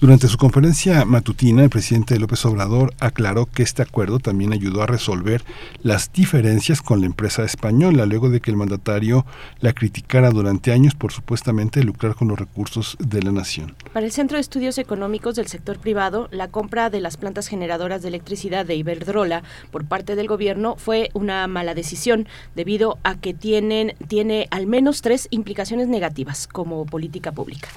Durante 0.00 0.28
su 0.28 0.36
conferencia 0.36 1.04
matutina, 1.04 1.62
el 1.62 1.70
presidente 1.70 2.18
López 2.18 2.44
Obrador 2.44 2.92
aclaró 3.00 3.46
que 3.46 3.62
este 3.62 3.80
acuerdo 3.80 4.18
también 4.18 4.52
ayudó 4.52 4.82
a 4.82 4.86
resolver 4.86 5.44
las 5.82 6.12
diferencias 6.12 6.82
con 6.82 7.00
la 7.00 7.06
empresa 7.06 7.44
española, 7.44 8.04
luego 8.04 8.28
de 8.28 8.40
que 8.40 8.50
el 8.50 8.56
mandatario 8.56 9.24
la 9.60 9.72
criticara 9.72 10.30
durante 10.30 10.72
años 10.72 10.94
por 10.94 11.12
supuestamente 11.12 11.82
lucrar 11.82 12.16
con 12.16 12.28
los 12.28 12.38
recursos 12.38 12.96
de 12.98 13.22
la 13.22 13.32
nación. 13.32 13.74
Para 13.92 14.04
el 14.04 14.12
Centro 14.12 14.36
de 14.36 14.42
Estudios 14.42 14.78
Económicos 14.78 15.36
del 15.36 15.46
Sector 15.46 15.78
Privado, 15.78 16.28
la 16.32 16.48
compra 16.48 16.90
de 16.90 17.00
las 17.00 17.16
plantas 17.16 17.46
generadoras 17.46 18.02
de 18.02 18.08
electricidad 18.08 18.66
de 18.66 18.74
Iberdrola 18.74 19.42
por 19.70 19.86
parte 19.86 20.16
del 20.16 20.26
gobierno 20.26 20.76
fue 20.76 21.10
una 21.14 21.46
mala 21.46 21.74
decisión, 21.74 22.28
debido 22.54 22.98
a 23.04 23.14
que 23.14 23.32
tienen, 23.32 23.94
tiene 24.08 24.48
al 24.50 24.66
menos 24.66 25.00
tres 25.02 25.28
implicaciones 25.30 25.88
negativas 25.88 26.46
como 26.46 26.84
política 26.84 27.32
pública. 27.32 27.68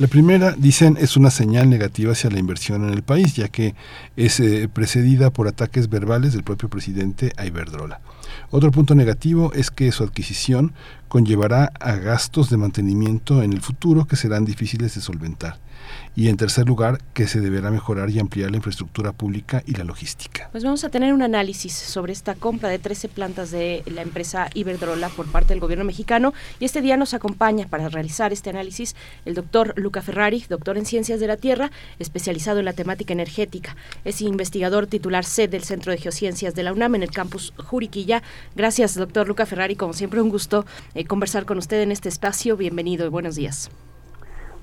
La 0.00 0.06
primera, 0.06 0.52
dicen, 0.52 0.96
es 0.98 1.18
una 1.18 1.30
señal 1.30 1.68
negativa 1.68 2.12
hacia 2.12 2.30
la 2.30 2.38
inversión 2.38 2.84
en 2.84 2.94
el 2.94 3.02
país, 3.02 3.36
ya 3.36 3.48
que 3.48 3.74
es 4.16 4.40
eh, 4.40 4.66
precedida 4.72 5.28
por 5.28 5.46
ataques 5.46 5.90
verbales 5.90 6.32
del 6.32 6.42
propio 6.42 6.70
presidente 6.70 7.34
a 7.36 7.44
Iberdrola. 7.44 8.00
Otro 8.48 8.70
punto 8.70 8.94
negativo 8.94 9.52
es 9.52 9.70
que 9.70 9.92
su 9.92 10.02
adquisición 10.02 10.72
conllevará 11.08 11.70
a 11.78 11.96
gastos 11.96 12.48
de 12.48 12.56
mantenimiento 12.56 13.42
en 13.42 13.52
el 13.52 13.60
futuro 13.60 14.06
que 14.06 14.16
serán 14.16 14.46
difíciles 14.46 14.94
de 14.94 15.02
solventar 15.02 15.58
y 16.20 16.28
en 16.28 16.36
tercer 16.36 16.66
lugar 16.68 16.98
que 17.14 17.26
se 17.26 17.40
deberá 17.40 17.70
mejorar 17.70 18.10
y 18.10 18.18
ampliar 18.18 18.50
la 18.50 18.58
infraestructura 18.58 19.12
pública 19.12 19.62
y 19.64 19.72
la 19.76 19.84
logística. 19.84 20.50
Pues 20.52 20.62
vamos 20.62 20.84
a 20.84 20.90
tener 20.90 21.14
un 21.14 21.22
análisis 21.22 21.72
sobre 21.72 22.12
esta 22.12 22.34
compra 22.34 22.68
de 22.68 22.78
13 22.78 23.08
plantas 23.08 23.50
de 23.50 23.82
la 23.86 24.02
empresa 24.02 24.50
Iberdrola 24.52 25.08
por 25.08 25.32
parte 25.32 25.54
del 25.54 25.60
gobierno 25.60 25.86
mexicano 25.86 26.34
y 26.58 26.66
este 26.66 26.82
día 26.82 26.98
nos 26.98 27.14
acompaña 27.14 27.68
para 27.68 27.88
realizar 27.88 28.34
este 28.34 28.50
análisis 28.50 28.96
el 29.24 29.32
doctor 29.32 29.72
Luca 29.76 30.02
Ferrari, 30.02 30.44
doctor 30.46 30.76
en 30.76 30.84
Ciencias 30.84 31.20
de 31.20 31.26
la 31.26 31.38
Tierra, 31.38 31.70
especializado 31.98 32.58
en 32.58 32.66
la 32.66 32.74
temática 32.74 33.14
energética. 33.14 33.74
Es 34.04 34.20
investigador 34.20 34.88
titular 34.88 35.24
C 35.24 35.48
del 35.48 35.64
Centro 35.64 35.90
de 35.90 35.96
Geociencias 35.96 36.54
de 36.54 36.64
la 36.64 36.74
UNAM 36.74 36.96
en 36.96 37.02
el 37.02 37.12
campus 37.12 37.54
Juriquilla. 37.56 38.22
Gracias, 38.54 38.94
doctor 38.94 39.26
Luca 39.26 39.46
Ferrari. 39.46 39.74
Como 39.74 39.94
siempre, 39.94 40.20
un 40.20 40.28
gusto 40.28 40.66
eh, 40.94 41.06
conversar 41.06 41.46
con 41.46 41.56
usted 41.56 41.80
en 41.80 41.92
este 41.92 42.10
espacio. 42.10 42.58
Bienvenido 42.58 43.06
y 43.06 43.08
buenos 43.08 43.36
días. 43.36 43.70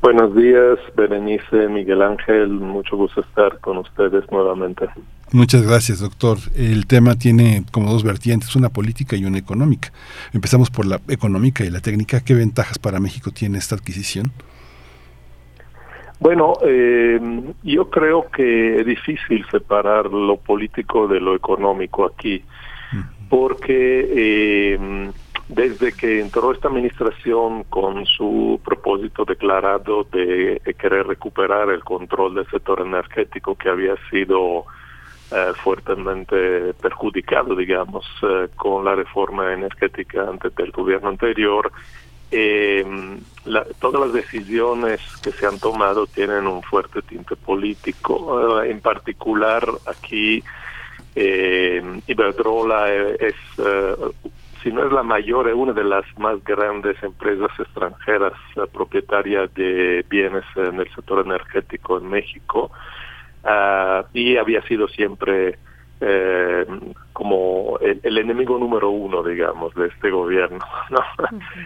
Buenos 0.02 0.36
días, 0.36 0.78
Berenice, 0.95 1.68
Miguel 1.69 2.02
Ángel, 2.03 2.49
mucho 2.49 2.95
gusto 2.95 3.22
estar 3.22 3.60
con 3.60 3.78
ustedes 3.78 4.24
nuevamente. 4.32 4.88
Muchas 5.32 5.64
gracias, 5.64 5.99
doctor. 5.99 6.38
El 6.56 6.86
tema 6.86 7.15
tiene 7.15 7.64
como 7.72 7.91
dos 7.91 8.03
vertientes, 8.03 8.56
una 8.56 8.69
política 8.69 9.15
y 9.15 9.26
una 9.26 9.40
económica. 9.40 9.91
Empezamos 10.34 10.69
por 10.69 10.86
la 10.86 11.02
económica 11.10 11.65
y 11.65 11.69
la 11.69 11.82
técnica. 11.82 12.22
¿Qué 12.24 12.34
ventajas 12.34 12.80
para 12.80 12.99
México 12.99 13.32
tiene 13.32 13.57
esta 13.57 13.76
adquisición? 13.76 14.32
Bueno, 16.19 16.53
eh, 16.65 17.19
yo 17.64 17.90
creo 17.90 18.30
que 18.32 18.80
es 18.80 18.86
difícil 18.86 19.45
separar 19.52 20.06
lo 20.06 20.38
político 20.38 21.07
de 21.07 21.19
lo 21.19 21.36
económico 21.36 22.06
aquí, 22.06 22.44
porque 23.30 24.07
eh, 24.15 25.11
desde 25.49 25.94
que 25.94 26.19
entró 26.19 26.52
esta 26.52 26.68
administración 26.68 27.64
con 27.64 28.06
su 28.06 28.60
propósito 28.64 29.24
declarado 29.24 30.03
de, 30.03 30.61
querer 30.78 31.07
recuperar 31.07 31.69
el 31.69 31.84
control 31.84 32.36
del 32.36 32.49
sector 32.49 32.82
energético 32.82 33.56
que 33.56 33.69
había 33.69 33.95
sido 34.10 34.65
eh, 35.32 35.53
fuertemente 35.64 36.74
perjudicado, 36.74 37.56
digamos, 37.56 38.06
eh, 38.24 38.49
con 38.56 38.84
la 38.84 38.95
reforma 38.95 39.53
energética 39.53 40.28
antes 40.28 40.53
del 40.56 40.72
gobierno 40.72 41.10
anterior, 41.10 41.72
eh, 42.30 42.86
todas 43.80 44.02
las 44.02 44.11
decisiones 44.11 44.99
que 45.24 45.32
se 45.32 45.45
han 45.45 45.60
tomado 45.60 46.07
tienen 46.07 46.45
un 46.45 46.61
fuerte 46.61 47.02
tinte 47.02 47.38
político. 47.38 48.61
en 48.64 48.82
particular, 48.82 49.65
aquí 49.86 50.44
Iberdrola 51.15 52.91
es 52.94 53.36
si 54.68 54.73
no 54.73 54.85
es 54.85 54.91
la 54.91 55.03
mayor, 55.03 55.48
es 55.48 55.56
una 55.56 55.72
de 55.72 55.85
las 55.85 56.03
más 56.18 56.44
grandes 56.44 57.02
empresas 57.02 57.49
extranjeras 57.57 58.34
propietarias 58.73 59.53
de 59.53 60.06
bienes 60.10 60.44
en 60.57 60.81
el 60.81 60.94
sector 60.94 61.26
energético 61.26 61.98
en 61.98 62.10
México 62.10 62.69
ah, 63.45 64.03
y 64.14 64.35
había 64.35 64.61
sido 64.64 64.89
siempre 64.89 65.57
eh, 66.02 66.65
como 67.14 67.80
el, 67.80 68.18
enemigo 68.18 68.60
número 68.60 68.89
uno, 68.89 69.23
digamos, 69.23 69.73
de 69.73 69.88
este 69.88 70.10
gobierno. 70.10 70.65
¿no? 70.89 70.99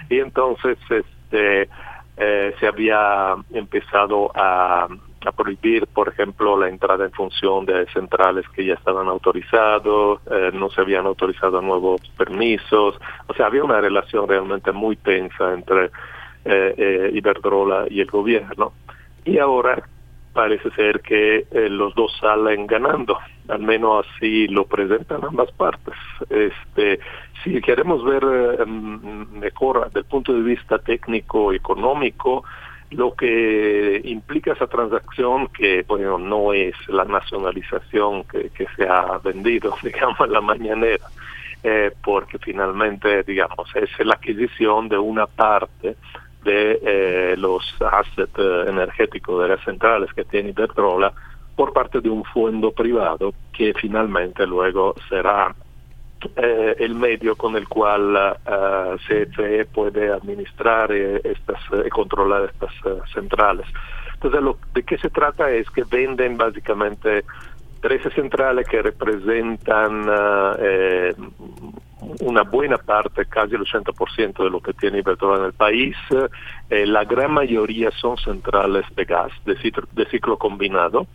Y 0.07 0.19
entonces 0.19 0.77
este, 0.87 1.69
eh, 2.17 2.53
se 2.59 2.67
había 2.67 3.33
empezado 3.51 4.31
a 4.35 4.87
a 5.25 5.31
prohibir, 5.31 5.87
por 5.87 6.09
ejemplo, 6.09 6.57
la 6.57 6.69
entrada 6.69 7.05
en 7.05 7.11
función 7.11 7.65
de 7.65 7.85
centrales 7.87 8.47
que 8.49 8.65
ya 8.65 8.73
estaban 8.73 9.07
autorizados, 9.07 10.19
eh, 10.31 10.51
no 10.53 10.69
se 10.69 10.81
habían 10.81 11.05
autorizado 11.05 11.61
nuevos 11.61 12.01
permisos, 12.17 12.99
o 13.27 13.33
sea, 13.33 13.47
había 13.47 13.63
una 13.63 13.79
relación 13.79 14.27
realmente 14.27 14.71
muy 14.71 14.95
tensa 14.95 15.53
entre 15.53 15.85
eh, 16.45 16.73
eh, 16.77 17.11
Iberdrola 17.13 17.85
y 17.89 18.01
el 18.01 18.07
gobierno. 18.07 18.73
Y 19.25 19.37
ahora 19.37 19.83
parece 20.33 20.71
ser 20.71 21.01
que 21.01 21.45
los 21.69 21.93
dos 21.93 22.17
salen 22.19 22.65
ganando, 22.65 23.17
al 23.49 23.61
menos 23.61 24.05
así 24.07 24.47
lo 24.47 24.65
presentan 24.65 25.25
ambas 25.25 25.51
partes. 25.51 25.93
Este, 26.29 26.99
si 27.43 27.59
queremos 27.61 28.03
ver 28.05 28.65
mejor 28.65 29.85
desde 29.87 29.99
el 29.99 30.05
punto 30.05 30.33
de 30.33 30.41
vista 30.41 30.79
técnico 30.79 31.51
económico, 31.51 32.45
lo 32.91 33.13
que 33.13 34.01
implica 34.03 34.53
esa 34.53 34.67
transacción 34.67 35.47
que 35.47 35.83
bueno 35.87 36.17
no 36.17 36.53
es 36.53 36.75
la 36.87 37.05
nacionalización 37.05 38.25
que, 38.25 38.51
se 38.75 38.87
ha 38.87 39.17
vendido 39.23 39.73
digamos 39.83 40.19
en 40.19 40.31
la 40.31 40.41
mañanera 40.41 41.05
eh, 41.63 41.91
porque 42.03 42.37
finalmente 42.37 43.23
digamos 43.23 43.69
es 43.75 43.89
la 44.05 44.15
adquisición 44.15 44.89
de 44.89 44.97
una 44.97 45.25
parte 45.25 45.95
de 46.43 46.79
eh, 46.81 47.35
los 47.37 47.63
assets 47.81 48.33
eh, 48.37 48.65
energéticos 48.67 49.41
de 49.41 49.49
las 49.49 49.63
centrales 49.63 50.11
que 50.13 50.25
tiene 50.25 50.49
Iberdrola 50.49 51.13
por 51.55 51.71
parte 51.71 52.01
de 52.01 52.09
un 52.09 52.23
fondo 52.25 52.71
privado 52.71 53.33
que 53.53 53.73
finalmente 53.73 54.45
luego 54.45 54.95
será 55.07 55.55
eh, 56.35 56.75
el 56.79 56.95
medio 56.95 57.35
con 57.35 57.55
el 57.55 57.67
cual 57.67 58.15
uh, 58.15 58.97
CFE 59.07 59.65
puede 59.65 60.11
administrar 60.11 60.91
eh, 60.91 61.21
estas 61.23 61.59
y 61.85 61.89
controlar 61.89 62.51
estas 62.51 62.71
centrales. 63.13 63.65
Entonces, 64.13 64.41
lo, 64.41 64.57
¿de 64.73 64.83
qué 64.83 64.97
se 64.97 65.09
trata? 65.09 65.49
Es 65.49 65.69
que 65.71 65.83
venden 65.83 66.37
básicamente 66.37 67.23
13 67.81 68.11
centrales 68.11 68.67
que 68.67 68.81
representan 68.81 70.07
una 72.21 72.43
buena 72.43 72.77
parte, 72.77 73.25
casi 73.25 73.55
el 73.55 73.61
80% 73.61 74.43
de 74.43 74.49
lo 74.49 74.59
que 74.59 74.73
tiene 74.73 74.99
Iberdrola 74.99 75.39
en 75.39 75.45
el 75.45 75.53
país. 75.53 75.95
la 76.69 77.03
gran 77.05 77.31
mayoría 77.31 77.89
son 77.91 78.17
centrales 78.17 78.85
de 78.95 79.05
gas, 79.05 79.31
de 79.45 79.55
ciclo, 79.57 79.87
de 79.93 80.05
ciclo 80.05 80.37
combinado. 80.37 81.07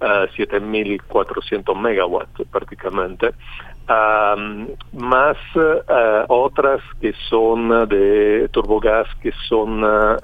7.400 0.00 1.80
megawatts 1.80 2.46
prácticamente, 2.50 3.32
más 3.88 5.36
uh, 5.54 6.24
otras 6.28 6.80
que 7.00 7.12
son 7.28 7.88
de 7.88 8.48
turbogás 8.52 9.06
que 9.22 9.32
son 9.48 9.84
uh, 9.84 10.16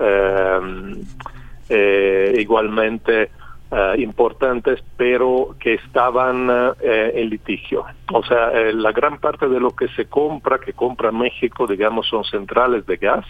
eh, 1.69 2.35
igualmente 2.39 3.31
eh, 3.75 3.95
importantes, 4.03 4.85
pero 4.99 5.57
que 5.59 5.73
estaban 5.73 6.75
eh, 6.79 7.13
en 7.15 7.31
litigio. 7.31 7.87
O 8.13 8.23
sea, 8.23 8.51
eh, 8.53 8.75
la 8.75 8.93
gran 8.93 9.17
parte 9.19 9.49
de 9.49 9.59
lo 9.59 9.71
que 9.71 9.89
se 9.97 10.05
compra, 10.11 10.59
que 10.59 10.75
compra 10.75 11.11
México, 11.11 11.67
digamos, 11.67 12.07
son 12.07 12.23
centrales 12.25 12.85
de 12.85 12.99
gas, 12.99 13.25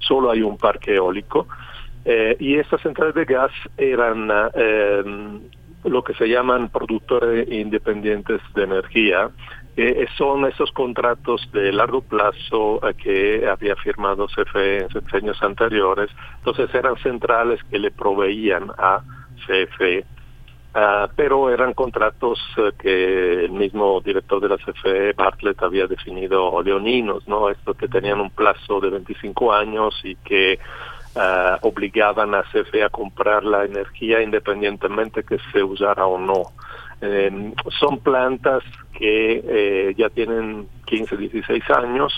solo 0.00 0.32
hay 0.32 0.42
un 0.42 0.58
parque 0.58 0.96
eólico, 0.96 1.46
y 2.38 2.56
estas 2.56 2.82
centrales 2.82 3.14
de 3.16 3.24
gas 3.24 3.50
eran 3.76 4.28
lo 5.82 6.04
que 6.04 6.14
se 6.14 6.28
llaman 6.28 6.68
productores 6.68 7.50
independientes 7.50 8.40
de 8.54 8.62
energía, 8.62 9.30
que 9.76 10.08
son 10.16 10.46
esos 10.46 10.72
contratos 10.72 11.46
de 11.52 11.70
largo 11.70 12.00
plazo 12.00 12.80
que 12.96 13.46
había 13.46 13.76
firmado 13.76 14.26
CFE 14.26 14.78
en 14.78 14.88
años 15.12 15.42
anteriores. 15.42 16.08
Entonces 16.38 16.74
eran 16.74 16.96
centrales 16.96 17.60
que 17.70 17.78
le 17.78 17.90
proveían 17.90 18.70
a 18.78 19.02
CFE. 19.46 20.06
Ah, 20.78 21.08
pero 21.14 21.50
eran 21.50 21.74
contratos 21.74 22.38
eh, 22.56 22.70
que 22.78 23.44
el 23.44 23.52
mismo 23.52 24.00
director 24.00 24.40
de 24.40 24.48
la 24.48 24.58
CFE, 24.58 25.12
Bartlett, 25.14 25.62
había 25.62 25.86
definido 25.86 26.62
leoninos, 26.62 27.26
¿no? 27.28 27.48
Esto 27.48 27.72
que 27.72 27.88
tenían 27.88 28.20
un 28.20 28.30
plazo 28.30 28.80
de 28.80 28.90
25 28.90 29.54
años 29.54 29.98
y 30.04 30.16
que 30.16 30.58
ah, 31.16 31.58
obligaban 31.62 32.34
a 32.34 32.42
CFE 32.42 32.82
a 32.82 32.90
comprar 32.90 33.44
la 33.44 33.64
energía 33.64 34.22
independientemente 34.22 35.22
que 35.22 35.38
se 35.52 35.62
usara 35.62 36.06
o 36.06 36.18
no. 36.18 36.52
Em, 37.00 37.52
son 37.78 37.98
plantas 37.98 38.62
que 38.98 39.42
eh, 39.46 39.94
ya 39.96 40.08
tienen 40.10 40.68
15, 40.84 41.16
16 41.16 41.70
años, 41.70 42.12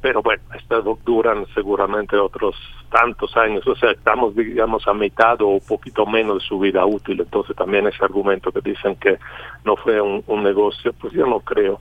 pero 0.00 0.22
bueno, 0.22 0.42
estas 0.54 0.84
duran 1.04 1.46
seguramente 1.52 2.16
otros 2.16 2.54
tantos 2.90 3.36
años, 3.36 3.66
o 3.66 3.74
sea, 3.74 3.90
estamos, 3.90 4.36
digamos, 4.36 4.86
a 4.86 4.94
mitad 4.94 5.36
o 5.40 5.58
poquito 5.58 6.06
menos 6.06 6.38
de 6.38 6.46
su 6.46 6.60
vida 6.60 6.86
útil, 6.86 7.20
entonces 7.20 7.56
también 7.56 7.86
ese 7.88 8.04
argumento 8.04 8.52
que 8.52 8.60
dicen 8.60 8.94
que 8.96 9.18
no 9.64 9.74
fue 9.76 10.00
un, 10.00 10.42
negocio, 10.44 10.92
pues 10.92 11.12
yo 11.12 11.26
no 11.26 11.40
creo. 11.40 11.80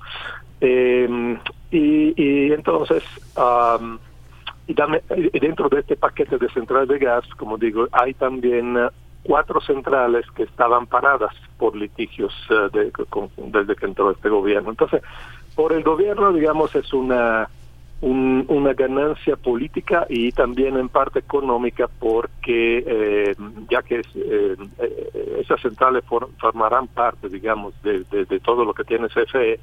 Eh, 0.59 1.37
y, 1.69 2.51
entonces, 2.51 3.03
y, 4.67 5.39
dentro 5.39 5.69
de 5.69 5.79
este 5.81 5.95
paquete 5.95 6.37
de 6.37 6.49
centrales 6.49 6.89
de 6.89 6.97
gas, 6.97 7.25
como 7.37 7.57
digo, 7.57 7.87
hay 7.91 8.15
también 8.15 8.75
cuatro 9.26 9.60
centrales 9.61 10.26
que 10.35 10.43
estaban 10.43 10.88
paradas 10.88 11.34
por 11.57 11.76
litigios 11.76 12.34
eh, 12.49 12.91
desde 13.38 13.76
que 13.76 13.85
entró 13.85 14.11
este 14.11 14.30
gobierno. 14.30 14.69
Entonces, 14.69 15.02
por 15.56 15.73
el 15.73 15.84
gobierno, 15.84 16.31
digamos, 16.34 16.76
es 16.76 16.93
una 16.93 17.49
una 18.02 18.73
ganancia 18.73 19.35
política 19.35 20.06
y 20.10 20.31
también 20.31 20.77
en 20.77 20.89
parte 20.89 21.19
económica 21.19 21.88
porque 21.88 22.84
eh, 22.85 23.35
ya 23.69 23.81
que 23.81 24.02
eh, 24.15 24.56
eh, 24.80 25.38
esas 25.41 25.61
centrales 25.61 26.03
formarán 26.38 26.88
parte, 26.88 27.30
digamos, 27.30 27.73
de, 27.81 28.03
todo 28.43 28.65
lo 28.65 28.73
que 28.73 28.84
tiene 28.84 29.07
CFE, 29.07 29.60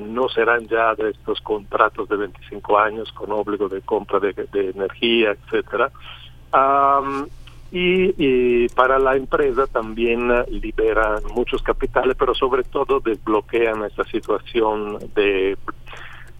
no 0.00 0.28
serán 0.28 0.66
ya 0.68 0.94
de 0.94 1.10
estos 1.10 1.40
contratos 1.40 2.08
de 2.08 2.16
25 2.16 2.78
años 2.78 3.10
con 3.12 3.32
obligo 3.32 3.68
de 3.68 3.80
compra 3.80 4.18
de, 4.18 4.34
energía, 4.52 5.30
etcétera. 5.30 5.90
Y, 7.72 8.68
para 8.68 8.98
la 8.98 9.16
empresa 9.16 9.66
también 9.66 10.28
liberan 10.50 11.22
muchos 11.34 11.62
capitales, 11.62 12.16
pero 12.18 12.34
sobre 12.34 12.64
todo 12.64 13.00
desbloquean 13.00 13.84
esta 13.84 14.04
situación 14.04 14.98
de 15.14 15.56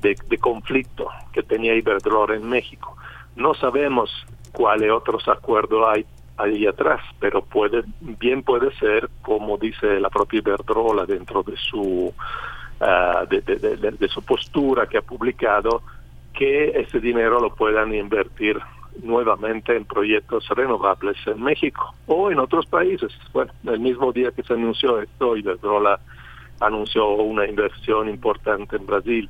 de, 0.03 0.39
conflicto 0.39 1.09
que 1.33 1.43
tenía 1.43 1.75
Iberdrola 1.75 2.35
en 2.35 2.49
México. 2.49 2.97
No 3.37 3.55
sabemos 3.55 4.11
cuáles 4.53 4.91
otros 4.91 5.27
acuerdos 5.29 5.87
hay 5.89 6.05
ahí 6.37 6.67
atrás, 6.67 7.01
pero 7.21 7.43
puede 7.43 7.83
bien 8.01 8.43
puede 8.43 8.75
ser, 8.77 9.09
como 9.23 9.59
dice 9.59 10.01
la 10.01 10.11
propia 10.11 10.39
Iberdrola 10.39 11.07
dentro 11.07 11.43
de 11.43 11.57
su 11.57 12.13
ah, 12.81 13.25
de, 13.29 14.09
su 14.09 14.23
postura 14.23 14.87
que 14.87 14.99
ha 14.99 15.03
publicado, 15.03 15.83
que 16.35 16.71
ese 16.81 17.01
dinero 17.01 17.39
lo 17.41 17.55
puedan 17.55 17.95
invertir 17.95 18.59
nuevamente 19.03 19.77
en 19.77 19.85
proyectos 19.85 20.49
renovables 20.51 21.17
en 21.27 21.43
México 21.43 21.95
o 22.07 22.31
en 22.31 22.39
otros 22.39 22.67
países. 22.67 23.13
Bueno, 23.33 23.53
el 23.65 23.81
mismo 23.81 24.13
día 24.13 24.31
que 24.31 24.43
se 24.43 24.55
anunció 24.55 25.01
esto, 25.01 25.37
Iberdrola 25.37 26.01
anunció 26.61 27.09
una 27.09 27.47
inversión 27.47 28.09
importante 28.09 28.77
en 28.77 28.87
Brasil 28.87 29.29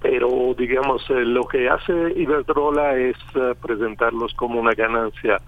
pero 0.00 0.54
digamos 0.56 1.02
eh, 1.10 1.24
lo 1.24 1.44
que 1.44 1.68
hace 1.68 2.12
Iberdrola 2.16 2.96
es 2.96 3.16
eh, 3.34 3.54
presentarlos 3.60 4.34
como 4.34 4.60
una 4.60 4.72
ganancia 4.72 5.40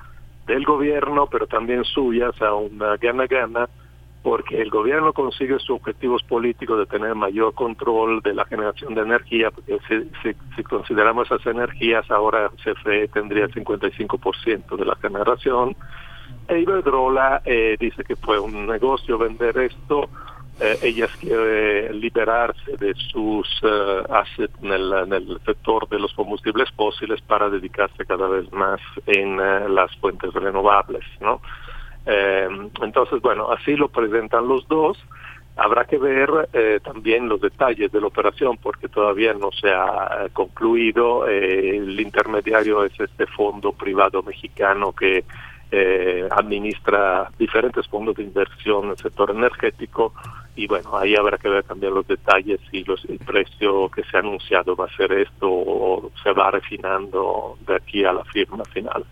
del 0.46 0.64
gobierno, 0.64 1.28
pero 1.30 1.46
también 1.46 1.84
suya, 1.84 2.30
o 2.30 2.32
sea, 2.32 2.54
una 2.54 2.96
gana-gana, 2.96 3.68
porque 4.22 4.60
el 4.62 4.70
gobierno 4.70 5.12
consigue 5.12 5.58
sus 5.58 5.70
objetivos 5.70 6.22
políticos 6.22 6.78
de 6.78 6.86
tener 6.86 7.14
mayor 7.14 7.54
control 7.54 8.20
de 8.22 8.34
la 8.34 8.44
generación 8.44 8.94
de 8.94 9.02
energía, 9.02 9.50
porque 9.50 9.78
si, 9.88 10.34
si, 10.56 10.62
consideramos 10.62 11.26
esas 11.26 11.44
energías, 11.46 12.08
ahora 12.10 12.50
CFE 12.62 13.08
tendría 13.08 13.44
el 13.44 13.52
55% 13.52 14.76
de 14.76 14.84
la 14.84 14.94
generación, 14.96 15.76
e 16.48 16.60
Iberdrola 16.60 17.42
eh, 17.44 17.76
dice 17.78 18.04
que 18.04 18.16
fue 18.16 18.38
un 18.38 18.66
negocio 18.66 19.18
vender 19.18 19.58
esto, 19.58 20.08
eh, 20.60 20.78
ellas 20.82 21.10
quieren 21.16 21.98
liberarse 21.98 22.76
de 22.76 22.94
sus 22.94 23.48
uh, 23.62 24.12
assets 24.12 24.54
en 24.62 24.70
el, 24.70 25.40
sector 25.44 25.88
de 25.88 25.98
los 25.98 26.12
combustibles 26.12 26.70
fósiles 26.76 27.20
para 27.22 27.48
dedicarse 27.48 28.04
cada 28.04 28.28
vez 28.28 28.52
más 28.52 28.80
en 29.06 29.40
eh, 29.40 29.68
las 29.68 29.94
fuentes 29.96 30.32
renovables, 30.34 31.04
¿no? 31.20 31.40
Entonces, 32.06 33.20
bueno, 33.22 33.50
así 33.50 33.76
lo 33.76 33.88
presentan 33.88 34.48
los 34.48 34.66
dos. 34.68 34.98
Habrá 35.56 35.84
que 35.84 35.98
ver 35.98 36.30
también 36.82 37.28
los 37.28 37.40
detalles 37.40 37.92
de 37.92 38.00
la 38.00 38.06
operación 38.06 38.56
porque 38.56 38.88
todavía 38.88 39.34
no 39.34 39.52
se 39.52 39.70
ha 39.70 40.28
concluido. 40.32 41.26
el 41.26 42.00
intermediario 42.00 42.84
es 42.84 42.98
este 42.98 43.26
fondo 43.26 43.72
privado 43.72 44.22
mexicano 44.22 44.92
que 44.92 45.24
administra 46.30 47.30
diferentes 47.38 47.86
fondos 47.86 48.16
de 48.16 48.24
inversión 48.24 48.84
en 48.84 48.90
el 48.90 48.96
sector 48.96 49.30
energético 49.30 50.12
y 50.54 50.66
bueno, 50.66 50.96
ahí 50.96 51.16
habrá 51.16 51.38
que 51.38 51.48
ver 51.48 51.64
también 51.64 51.94
los 51.94 52.06
detalles 52.06 52.60
si 52.70 52.84
los, 52.84 53.04
el 53.06 53.18
precio 53.18 53.88
que 53.88 54.04
se 54.04 54.16
ha 54.16 54.20
anunciado 54.20 54.76
va 54.76 54.84
a 54.84 54.96
ser 54.96 55.12
esto 55.12 55.48
o 55.48 56.10
se 56.22 56.32
va 56.32 56.50
refinando 56.50 57.56
de 57.66 57.76
aquí 57.76 58.04
a 58.04 58.12
la 58.12 58.24
firma 58.24 58.64
final. 58.66 59.04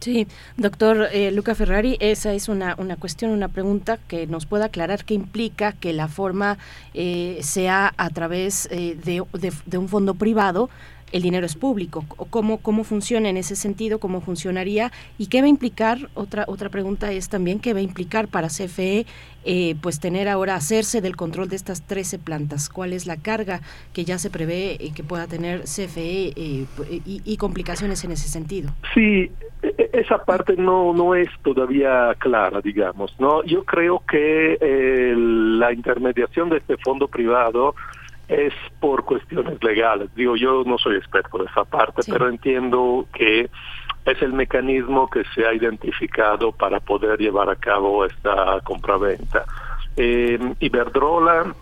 Sí, 0.00 0.26
doctor 0.56 1.08
eh, 1.12 1.30
Luca 1.32 1.54
Ferrari, 1.54 1.96
esa 2.00 2.32
es 2.32 2.48
una, 2.48 2.74
una 2.78 2.96
cuestión, 2.96 3.30
una 3.30 3.48
pregunta 3.48 3.98
que 4.08 4.26
nos 4.26 4.46
pueda 4.46 4.66
aclarar 4.66 5.04
qué 5.04 5.14
implica 5.14 5.72
que 5.72 5.92
la 5.92 6.08
forma 6.08 6.58
eh, 6.94 7.38
sea 7.42 7.94
a 7.96 8.10
través 8.10 8.68
eh, 8.70 8.98
de, 9.02 9.24
de, 9.64 9.78
un 9.78 9.88
fondo 9.88 10.14
privado 10.14 10.68
el 11.12 11.22
dinero 11.22 11.46
es 11.46 11.54
público, 11.54 12.04
cómo, 12.30 12.58
cómo 12.58 12.84
funciona 12.84 13.28
en 13.28 13.36
ese 13.36 13.56
sentido, 13.56 13.98
cómo 13.98 14.20
funcionaría 14.20 14.92
y 15.18 15.26
qué 15.26 15.40
va 15.40 15.46
a 15.46 15.50
implicar, 15.50 16.08
otra, 16.14 16.44
otra 16.46 16.68
pregunta 16.68 17.12
es 17.12 17.28
también 17.28 17.60
qué 17.60 17.72
va 17.72 17.80
a 17.80 17.82
implicar 17.82 18.28
para 18.28 18.48
CFE 18.48 19.06
eh, 19.44 19.76
pues 19.80 19.98
tener 19.98 20.28
ahora, 20.28 20.56
hacerse 20.56 21.00
del 21.00 21.16
control 21.16 21.48
de 21.48 21.56
estas 21.56 21.86
13 21.86 22.18
plantas, 22.18 22.68
cuál 22.68 22.92
es 22.92 23.06
la 23.06 23.16
carga 23.16 23.60
que 23.94 24.04
ya 24.04 24.18
se 24.18 24.28
prevé 24.28 24.72
eh, 24.72 24.92
que 24.94 25.02
pueda 25.02 25.26
tener 25.26 25.60
CFE 25.60 26.34
eh, 26.36 26.66
y, 27.06 27.36
complicaciones 27.38 28.04
en 28.04 28.10
ese 28.10 28.28
sentido. 28.28 28.72
Sí, 28.92 29.30
e, 29.62 29.74
e, 29.78 29.90
esa 29.94 30.24
parte 30.24 30.54
no, 30.56 30.92
no 30.92 31.14
es 31.14 31.28
todavía 31.42 32.14
clara, 32.18 32.60
digamos, 32.60 33.14
¿no? 33.18 33.42
Yo 33.44 33.64
creo 33.64 34.02
que 34.06 34.58
la 35.16 35.72
intermediación 35.72 36.50
de 36.50 36.58
este 36.58 36.76
fondo 36.76 37.08
privado 37.08 37.74
es 38.28 38.52
por 38.78 39.04
cuestiones 39.04 39.62
legales. 39.64 40.14
Digo, 40.14 40.36
yo 40.36 40.62
no 40.64 40.78
soy 40.78 40.96
experto 40.96 41.38
de 41.38 41.46
esa 41.46 41.64
parte, 41.64 42.02
pero 42.06 42.28
entiendo 42.28 43.06
que 43.12 43.48
es 44.04 44.22
el 44.22 44.32
mecanismo 44.32 45.08
que 45.08 45.24
se 45.34 45.46
ha 45.46 45.54
identificado 45.54 46.52
para 46.52 46.80
poder 46.80 47.18
llevar 47.18 47.48
a 47.50 47.56
cabo 47.56 48.04
esta 48.04 48.60
compraventa. 48.64 49.44
Eh, 49.96 50.38
Iberdrola 50.60 51.54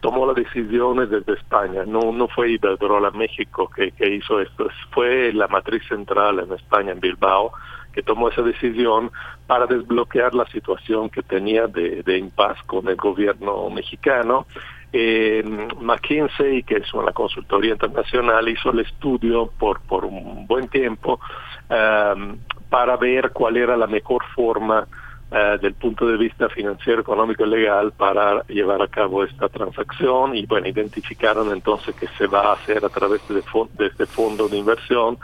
tomó 0.00 0.26
las 0.26 0.36
decisiones 0.36 1.10
desde 1.10 1.34
España, 1.34 1.84
no, 1.86 2.12
no 2.12 2.28
fue 2.28 2.52
Iberdrola 2.52 3.10
México 3.10 3.68
que, 3.68 3.90
que 3.92 4.14
hizo 4.14 4.40
esto, 4.40 4.68
fue 4.92 5.32
la 5.32 5.48
matriz 5.48 5.82
central 5.88 6.38
en 6.38 6.52
España, 6.52 6.92
en 6.92 7.00
Bilbao, 7.00 7.52
que 7.92 8.02
tomó 8.02 8.28
esa 8.28 8.42
decisión 8.42 9.10
para 9.46 9.66
desbloquear 9.66 10.34
la 10.34 10.46
situación 10.46 11.10
que 11.10 11.22
tenía 11.22 11.66
de, 11.66 12.02
de 12.02 12.18
impas 12.18 12.62
con 12.64 12.86
el 12.88 12.96
gobierno 12.96 13.68
mexicano 13.70 14.46
eh, 14.92 15.44
McKinsey, 15.80 16.62
que 16.62 16.76
es 16.76 16.92
una 16.94 17.12
consultoría 17.12 17.72
internacional, 17.72 18.48
hizo 18.48 18.70
el 18.70 18.80
estudio 18.80 19.50
por, 19.58 19.80
por 19.80 20.04
un 20.04 20.46
buen 20.46 20.68
tiempo 20.68 21.20
um, 21.68 22.38
para 22.70 22.96
ver 22.96 23.30
cuál 23.32 23.56
era 23.56 23.76
la 23.76 23.86
mejor 23.86 24.24
forma 24.34 24.86
uh, 25.30 25.58
del 25.60 25.74
punto 25.74 26.06
de 26.06 26.16
vista 26.16 26.48
financiero, 26.48 27.02
económico 27.02 27.44
y 27.44 27.50
legal 27.50 27.92
para 27.92 28.44
llevar 28.46 28.80
a 28.82 28.88
cabo 28.88 29.24
esta 29.24 29.48
transacción. 29.48 30.34
Y 30.34 30.46
bueno, 30.46 30.68
identificaron 30.68 31.52
entonces 31.52 31.94
que 31.94 32.06
se 32.18 32.26
va 32.26 32.50
a 32.50 32.52
hacer 32.54 32.84
a 32.84 32.88
través 32.88 33.26
de, 33.28 33.42
de 33.76 33.86
este 33.86 34.06
fondo 34.06 34.48
de 34.48 34.56
inversión, 34.56 35.18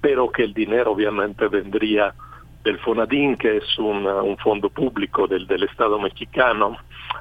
pero 0.00 0.30
que 0.30 0.44
el 0.44 0.52
dinero 0.52 0.92
obviamente 0.92 1.48
vendría 1.48 2.14
del 2.66 2.78
FONADIN, 2.80 3.36
que 3.36 3.58
es 3.58 3.78
un 3.78 4.36
fondo 4.38 4.68
público 4.68 5.28
del, 5.28 5.62
Estado 5.62 6.00
mexicano. 6.00 6.76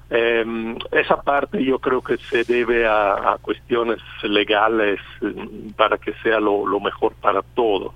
Eh, 0.10 0.76
esa 0.92 1.22
parte 1.22 1.64
yo 1.64 1.78
creo 1.78 2.02
que 2.02 2.18
se 2.18 2.44
debe 2.44 2.88
a, 2.88 3.38
cuestiones 3.42 4.00
legales 4.24 5.00
mm, 5.22 5.74
para 5.78 6.00
que 6.00 6.14
sea 6.24 6.40
lo, 6.40 6.80
mejor 6.80 7.14
para 7.22 7.44
todo. 7.54 7.94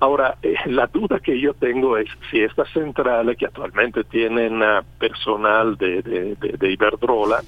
Ahora, 0.00 0.36
eh, 0.42 0.54
la 0.66 0.86
duda 0.86 1.18
que 1.18 1.40
yo 1.40 1.54
tengo 1.54 1.96
es 1.96 2.08
si 2.30 2.40
estas 2.40 2.68
centrales 2.70 3.38
que 3.38 3.46
actualmente 3.46 4.04
tienen 4.04 4.60
uh, 4.60 4.82
personal 4.98 5.76
de, 5.78 6.02
de, 6.02 6.34
de, 6.34 6.72
Iberdrola 6.72 7.40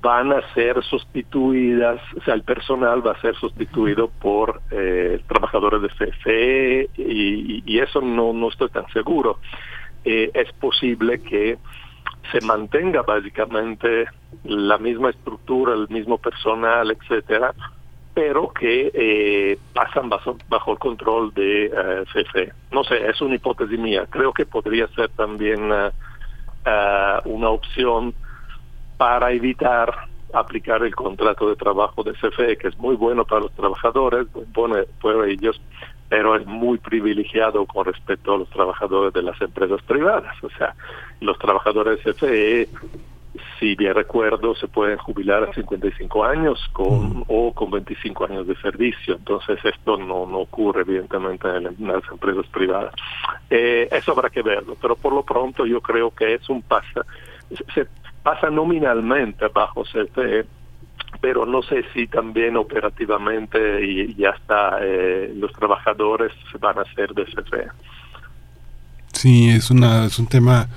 van 0.00 0.32
a 0.32 0.40
ser 0.54 0.82
sustituidas, 0.82 2.00
o 2.16 2.22
sea, 2.22 2.34
el 2.34 2.42
personal 2.42 3.06
va 3.06 3.12
a 3.12 3.20
ser 3.20 3.34
sustituido 3.36 4.08
por 4.08 4.62
eh, 4.70 5.20
trabajadores 5.28 5.82
de 5.82 5.88
CFE 5.88 6.90
y, 6.96 7.62
y, 7.66 7.78
eso 7.80 8.00
no, 8.00 8.32
no 8.32 8.48
estoy 8.48 8.70
tan 8.70 8.86
seguro. 8.92 9.38
Eh, 10.04 10.30
es 10.32 10.50
posible 10.54 11.20
que 11.20 11.58
se 12.32 12.40
mantenga 12.46 13.02
básicamente 13.02 14.06
la 14.44 14.78
misma 14.78 15.10
estructura, 15.10 15.74
el 15.74 15.88
mismo 15.88 16.16
personal, 16.16 16.90
etcétera, 16.90 17.54
pero 18.14 18.52
que 18.52 18.90
eh, 18.94 19.58
pasan 19.74 20.08
bajo, 20.08 20.36
bajo, 20.48 20.72
el 20.72 20.78
control 20.78 21.34
de 21.34 21.66
eh, 21.66 22.04
CFE. 22.12 22.52
No 22.72 22.84
sé, 22.84 23.06
es 23.08 23.20
una 23.20 23.34
hipótesis 23.34 23.78
mía. 23.78 24.06
Creo 24.08 24.32
que 24.32 24.46
podría 24.46 24.88
ser 24.88 25.10
también 25.10 25.70
uh, 25.70 25.90
una 27.24 27.50
opción 27.50 28.14
para 29.00 29.32
evitar 29.32 30.10
aplicar 30.34 30.82
el 30.82 30.94
contrato 30.94 31.48
de 31.48 31.56
trabajo 31.56 32.02
de 32.02 32.12
CFE, 32.12 32.58
que 32.58 32.68
es 32.68 32.78
muy 32.78 32.96
bueno 32.96 33.24
para 33.24 33.40
los 33.40 33.52
trabajadores, 33.52 34.26
pone 34.52 34.82
por 35.00 35.26
ellos, 35.26 35.58
pero 36.10 36.36
es 36.36 36.44
muy 36.44 36.76
privilegiado 36.76 37.64
con 37.64 37.86
respecto 37.86 38.34
a 38.34 38.36
los 38.36 38.50
trabajadores 38.50 39.14
de 39.14 39.22
las 39.22 39.40
empresas 39.40 39.80
privadas. 39.84 40.36
O 40.44 40.50
sea, 40.50 40.74
los 41.22 41.38
trabajadores 41.38 42.04
de 42.04 42.12
CFE, 42.12 42.68
si 43.58 43.74
bien 43.74 43.94
recuerdo, 43.94 44.54
se 44.54 44.68
pueden 44.68 44.98
jubilar 44.98 45.44
a 45.44 45.54
55 45.54 46.22
años 46.22 46.60
con, 46.74 47.24
o 47.26 47.54
con 47.54 47.70
25 47.70 48.26
años 48.26 48.46
de 48.46 48.56
servicio. 48.56 49.14
Entonces, 49.14 49.64
esto 49.64 49.96
no, 49.96 50.26
no 50.26 50.40
ocurre, 50.40 50.82
evidentemente, 50.82 51.48
en, 51.48 51.74
las 51.88 52.02
empresas 52.12 52.46
privadas. 52.48 52.92
Eh, 53.48 53.88
eso 53.90 54.12
habrá 54.12 54.28
que 54.28 54.42
verlo, 54.42 54.76
pero 54.78 54.94
por 54.94 55.14
lo 55.14 55.22
pronto 55.22 55.64
yo 55.64 55.80
creo 55.80 56.10
que 56.10 56.34
es 56.34 56.50
un 56.50 56.60
pasa, 56.60 57.06
se 57.74 57.86
pasa 58.22 58.50
nominalmente 58.50 59.48
bajo 59.48 59.84
CFE 59.84 60.46
pero 61.20 61.44
no 61.44 61.62
sé 61.62 61.84
si 61.92 62.06
también 62.06 62.56
operativamente 62.56 63.84
y 63.84 64.14
ya 64.14 64.30
está, 64.30 64.78
eh, 64.80 65.32
los 65.36 65.52
trabajadores 65.52 66.32
van 66.58 66.78
a 66.78 66.84
ser 66.94 67.12
de 67.12 67.24
CFE. 67.24 67.68
Sí, 69.12 69.50
es, 69.50 69.70
una, 69.70 70.06
es 70.06 70.18
un 70.18 70.26
tema 70.26 70.68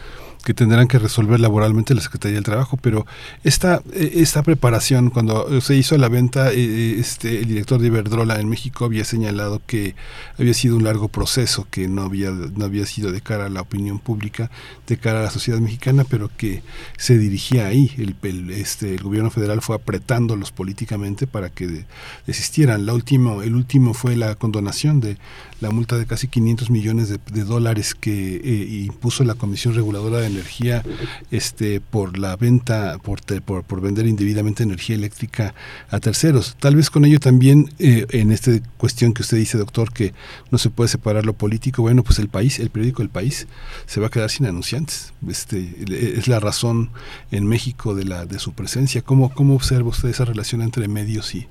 que 0.44 0.54
tendrán 0.54 0.88
que 0.88 1.00
resolver 1.00 1.40
laboralmente 1.40 1.96
la 1.96 2.02
Secretaría 2.02 2.36
del 2.36 2.44
Trabajo, 2.44 2.78
pero 2.78 3.06
esta, 3.44 3.82
eh, 3.94 4.12
esta 4.16 4.44
preparación, 4.44 5.10
cuando 5.10 5.62
se 5.62 5.76
hizo 5.76 5.98
la 5.98 6.10
venta, 6.10 6.52
eh, 6.52 6.56
eh, 6.58 6.96
este, 7.00 7.40
el 7.40 7.48
director 7.48 7.80
de 7.80 7.88
Iberdrola 7.88 8.40
en 8.40 8.50
México 8.50 8.86
había 8.86 9.06
señalado 9.06 9.62
que 9.66 9.96
había 10.38 10.54
sido 10.54 10.76
un 10.76 10.84
largo 10.84 11.08
proceso, 11.08 11.66
que 11.72 11.88
no 11.88 12.04
había, 12.04 12.32
no 12.32 12.66
había 12.66 12.86
sido 12.86 13.12
de 13.12 13.22
cara 13.22 13.46
a 13.46 13.50
la 13.50 13.62
opinión 13.62 14.00
pública, 14.00 14.52
de 14.86 14.98
cara 14.98 15.22
a 15.22 15.24
la 15.24 15.32
sociedad 15.32 15.60
mexicana, 15.60 16.04
pero 16.04 16.30
que 16.36 16.62
se 16.98 17.18
dirigía 17.18 17.68
ahí. 17.68 17.92
El, 17.98 18.52
este, 18.52 18.96
el 18.96 19.02
gobierno 19.02 19.30
federal 19.30 19.62
fue 19.62 19.78
apretándolos 19.78 20.52
políticamente 20.52 21.26
para 21.26 21.50
que 21.50 21.86
desistieran. 22.28 22.86
La 22.86 22.94
último, 22.94 23.42
el 23.44 23.56
último 23.56 23.94
fue 23.94 24.18
la 24.18 24.36
condonación 24.36 25.00
de 25.00 25.18
la 25.64 25.72
multa 25.72 25.98
de 25.98 26.06
casi 26.06 26.28
500 26.28 26.70
millones 26.70 27.10
de, 27.10 27.44
dólares 27.46 27.96
que 27.96 28.36
eh, 28.36 28.86
impuso 28.86 29.24
la 29.24 29.34
Comisión 29.34 29.74
Reguladora 29.74 30.20
de 30.20 30.28
Energía 30.28 30.84
este, 31.32 31.80
por 31.80 32.18
la 32.18 32.36
venta, 32.36 32.98
por, 33.02 33.22
por, 33.44 33.82
vender 33.82 34.06
indebidamente 34.06 34.62
energía 34.62 34.98
eléctrica 34.98 35.56
a 35.90 36.00
terceros. 36.02 36.58
Tal 36.60 36.76
vez 36.76 36.90
con 36.90 37.06
ello 37.06 37.20
también, 37.20 37.70
eh, 37.80 38.06
en 38.10 38.34
esta 38.34 38.52
cuestión 38.78 39.14
que 39.14 39.22
usted 39.22 39.38
dice, 39.38 39.58
doctor, 39.58 39.94
que 39.94 40.14
no 40.52 40.58
se 40.58 40.70
puede 40.70 40.90
separar 40.90 41.26
lo 41.26 41.34
político, 41.34 41.82
bueno, 41.82 42.04
pues 42.04 42.20
el 42.20 42.28
país, 42.28 42.60
el 42.60 42.70
periódico 42.70 43.02
El 43.02 43.10
País, 43.10 43.48
se 43.86 44.02
va 44.02 44.08
a 44.08 44.10
quedar 44.10 44.30
sin 44.30 44.46
anunciantes. 44.46 45.14
Este, 45.30 45.76
es 46.18 46.28
la 46.28 46.42
razón 46.42 46.90
en 47.32 47.48
México 47.48 47.96
de, 47.96 48.04
la, 48.04 48.26
de 48.26 48.38
su 48.38 48.52
presencia. 48.52 49.02
¿Cómo, 49.02 49.34
cómo 49.34 49.56
observa 49.56 49.90
usted 49.90 50.10
esa 50.10 50.26
relación 50.26 50.62
entre 50.62 50.90
medios 50.90 51.34
y, 51.36 51.48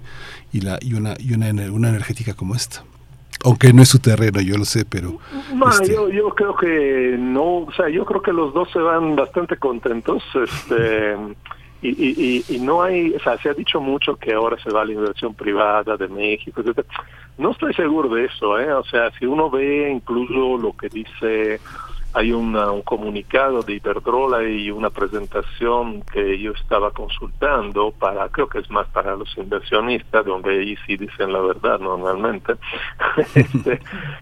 y, 0.53 0.61
la, 0.61 0.79
y, 0.83 0.93
una, 0.93 1.15
y 1.19 1.33
una, 1.33 1.51
una 1.73 1.89
energética 1.89 2.35
como 2.35 2.55
esta? 2.55 2.85
Aunque 3.45 3.73
no 3.73 3.83
es 3.83 3.89
su 3.89 3.99
terreno, 3.99 4.41
yo 4.41 4.57
lo 4.57 4.65
sé, 4.65 4.85
pero... 4.85 5.19
Este 5.71 5.95
yo, 5.95 6.09
yo 6.09 6.31
creo 6.31 6.57
que 6.57 7.17
no, 7.19 7.59
o 7.59 7.73
sea, 7.73 7.89
yo 7.89 8.05
creo 8.05 8.23
que 8.23 8.33
los 8.33 8.55
dos 8.55 8.71
se 8.73 8.79
van 8.79 9.17
bastante 9.17 9.57
contentos, 9.57 10.23
este, 10.35 11.17
y, 11.83 11.89
y, 11.89 12.45
y, 12.49 12.59
no 12.61 12.83
hay, 12.83 13.13
o 13.15 13.21
sea, 13.21 13.37
se 13.39 13.49
ha 13.49 13.55
dicho 13.55 13.81
mucho 13.81 14.17
que 14.17 14.33
ahora 14.33 14.57
se 14.63 14.71
va 14.71 14.83
a 14.83 14.85
la 14.85 14.93
inversión 14.93 15.35
privada 15.35 15.97
de 15.97 16.09
México, 16.09 16.61
etc. 16.61 16.87
No 17.39 17.51
estoy 17.51 17.75
seguro 17.75 18.09
de 18.15 18.27
eso, 18.27 18.59
¿eh? 18.61 18.73
O 18.73 18.85
sea, 18.85 19.11
si 19.19 19.27
uno 19.27 19.51
ve 19.51 19.91
incluso 19.91 20.59
lo 20.59 20.77
que 20.77 20.89
dice 20.89 21.61
hay 22.15 22.33
un 22.33 22.83
comunicado 22.83 23.63
de 23.63 23.75
Iberdrola 23.75 24.45
y 24.45 24.71
una 24.71 24.91
presentación 24.91 26.03
que 26.03 26.39
yo 26.39 26.53
estaba 26.53 26.91
consultando 26.91 27.93
para, 27.93 28.29
creo 28.29 28.49
que 28.49 28.59
es 28.59 28.71
más 28.71 28.87
para 28.89 29.17
los 29.17 29.37
inversionistas, 29.39 30.25
donde 30.25 30.61
ahí 30.61 30.77
sí 30.87 30.97
dicen 30.97 31.33
la 31.33 31.41
verdad 31.41 31.81
normalmente, 31.81 32.55
este, 33.35 33.81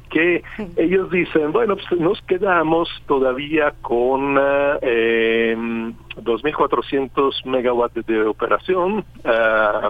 que 0.09 0.43
ellos 0.77 1.11
dicen, 1.11 1.53
bueno, 1.53 1.77
pues 1.77 2.01
nos 2.01 2.21
quedamos 2.23 2.89
todavía 3.07 3.75
con 3.83 4.37
eh, 4.83 5.57
2.400 5.57 7.45
megawatts 7.47 8.07
de 8.07 8.23
operación, 8.23 9.05
eh, 9.25 9.89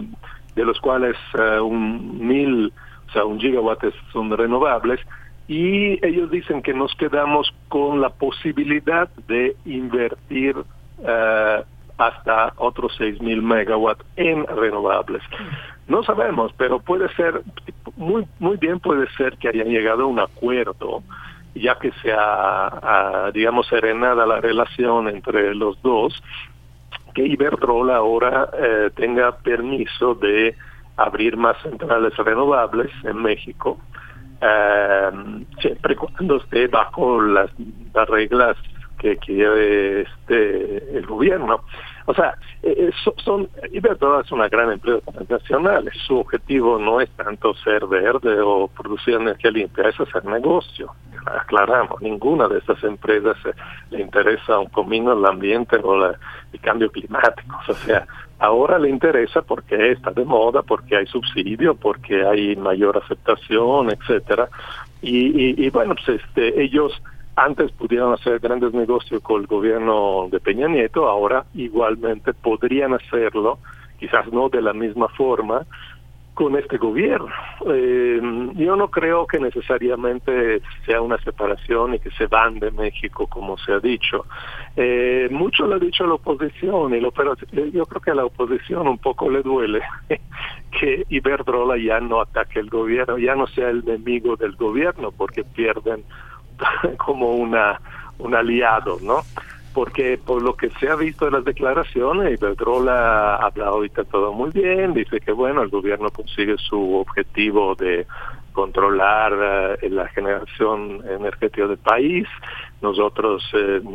de 0.55 0.65
los 0.65 0.81
cuales 0.81 1.17
eh, 1.39 1.61
un 1.61 2.27
mil, 2.27 2.73
o 3.09 3.13
sea, 3.13 3.25
un 3.25 3.39
gigawatt 3.39 3.85
son 4.13 4.31
renovables, 4.37 5.01
y 5.51 5.99
ellos 6.07 6.31
dicen 6.31 6.63
que 6.63 6.73
nos 6.73 6.95
quedamos 6.95 7.53
con 7.69 8.01
la 8.01 8.11
posibilidad 8.11 9.09
de 9.27 9.57
invertir 9.65 10.57
uh, 10.57 11.65
hasta 11.99 12.53
otros 12.57 12.97
6.000 13.01 13.43
megawatts 13.43 14.05
en 14.15 14.47
renovables. 14.47 15.25
No 15.89 16.05
sabemos, 16.05 16.53
pero 16.57 16.79
puede 16.79 17.13
ser, 17.17 17.43
muy, 17.97 18.29
muy 18.39 18.59
bien 18.59 18.79
puede 18.79 19.11
ser 19.17 19.39
que 19.39 19.49
hayan 19.49 19.67
llegado 19.67 20.05
a 20.05 20.07
un 20.07 20.21
acuerdo, 20.21 21.03
ya 21.57 21.77
que 21.81 21.91
se 22.01 22.13
ha, 22.17 23.33
digamos, 23.35 23.67
serenada 23.67 24.25
la 24.27 24.41
relación 24.41 25.09
entre 25.09 25.53
los 25.57 25.83
dos, 25.83 26.23
que 27.13 27.27
Iberdrola 27.27 27.97
ahora 27.97 28.51
eh, 28.57 28.91
tenga 28.95 29.37
permiso 29.39 30.15
de 30.15 30.55
abrir 30.97 31.37
más 31.37 31.61
centrales 31.61 32.17
renovables 32.19 32.93
en 33.03 33.21
México 33.21 33.81
eh, 34.41 35.11
siempre 35.61 35.97
cuando 35.97 36.37
esté 36.37 36.67
bajo 36.69 37.21
las, 37.21 37.51
reglas 38.09 38.57
que 38.99 39.17
quiere 39.17 40.03
este 40.03 40.97
el 40.97 41.07
gobierno. 41.07 41.61
O 42.07 42.15
sea, 42.15 42.35
eh, 42.63 42.91
son, 43.25 43.49
Iberdrola 43.73 44.23
es 44.23 44.33
una 44.33 44.49
gran 44.49 44.73
empresa 44.73 45.01
internacional. 45.07 45.91
Su 46.07 46.19
objetivo 46.19 46.79
no 46.79 47.01
es 47.01 47.11
tanto 47.11 47.55
ser 47.55 47.87
verde 47.87 48.41
o 48.41 48.69
producir 48.69 49.15
energía 49.15 49.51
limpia, 49.51 49.89
es 49.89 50.01
hacer 50.01 50.25
negocio. 50.25 50.93
Aclaramos, 51.27 52.01
ninguna 52.03 52.49
de 52.49 52.59
estas 52.59 52.83
empresas 52.83 53.37
le 53.91 54.01
interesa 54.01 54.59
un 54.59 54.69
comino 54.69 55.13
el 55.13 55.25
ambiente 55.25 55.77
o 55.83 56.15
el 56.53 56.61
cambio 56.61 56.91
climático. 56.91 57.57
O 57.69 57.75
sea, 57.75 58.07
Ahora 58.41 58.79
le 58.79 58.89
interesa 58.89 59.43
porque 59.43 59.93
está 59.93 60.13
de 60.13 60.25
moda, 60.25 60.63
porque 60.63 60.97
hay 60.97 61.07
subsidio, 61.07 61.75
porque 61.75 62.25
hay 62.25 62.57
mayor 62.57 62.97
aceptación, 62.97 63.91
etcétera. 63.91 64.49
Y, 65.03 65.63
y, 65.63 65.69
bueno, 65.69 65.95
pues 65.95 66.23
este, 66.23 66.63
ellos 66.63 66.91
antes 67.37 67.71
pudieron 67.73 68.15
hacer 68.15 68.39
grandes 68.39 68.73
negocios 68.73 69.23
con 69.23 69.43
el 69.43 69.47
gobierno 69.47 70.29
de 70.31 70.41
Peña 70.41 70.69
Nieto, 70.69 71.07
ahora 71.07 71.45
igualmente 71.55 72.33
podrían 72.33 72.95
hacerlo, 72.95 73.59
quizás 73.99 74.33
no 74.33 74.49
de 74.49 74.63
la 74.63 74.73
misma 74.73 75.09
forma, 75.09 75.67
con 76.41 76.57
este 76.57 76.79
gobierno. 76.79 77.29
Eh, 77.67 78.19
yo 78.55 78.75
no 78.75 78.91
creo 78.91 79.27
que 79.27 79.39
necesariamente 79.39 80.63
sea 80.87 81.03
una 81.03 81.19
separación 81.19 81.93
y 81.93 81.99
que 81.99 82.11
se 82.13 82.29
van 82.29 82.59
de 82.59 82.71
México, 82.71 83.27
como 83.27 83.59
se 83.59 83.75
ha 83.75 83.79
dicho. 83.79 84.25
Eh, 84.75 85.29
mucho 85.31 85.67
lo 85.67 85.75
ha 85.75 85.79
dicho 85.79 86.07
la 86.07 86.15
oposición, 86.15 86.95
y 86.95 87.01
lo, 87.01 87.11
pero 87.11 87.35
eh, 87.53 87.71
yo 87.75 87.85
creo 87.85 88.01
que 88.01 88.11
a 88.13 88.15
la 88.15 88.25
oposición 88.25 88.89
un 88.89 88.97
poco 88.97 89.29
le 89.29 89.43
duele 89.43 89.83
que 90.81 91.05
Iberdrola 91.11 91.77
ya 91.77 92.01
no 92.01 92.23
ataque 92.23 92.59
el 92.59 92.71
gobierno, 92.71 93.19
ya 93.19 93.35
no 93.35 93.47
sea 93.47 93.69
el 93.69 93.83
enemigo 93.87 94.37
del 94.37 94.57
gobierno, 94.57 95.13
porque 95.13 95.45
pierden 95.45 96.05
como 96.97 97.33
una 97.33 97.79
un 98.19 98.35
aliado, 98.35 98.99
¿no? 99.03 99.21
Porque 99.75 100.19
por 100.19 100.43
lo 100.43 100.55
que 100.55 100.71
se 100.71 100.89
ha 100.89 100.97
visto 100.97 101.27
en 101.27 101.35
las 101.35 101.45
declaraciones, 101.45 102.39
Iberdrola 102.39 103.37
habla 103.37 103.69
ahorita 103.69 104.05
todo 104.05 104.33
muy 104.33 104.51
bien, 104.51 104.95
dice 104.95 105.21
que 105.21 105.33
bueno, 105.33 105.63
el 105.63 105.69
gobierno 105.69 106.11
consigue 106.11 106.57
su 106.59 106.97
objetivo 106.97 107.75
de 107.75 108.07
controlar 108.53 109.79
la 109.83 110.09
generación 110.09 111.03
energética 111.09 111.67
del 111.67 111.79
país. 111.79 112.27
Nosotros 112.83 113.45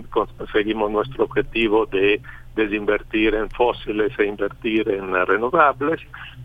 conseguimos 0.09 0.91
nuestro 0.91 1.25
objetivo 1.25 1.85
de 1.85 2.21
desinvertir 2.55 3.35
en 3.35 3.49
fósiles 3.49 4.17
e 4.17 4.25
invertir 4.25 4.89
en 4.89 5.13
renovables 5.25 5.99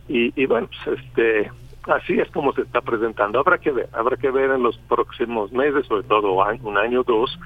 y, 0.09 0.33
y 0.41 0.47
bueno, 0.47 0.69
pues 0.85 0.99
este 0.99 1.51
así 1.87 2.15
es 2.19 2.31
como 2.31 2.53
se 2.53 2.63
está 2.63 2.81
presentando. 2.81 3.39
Habrá 3.39 3.59
que 3.59 3.71
ver, 3.71 3.89
habrá 3.93 4.17
que 4.17 4.31
ver 4.31 4.51
en 4.51 4.63
los 4.63 4.77
próximos 4.89 5.53
meses, 5.53 5.87
sobre 5.87 6.03
todo 6.03 6.33
un 6.63 6.79
año 6.79 7.01
o 7.01 7.05
dos, 7.05 7.39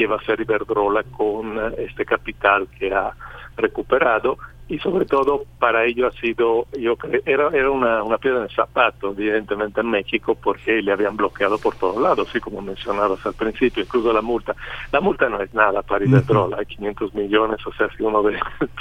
qué 0.00 0.06
va 0.06 0.14
a 0.16 0.18
hacer 0.18 0.40
Iberdrola 0.40 1.02
con 1.02 1.58
este 1.76 2.06
capital 2.06 2.68
que 2.68 2.90
ha 2.90 3.14
recuperado 3.58 4.38
y 4.70 4.78
sobre 4.78 5.04
todo 5.04 5.42
para 5.58 5.84
ello 5.84 6.06
ha 6.06 6.12
sido, 6.12 6.68
yo 6.78 6.96
creo, 6.96 7.20
era, 7.26 7.48
era 7.48 7.70
una, 7.70 8.04
una 8.04 8.18
piedra 8.18 8.38
en 8.38 8.44
el 8.44 8.54
zapato, 8.54 9.10
evidentemente 9.10 9.80
en 9.80 9.90
México, 9.90 10.36
porque 10.40 10.80
le 10.80 10.92
habían 10.92 11.16
bloqueado 11.16 11.58
por 11.58 11.74
todos 11.74 12.00
lados, 12.00 12.28
así 12.28 12.38
como 12.38 12.62
mencionabas 12.62 13.26
al 13.26 13.34
principio, 13.34 13.82
incluso 13.82 14.12
la 14.12 14.22
multa. 14.22 14.54
La 14.92 15.00
multa 15.00 15.28
no 15.28 15.42
es 15.42 15.52
nada 15.54 15.82
para 15.82 16.04
Iberdrola, 16.04 16.58
hay 16.58 16.66
500 16.66 17.14
millones, 17.14 17.66
o 17.66 17.72
sea, 17.72 17.88
si 17.96 18.04
uno 18.04 18.22
ve 18.22 18.38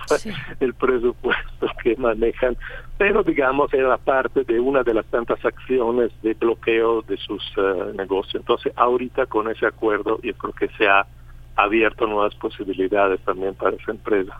el 0.59 0.75
presupuesto 0.75 1.67
que 1.81 1.95
manejan, 1.95 2.55
pero 2.99 3.23
digamos 3.23 3.73
era 3.73 3.97
parte 3.97 4.43
de 4.43 4.59
una 4.59 4.83
de 4.83 4.93
las 4.93 5.07
tantas 5.07 5.43
acciones 5.43 6.11
de 6.21 6.35
bloqueo 6.35 7.01
de 7.01 7.17
sus 7.17 7.43
eh, 7.57 7.93
negocios. 7.95 8.35
Entonces, 8.35 8.71
ahorita 8.75 9.25
con 9.25 9.49
ese 9.49 9.65
acuerdo, 9.65 10.19
yo 10.21 10.35
creo 10.35 10.53
que 10.53 10.67
se 10.77 10.87
ha 10.87 11.07
abierto 11.55 12.05
nuevas 12.05 12.35
posibilidades 12.35 13.19
también 13.21 13.55
para 13.55 13.75
esa 13.75 13.91
empresa. 13.91 14.39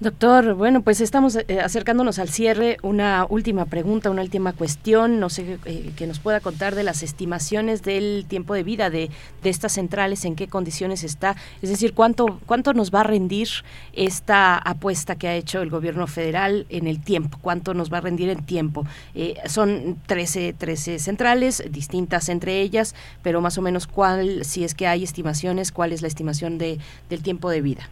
Doctor, 0.00 0.54
bueno, 0.54 0.80
pues 0.80 1.02
estamos 1.02 1.36
eh, 1.36 1.60
acercándonos 1.62 2.18
al 2.18 2.30
cierre. 2.30 2.78
Una 2.82 3.26
última 3.28 3.66
pregunta, 3.66 4.08
una 4.08 4.22
última 4.22 4.54
cuestión. 4.54 5.20
No 5.20 5.28
sé 5.28 5.58
eh, 5.66 5.92
que 5.94 6.06
nos 6.06 6.20
pueda 6.20 6.40
contar 6.40 6.74
de 6.74 6.84
las 6.84 7.02
estimaciones 7.02 7.82
del 7.82 8.24
tiempo 8.26 8.54
de 8.54 8.62
vida 8.62 8.88
de, 8.88 9.10
de, 9.42 9.50
estas 9.50 9.72
centrales, 9.72 10.24
en 10.24 10.36
qué 10.36 10.48
condiciones 10.48 11.04
está. 11.04 11.36
Es 11.60 11.68
decir, 11.68 11.92
cuánto, 11.92 12.40
cuánto 12.46 12.72
nos 12.72 12.90
va 12.94 13.00
a 13.00 13.02
rendir 13.02 13.48
esta 13.92 14.56
apuesta 14.56 15.16
que 15.16 15.28
ha 15.28 15.34
hecho 15.34 15.60
el 15.60 15.68
gobierno 15.68 16.06
federal 16.06 16.64
en 16.70 16.86
el 16.86 17.02
tiempo, 17.02 17.36
cuánto 17.42 17.74
nos 17.74 17.92
va 17.92 17.98
a 17.98 18.00
rendir 18.00 18.30
en 18.30 18.42
tiempo. 18.46 18.86
Eh, 19.14 19.34
son 19.44 19.98
13, 20.06 20.54
13 20.54 20.98
centrales, 20.98 21.62
distintas 21.70 22.30
entre 22.30 22.62
ellas, 22.62 22.94
pero 23.22 23.42
más 23.42 23.58
o 23.58 23.60
menos 23.60 23.86
cuál, 23.86 24.46
si 24.46 24.64
es 24.64 24.74
que 24.74 24.86
hay 24.86 25.04
estimaciones, 25.04 25.72
cuál 25.72 25.92
es 25.92 26.00
la 26.00 26.08
estimación 26.08 26.56
de, 26.56 26.78
del 27.10 27.22
tiempo 27.22 27.50
de 27.50 27.60
vida. 27.60 27.90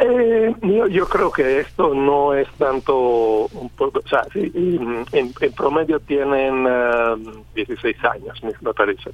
Eh, 0.00 0.54
yo, 0.90 1.08
creo 1.08 1.32
que 1.32 1.60
esto 1.60 1.92
no 1.92 2.34
es 2.34 2.48
tanto, 2.52 2.94
o 2.96 3.50
sea, 4.08 4.22
en, 4.34 5.04
en, 5.10 5.32
promedio 5.56 5.98
tienen 5.98 6.68
16 7.54 7.84
eh, 7.84 8.06
años, 8.06 8.42
me 8.44 8.72
parece. 8.72 9.10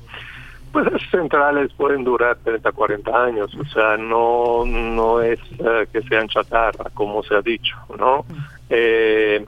Pues 0.70 0.92
las 0.92 1.00
centrales 1.10 1.72
pueden 1.72 2.04
durar 2.04 2.36
30, 2.44 2.70
40 2.72 3.24
años, 3.24 3.54
o 3.54 3.64
sea, 3.64 3.96
no 3.96 4.66
no 4.66 5.22
es 5.22 5.40
eh, 5.58 5.86
que 5.90 6.02
sean 6.02 6.28
chatarra, 6.28 6.90
como 6.92 7.22
se 7.22 7.34
ha 7.34 7.40
dicho, 7.40 7.74
¿no? 7.98 8.26
Eh, 8.68 9.46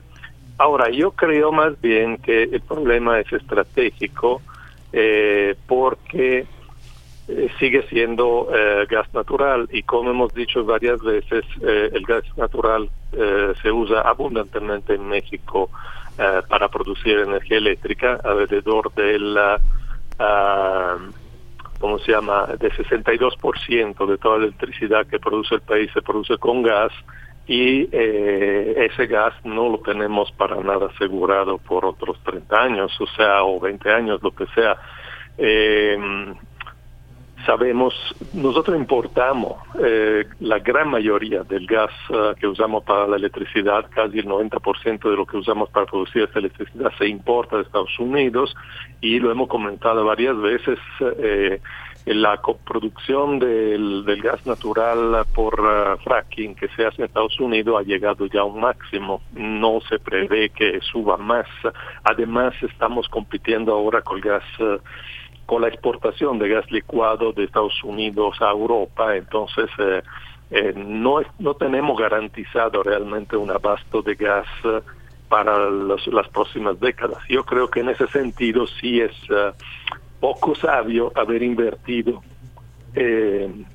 ahora, 0.57 0.89
yo 0.89 1.11
creo 1.11 1.51
más 1.51 1.79
bien 1.79 2.17
que 2.17 2.43
el 2.43 2.61
problema 2.61 3.19
es 3.19 3.31
estratégico, 3.31 4.41
porque 5.67 6.39
eh, 6.39 6.45
sigue 7.59 7.83
siendo 7.89 8.47
eh, 8.53 8.85
gas 8.89 9.13
natural 9.13 9.67
y 9.71 9.83
como 9.83 10.11
hemos 10.11 10.33
dicho 10.33 10.63
varias 10.63 11.01
veces, 11.01 11.43
eh, 11.61 11.89
el 11.93 12.03
gas 12.03 12.23
natural 12.37 12.89
se 13.61 13.69
usa 13.71 14.01
abundantemente 14.01 14.95
en 14.95 15.05
México 15.05 15.69
para 16.47 16.69
producir 16.69 17.17
energía 17.19 17.57
eléctrica, 17.57 18.21
alrededor 18.23 18.93
del, 18.93 19.37
¿cómo 21.79 21.99
se 21.99 22.13
llama?, 22.13 22.45
de 22.57 22.71
62% 22.71 24.05
de 24.05 24.17
toda 24.17 24.37
la 24.37 24.45
electricidad 24.45 25.05
que 25.07 25.19
produce 25.19 25.55
el 25.55 25.61
país 25.61 25.91
se 25.93 26.01
produce 26.01 26.37
con 26.37 26.61
gas 26.61 26.93
y 27.47 27.89
ese 27.91 29.07
gas 29.07 29.33
no 29.43 29.67
lo 29.69 29.79
tenemos 29.79 30.31
para 30.31 30.55
nada 30.61 30.87
asegurado 30.87 31.57
por 31.57 31.83
otros 31.83 32.17
30 32.23 32.61
años, 32.61 33.01
o 33.01 33.07
sea, 33.07 33.43
o 33.43 33.59
20 33.59 33.91
años, 33.91 34.23
lo 34.23 34.31
que 34.31 34.45
sea. 34.55 34.77
Eh, 37.41 37.45
sabemos, 37.45 37.93
nosotros 38.33 38.77
importamos 38.77 39.57
eh, 39.83 40.25
la 40.39 40.59
gran 40.59 40.89
mayoría 40.89 41.43
del 41.43 41.65
gas 41.65 41.91
eh, 42.09 42.33
que 42.39 42.47
usamos 42.47 42.83
para 42.83 43.07
la 43.07 43.17
electricidad, 43.17 43.85
casi 43.89 44.19
el 44.19 44.25
90% 44.25 45.09
de 45.09 45.15
lo 45.15 45.25
que 45.25 45.37
usamos 45.37 45.69
para 45.69 45.85
producir 45.85 46.23
esta 46.23 46.39
electricidad 46.39 46.91
se 46.97 47.07
importa 47.07 47.57
de 47.57 47.63
Estados 47.63 47.97
Unidos 47.99 48.55
y 49.01 49.19
lo 49.19 49.31
hemos 49.31 49.47
comentado 49.47 50.05
varias 50.05 50.37
veces. 50.37 50.79
Eh, 51.01 51.61
la 52.03 52.37
coproducción 52.37 53.37
del, 53.37 54.03
del, 54.05 54.23
gas 54.23 54.43
natural 54.47 55.23
por 55.35 55.99
fracking 56.03 56.55
que 56.55 56.67
se 56.69 56.83
hace 56.83 57.03
en 57.03 57.05
Estados 57.05 57.39
Unidos 57.39 57.79
ha 57.79 57.83
llegado 57.83 58.25
ya 58.25 58.41
a 58.41 58.45
un 58.45 58.59
máximo, 58.59 59.21
no 59.33 59.81
se 59.81 59.99
prevé 59.99 60.49
que 60.49 60.79
suba 60.81 61.17
más. 61.17 61.45
Además, 62.03 62.55
estamos 62.63 63.07
compitiendo 63.07 63.71
ahora 63.73 64.01
con 64.01 64.17
el 64.17 64.23
gas 64.23 64.43
con 65.51 65.63
la 65.63 65.67
exportación 65.67 66.39
de 66.39 66.47
gas 66.47 66.71
licuado 66.71 67.33
de 67.33 67.43
Estados 67.43 67.83
Unidos 67.83 68.41
a 68.41 68.51
Europa, 68.51 69.17
entonces 69.17 69.69
eh, 69.79 70.01
eh, 70.49 70.73
no, 70.77 71.19
no 71.39 71.55
tenemos 71.55 71.99
garantizado 71.99 72.81
realmente 72.81 73.35
un 73.35 73.51
abasto 73.51 74.01
de 74.01 74.15
gas 74.15 74.47
eh, 74.63 74.79
para 75.27 75.69
las 75.69 76.29
próximas 76.29 76.79
décadas. 76.79 77.17
Yo 77.27 77.43
creo 77.43 77.69
que 77.69 77.81
en 77.81 77.89
ese 77.89 78.07
sentido 78.07 78.65
sí 78.65 79.01
es 79.01 79.11
poco 80.21 80.55
sabio 80.55 81.11
haber 81.15 81.43
invertido 81.43 82.23
en 82.95 83.65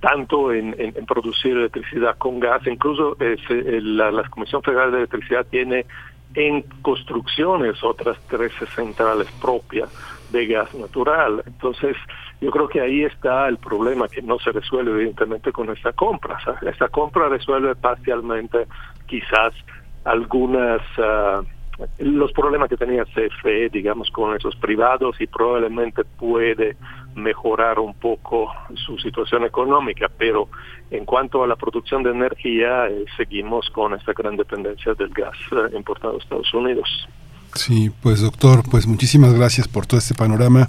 tanto 0.00 0.52
en, 0.52 0.92
producir 1.06 1.56
electricidad 1.56 2.18
con 2.18 2.40
gas, 2.40 2.60
incluso 2.66 3.16
la, 3.18 4.22
Comisión 4.28 4.62
Federal 4.62 4.92
de 4.92 4.98
Electricidad 4.98 5.46
tiene 5.46 5.86
en 6.34 6.62
construcciones 6.82 7.82
otras 7.82 8.18
13 8.28 8.66
centrales 8.66 9.28
propias 9.40 9.90
de 10.30 10.46
gas 10.46 10.72
natural. 10.74 11.42
Entonces, 11.46 11.96
yo 12.40 12.50
creo 12.50 12.68
que 12.68 12.80
ahí 12.80 13.04
está 13.04 13.48
el 13.48 13.58
problema 13.58 14.08
que 14.08 14.22
no 14.22 14.38
se 14.38 14.52
resuelve 14.52 14.92
evidentemente 14.92 15.52
con 15.52 15.70
esta 15.70 15.92
compra. 15.92 16.38
esta 16.62 16.88
compra 16.88 17.28
resuelve 17.28 17.74
parcialmente 17.74 18.66
quizás 19.06 19.52
algunas 20.04 20.80
uh, 20.98 21.44
los 21.98 22.32
problemas 22.32 22.68
que 22.68 22.76
tenía 22.76 23.04
CFE, 23.04 23.68
digamos, 23.70 24.10
con 24.10 24.34
esos 24.36 24.56
privados 24.56 25.20
y 25.20 25.26
probablemente 25.26 26.04
puede 26.04 26.76
mejorar 27.14 27.78
un 27.78 27.94
poco 27.94 28.52
su 28.74 28.98
situación 28.98 29.44
económica, 29.44 30.08
pero 30.16 30.48
en 30.90 31.04
cuanto 31.04 31.42
a 31.42 31.46
la 31.46 31.56
producción 31.56 32.02
de 32.02 32.10
energía, 32.10 32.88
eh, 32.88 33.04
seguimos 33.16 33.70
con 33.70 33.94
esta 33.94 34.12
gran 34.12 34.36
dependencia 34.36 34.94
del 34.94 35.10
gas 35.10 35.36
eh, 35.52 35.76
importado 35.76 36.14
a 36.14 36.18
Estados 36.18 36.52
Unidos. 36.54 37.08
Sí, 37.54 37.90
pues 38.02 38.20
doctor, 38.20 38.62
pues 38.70 38.86
muchísimas 38.86 39.34
gracias 39.34 39.68
por 39.68 39.86
todo 39.86 39.98
este 39.98 40.14
panorama 40.14 40.68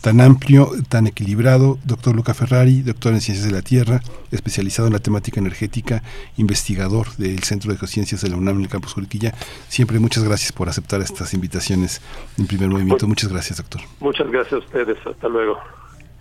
tan 0.00 0.20
amplio, 0.20 0.70
tan 0.88 1.06
equilibrado. 1.06 1.78
Doctor 1.84 2.14
Luca 2.14 2.34
Ferrari, 2.34 2.82
doctor 2.82 3.12
en 3.12 3.20
Ciencias 3.20 3.46
de 3.46 3.52
la 3.52 3.62
Tierra, 3.62 4.00
especializado 4.30 4.88
en 4.88 4.94
la 4.94 4.98
temática 4.98 5.40
energética, 5.40 6.02
investigador 6.36 7.14
del 7.16 7.42
Centro 7.44 7.72
de 7.72 7.78
Geociencias 7.78 8.20
de 8.20 8.28
la 8.28 8.36
UNAM 8.36 8.56
en 8.56 8.62
el 8.62 8.68
campus 8.68 8.94
Juriquilla. 8.94 9.32
Siempre 9.68 9.98
muchas 9.98 10.24
gracias 10.24 10.52
por 10.52 10.68
aceptar 10.68 11.00
estas 11.00 11.32
invitaciones 11.34 12.02
en 12.38 12.46
primer 12.46 12.68
movimiento. 12.68 13.06
Muchas 13.06 13.30
gracias, 13.30 13.58
doctor. 13.58 13.82
Muchas 14.00 14.28
gracias 14.30 14.54
a 14.54 14.58
ustedes. 14.58 14.98
Hasta 15.06 15.28
luego. 15.28 15.58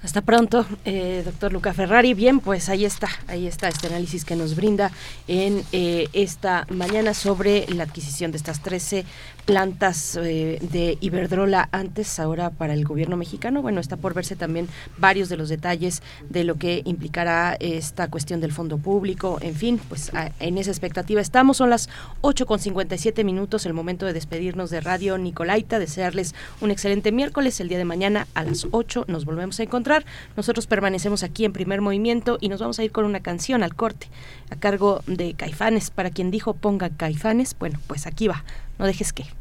Hasta 0.03 0.21
pronto, 0.21 0.65
eh, 0.83 1.21
doctor 1.23 1.53
Luca 1.53 1.75
Ferrari. 1.75 2.15
Bien, 2.15 2.39
pues 2.39 2.69
ahí 2.69 2.85
está, 2.85 3.07
ahí 3.27 3.45
está 3.45 3.67
este 3.67 3.85
análisis 3.85 4.25
que 4.25 4.35
nos 4.35 4.55
brinda 4.55 4.91
en 5.27 5.63
eh, 5.73 6.07
esta 6.13 6.65
mañana 6.71 7.13
sobre 7.13 7.67
la 7.67 7.83
adquisición 7.83 8.31
de 8.31 8.37
estas 8.37 8.63
13 8.63 9.05
plantas 9.45 10.17
eh, 10.19 10.57
de 10.59 10.97
Iberdrola 11.01 11.69
antes, 11.71 12.19
ahora 12.19 12.49
para 12.49 12.73
el 12.73 12.83
gobierno 12.83 13.15
mexicano. 13.15 13.61
Bueno, 13.61 13.79
está 13.79 13.95
por 13.95 14.15
verse 14.15 14.35
también 14.35 14.67
varios 14.97 15.29
de 15.29 15.37
los 15.37 15.49
detalles 15.49 16.01
de 16.27 16.45
lo 16.45 16.55
que 16.55 16.81
implicará 16.85 17.55
esta 17.59 18.09
cuestión 18.09 18.41
del 18.41 18.53
fondo 18.53 18.79
público. 18.79 19.37
En 19.41 19.53
fin, 19.53 19.79
pues 19.87 20.11
en 20.39 20.57
esa 20.57 20.71
expectativa 20.71 21.21
estamos. 21.21 21.57
Son 21.57 21.69
las 21.69 21.89
8 22.21 22.47
con 22.47 22.59
57 22.59 23.23
minutos, 23.23 23.67
el 23.67 23.73
momento 23.73 24.07
de 24.07 24.13
despedirnos 24.13 24.71
de 24.71 24.81
Radio 24.81 25.19
Nicolaita, 25.19 25.77
desearles 25.77 26.33
un 26.59 26.71
excelente 26.71 27.11
miércoles. 27.11 27.59
El 27.59 27.69
día 27.69 27.77
de 27.77 27.85
mañana 27.85 28.25
a 28.33 28.43
las 28.43 28.67
8 28.71 29.05
nos 29.07 29.25
volvemos 29.25 29.59
a 29.59 29.63
encontrar. 29.63 29.90
Nosotros 30.37 30.67
permanecemos 30.67 31.23
aquí 31.23 31.45
en 31.45 31.53
primer 31.53 31.81
movimiento 31.81 32.37
y 32.41 32.49
nos 32.49 32.59
vamos 32.59 32.79
a 32.79 32.83
ir 32.83 32.91
con 32.91 33.05
una 33.05 33.19
canción 33.19 33.63
al 33.63 33.75
corte 33.75 34.07
a 34.49 34.55
cargo 34.55 35.01
de 35.07 35.33
Caifanes. 35.33 35.91
Para 35.91 36.09
quien 36.09 36.31
dijo 36.31 36.53
ponga 36.53 36.89
Caifanes, 36.89 37.55
bueno, 37.59 37.79
pues 37.87 38.07
aquí 38.07 38.27
va. 38.27 38.43
No 38.79 38.85
dejes 38.85 39.13
que. 39.13 39.40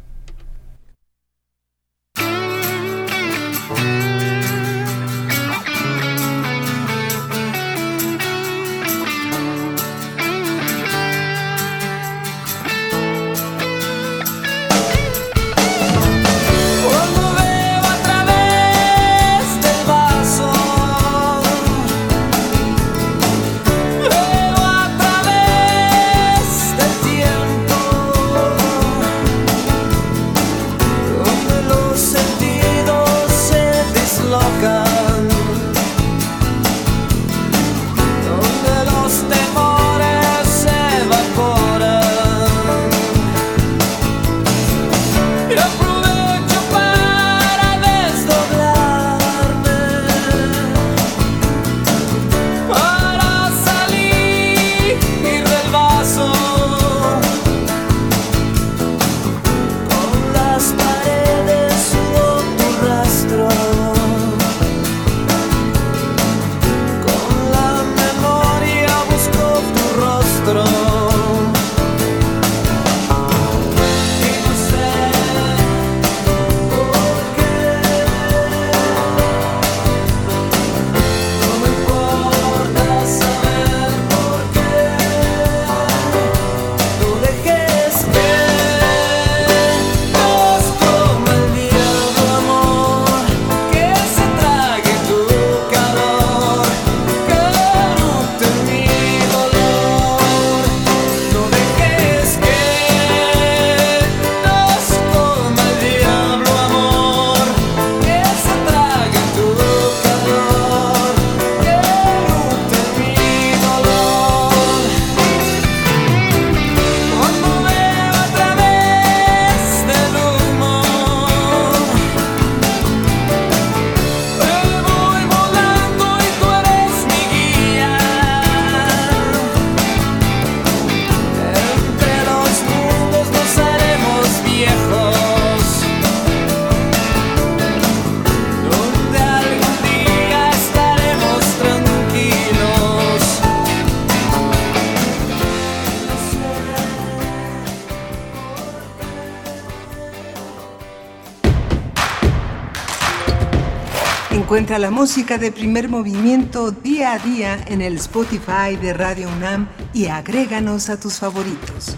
Encuentra 154.51 154.81
la 154.81 154.90
música 154.90 155.39
de 155.39 155.52
primer 155.52 155.89
movimiento 155.89 156.72
día 156.72 157.12
a 157.12 157.20
día 157.20 157.64
en 157.68 157.81
el 157.81 157.94
Spotify 157.98 158.74
de 158.82 158.93
Radio 158.93 159.28
UNAM 159.28 159.68
y 159.94 160.06
agréganos 160.06 160.90
a 160.90 160.98
tus 160.98 161.20
favoritos. 161.20 161.97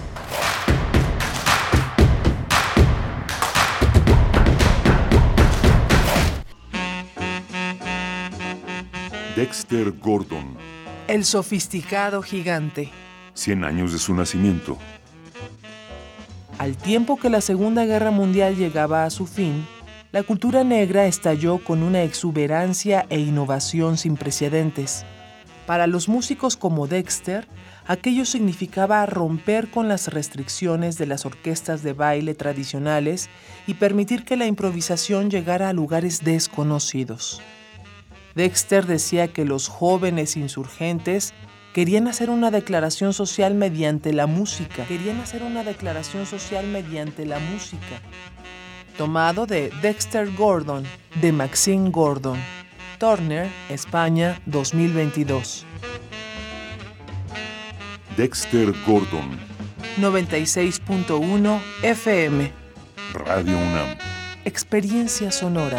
Dexter 9.35 9.93
Gordon. 9.93 10.55
El 11.09 11.25
sofisticado 11.25 12.21
gigante. 12.21 12.91
Cien 13.33 13.65
años 13.65 13.95
de 13.95 13.99
su 13.99 14.13
nacimiento. 14.13 14.77
Al 16.59 16.77
tiempo 16.77 17.17
que 17.19 17.31
la 17.31 17.41
Segunda 17.41 17.87
Guerra 17.87 18.11
Mundial 18.11 18.57
llegaba 18.57 19.07
a 19.07 19.11
su 19.11 19.27
fin, 19.27 19.65
la 20.13 20.23
cultura 20.23 20.63
negra 20.63 21.07
estalló 21.07 21.65
con 21.65 21.83
una 21.83 22.03
exuberancia 22.03 23.07
e 23.09 23.19
innovación 23.19 23.97
sin 23.97 24.19
precedentes. 24.19 25.07
Para 25.67 25.87
los 25.87 26.07
músicos 26.07 26.59
como 26.59 26.87
Dexter, 26.87 27.49
aquello 27.87 28.27
significaba 28.27 29.07
romper 29.07 29.71
con 29.71 29.89
las 29.89 30.09
restricciones 30.09 30.99
de 30.99 31.07
las 31.07 31.25
orquestas 31.25 31.83
de 31.83 31.95
baile 31.95 32.35
tradicionales 32.35 33.31
y 33.67 33.75
permitir 33.75 34.27
que 34.27 34.37
la 34.37 34.45
improvisación 34.45 35.31
llegara 35.31 35.71
a 35.71 35.73
lugares 35.73 36.23
desconocidos. 36.23 37.41
Dexter 38.35 38.85
decía 38.87 39.29
que 39.29 39.47
los 39.47 39.69
jóvenes 39.69 40.37
insurgentes 40.37 41.33
querían 41.73 42.07
hacer 42.07 42.29
una 42.29 42.51
declaración 42.51 43.15
social 43.15 43.55
mediante 43.55 44.13
la 44.13 44.27
música. 44.27 44.85
Querían 44.85 45.21
hacer 45.21 45.43
una 45.43 45.65
declaración 45.65 46.27
social 46.27 46.67
mediante 46.67 47.25
la 47.25 47.39
música 47.39 48.03
tomado 48.97 49.47
de 49.47 49.71
Dexter 49.83 50.31
Gordon, 50.35 50.85
de 51.21 51.33
Maxine 51.33 51.91
Gordon. 51.91 52.39
Turner, 52.99 53.51
España, 53.69 54.41
2022. 54.47 55.67
Dexter 58.17 58.73
Gordon. 58.87 59.39
96.1 59.99 61.61
FM. 61.83 62.53
Radio 63.15 63.57
UNAM. 63.57 63.97
Experiencia 64.45 65.31
sonora. 65.31 65.79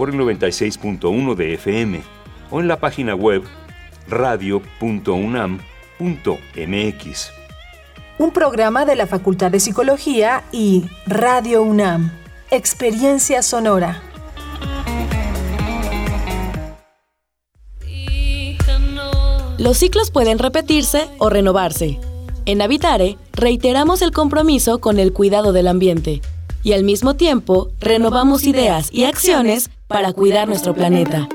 por 0.00 0.08
el 0.08 0.16
96.1 0.16 1.34
de 1.34 1.52
FM 1.52 2.00
o 2.50 2.58
en 2.58 2.68
la 2.68 2.80
página 2.80 3.14
web 3.14 3.42
radio.unam.mx. 4.08 5.60
Un 8.16 8.30
programa 8.30 8.86
de 8.86 8.96
la 8.96 9.06
Facultad 9.06 9.50
de 9.50 9.60
Psicología 9.60 10.42
y 10.52 10.86
Radio 11.06 11.62
UNAM. 11.62 12.12
Experiencia 12.50 13.42
sonora. 13.42 14.02
Los 19.58 19.76
ciclos 19.76 20.10
pueden 20.10 20.38
repetirse 20.38 21.10
o 21.18 21.28
renovarse. 21.28 22.00
En 22.46 22.62
Habitare, 22.62 23.18
reiteramos 23.34 24.00
el 24.00 24.12
compromiso 24.12 24.80
con 24.80 24.98
el 24.98 25.12
cuidado 25.12 25.52
del 25.52 25.68
ambiente 25.68 26.22
y 26.62 26.72
al 26.72 26.84
mismo 26.84 27.14
tiempo 27.14 27.70
renovamos 27.80 28.44
ideas 28.44 28.90
y 28.92 29.04
acciones 29.04 29.70
para 29.86 30.12
cuidar 30.12 30.48
nuestro 30.48 30.74
planeta. 30.74 31.28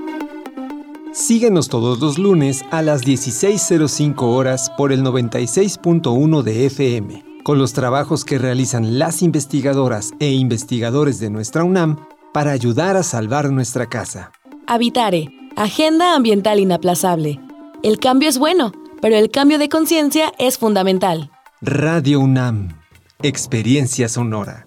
Síguenos 1.16 1.70
todos 1.70 2.00
los 2.00 2.18
lunes 2.18 2.66
a 2.72 2.82
las 2.82 3.04
16.05 3.04 4.22
horas 4.24 4.70
por 4.78 4.92
el 4.92 5.02
96.1 5.02 6.42
de 6.42 6.66
FM, 6.66 7.24
con 7.44 7.58
los 7.58 7.72
trabajos 7.72 8.26
que 8.26 8.38
realizan 8.38 9.00
las 9.00 9.22
investigadoras 9.22 10.12
e 10.20 10.32
investigadores 10.32 11.20
de 11.20 11.30
nuestra 11.30 11.64
UNAM 11.64 12.06
para 12.34 12.52
ayudar 12.52 12.98
a 12.98 13.04
salvar 13.04 13.50
nuestra 13.50 13.86
casa. 13.86 14.34
Habitare, 14.68 15.30
Agenda 15.56 16.16
Ambiental 16.16 16.60
Inaplazable. 16.60 17.40
El 17.82 17.98
cambio 17.98 18.28
es 18.28 18.38
bueno, 18.38 18.74
pero 19.02 19.16
el 19.16 19.32
cambio 19.32 19.58
de 19.58 19.70
conciencia 19.70 20.34
es 20.38 20.58
fundamental. 20.58 21.32
Radio 21.62 22.20
UNAM, 22.20 22.78
Experiencia 23.22 24.10
Sonora. 24.10 24.66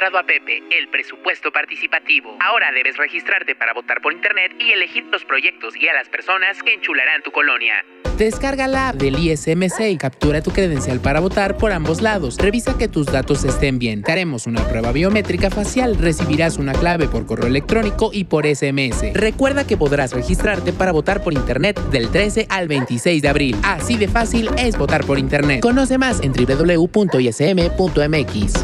Encontrado 0.00 0.18
a 0.18 0.26
Pepe, 0.26 0.62
el 0.70 0.88
presupuesto 0.88 1.52
participativo. 1.52 2.34
Ahora 2.40 2.72
debes 2.72 2.96
registrarte 2.96 3.54
para 3.54 3.74
votar 3.74 4.00
por 4.00 4.14
internet 4.14 4.52
y 4.58 4.70
elegir 4.70 5.04
los 5.12 5.26
proyectos 5.26 5.76
y 5.76 5.88
a 5.88 5.92
las 5.92 6.08
personas 6.08 6.62
que 6.62 6.72
enchularán 6.72 7.22
tu 7.22 7.30
colonia. 7.30 7.84
Descarga 8.16 8.68
la 8.68 8.90
app 8.90 8.96
del 8.96 9.18
ISMC 9.18 9.80
y 9.88 9.96
captura 9.96 10.42
tu 10.42 10.50
credencial 10.50 11.00
para 11.00 11.20
votar 11.20 11.56
por 11.56 11.72
ambos 11.72 12.02
lados. 12.02 12.36
Revisa 12.36 12.76
que 12.76 12.86
tus 12.86 13.06
datos 13.06 13.44
estén 13.44 13.78
bien. 13.78 14.02
Te 14.02 14.12
haremos 14.12 14.46
una 14.46 14.62
prueba 14.68 14.92
biométrica 14.92 15.48
facial. 15.48 15.96
Recibirás 15.96 16.58
una 16.58 16.74
clave 16.74 17.08
por 17.08 17.24
correo 17.24 17.46
electrónico 17.46 18.10
y 18.12 18.24
por 18.24 18.44
SMS. 18.46 19.14
Recuerda 19.14 19.66
que 19.66 19.78
podrás 19.78 20.12
registrarte 20.12 20.74
para 20.74 20.92
votar 20.92 21.22
por 21.22 21.32
internet 21.32 21.80
del 21.90 22.10
13 22.10 22.46
al 22.50 22.68
26 22.68 23.22
de 23.22 23.28
abril. 23.28 23.56
Así 23.62 23.96
de 23.96 24.06
fácil 24.06 24.50
es 24.58 24.76
votar 24.76 25.06
por 25.06 25.18
internet. 25.18 25.60
Conoce 25.60 25.96
más 25.96 26.20
en 26.20 26.32
www.ism.mx. 26.32 26.94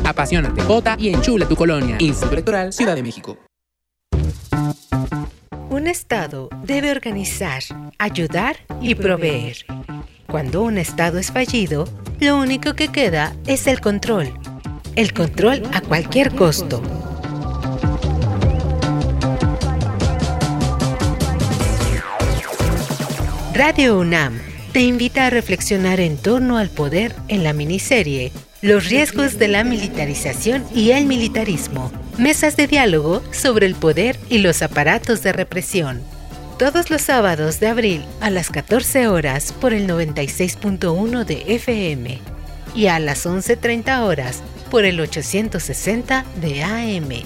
Apasionate, 0.04 0.62
vota 0.64 0.96
y 0.98 1.08
enchula 1.26 1.48
tu 1.48 1.56
colonia. 1.56 1.96
Instituto 1.98 2.34
Electoral 2.34 2.72
Ciudad 2.72 2.94
de 2.94 3.02
México. 3.02 3.36
Un 5.70 5.88
Estado 5.88 6.48
debe 6.62 6.92
organizar, 6.92 7.62
ayudar 7.98 8.56
y 8.80 8.94
proveer. 8.94 9.66
Cuando 10.28 10.62
un 10.62 10.78
Estado 10.78 11.18
es 11.18 11.32
fallido, 11.32 11.88
lo 12.20 12.38
único 12.38 12.74
que 12.74 12.88
queda 12.88 13.34
es 13.46 13.66
el 13.66 13.80
control. 13.80 14.32
El 14.94 15.12
control 15.12 15.62
a 15.72 15.80
cualquier 15.80 16.32
costo. 16.32 16.80
Radio 23.52 23.98
UNAM 23.98 24.38
te 24.72 24.82
invita 24.82 25.26
a 25.26 25.30
reflexionar 25.30 25.98
en 25.98 26.18
torno 26.18 26.56
al 26.56 26.68
poder 26.68 27.16
en 27.26 27.42
la 27.42 27.52
miniserie 27.52 28.30
Los 28.66 28.88
riesgos 28.88 29.38
de 29.38 29.46
la 29.46 29.62
militarización 29.62 30.66
y 30.74 30.90
el 30.90 31.06
militarismo 31.06 31.92
mesas 32.18 32.56
de 32.56 32.66
diálogo 32.66 33.22
sobre 33.30 33.64
el 33.64 33.76
poder 33.76 34.18
y 34.28 34.38
los 34.38 34.60
aparatos 34.60 35.22
de 35.22 35.32
represión. 35.32 36.02
Todos 36.58 36.90
los 36.90 37.02
sábados 37.02 37.60
de 37.60 37.68
abril 37.68 38.04
a 38.20 38.28
las 38.28 38.50
14 38.50 39.06
horas 39.06 39.52
por 39.52 39.72
el 39.72 39.86
96.1 39.86 41.24
de 41.24 41.54
FM 41.54 42.18
y 42.74 42.88
a 42.88 42.98
las 42.98 43.24
11.30 43.24 44.00
horas 44.00 44.42
por 44.68 44.84
el 44.84 44.98
860 44.98 46.24
de 46.40 46.64
AM. 46.64 47.22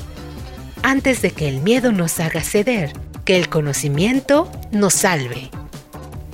Antes 0.83 1.23
de 1.23 1.31
que 1.31 1.49
el 1.49 1.62
miedo 1.62 1.91
nos 1.91 2.21
haga 2.21 2.43
ceder, 2.43 2.93
que 3.25 3.39
el 3.39 3.49
conocimiento 3.49 4.53
nos 4.73 4.93
salve. 4.93 5.49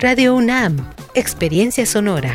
Radio 0.01 0.35
UNAM, 0.35 0.91
Experiencia 1.15 1.87
Sonora. 1.87 2.35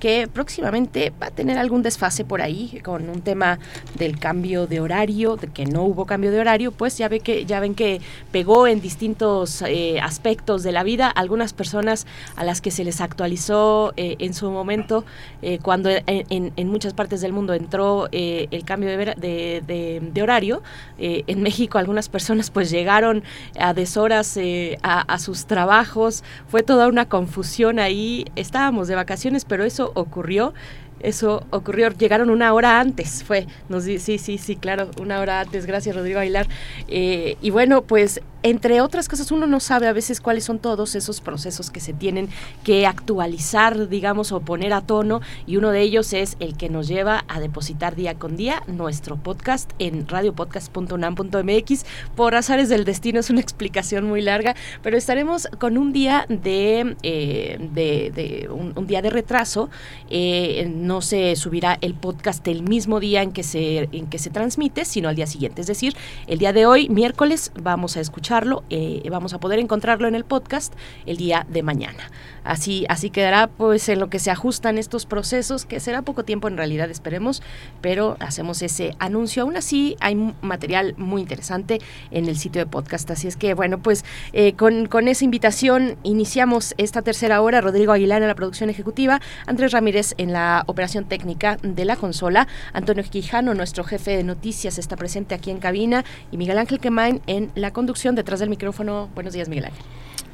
que 0.00 0.28
próximamente 0.32 1.12
va 1.20 1.28
a 1.28 1.30
tener 1.30 1.58
algún 1.58 1.82
desfase 1.82 2.24
por 2.24 2.42
ahí 2.42 2.80
con 2.84 3.08
un 3.08 3.22
tema 3.22 3.58
del 3.96 4.18
cambio 4.18 4.66
de 4.66 4.80
horario, 4.80 5.36
de 5.36 5.48
que 5.48 5.64
no 5.64 5.84
hubo 5.84 6.04
cambio 6.04 6.30
de 6.30 6.40
horario, 6.40 6.72
pues 6.72 6.98
ya 6.98 7.08
ve 7.08 7.20
que 7.20 7.46
ya 7.46 7.60
ven 7.60 7.74
que 7.74 8.00
pegó 8.32 8.66
en 8.66 8.80
distintos 8.80 9.62
eh, 9.62 10.00
aspectos 10.00 10.62
de 10.62 10.72
la 10.72 10.82
vida 10.82 11.08
algunas 11.08 11.52
personas 11.52 12.06
a 12.36 12.44
las 12.44 12.60
que 12.60 12.70
se 12.70 12.84
les 12.84 13.00
actualizó 13.00 13.92
eh, 13.96 14.16
en 14.18 14.34
su 14.34 14.50
momento 14.50 15.04
eh, 15.42 15.58
cuando 15.62 15.90
en, 16.06 16.68
muchas 16.68 16.92
partes 16.92 17.20
del 17.20 17.32
mundo 17.32 17.54
entró 17.54 18.08
el 18.12 18.64
cambio 18.64 18.90
de, 18.90 20.20
horario. 20.22 20.62
en 20.98 21.42
México 21.42 21.78
algunas 21.78 22.08
personas 22.08 22.50
pues 22.50 22.70
llegaron 22.70 23.22
a 23.58 23.72
deshoras 23.72 24.38
a, 24.82 25.00
a 25.00 25.18
sus 25.18 25.46
trabajos, 25.46 26.24
fue 26.48 26.62
toda 26.62 26.88
una 26.88 27.08
confusión 27.08 27.78
ahí, 27.78 28.26
estábamos 28.36 28.88
de 28.88 28.94
vacaciones 28.94 29.37
pero 29.44 29.64
eso 29.64 29.92
ocurrió 29.94 30.54
eso 31.00 31.46
ocurrió, 31.50 31.90
llegaron 31.90 32.30
una 32.30 32.52
hora 32.52 32.80
antes, 32.80 33.22
fue, 33.22 33.46
nos 33.68 33.84
sí, 33.84 33.98
sí, 33.98 34.38
sí, 34.38 34.56
claro, 34.56 34.90
una 35.00 35.20
hora 35.20 35.40
antes, 35.40 35.66
gracias 35.66 35.94
Rodrigo 35.94 36.18
Aguilar. 36.18 36.48
Eh, 36.88 37.36
y 37.40 37.50
bueno, 37.50 37.82
pues 37.82 38.20
entre 38.42 38.80
otras 38.80 39.08
cosas, 39.08 39.32
uno 39.32 39.46
no 39.46 39.60
sabe 39.60 39.88
a 39.88 39.92
veces 39.92 40.20
cuáles 40.20 40.44
son 40.44 40.58
todos 40.58 40.94
esos 40.94 41.20
procesos 41.20 41.70
que 41.70 41.80
se 41.80 41.92
tienen 41.92 42.28
que 42.62 42.86
actualizar, 42.86 43.88
digamos, 43.88 44.32
o 44.32 44.40
poner 44.40 44.72
a 44.72 44.80
tono, 44.80 45.20
y 45.46 45.56
uno 45.56 45.70
de 45.70 45.80
ellos 45.82 46.12
es 46.12 46.36
el 46.38 46.56
que 46.56 46.68
nos 46.68 46.86
lleva 46.86 47.24
a 47.28 47.40
depositar 47.40 47.96
día 47.96 48.14
con 48.14 48.36
día 48.36 48.62
nuestro 48.66 49.16
podcast 49.16 49.72
en 49.78 50.06
radiopodcast.unam.mx. 50.06 51.84
Por 52.14 52.34
azares 52.34 52.68
del 52.68 52.84
destino 52.84 53.20
es 53.20 53.30
una 53.30 53.40
explicación 53.40 54.06
muy 54.06 54.22
larga, 54.22 54.54
pero 54.82 54.96
estaremos 54.96 55.48
con 55.58 55.76
un 55.76 55.92
día 55.92 56.26
de, 56.28 56.96
eh, 57.02 57.58
de, 57.72 58.48
un, 58.50 58.86
día 58.86 59.02
de 59.02 59.10
retraso. 59.10 59.68
Eh, 60.10 60.70
no 60.72 61.00
se 61.00 61.34
subirá 61.36 61.78
el 61.80 61.94
podcast 61.94 62.46
el 62.48 62.62
mismo 62.62 63.00
día 63.00 63.22
en 63.22 63.32
que 63.32 63.42
se, 63.42 63.88
en 63.92 64.06
que 64.06 64.18
se 64.18 64.30
transmite, 64.30 64.84
sino 64.84 65.08
al 65.08 65.16
día 65.16 65.26
siguiente. 65.26 65.60
Es 65.60 65.66
decir, 65.66 65.96
el 66.26 66.38
día 66.38 66.52
de 66.52 66.66
hoy, 66.66 66.88
miércoles, 66.88 67.52
vamos 67.60 67.96
a 67.96 68.00
escuchar 68.00 68.37
eh, 68.70 69.02
vamos 69.10 69.34
a 69.34 69.40
poder 69.40 69.58
encontrarlo 69.58 70.06
en 70.06 70.14
el 70.14 70.24
podcast 70.24 70.74
el 71.06 71.16
día 71.16 71.46
de 71.48 71.62
mañana. 71.62 72.10
Así, 72.48 72.86
así 72.88 73.10
quedará 73.10 73.46
pues 73.46 73.90
en 73.90 74.00
lo 74.00 74.08
que 74.08 74.18
se 74.18 74.30
ajustan 74.30 74.78
estos 74.78 75.04
procesos, 75.04 75.66
que 75.66 75.80
será 75.80 76.00
poco 76.00 76.24
tiempo 76.24 76.48
en 76.48 76.56
realidad, 76.56 76.90
esperemos, 76.90 77.42
pero 77.82 78.16
hacemos 78.20 78.62
ese 78.62 78.94
anuncio. 78.98 79.42
Aún 79.42 79.58
así, 79.58 79.96
hay 80.00 80.14
material 80.40 80.94
muy 80.96 81.20
interesante 81.20 81.78
en 82.10 82.26
el 82.26 82.38
sitio 82.38 82.62
de 82.62 82.66
podcast. 82.66 83.10
Así 83.10 83.28
es 83.28 83.36
que, 83.36 83.52
bueno, 83.52 83.82
pues 83.82 84.02
eh, 84.32 84.54
con, 84.54 84.86
con 84.86 85.08
esa 85.08 85.26
invitación 85.26 85.98
iniciamos 86.04 86.74
esta 86.78 87.02
tercera 87.02 87.42
hora. 87.42 87.60
Rodrigo 87.60 87.92
Aguilar 87.92 88.22
en 88.22 88.28
la 88.28 88.34
producción 88.34 88.70
ejecutiva, 88.70 89.20
Andrés 89.46 89.72
Ramírez 89.72 90.14
en 90.16 90.32
la 90.32 90.64
operación 90.66 91.04
técnica 91.04 91.58
de 91.62 91.84
la 91.84 91.96
consola, 91.96 92.48
Antonio 92.72 93.04
Quijano, 93.04 93.52
nuestro 93.52 93.84
jefe 93.84 94.16
de 94.16 94.24
noticias, 94.24 94.78
está 94.78 94.96
presente 94.96 95.34
aquí 95.34 95.50
en 95.50 95.58
cabina, 95.58 96.02
y 96.32 96.38
Miguel 96.38 96.56
Ángel 96.56 96.80
Quemain 96.80 97.20
en 97.26 97.50
la 97.54 97.74
conducción 97.74 98.14
detrás 98.14 98.40
del 98.40 98.48
micrófono. 98.48 99.10
Buenos 99.14 99.34
días, 99.34 99.50
Miguel 99.50 99.66
Ángel. 99.66 99.84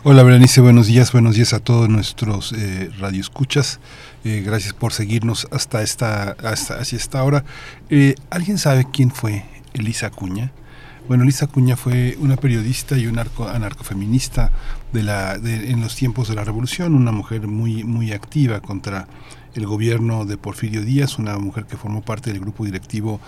Hola, 0.07 0.23
Berenice, 0.23 0.61
buenos 0.61 0.87
días, 0.87 1.13
buenos 1.13 1.35
días 1.35 1.55
a 1.55 1.61
todos 1.61 1.89
nuestros 1.89 2.53
eh, 2.53 2.91
radioescuchas. 2.99 3.81
Eh, 4.23 4.43
gracias 4.45 4.75
por 4.75 4.93
seguirnos 4.93 5.49
hasta 5.51 5.81
esta, 5.81 6.33
hasta 6.45 6.79
hacia 6.79 6.99
esta 6.99 7.25
hora. 7.25 7.43
Eh, 7.89 8.15
¿Alguien 8.29 8.59
sabe 8.59 8.87
quién 8.93 9.11
fue 9.11 9.47
Elisa 9.73 10.09
Acuña? 10.09 10.53
Bueno, 11.09 11.23
Elisa 11.23 11.47
Acuña 11.47 11.77
fue 11.77 12.19
una 12.21 12.37
periodista 12.37 12.99
y 12.99 13.07
un 13.07 13.19
anarcofeminista 13.19 14.53
de 14.93 15.05
la, 15.05 15.37
en 15.37 15.81
los 15.81 15.97
tiempos 15.97 16.29
de 16.29 16.35
la 16.35 16.45
revolución, 16.45 16.95
una 16.95 17.11
mujer 17.11 17.47
muy, 17.47 17.83
muy 17.83 18.13
activa 18.13 18.61
contra 18.61 19.09
el 19.55 19.67
gobierno 19.67 20.27
de 20.27 20.37
Porfirio 20.37 20.83
Díaz, 20.83 21.19
una 21.19 21.39
mujer 21.39 21.65
que 21.65 21.79
formó 21.79 22.03
parte 22.03 22.31
del 22.31 22.41
grupo 22.41 22.67
directivo 22.67 23.23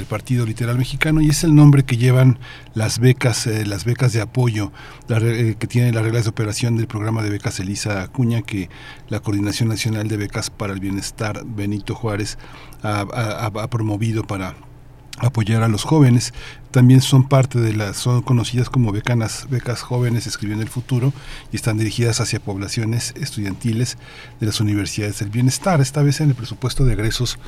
del 0.00 0.06
Partido 0.06 0.46
Literal 0.46 0.78
Mexicano 0.78 1.20
y 1.20 1.28
es 1.28 1.44
el 1.44 1.54
nombre 1.54 1.84
que 1.84 1.98
llevan 1.98 2.38
las 2.72 3.00
becas, 3.00 3.46
eh, 3.46 3.66
las 3.66 3.84
becas 3.84 4.14
de 4.14 4.22
apoyo 4.22 4.72
eh, 5.10 5.56
que 5.58 5.66
tiene 5.66 5.92
las 5.92 6.02
reglas 6.02 6.24
de 6.24 6.30
operación 6.30 6.78
del 6.78 6.86
programa 6.86 7.22
de 7.22 7.28
becas 7.28 7.60
Elisa 7.60 8.02
Acuña 8.02 8.40
que 8.40 8.70
la 9.10 9.20
Coordinación 9.20 9.68
Nacional 9.68 10.08
de 10.08 10.16
Becas 10.16 10.48
para 10.48 10.72
el 10.72 10.80
Bienestar 10.80 11.42
Benito 11.44 11.94
Juárez 11.94 12.38
ha, 12.82 13.68
promovido 13.68 14.24
para 14.24 14.54
apoyar 15.18 15.62
a 15.62 15.68
los 15.68 15.84
jóvenes. 15.84 16.32
También 16.70 17.02
son 17.02 17.28
parte 17.28 17.60
de 17.60 17.74
las, 17.74 17.98
son 17.98 18.22
conocidas 18.22 18.70
como 18.70 18.92
becanas, 18.92 19.48
becas 19.50 19.82
jóvenes 19.82 20.26
escribiendo 20.26 20.62
el 20.62 20.70
futuro 20.70 21.12
y 21.52 21.56
están 21.56 21.76
dirigidas 21.76 22.22
hacia 22.22 22.40
poblaciones 22.40 23.12
estudiantiles 23.20 23.98
de 24.40 24.46
las 24.46 24.62
universidades 24.62 25.18
del 25.18 25.28
bienestar. 25.28 25.82
Esta 25.82 26.02
vez 26.02 26.22
en 26.22 26.30
el 26.30 26.34
presupuesto 26.34 26.86
de 26.86 26.94
egresos 26.94 27.38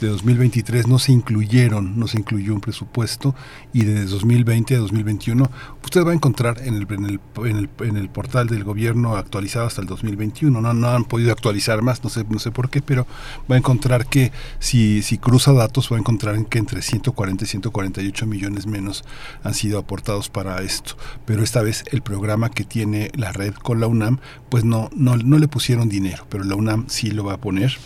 de 0.00 0.08
2023 0.08 0.86
no 0.86 0.98
se 0.98 1.12
incluyeron, 1.12 1.98
no 1.98 2.06
se 2.06 2.18
incluyó 2.18 2.54
un 2.54 2.60
presupuesto 2.60 3.34
y 3.72 3.84
desde 3.84 4.06
2020 4.06 4.74
a 4.74 4.78
2021 4.78 5.50
usted 5.84 6.06
va 6.06 6.12
a 6.12 6.14
encontrar 6.14 6.60
en 6.62 6.74
el, 6.74 6.86
en 6.90 7.04
el, 7.04 7.20
en 7.44 7.56
el, 7.56 7.70
en 7.80 7.96
el 7.96 8.08
portal 8.08 8.48
del 8.48 8.64
gobierno 8.64 9.16
actualizado 9.16 9.66
hasta 9.66 9.80
el 9.80 9.86
2021, 9.86 10.60
no, 10.60 10.74
no 10.74 10.88
han 10.88 11.04
podido 11.04 11.32
actualizar 11.32 11.82
más, 11.82 12.02
no 12.02 12.10
sé, 12.10 12.24
no 12.28 12.38
sé 12.38 12.50
por 12.50 12.70
qué, 12.70 12.82
pero 12.82 13.06
va 13.50 13.56
a 13.56 13.58
encontrar 13.58 14.06
que 14.06 14.32
si, 14.58 15.02
si 15.02 15.18
cruza 15.18 15.52
datos 15.52 15.90
va 15.90 15.96
a 15.96 16.00
encontrar 16.00 16.44
que 16.46 16.58
entre 16.58 16.82
140 16.82 17.44
y 17.44 17.46
148 17.46 18.26
millones 18.26 18.66
menos 18.66 19.04
han 19.42 19.54
sido 19.54 19.78
aportados 19.78 20.28
para 20.28 20.62
esto, 20.62 20.96
pero 21.26 21.42
esta 21.42 21.62
vez 21.62 21.84
el 21.92 22.02
programa 22.02 22.50
que 22.50 22.64
tiene 22.64 23.10
la 23.14 23.32
red 23.32 23.54
con 23.54 23.80
la 23.80 23.86
UNAM 23.86 24.18
pues 24.48 24.64
no, 24.64 24.90
no, 24.94 25.16
no 25.16 25.38
le 25.38 25.48
pusieron 25.48 25.88
dinero, 25.88 26.26
pero 26.28 26.44
la 26.44 26.54
UNAM 26.54 26.86
sí 26.88 27.10
lo 27.10 27.24
va 27.24 27.34
a 27.34 27.40
poner 27.40 27.76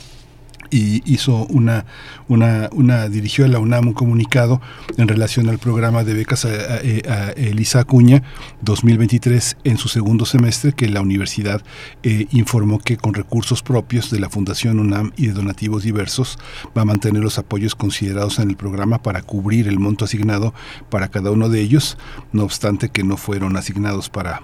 y 0.75 1.03
hizo 1.07 1.47
una, 1.51 1.87
una, 2.27 3.09
dirigió 3.09 3.45
a 3.45 3.49
la 3.49 3.61
UNAM 3.61 3.87
un 3.87 3.95
comunicado 3.95 4.61
en 4.97 5.07
relación 5.07 5.49
al 5.49 5.59
programa 5.59 6.03
de 6.03 6.15
becas 6.15 6.45
a, 6.45 7.31
Elisa 7.37 7.79
Acuña 7.79 8.25
2023 8.63 9.59
en 9.63 9.79
su 9.79 9.87
segundo 9.89 10.27
semestre 10.27 10.73
que 10.73 10.89
la 10.89 11.01
universidad 11.01 11.63
eh, 12.03 12.27
informó 12.33 12.81
que 12.81 12.97
con 12.97 13.15
recursos 13.15 13.63
propios 13.63 14.11
de 14.11 14.19
la 14.19 14.29
Fundación 14.29 14.81
UNAM 14.81 15.13
y 15.17 15.29
de 15.29 15.35
donativos 15.35 15.85
diversos 15.85 16.39
va 16.77 16.83
a 16.83 16.87
mantener 16.87 17.23
los 17.23 17.39
apoyos 17.39 17.77
considerados 17.77 18.41
en 18.41 18.51
el 18.51 18.57
programa 18.57 19.01
para 19.01 19.23
cubrir 19.23 19.69
el 19.69 19.79
monto 19.79 20.07
asignado 20.07 20.55
para 20.91 21.07
cada 21.07 21.31
uno 21.31 21.51
de 21.51 21.61
ellos, 21.61 21.99
no 22.33 22.43
obstante 22.43 22.89
que 22.89 23.05
no 23.05 23.17
fueron 23.17 23.57
asignados 23.57 24.11
para 24.11 24.43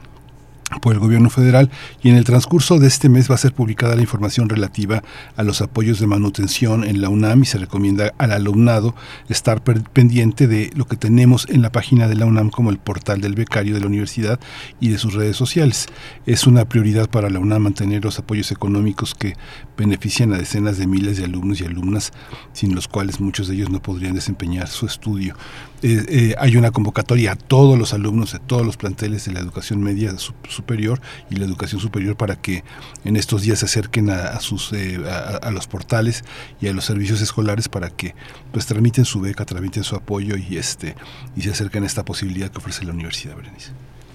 por 0.79 0.95
el 0.95 1.01
gobierno 1.01 1.31
federal 1.31 1.71
y 2.03 2.11
en 2.11 2.17
el 2.17 2.25
transcurso 2.25 2.79
de 2.79 2.87
este 2.87 3.09
mes 3.09 3.31
va 3.31 3.35
a 3.35 3.39
ser 3.39 3.53
publicada 3.53 3.97
la 3.97 4.03
información 4.03 4.49
relativa 4.49 5.03
a 5.37 5.43
los 5.43 5.61
apoyos 5.61 5.99
de 5.99 6.07
manutención 6.07 6.85
en 6.85 7.01
la 7.01 7.09
UNAM 7.09 7.43
y 7.43 7.47
se 7.47 7.59
recomienda 7.59 8.13
al 8.19 8.33
alumnado 8.33 8.95
estar 9.29 9.63
pendiente 9.63 10.47
de 10.47 10.71
lo 10.75 10.87
que 10.87 10.97
tenemos 10.97 11.47
en 11.49 11.63
la 11.63 11.73
página 11.73 12.09
de 12.09 12.15
la 12.15 12.27
UNAM 12.27 12.51
como 12.51 12.71
el 12.71 12.79
portal 12.79 13.21
del 13.21 13.35
becario 13.35 13.75
de 13.75 13.81
la 13.81 13.87
universidad 13.87 14.39
y 14.79 14.89
de 14.89 14.99
sus 14.99 15.15
redes 15.15 15.37
sociales. 15.37 15.87
Es 16.27 16.47
una 16.47 16.69
prioridad 16.69 17.11
para 17.11 17.31
la 17.31 17.39
UNAM 17.39 17.63
mantener 17.63 18.05
los 18.05 18.19
apoyos 18.19 18.53
económicos 18.53 19.15
que 19.15 19.35
benefician 19.77 20.33
a 20.33 20.39
decenas 20.39 20.79
de 20.79 20.87
miles 20.87 21.17
de 21.17 21.25
alumnos 21.25 21.61
y 21.61 21.65
alumnas 21.65 22.13
sin 22.53 22.75
los 22.75 22.89
cuales 22.89 23.21
muchos 23.21 23.49
de 23.49 23.55
ellos 23.55 23.71
no 23.71 23.83
podrían 23.83 24.15
desempeñar 24.15 24.69
su 24.69 24.87
estudio. 24.87 25.35
Eh, 25.83 26.05
eh, 26.09 26.35
hay 26.39 26.57
una 26.57 26.73
convocatoria 26.73 27.33
a 27.33 27.37
todos 27.37 27.79
los 27.79 27.95
alumnos 27.95 28.33
de 28.33 28.39
todos 28.39 28.67
los 28.67 28.77
planteles 28.77 29.25
de 29.25 29.33
la 29.33 29.41
educación 29.41 29.83
media 29.83 30.15
superior 30.19 31.01
y 31.31 31.37
la 31.37 31.47
educación 31.47 31.81
superior 31.81 32.17
para 32.17 32.37
que 32.37 32.65
en 33.05 33.17
estos 33.17 33.43
días 33.43 33.61
se 33.61 33.65
acerquen 33.65 34.11
a, 34.11 34.39
sus 34.41 34.75
eh, 34.75 35.01
a, 35.43 35.51
los 35.51 35.67
portales 35.67 36.23
y 36.61 36.69
a 36.69 36.75
los 36.75 36.85
servicios 36.85 37.23
escolares 37.23 37.71
para 37.71 37.89
que 37.89 38.15
pues 38.53 38.67
tramiten 38.67 39.07
su 39.07 39.21
beca, 39.21 39.47
tramiten 39.47 39.83
su 39.83 39.97
apoyo 39.97 40.37
y 40.37 40.59
este 40.59 40.97
y 41.35 41.43
se 41.43 41.51
acerquen 41.51 41.85
a 41.85 41.87
esta 41.87 42.05
posibilidad 42.05 42.51
que 42.51 42.59
ofrece 42.59 42.85
la 42.85 42.93
universidad, 42.93 43.37
Berenice. 43.37 43.71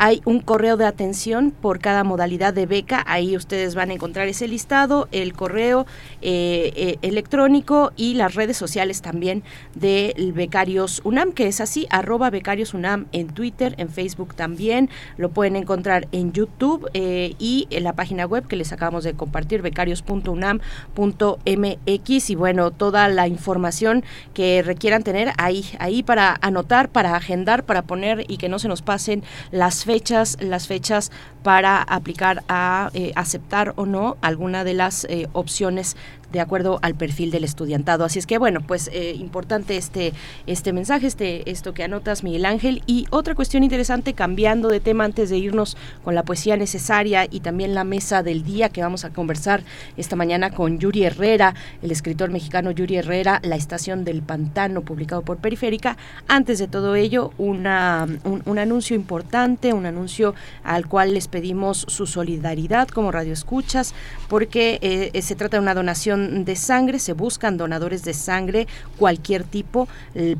Hay 0.00 0.22
un 0.24 0.38
correo 0.38 0.76
de 0.76 0.86
atención 0.86 1.50
por 1.50 1.80
cada 1.80 2.04
modalidad 2.04 2.54
de 2.54 2.66
beca. 2.66 3.02
Ahí 3.08 3.36
ustedes 3.36 3.74
van 3.74 3.90
a 3.90 3.94
encontrar 3.94 4.28
ese 4.28 4.46
listado, 4.46 5.08
el 5.10 5.32
correo 5.32 5.86
eh, 6.22 6.72
eh, 6.76 6.98
electrónico 7.02 7.90
y 7.96 8.14
las 8.14 8.36
redes 8.36 8.56
sociales 8.56 9.02
también 9.02 9.42
del 9.74 10.32
Becarios 10.32 11.00
UNAM, 11.02 11.32
que 11.32 11.48
es 11.48 11.60
así, 11.60 11.88
arroba 11.90 12.30
Becarios 12.30 12.74
UNAM 12.74 13.06
en 13.10 13.26
Twitter, 13.26 13.74
en 13.78 13.88
Facebook 13.88 14.36
también. 14.36 14.88
Lo 15.16 15.30
pueden 15.30 15.56
encontrar 15.56 16.06
en 16.12 16.32
YouTube 16.32 16.88
eh, 16.94 17.34
y 17.40 17.66
en 17.70 17.82
la 17.82 17.94
página 17.94 18.24
web 18.24 18.46
que 18.46 18.54
les 18.54 18.72
acabamos 18.72 19.02
de 19.02 19.14
compartir, 19.14 19.62
becarios.unam.mx. 19.62 22.30
Y 22.30 22.34
bueno, 22.36 22.70
toda 22.70 23.08
la 23.08 23.26
información 23.26 24.04
que 24.32 24.62
requieran 24.62 25.02
tener 25.02 25.32
ahí, 25.38 25.64
ahí 25.80 26.04
para 26.04 26.38
anotar, 26.40 26.88
para 26.88 27.16
agendar, 27.16 27.64
para 27.64 27.82
poner 27.82 28.24
y 28.28 28.36
que 28.36 28.48
no 28.48 28.60
se 28.60 28.68
nos 28.68 28.82
pasen 28.82 29.24
las 29.50 29.87
fechas, 29.88 30.36
las 30.38 30.66
fechas 30.66 31.10
para 31.42 31.80
aplicar 31.80 32.44
a 32.46 32.90
eh, 32.92 33.12
aceptar 33.16 33.72
o 33.76 33.86
no 33.86 34.18
alguna 34.20 34.64
de 34.64 34.74
las 34.74 35.06
eh, 35.08 35.28
opciones 35.32 35.96
de 36.32 36.40
acuerdo 36.40 36.78
al 36.82 36.94
perfil 36.94 37.30
del 37.30 37.44
estudiantado. 37.44 38.04
Así 38.04 38.18
es 38.18 38.26
que 38.26 38.38
bueno, 38.38 38.60
pues 38.60 38.90
eh, 38.92 39.14
importante 39.18 39.76
este, 39.76 40.12
este 40.46 40.72
mensaje, 40.72 41.06
este, 41.06 41.50
esto 41.50 41.72
que 41.74 41.84
anotas 41.84 42.22
Miguel 42.22 42.44
Ángel. 42.44 42.82
Y 42.86 43.06
otra 43.10 43.34
cuestión 43.34 43.64
interesante, 43.64 44.12
cambiando 44.12 44.68
de 44.68 44.80
tema 44.80 45.04
antes 45.04 45.30
de 45.30 45.38
irnos 45.38 45.76
con 46.04 46.14
la 46.14 46.24
poesía 46.24 46.56
necesaria 46.56 47.26
y 47.30 47.40
también 47.40 47.74
la 47.74 47.84
mesa 47.84 48.22
del 48.22 48.44
día 48.44 48.68
que 48.68 48.82
vamos 48.82 49.04
a 49.04 49.10
conversar 49.10 49.62
esta 49.96 50.16
mañana 50.16 50.50
con 50.50 50.78
Yuri 50.78 51.04
Herrera, 51.04 51.54
el 51.82 51.90
escritor 51.90 52.30
mexicano 52.30 52.70
Yuri 52.70 52.96
Herrera, 52.96 53.40
La 53.42 53.56
estación 53.56 54.04
del 54.04 54.22
pantano, 54.22 54.82
publicado 54.82 55.22
por 55.22 55.38
Periférica. 55.38 55.96
Antes 56.26 56.58
de 56.58 56.68
todo 56.68 56.94
ello, 56.94 57.32
una, 57.38 58.06
un, 58.24 58.58
anuncio 58.58 58.96
importante, 58.96 59.72
un 59.78 59.86
anuncio 59.86 60.34
al 60.64 60.86
cual 60.86 61.14
les 61.14 61.28
pedimos 61.28 61.86
su 61.88 62.06
solidaridad 62.06 62.88
como 62.88 63.12
Radio 63.12 63.32
Escuchas, 63.32 63.94
porque 64.28 64.78
eh, 64.82 65.22
se 65.22 65.34
trata 65.36 65.56
de 65.56 65.62
una 65.62 65.74
donación 65.74 66.44
de 66.44 66.56
sangre, 66.56 66.98
se 66.98 67.12
buscan 67.12 67.56
donadores 67.56 68.04
de 68.04 68.14
sangre, 68.14 68.66
cualquier 68.98 69.44
tipo, 69.44 69.88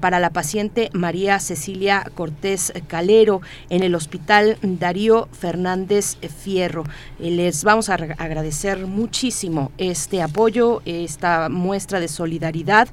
para 0.01 0.19
la 0.21 0.31
paciente 0.31 0.91
María 0.93 1.39
Cecilia 1.39 2.05
Cortés 2.15 2.73
Calero 2.87 3.41
en 3.71 3.83
el 3.83 3.95
Hospital 3.95 4.59
Darío 4.63 5.29
Fernández 5.33 6.17
Fierro. 6.17 6.85
Eh, 7.19 7.31
les 7.31 7.65
vamos 7.65 7.89
a 7.89 7.95
agradecer 7.95 8.87
muchísimo 8.87 9.73
este 9.79 10.23
apoyo, 10.23 10.83
esta 10.85 11.49
muestra 11.49 12.01
de 12.01 12.09
solidaridad. 12.09 12.89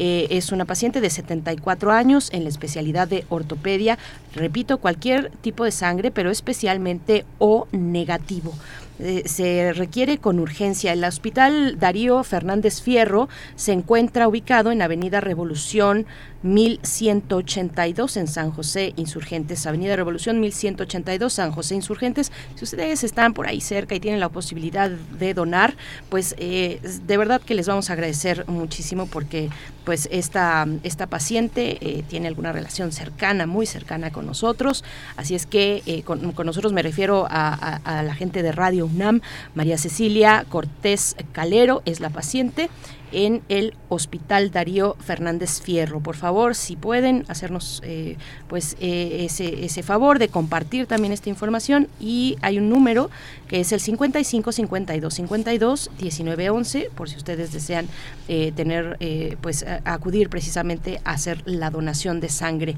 Eh, 0.00 0.28
es 0.30 0.52
una 0.52 0.64
paciente 0.64 1.00
de 1.00 1.10
74 1.10 1.90
años 1.90 2.30
en 2.32 2.44
la 2.44 2.48
especialidad 2.48 3.08
de 3.08 3.24
ortopedia. 3.28 3.98
Repito, 4.32 4.78
cualquier 4.78 5.30
tipo 5.40 5.64
de 5.64 5.72
sangre, 5.72 6.12
pero 6.12 6.30
especialmente 6.30 7.24
O 7.38 7.66
negativo. 7.72 8.54
Eh, 9.00 9.22
se 9.26 9.72
requiere 9.72 10.18
con 10.18 10.38
urgencia. 10.40 10.92
El 10.92 11.04
Hospital 11.04 11.78
Darío 11.78 12.22
Fernández 12.24 12.80
Fierro 12.80 13.28
se 13.54 13.72
encuentra 13.72 14.26
ubicado 14.26 14.72
en 14.72 14.82
Avenida 14.82 15.20
Revolución 15.20 16.06
1182 16.42 18.16
en 18.16 18.28
San 18.28 18.50
José 18.50 18.92
Insurgentes, 18.96 19.66
Avenida 19.66 19.96
Revolución 19.96 20.40
1182 20.40 21.32
San 21.32 21.52
José 21.52 21.74
Insurgentes. 21.74 22.32
Si 22.54 22.64
ustedes 22.64 23.04
están 23.04 23.34
por 23.34 23.46
ahí 23.46 23.60
cerca 23.60 23.94
y 23.94 24.00
tienen 24.00 24.20
la 24.20 24.28
posibilidad 24.28 24.90
de 24.90 25.34
donar, 25.34 25.74
pues 26.08 26.34
eh, 26.38 26.80
de 27.06 27.16
verdad 27.16 27.40
que 27.40 27.54
les 27.54 27.66
vamos 27.66 27.90
a 27.90 27.94
agradecer 27.94 28.44
muchísimo 28.48 29.06
porque 29.06 29.50
pues 29.84 30.08
esta, 30.12 30.66
esta 30.82 31.06
paciente 31.06 31.78
eh, 31.80 32.04
tiene 32.06 32.28
alguna 32.28 32.52
relación 32.52 32.92
cercana, 32.92 33.46
muy 33.46 33.66
cercana 33.66 34.10
con 34.10 34.26
nosotros. 34.26 34.84
Así 35.16 35.34
es 35.34 35.46
que 35.46 35.82
eh, 35.86 36.02
con, 36.02 36.34
nosotros 36.44 36.72
me 36.72 36.82
refiero 36.82 37.26
a, 37.30 37.76
a 37.84 38.02
la 38.02 38.14
gente 38.14 38.42
de 38.42 38.52
Radio 38.52 38.86
UNAM, 38.86 39.22
María 39.54 39.78
Cecilia 39.78 40.44
Cortés 40.48 41.16
Calero 41.32 41.82
es 41.84 42.00
la 42.00 42.10
paciente 42.10 42.68
en 43.12 43.42
el 43.48 43.74
Hospital 43.88 44.50
Darío 44.50 44.96
Fernández 45.00 45.60
Fierro. 45.60 46.00
Por 46.00 46.16
favor, 46.16 46.54
si 46.54 46.76
pueden 46.76 47.24
hacernos 47.28 47.80
eh, 47.84 48.16
pues 48.48 48.76
eh, 48.80 49.26
ese, 49.28 49.82
favor 49.82 50.18
de 50.18 50.28
compartir 50.28 50.86
también 50.86 51.12
esta 51.12 51.28
información 51.28 51.88
y 52.00 52.36
hay 52.42 52.58
un 52.58 52.68
número 52.68 53.10
que 53.46 53.60
es 53.60 53.72
el 53.72 53.80
55 53.80 54.52
52 54.52 55.14
52 55.14 55.90
19 55.98 56.50
11 56.50 56.90
por 56.94 57.08
si 57.08 57.16
ustedes 57.16 57.52
desean 57.52 57.86
eh, 58.28 58.52
tener 58.54 58.98
pues 59.40 59.64
acudir 59.84 60.28
precisamente 60.28 61.00
a 61.04 61.12
hacer 61.12 61.42
la 61.46 61.70
donación 61.70 62.20
de 62.20 62.28
sangre. 62.28 62.76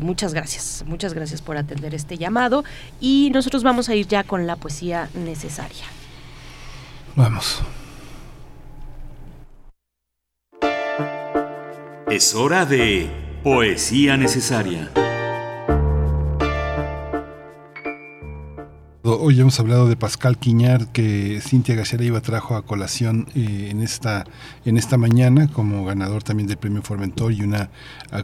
muchas 0.00 0.32
gracias, 0.34 0.84
muchas 0.86 1.14
gracias 1.14 1.42
por 1.42 1.56
atender 1.56 1.94
este 1.94 2.16
llamado 2.16 2.64
y 3.00 3.30
nosotros 3.34 3.62
vamos 3.62 3.88
a 3.88 3.94
ir 3.94 4.06
ya 4.06 4.24
con 4.24 4.46
la 4.46 4.56
poesía 4.56 5.08
necesaria. 5.14 5.84
Vamos. 7.16 7.62
Es 12.10 12.34
hora 12.34 12.66
de 12.66 13.08
Poesía 13.44 14.16
Necesaria. 14.16 14.90
Hoy 19.02 19.40
hemos 19.40 19.60
hablado 19.60 19.88
de 19.88 19.96
Pascal 19.96 20.36
Quiñar 20.36 20.88
que 20.88 21.40
Cintia 21.40 21.76
García 21.76 22.20
trajo 22.20 22.56
a 22.56 22.62
colación 22.62 23.28
eh, 23.36 23.68
en 23.70 23.80
esta 23.80 24.24
en 24.64 24.76
esta 24.76 24.96
mañana 24.96 25.46
como 25.52 25.84
ganador 25.84 26.24
también 26.24 26.48
del 26.48 26.58
premio 26.58 26.82
Formentor 26.82 27.32
y 27.32 27.42
una 27.42 27.70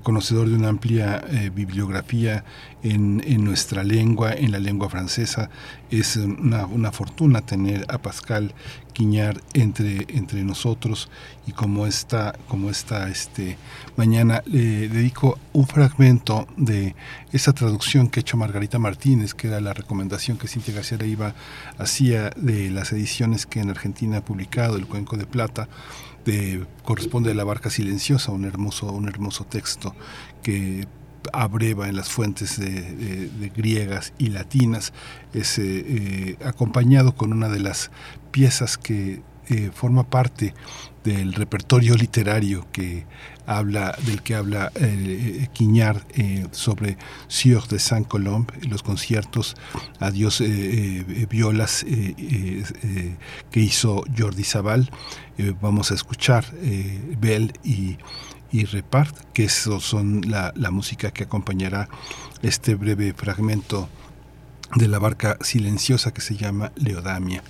conocedor 0.03 0.49
de 0.49 0.57
una 0.57 0.69
amplia 0.69 1.25
eh, 1.31 1.51
bibliografía 1.55 2.45
en, 2.83 3.23
nuestra 3.45 3.85
lengua, 3.85 4.33
en 4.33 4.51
la 4.51 4.59
lengua 4.59 4.91
francesa. 4.91 5.49
Es 5.91 6.17
una, 6.17 6.67
una 6.67 6.91
fortuna 6.91 7.41
tener 7.41 7.85
a 7.89 7.99
Pascal 7.99 8.53
Quiñar 8.97 9.43
entre, 9.53 10.07
entre 10.09 10.43
nosotros 10.43 11.11
y 11.47 11.53
como 11.53 11.87
esta, 11.87 12.35
como 12.49 12.71
esta 12.71 13.11
este, 13.11 13.59
mañana 13.95 14.43
le 14.47 14.89
dedico 14.89 15.39
un 15.53 15.67
fragmento 15.67 16.49
de 16.57 16.97
esa 17.31 17.53
traducción 17.53 18.09
que 18.09 18.21
ha 18.21 18.23
hecho 18.23 18.39
Margarita 18.39 18.79
Martínez, 18.79 19.35
que 19.35 19.49
era 19.49 19.61
la 19.61 19.75
recomendación 19.75 20.39
que 20.39 20.49
Cintia 20.49 20.73
García 20.73 20.97
Leiva 20.97 21.35
hacía 21.77 22.31
de 22.37 22.71
las 22.71 22.91
ediciones 22.91 23.45
que 23.45 23.61
en 23.61 23.69
Argentina 23.69 24.17
ha 24.17 24.25
publicado, 24.25 24.79
El 24.79 24.87
Cuenco 24.87 25.19
de 25.19 25.27
Plata, 25.27 25.69
de, 26.25 26.65
corresponde 26.83 27.33
a 27.33 27.35
La 27.35 27.45
Barca 27.45 27.69
Silenciosa, 27.69 28.33
un 28.33 28.47
hermoso, 28.47 28.91
un 28.91 29.09
hermoso 29.09 29.45
texto 29.45 29.95
que 30.43 30.89
abreva 31.33 31.89
en 31.89 31.97
las 31.97 32.09
fuentes 32.09 32.59
de, 32.59 33.53
griegas 33.55 34.13
y 34.19 34.29
latinas, 34.29 34.93
es 35.33 35.59
eh, 35.59 36.37
acompañado 36.45 37.15
con 37.15 37.33
una 37.33 37.49
de 37.49 37.61
las 37.61 37.91
piezas 38.27 38.79
que 38.79 39.23
eh, 39.49 39.71
forma 39.73 40.09
parte 40.11 40.55
del 41.05 41.33
repertorio 41.33 41.95
literario 41.95 42.67
que 42.73 43.07
habla 43.47 43.97
del 44.05 44.23
que 44.23 44.35
habla 44.35 44.73
eh, 44.75 45.47
Quiñar 45.53 46.05
sobre 46.51 46.99
Sieur 47.29 47.69
de 47.69 47.79
Saint-Colombe, 47.79 48.53
los 48.69 48.83
conciertos 48.83 49.55
Adiós 50.01 50.43
violas 51.31 51.85
que 51.85 53.61
hizo 53.61 54.03
Jordi 54.19 54.43
Zabal. 54.43 54.91
vamos 55.61 55.93
a 55.93 55.95
escuchar 55.95 56.45
Bell 57.21 57.53
y 57.63 58.65
Repart, 58.65 59.17
que 59.33 59.49
son 59.49 60.23
la 60.29 60.71
música 60.73 61.13
que 61.13 61.23
acompañará 61.23 61.89
este 62.43 62.75
breve 62.75 63.15
fragmento 63.15 63.89
de 64.75 64.89
la 64.89 64.99
barca 64.99 65.39
silenciosa 65.41 66.13
que 66.13 66.21
se 66.21 66.37
llama 66.37 66.73
Leodamia. 66.77 67.43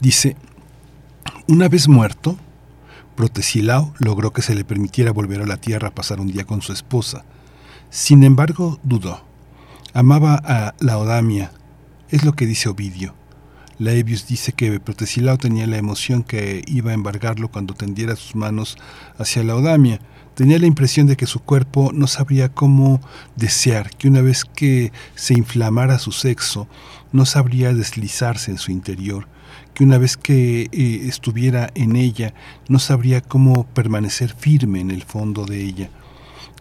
Dice, 0.00 0.36
una 1.48 1.68
vez 1.68 1.88
muerto, 1.88 2.36
Protesilao 3.14 3.94
logró 3.98 4.32
que 4.32 4.42
se 4.42 4.54
le 4.54 4.64
permitiera 4.64 5.10
volver 5.10 5.40
a 5.40 5.46
la 5.46 5.56
tierra 5.56 5.88
a 5.88 5.94
pasar 5.94 6.20
un 6.20 6.26
día 6.28 6.44
con 6.44 6.60
su 6.60 6.72
esposa. 6.72 7.24
Sin 7.88 8.24
embargo, 8.24 8.78
dudó. 8.82 9.24
Amaba 9.94 10.34
a 10.44 10.74
Laodamia, 10.80 11.50
es 12.10 12.24
lo 12.24 12.34
que 12.34 12.46
dice 12.46 12.68
Ovidio. 12.68 13.14
Laevius 13.78 14.26
dice 14.26 14.52
que 14.52 14.80
Protesilao 14.80 15.38
tenía 15.38 15.66
la 15.66 15.76
emoción 15.76 16.22
que 16.22 16.62
iba 16.66 16.90
a 16.90 16.94
embargarlo 16.94 17.48
cuando 17.48 17.74
tendiera 17.74 18.16
sus 18.16 18.34
manos 18.34 18.76
hacia 19.18 19.42
Laodamia. 19.42 20.00
Tenía 20.34 20.58
la 20.58 20.66
impresión 20.66 21.06
de 21.06 21.16
que 21.16 21.26
su 21.26 21.40
cuerpo 21.40 21.92
no 21.94 22.06
sabría 22.06 22.50
cómo 22.50 23.00
desear, 23.36 23.90
que 23.90 24.08
una 24.08 24.20
vez 24.20 24.44
que 24.44 24.92
se 25.14 25.34
inflamara 25.34 25.98
su 25.98 26.12
sexo, 26.12 26.68
no 27.12 27.24
sabría 27.24 27.72
deslizarse 27.72 28.50
en 28.50 28.58
su 28.58 28.72
interior, 28.72 29.28
que 29.76 29.84
una 29.84 29.98
vez 29.98 30.16
que 30.16 30.70
eh, 30.72 31.00
estuviera 31.06 31.68
en 31.74 31.96
ella 31.96 32.32
no 32.66 32.78
sabría 32.78 33.20
cómo 33.20 33.66
permanecer 33.66 34.32
firme 34.32 34.80
en 34.80 34.90
el 34.90 35.02
fondo 35.02 35.44
de 35.44 35.62
ella, 35.62 35.90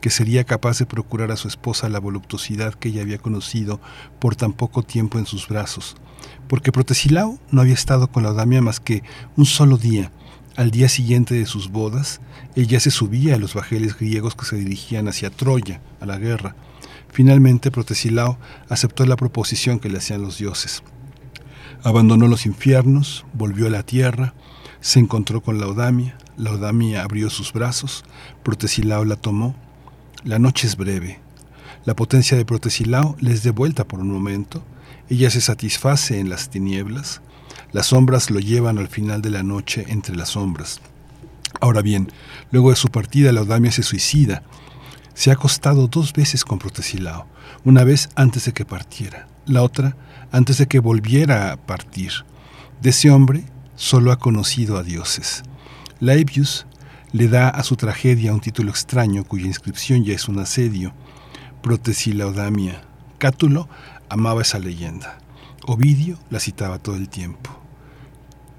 que 0.02 0.10
sería 0.10 0.44
capaz 0.44 0.80
de 0.80 0.86
procurar 0.86 1.32
a 1.32 1.38
su 1.38 1.48
esposa 1.48 1.88
la 1.88 2.02
voluptuosidad 2.02 2.74
que 2.74 2.90
ella 2.90 3.04
había 3.04 3.18
conocido 3.18 3.80
por 4.20 4.36
tan 4.36 4.52
poco 4.52 4.84
tiempo 4.84 5.18
en 5.18 5.26
sus 5.26 5.48
brazos, 5.48 5.96
porque 6.50 6.74
Protesilao 6.74 7.40
no 7.52 7.62
había 7.62 7.74
estado 7.74 8.12
con 8.12 8.24
la 8.24 8.32
Odamia 8.32 8.62
más 8.62 8.82
que 8.82 9.02
un 9.38 9.46
solo 9.46 9.78
día. 9.78 10.12
Al 10.58 10.70
día 10.70 10.90
siguiente 10.90 11.36
de 11.36 11.46
sus 11.46 11.72
bodas, 11.72 12.20
ella 12.58 12.82
se 12.82 12.92
subía 12.92 13.36
a 13.36 13.40
los 13.40 13.54
bajeles 13.54 13.98
griegos 13.98 14.36
que 14.36 14.44
se 14.44 14.58
dirigían 14.58 15.08
hacia 15.08 15.30
Troya, 15.30 15.80
a 16.02 16.06
la 16.06 16.18
guerra. 16.18 16.58
Finalmente, 17.14 17.72
Protesilao 17.72 18.38
aceptó 18.68 19.06
la 19.06 19.16
proposición 19.16 19.80
que 19.80 19.88
le 19.88 20.00
hacían 20.00 20.22
los 20.22 20.38
dioses. 20.38 20.84
Abandonó 21.86 22.28
los 22.28 22.48
infiernos, 22.48 23.28
volvió 23.34 23.68
a 23.68 23.70
la 23.70 23.84
tierra, 23.84 24.34
se 24.82 25.00
encontró 25.00 25.44
con 25.44 25.60
Laodamia, 25.60 26.18
Laodamia 26.36 27.04
abrió 27.04 27.30
sus 27.30 27.54
brazos, 27.54 28.04
Protesilao 28.42 29.06
la 29.06 29.18
tomó. 29.18 29.56
La 30.24 30.40
noche 30.40 30.66
es 30.66 30.78
breve. 30.78 31.20
La 31.86 31.96
potencia 31.96 32.36
de 32.36 32.44
Protesilao 32.44 33.16
les 33.20 33.44
dé 33.44 33.52
vuelta 33.52 33.88
por 33.88 34.00
un 34.00 34.10
momento. 34.10 34.64
Ella 35.12 35.30
se 35.30 35.42
satisface 35.42 36.20
en 36.20 36.28
las 36.28 36.50
tinieblas. 36.50 37.22
Las 37.72 37.86
sombras 37.86 38.32
lo 38.32 38.40
llevan 38.40 38.80
al 38.80 38.88
final 38.88 39.22
de 39.22 39.30
la 39.30 39.44
noche 39.44 39.86
entre 39.88 40.16
las 40.16 40.30
sombras. 40.30 40.82
Ahora 41.62 41.84
bien, 41.84 42.12
luego 42.50 42.72
de 42.72 42.78
su 42.78 42.88
partida, 42.88 43.32
Laodamia 43.32 43.72
se 43.72 43.84
suicida. 43.84 44.42
Se 45.14 45.30
ha 45.30 45.34
acostado 45.34 45.88
dos 45.88 46.14
veces 46.14 46.46
con 46.46 46.58
Protesilao, 46.58 47.28
una 47.64 47.84
vez 47.84 48.10
antes 48.16 48.46
de 48.46 48.54
que 48.54 48.66
partiera, 48.66 49.28
la 49.46 49.62
otra 49.62 49.96
antes 50.32 50.58
de 50.58 50.68
que 50.68 50.80
volviera 50.80 51.52
a 51.52 51.58
partir. 51.58 52.12
De 52.82 52.90
ese 52.90 53.10
hombre 53.10 53.44
solo 53.76 54.12
ha 54.12 54.20
conocido 54.20 54.78
a 54.78 54.84
dioses. 54.84 55.44
Laevius 56.00 56.66
le 57.12 57.28
da 57.28 57.50
a 57.50 57.64
su 57.64 57.76
tragedia 57.76 58.34
un 58.34 58.42
título 58.42 58.70
extraño 58.70 59.24
cuya 59.24 59.46
inscripción 59.46 60.04
ya 60.04 60.14
es 60.14 60.28
un 60.28 60.40
asedio, 60.40 60.94
Protesilaudamia. 61.62 62.82
Cátulo 63.18 63.70
amaba 64.10 64.42
esa 64.42 64.60
leyenda. 64.60 65.18
Ovidio 65.66 66.20
la 66.30 66.40
citaba 66.40 66.78
todo 66.80 66.96
el 66.96 67.10
tiempo. 67.10 67.50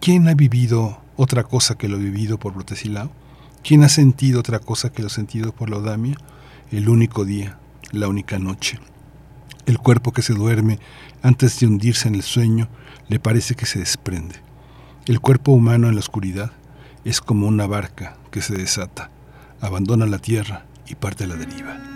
¿Quién 0.01 0.29
ha 0.29 0.35
vivido 0.35 1.01
otra 1.17 1.45
cosa 1.45 1.77
que 1.77 1.89
lo 1.89 1.99
vivido 1.99 2.39
por 2.39 2.55
Protesilao? 2.55 3.11
¿Quién 3.63 3.85
ha 3.85 3.89
sentido 3.89 4.41
otra 4.41 4.59
cosa 4.59 4.91
que 4.91 5.03
lo 5.03 5.09
sentido 5.09 5.53
por 5.53 5.71
Laudamia? 5.71 6.17
El 6.71 6.89
único 6.89 7.25
día, 7.25 7.59
la 7.93 8.09
única 8.09 8.39
noche. 8.39 8.79
El 9.67 9.79
cuerpo 9.79 10.13
que 10.13 10.23
se 10.23 10.35
duerme 10.35 10.79
antes 11.23 11.59
de 11.59 11.67
hundirse 11.67 12.09
en 12.09 12.15
el 12.15 12.23
sueño 12.23 12.69
le 13.09 13.19
parece 13.19 13.55
que 13.55 13.67
se 13.67 13.79
desprende. 13.79 14.37
El 15.07 15.21
cuerpo 15.21 15.53
humano 15.53 15.89
en 15.89 15.95
la 15.95 16.01
oscuridad 16.01 16.53
es 17.05 17.21
como 17.21 17.47
una 17.47 17.67
barca 17.67 18.17
que 18.31 18.43
se 18.43 18.57
desata, 18.57 19.11
abandona 19.61 20.07
la 20.07 20.19
tierra 20.19 20.67
y 20.87 20.95
parte 20.97 21.25
a 21.25 21.27
la 21.29 21.37
deriva. 21.37 21.96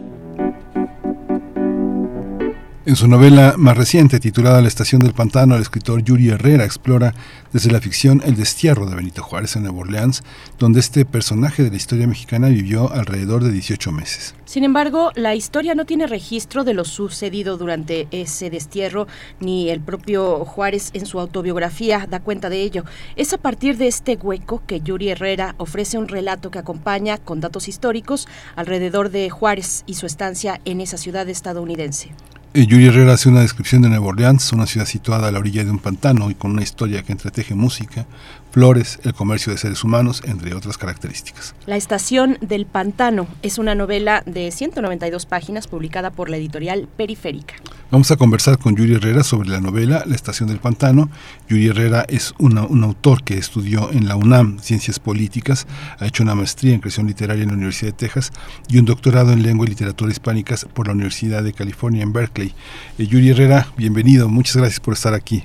En 2.83 2.95
su 2.95 3.07
novela 3.07 3.53
más 3.59 3.77
reciente, 3.77 4.19
titulada 4.19 4.59
La 4.59 4.67
Estación 4.67 5.01
del 5.01 5.13
Pantano, 5.13 5.53
el 5.53 5.61
escritor 5.61 6.03
Yuri 6.03 6.29
Herrera 6.29 6.65
explora 6.65 7.13
desde 7.53 7.71
la 7.71 7.79
ficción 7.79 8.23
el 8.25 8.35
destierro 8.35 8.87
de 8.87 8.95
Benito 8.95 9.21
Juárez 9.21 9.55
en 9.55 9.61
Nueva 9.61 9.81
Orleans, 9.81 10.23
donde 10.57 10.79
este 10.79 11.05
personaje 11.05 11.61
de 11.61 11.69
la 11.69 11.75
historia 11.75 12.07
mexicana 12.07 12.47
vivió 12.47 12.91
alrededor 12.91 13.43
de 13.43 13.51
18 13.51 13.91
meses. 13.91 14.33
Sin 14.45 14.63
embargo, 14.63 15.11
la 15.13 15.35
historia 15.35 15.75
no 15.75 15.85
tiene 15.85 16.07
registro 16.07 16.63
de 16.63 16.73
lo 16.73 16.83
sucedido 16.83 17.55
durante 17.55 18.07
ese 18.09 18.49
destierro, 18.49 19.05
ni 19.39 19.69
el 19.69 19.79
propio 19.79 20.43
Juárez 20.43 20.89
en 20.93 21.05
su 21.05 21.19
autobiografía 21.19 22.07
da 22.09 22.19
cuenta 22.19 22.49
de 22.49 22.63
ello. 22.63 22.83
Es 23.15 23.31
a 23.31 23.37
partir 23.37 23.77
de 23.77 23.89
este 23.89 24.15
hueco 24.15 24.63
que 24.65 24.81
Yuri 24.81 25.09
Herrera 25.09 25.53
ofrece 25.59 25.99
un 25.99 26.07
relato 26.07 26.49
que 26.49 26.57
acompaña 26.57 27.19
con 27.19 27.41
datos 27.41 27.67
históricos 27.67 28.27
alrededor 28.55 29.11
de 29.11 29.29
Juárez 29.29 29.83
y 29.85 29.93
su 29.93 30.07
estancia 30.07 30.59
en 30.65 30.81
esa 30.81 30.97
ciudad 30.97 31.29
estadounidense. 31.29 32.09
Eh, 32.53 32.65
Yuri 32.67 32.87
Herrera 32.87 33.13
hace 33.13 33.29
una 33.29 33.39
descripción 33.39 33.81
de 33.81 33.87
Nueva 33.87 34.07
Orleans, 34.07 34.51
una 34.51 34.65
ciudad 34.65 34.85
situada 34.85 35.29
a 35.29 35.31
la 35.31 35.39
orilla 35.39 35.63
de 35.63 35.71
un 35.71 35.79
pantano 35.79 36.29
y 36.29 36.35
con 36.35 36.51
una 36.51 36.61
historia 36.61 37.01
que 37.01 37.13
entreteje 37.13 37.55
música, 37.55 38.05
flores, 38.51 38.99
el 39.03 39.13
comercio 39.13 39.51
de 39.51 39.57
seres 39.57 39.83
humanos, 39.83 40.21
entre 40.25 40.53
otras 40.53 40.77
características. 40.77 41.55
La 41.65 41.77
Estación 41.77 42.37
del 42.41 42.65
Pantano 42.65 43.27
es 43.41 43.57
una 43.57 43.75
novela 43.75 44.23
de 44.25 44.51
192 44.51 45.25
páginas 45.25 45.67
publicada 45.67 46.11
por 46.11 46.29
la 46.29 46.37
editorial 46.37 46.87
Periférica. 46.97 47.55
Vamos 47.89 48.09
a 48.11 48.15
conversar 48.15 48.57
con 48.57 48.75
Yuri 48.75 48.95
Herrera 48.95 49.23
sobre 49.23 49.49
la 49.49 49.59
novela 49.59 50.03
La 50.05 50.15
Estación 50.15 50.47
del 50.47 50.59
Pantano. 50.59 51.09
Yuri 51.49 51.67
Herrera 51.67 52.05
es 52.07 52.33
una, 52.37 52.63
un 52.63 52.83
autor 52.83 53.23
que 53.23 53.37
estudió 53.37 53.91
en 53.91 54.07
la 54.07 54.15
UNAM 54.15 54.59
Ciencias 54.59 54.99
Políticas, 54.99 55.67
ha 55.99 56.05
hecho 56.05 56.23
una 56.23 56.35
maestría 56.35 56.73
en 56.73 56.79
creación 56.79 57.07
literaria 57.07 57.43
en 57.43 57.49
la 57.49 57.55
Universidad 57.55 57.91
de 57.91 57.97
Texas 57.97 58.31
y 58.69 58.79
un 58.79 58.85
doctorado 58.85 59.33
en 59.33 59.43
lengua 59.43 59.65
y 59.65 59.69
literatura 59.69 60.11
hispánicas 60.11 60.65
por 60.73 60.87
la 60.87 60.93
Universidad 60.93 61.43
de 61.43 61.53
California 61.53 62.03
en 62.03 62.13
Berkeley. 62.13 62.53
Eh, 62.97 63.07
Yuri 63.07 63.29
Herrera, 63.29 63.67
bienvenido, 63.77 64.29
muchas 64.29 64.57
gracias 64.57 64.79
por 64.79 64.93
estar 64.93 65.13
aquí. 65.13 65.43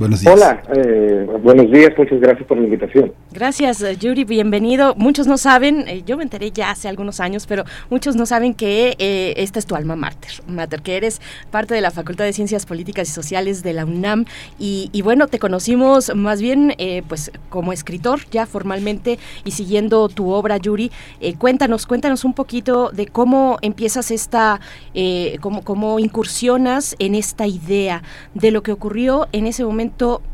Buenos 0.00 0.22
días. 0.22 0.34
Hola, 0.34 0.62
eh, 0.74 1.26
buenos 1.42 1.70
días, 1.70 1.90
muchas 1.98 2.18
gracias 2.20 2.48
por 2.48 2.56
la 2.56 2.64
invitación. 2.64 3.12
Gracias, 3.32 3.84
Yuri, 3.98 4.24
bienvenido. 4.24 4.94
Muchos 4.96 5.26
no 5.26 5.36
saben, 5.36 5.86
eh, 5.86 6.02
yo 6.06 6.16
me 6.16 6.22
enteré 6.22 6.52
ya 6.52 6.70
hace 6.70 6.88
algunos 6.88 7.20
años, 7.20 7.46
pero 7.46 7.64
muchos 7.90 8.16
no 8.16 8.24
saben 8.24 8.54
que 8.54 8.96
eh, 8.98 9.34
esta 9.36 9.58
es 9.58 9.66
tu 9.66 9.74
alma 9.74 9.96
mater, 9.96 10.30
mater, 10.46 10.80
que 10.80 10.96
eres 10.96 11.20
parte 11.50 11.74
de 11.74 11.82
la 11.82 11.90
Facultad 11.90 12.24
de 12.24 12.32
Ciencias 12.32 12.64
Políticas 12.64 13.10
y 13.10 13.12
Sociales 13.12 13.62
de 13.62 13.74
la 13.74 13.84
UNAM. 13.84 14.24
Y, 14.58 14.88
y 14.92 15.02
bueno, 15.02 15.28
te 15.28 15.38
conocimos 15.38 16.16
más 16.16 16.40
bien 16.40 16.72
eh, 16.78 17.02
pues 17.06 17.30
como 17.50 17.74
escritor 17.74 18.20
ya 18.30 18.46
formalmente 18.46 19.18
y 19.44 19.50
siguiendo 19.50 20.08
tu 20.08 20.30
obra, 20.30 20.56
Yuri. 20.56 20.90
Eh, 21.20 21.34
cuéntanos, 21.34 21.84
cuéntanos 21.84 22.24
un 22.24 22.32
poquito 22.32 22.88
de 22.90 23.06
cómo 23.06 23.58
empiezas 23.60 24.10
esta, 24.10 24.60
eh, 24.94 25.36
cómo, 25.42 25.62
cómo 25.62 25.98
incursionas 25.98 26.96
en 26.98 27.14
esta 27.14 27.46
idea 27.46 28.02
de 28.32 28.50
lo 28.50 28.62
que 28.62 28.72
ocurrió 28.72 29.28
en 29.32 29.46
ese 29.46 29.62
momento 29.62 29.89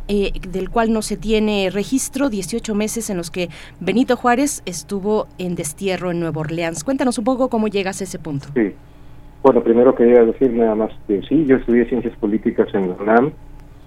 eh, 0.08 0.32
del 0.48 0.70
cual 0.70 0.92
no 0.92 1.02
se 1.02 1.16
tiene 1.16 1.70
registro, 1.70 2.28
18 2.28 2.74
meses 2.74 3.10
en 3.10 3.16
los 3.16 3.30
que 3.30 3.48
Benito 3.80 4.16
Juárez 4.16 4.62
estuvo 4.66 5.26
en 5.38 5.54
destierro 5.54 6.10
en 6.10 6.20
Nueva 6.20 6.40
Orleans. 6.40 6.84
Cuéntanos 6.84 7.18
un 7.18 7.24
poco 7.24 7.48
cómo 7.48 7.68
llegas 7.68 8.00
a 8.00 8.04
ese 8.04 8.18
punto. 8.18 8.48
Sí. 8.54 8.72
Bueno, 9.42 9.62
primero 9.62 9.94
quería 9.94 10.24
decir 10.24 10.52
nada 10.52 10.74
más 10.74 10.90
que 11.06 11.22
sí, 11.28 11.44
yo 11.46 11.56
estudié 11.56 11.88
Ciencias 11.88 12.16
Políticas 12.18 12.66
en 12.74 12.88
la 12.88 12.94
UNAM 12.94 13.32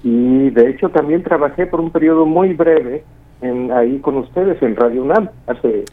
y 0.03 0.49
de 0.51 0.69
hecho 0.69 0.89
también 0.89 1.23
trabajé 1.23 1.65
por 1.65 1.81
un 1.81 1.91
periodo 1.91 2.25
muy 2.25 2.53
breve 2.53 3.03
en, 3.41 3.71
ahí 3.71 3.99
con 3.99 4.17
ustedes 4.17 4.61
en 4.61 4.75
Radio 4.75 5.03
UNAM, 5.03 5.29
hace 5.47 5.85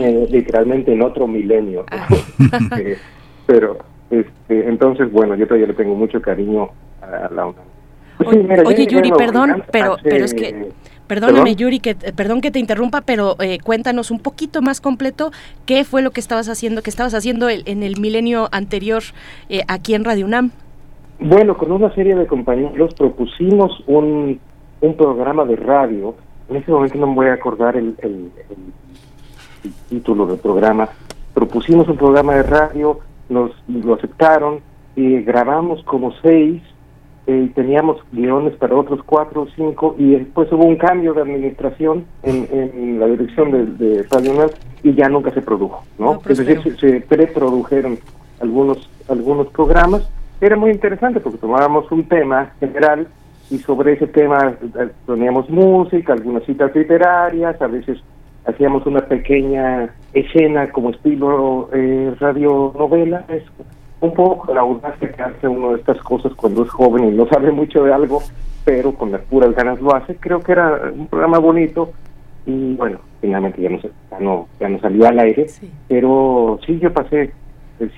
eh, 0.00 0.28
literalmente 0.30 0.92
en 0.92 1.02
otro 1.02 1.26
milenio. 1.26 1.84
Eh, 2.78 2.96
pero, 3.46 3.78
este, 4.10 4.68
entonces, 4.68 5.10
bueno, 5.12 5.34
yo 5.34 5.46
todavía 5.46 5.66
le 5.66 5.74
tengo 5.74 5.94
mucho 5.94 6.22
cariño 6.22 6.70
a 7.02 7.28
la 7.32 7.46
UNAM. 7.46 7.69
Pues 8.24 8.36
sí, 8.36 8.36
Oye, 8.36 8.76
mira, 8.78 8.84
Yuri, 8.90 9.12
perdón, 9.12 9.64
pero, 9.70 9.94
hace- 9.94 10.02
pero 10.08 10.24
es 10.24 10.34
que... 10.34 10.68
Perdóname, 11.06 11.38
¿Perdón? 11.42 11.56
Yuri, 11.56 11.80
que, 11.80 11.90
eh, 11.90 12.12
perdón 12.14 12.40
que 12.40 12.52
te 12.52 12.60
interrumpa, 12.60 13.00
pero 13.00 13.34
eh, 13.40 13.58
cuéntanos 13.64 14.12
un 14.12 14.20
poquito 14.20 14.62
más 14.62 14.80
completo 14.80 15.32
qué 15.66 15.82
fue 15.84 16.02
lo 16.02 16.12
que 16.12 16.20
estabas 16.20 16.48
haciendo, 16.48 16.82
que 16.82 16.90
estabas 16.90 17.14
haciendo 17.14 17.48
el- 17.48 17.64
en 17.66 17.82
el 17.82 17.98
milenio 18.00 18.48
anterior 18.52 19.02
eh, 19.48 19.62
aquí 19.66 19.94
en 19.94 20.04
Radio 20.04 20.24
UNAM. 20.26 20.52
Bueno, 21.18 21.56
con 21.56 21.72
una 21.72 21.92
serie 21.96 22.14
de 22.14 22.26
compañeros 22.28 22.94
propusimos 22.94 23.82
un, 23.88 24.38
un 24.82 24.94
programa 24.96 25.44
de 25.46 25.56
radio. 25.56 26.14
En 26.48 26.56
ese 26.56 26.70
momento 26.70 26.96
no 26.98 27.08
me 27.08 27.14
voy 27.14 27.26
a 27.26 27.34
acordar 27.34 27.76
el, 27.76 27.96
el- 28.02 28.30
el- 28.48 28.72
el 29.64 29.72
título 29.88 30.26
del 30.26 30.38
programa. 30.38 30.88
Propusimos 31.34 31.88
un 31.88 31.96
programa 31.96 32.36
de 32.36 32.44
radio, 32.44 33.00
nos 33.28 33.50
lo 33.66 33.94
aceptaron 33.94 34.60
y 34.94 35.22
grabamos 35.22 35.82
como 35.82 36.12
seis. 36.22 36.62
Eh, 37.30 37.48
teníamos 37.54 37.98
guiones 38.10 38.54
para 38.56 38.74
otros 38.74 39.00
cuatro 39.06 39.42
o 39.42 39.48
cinco 39.54 39.94
y 39.96 40.16
después 40.16 40.50
hubo 40.50 40.64
un 40.64 40.74
cambio 40.74 41.14
de 41.14 41.22
administración 41.22 42.04
en, 42.24 42.48
en 42.50 42.98
la 42.98 43.06
dirección 43.06 43.52
de, 43.52 43.66
de 43.66 44.02
Radio 44.10 44.34
Nacional 44.34 44.50
y 44.82 44.94
ya 44.94 45.08
nunca 45.08 45.30
se 45.30 45.40
produjo, 45.40 45.84
¿no? 45.96 46.20
es 46.28 46.38
decir, 46.38 46.60
se, 46.62 46.76
se 46.76 47.00
preprodujeron 47.02 47.98
algunos 48.40 48.90
algunos 49.08 49.46
programas. 49.48 50.10
Era 50.40 50.56
muy 50.56 50.72
interesante 50.72 51.20
porque 51.20 51.38
tomábamos 51.38 51.90
un 51.92 52.08
tema 52.08 52.52
general 52.58 53.06
y 53.48 53.58
sobre 53.58 53.92
ese 53.92 54.08
tema 54.08 54.56
eh, 54.60 54.88
poníamos 55.06 55.48
música, 55.50 56.14
algunas 56.14 56.42
citas 56.44 56.74
literarias, 56.74 57.62
a 57.62 57.66
veces 57.68 57.98
hacíamos 58.44 58.86
una 58.86 59.02
pequeña 59.02 59.94
escena 60.14 60.72
como 60.72 60.90
estilo 60.90 61.68
eh, 61.72 62.12
radionovela, 62.18 63.24
es 63.28 63.44
un 64.00 64.14
poco 64.14 64.52
la 64.52 64.60
audacia 64.60 65.12
que 65.12 65.22
hace 65.22 65.48
uno 65.48 65.72
de 65.72 65.80
estas 65.80 65.98
cosas 66.02 66.32
cuando 66.34 66.64
es 66.64 66.70
joven 66.70 67.04
y 67.04 67.16
no 67.16 67.26
sabe 67.28 67.50
mucho 67.52 67.84
de 67.84 67.92
algo, 67.92 68.22
pero 68.64 68.94
con 68.94 69.12
las 69.12 69.20
puras 69.22 69.54
ganas 69.54 69.80
lo 69.80 69.94
hace. 69.94 70.16
Creo 70.16 70.40
que 70.40 70.52
era 70.52 70.90
un 70.94 71.06
programa 71.06 71.38
bonito 71.38 71.92
y 72.46 72.74
bueno, 72.76 72.98
finalmente 73.20 73.60
ya 73.60 73.70
no, 73.70 73.78
ya 73.78 74.20
no, 74.20 74.48
ya 74.58 74.68
no 74.68 74.80
salió 74.80 75.06
al 75.06 75.18
aire, 75.18 75.46
pero 75.88 76.58
sí 76.66 76.78
yo 76.78 76.92
pasé 76.92 77.32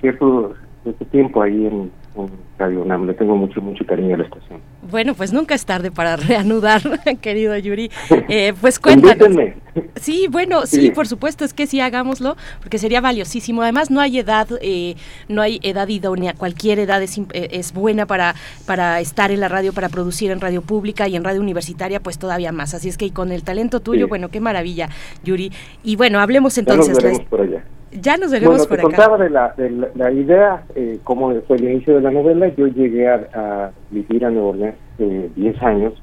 cierto, 0.00 0.54
cierto 0.82 1.04
tiempo 1.06 1.42
ahí 1.42 1.66
en, 1.66 1.90
Radio 2.58 2.82
UNAM, 2.82 3.06
le 3.06 3.14
tengo 3.14 3.34
mucho, 3.36 3.60
mucho 3.60 3.84
cariño 3.86 4.14
a 4.14 4.18
la 4.18 4.24
estación. 4.24 4.60
Bueno, 4.90 5.14
pues 5.14 5.32
nunca 5.32 5.54
es 5.54 5.64
tarde 5.64 5.90
para 5.90 6.16
reanudar, 6.28 6.82
querido 7.20 7.56
Yuri. 7.56 7.90
Eh, 8.28 8.52
pues 8.60 8.78
cuéntanos. 8.78 9.36
Sí, 9.96 10.26
bueno, 10.30 10.66
sí, 10.66 10.80
Sí. 10.82 10.90
por 10.90 11.06
supuesto, 11.06 11.44
es 11.44 11.54
que 11.54 11.66
sí 11.66 11.80
hagámoslo, 11.80 12.36
porque 12.60 12.78
sería 12.78 13.00
valiosísimo. 13.00 13.62
Además, 13.62 13.90
no 13.90 14.00
hay 14.00 14.18
edad, 14.18 14.46
eh, 14.60 14.96
no 15.28 15.40
hay 15.42 15.58
edad 15.62 15.88
idónea. 15.88 16.34
Cualquier 16.34 16.78
edad 16.78 17.02
es, 17.02 17.18
eh, 17.18 17.48
es 17.52 17.72
buena 17.72 18.06
para, 18.06 18.34
para 18.66 19.00
estar 19.00 19.30
en 19.30 19.40
la 19.40 19.48
radio, 19.48 19.72
para 19.72 19.88
producir 19.88 20.30
en 20.30 20.40
radio 20.40 20.60
pública 20.62 21.08
y 21.08 21.16
en 21.16 21.24
radio 21.24 21.40
universitaria, 21.40 22.00
pues 22.00 22.18
todavía 22.18 22.52
más. 22.52 22.74
Así 22.74 22.88
es 22.88 22.98
que 22.98 23.06
y 23.06 23.10
con 23.10 23.32
el 23.32 23.42
talento 23.44 23.80
tuyo, 23.80 24.06
Sí. 24.06 24.08
bueno, 24.10 24.28
qué 24.28 24.40
maravilla, 24.40 24.88
Yuri. 25.24 25.52
Y 25.82 25.96
bueno, 25.96 26.20
hablemos 26.20 26.54
Ya 26.56 26.62
nos 26.62 26.68
entonces. 26.88 26.96
la- 26.96 27.02
veremos 27.02 27.28
por 27.28 27.40
allá. 27.40 27.61
Ya 28.00 28.16
nos 28.16 28.30
veremos 28.30 28.56
bueno, 28.56 28.68
por 28.68 28.76
te 28.76 28.82
acá. 28.82 29.08
contaba 29.08 29.18
de 29.24 29.30
la, 29.30 29.54
de 29.56 29.70
la, 29.70 29.88
la 29.94 30.10
idea, 30.12 30.62
eh, 30.74 30.98
cómo 31.04 31.32
fue 31.42 31.56
el 31.56 31.64
inicio 31.64 31.94
de 31.96 32.00
la 32.00 32.10
novela. 32.10 32.48
Yo 32.56 32.66
llegué 32.66 33.08
a, 33.08 33.26
a 33.34 33.70
vivir 33.90 34.24
a 34.24 34.30
Nueva 34.30 34.48
Orleans 34.48 34.76
eh, 34.98 35.30
10 35.36 35.62
años. 35.62 35.94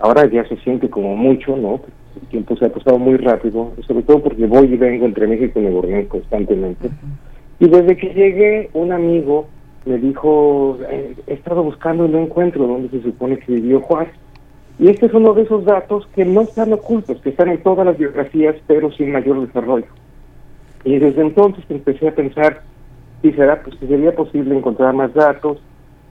Ahora 0.00 0.26
ya 0.26 0.44
se 0.48 0.56
siente 0.58 0.88
como 0.88 1.16
mucho, 1.16 1.56
¿no? 1.56 1.80
El 2.20 2.28
tiempo 2.28 2.56
se 2.56 2.66
ha 2.66 2.72
pasado 2.72 2.98
muy 2.98 3.16
rápido, 3.16 3.72
sobre 3.86 4.02
todo 4.02 4.22
porque 4.22 4.46
voy 4.46 4.66
y 4.72 4.76
vengo 4.76 5.06
entre 5.06 5.26
México 5.26 5.60
y 5.60 5.62
Nueva 5.62 5.78
Orleans 5.80 6.08
constantemente. 6.08 6.90
Y 7.60 7.68
desde 7.68 7.96
que 7.96 8.08
llegué, 8.14 8.70
un 8.72 8.92
amigo 8.92 9.46
me 9.84 9.98
dijo, 9.98 10.78
eh, 10.90 11.14
he 11.26 11.34
estado 11.34 11.62
buscando 11.62 12.06
y 12.06 12.08
no 12.08 12.18
encuentro 12.18 12.66
dónde 12.66 12.88
se 12.90 13.02
supone 13.02 13.38
que 13.38 13.52
vivió 13.52 13.80
Juárez. 13.80 14.12
Y 14.78 14.88
este 14.88 15.06
es 15.06 15.14
uno 15.14 15.34
de 15.34 15.42
esos 15.42 15.64
datos 15.64 16.06
que 16.14 16.24
no 16.24 16.40
están 16.40 16.72
ocultos, 16.72 17.20
que 17.20 17.30
están 17.30 17.48
en 17.50 17.62
todas 17.62 17.84
las 17.86 17.98
biografías, 17.98 18.56
pero 18.66 18.90
sin 18.92 19.12
mayor 19.12 19.46
desarrollo. 19.46 19.86
Y 20.84 20.98
desde 20.98 21.22
entonces 21.22 21.64
empecé 21.68 22.08
a 22.08 22.14
pensar 22.14 22.62
si 23.22 23.32
será, 23.32 23.62
pues, 23.62 23.76
si 23.78 23.86
sería 23.86 24.14
posible 24.14 24.56
encontrar 24.56 24.94
más 24.94 25.12
datos. 25.14 25.58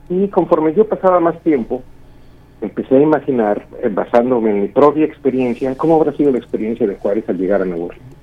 Y 0.09 0.27
conforme 0.27 0.73
yo 0.73 0.87
pasaba 0.87 1.19
más 1.19 1.39
tiempo, 1.41 1.83
empecé 2.61 2.97
a 2.97 3.01
imaginar, 3.01 3.65
eh, 3.81 3.89
basándome 3.89 4.51
en 4.51 4.61
mi 4.61 4.67
propia 4.67 5.05
experiencia, 5.05 5.75
cómo 5.75 5.95
habrá 5.95 6.13
sido 6.13 6.31
la 6.31 6.39
experiencia 6.39 6.87
de 6.87 6.95
Juárez 6.95 7.27
al 7.29 7.37
llegar 7.37 7.61
a 7.61 7.65
Nuevo 7.65 7.85
Orleans. 7.85 8.15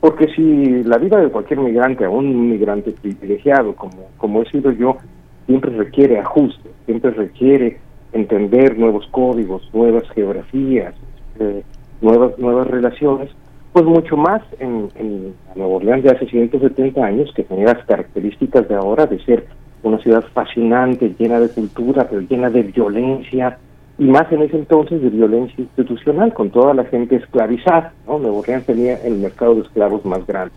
Porque 0.00 0.28
si 0.34 0.82
la 0.84 0.98
vida 0.98 1.18
de 1.18 1.30
cualquier 1.30 1.60
migrante, 1.60 2.04
aún 2.04 2.26
un 2.26 2.50
migrante 2.50 2.92
privilegiado 2.92 3.74
como, 3.74 4.08
como 4.18 4.42
he 4.42 4.50
sido 4.50 4.70
yo, 4.72 4.98
siempre 5.46 5.70
requiere 5.72 6.18
ajuste, 6.18 6.70
siempre 6.84 7.10
requiere 7.10 7.78
entender 8.12 8.78
nuevos 8.78 9.06
códigos, 9.10 9.68
nuevas 9.72 10.08
geografías, 10.10 10.94
eh, 11.38 11.62
nuevas, 12.00 12.38
nuevas 12.38 12.66
relaciones, 12.66 13.30
pues 13.76 13.84
mucho 13.84 14.16
más 14.16 14.40
en, 14.58 14.88
en 14.94 15.34
Nueva 15.54 15.74
Orleans 15.74 16.02
de 16.02 16.08
hace 16.08 16.24
170 16.24 16.98
años, 17.04 17.30
que 17.36 17.42
tenía 17.42 17.74
las 17.74 17.84
características 17.84 18.66
de 18.70 18.74
ahora 18.74 19.04
de 19.04 19.22
ser 19.22 19.44
una 19.82 19.98
ciudad 19.98 20.24
fascinante, 20.32 21.14
llena 21.18 21.38
de 21.40 21.50
cultura, 21.50 22.06
pero 22.08 22.22
llena 22.22 22.48
de 22.48 22.62
violencia, 22.62 23.58
y 23.98 24.04
más 24.06 24.32
en 24.32 24.40
ese 24.40 24.56
entonces 24.56 25.02
de 25.02 25.10
violencia 25.10 25.56
institucional, 25.58 26.32
con 26.32 26.48
toda 26.48 26.72
la 26.72 26.86
gente 26.86 27.16
esclavizada. 27.16 27.92
¿no? 28.06 28.18
Nueva 28.18 28.38
Orleans 28.38 28.64
tenía 28.64 28.94
el 29.04 29.18
mercado 29.18 29.56
de 29.56 29.60
esclavos 29.60 30.02
más 30.06 30.26
grande 30.26 30.54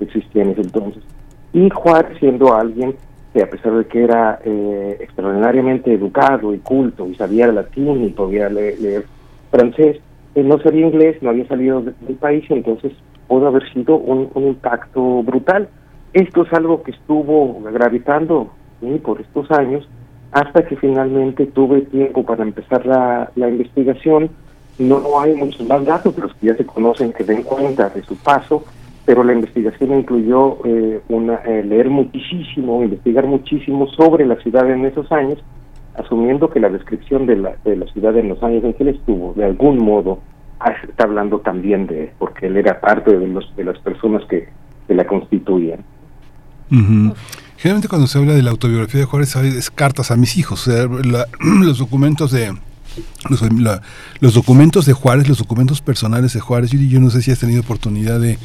que 0.00 0.06
existía 0.06 0.42
en 0.42 0.50
ese 0.50 0.62
entonces. 0.62 1.04
Y 1.52 1.70
Juárez 1.70 2.18
siendo 2.18 2.52
alguien 2.52 2.96
que 3.32 3.44
a 3.44 3.48
pesar 3.48 3.74
de 3.74 3.84
que 3.84 4.02
era 4.02 4.40
eh, 4.44 4.96
extraordinariamente 5.02 5.94
educado 5.94 6.52
y 6.52 6.58
culto 6.58 7.06
y 7.06 7.14
sabía 7.14 7.46
latín 7.46 8.02
y 8.02 8.08
podía 8.08 8.48
leer, 8.48 9.04
francés, 9.52 9.98
no 10.42 10.58
sabía 10.60 10.86
inglés, 10.86 11.16
no 11.22 11.30
había 11.30 11.46
salido 11.48 11.82
del 11.82 12.16
país, 12.16 12.44
entonces 12.50 12.92
pudo 13.26 13.48
haber 13.48 13.70
sido 13.72 13.96
un, 13.96 14.30
impacto 14.34 15.22
brutal. 15.22 15.68
Esto 16.12 16.42
es 16.42 16.52
algo 16.52 16.82
que 16.82 16.92
estuvo 16.92 17.60
gravitando 17.72 18.50
por 19.02 19.20
estos 19.20 19.50
años 19.50 19.88
hasta 20.32 20.66
que 20.66 20.76
finalmente 20.76 21.46
tuve 21.46 21.82
tiempo 21.82 22.24
para 22.24 22.42
empezar 22.42 22.84
la, 22.84 23.30
investigación. 23.36 24.30
No 24.78 25.18
hay 25.18 25.34
muchos 25.34 25.66
más 25.66 25.84
datos, 25.86 26.12
pero 26.14 26.28
que 26.28 26.48
ya 26.48 26.54
se 26.54 26.66
conocen 26.66 27.12
que 27.12 27.24
den 27.24 27.42
cuenta 27.42 27.88
de 27.88 28.02
su 28.02 28.16
paso, 28.16 28.62
pero 29.06 29.24
la 29.24 29.32
investigación 29.32 30.00
incluyó 30.00 30.58
eh, 30.66 31.00
eh, 31.08 31.62
leer 31.64 31.88
muchísimo, 31.88 32.82
investigar 32.82 33.26
muchísimo 33.26 33.86
sobre 33.88 34.26
la 34.26 34.36
ciudad 34.36 34.70
en 34.70 34.84
esos 34.84 35.10
años, 35.10 35.42
asumiendo 35.98 36.50
que 36.50 36.60
la 36.60 36.68
descripción 36.68 37.26
de 37.26 37.36
la, 37.36 37.56
de 37.64 37.76
la 37.76 37.86
ciudad 37.92 38.16
en 38.16 38.28
los 38.28 38.42
años 38.42 38.64
en 38.64 38.74
que 38.74 38.88
estuvo, 38.90 39.34
de 39.34 39.44
algún 39.44 39.78
modo, 39.78 40.20
ah, 40.60 40.72
está 40.88 41.04
hablando 41.04 41.40
también 41.40 41.86
de 41.86 42.12
porque 42.18 42.46
él 42.46 42.56
era 42.56 42.80
parte 42.80 43.16
de, 43.16 43.26
los, 43.26 43.54
de 43.56 43.64
las 43.64 43.78
personas 43.78 44.22
que, 44.28 44.48
la 44.88 45.04
constituían. 45.04 45.80
Generalmente 47.56 47.88
cuando 47.88 48.06
se 48.06 48.18
habla 48.18 48.34
de 48.34 48.42
la 48.42 48.52
autobiografía 48.52 49.00
de 49.00 49.06
Juárez 49.06 49.34
es 49.34 49.68
cartas 49.68 50.12
a 50.12 50.16
mis 50.16 50.36
hijos, 50.36 50.68
los 51.40 51.78
documentos 51.78 52.30
de 52.30 52.54
los, 54.20 54.34
documentos 54.34 54.86
de 54.86 54.92
Juárez, 54.92 55.28
los 55.28 55.38
documentos 55.38 55.80
personales 55.80 56.32
de 56.32 56.40
Juárez, 56.40 56.70
yo, 56.70 56.78
yo 56.78 57.00
no 57.00 57.10
sé 57.10 57.22
si 57.22 57.30
has 57.30 57.38
tenido 57.38 57.60
oportunidad 57.60 58.20
de, 58.20 58.38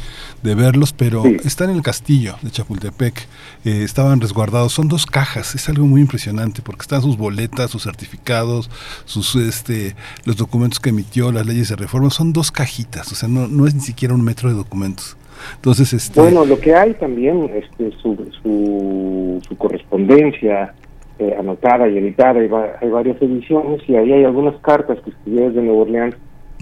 verlos, 0.43 0.93
pero 0.93 1.23
están 1.25 1.69
en 1.69 1.77
el 1.77 1.81
castillo 1.81 2.35
de 2.41 2.51
Chapultepec, 2.51 3.27
eh, 3.65 3.83
estaban 3.83 4.21
resguardados, 4.21 4.73
son 4.73 4.88
dos 4.88 5.05
cajas, 5.05 5.55
es 5.55 5.69
algo 5.69 5.85
muy 5.85 6.01
impresionante 6.01 6.61
porque 6.61 6.81
están 6.81 7.01
sus 7.01 7.17
boletas, 7.17 7.71
sus 7.71 7.83
certificados, 7.83 8.69
sus 9.05 9.35
este 9.35 9.95
los 10.25 10.38
documentos 10.38 10.80
que 10.80 10.89
emitió, 10.89 11.31
las 11.31 11.45
leyes 11.45 11.69
de 11.69 11.75
reforma, 11.75 12.09
son 12.09 12.33
dos 12.33 12.51
cajitas, 12.51 13.11
o 13.11 13.15
sea, 13.15 13.30
no, 13.30 13.47
no 13.47 13.67
es 13.67 13.75
ni 13.75 13.81
siquiera 13.81 14.13
un 14.13 14.23
metro 14.23 14.49
de 14.49 14.55
documentos. 14.55 15.17
Entonces, 15.55 15.93
este... 15.93 16.19
Bueno, 16.19 16.45
lo 16.45 16.59
que 16.59 16.75
hay 16.75 16.93
también, 16.95 17.49
este, 17.53 17.91
su, 18.01 18.15
su, 18.41 19.41
su 19.47 19.57
correspondencia, 19.57 20.73
eh, 21.22 21.35
anotada 21.38 21.88
y 21.88 22.00
editada, 22.00 22.40
hay, 22.40 22.50
hay, 22.82 22.90
varias 22.90 23.22
ediciones 23.22 23.88
y 23.88 23.95
ahí 23.95 24.11
hay 24.11 24.24
algunas 24.24 24.56
cartas 24.61 25.00
que 25.01 25.11
escribió 25.11 25.50
desde 25.50 25.61
Nueva 25.61 25.82
Orleans, 25.83 26.16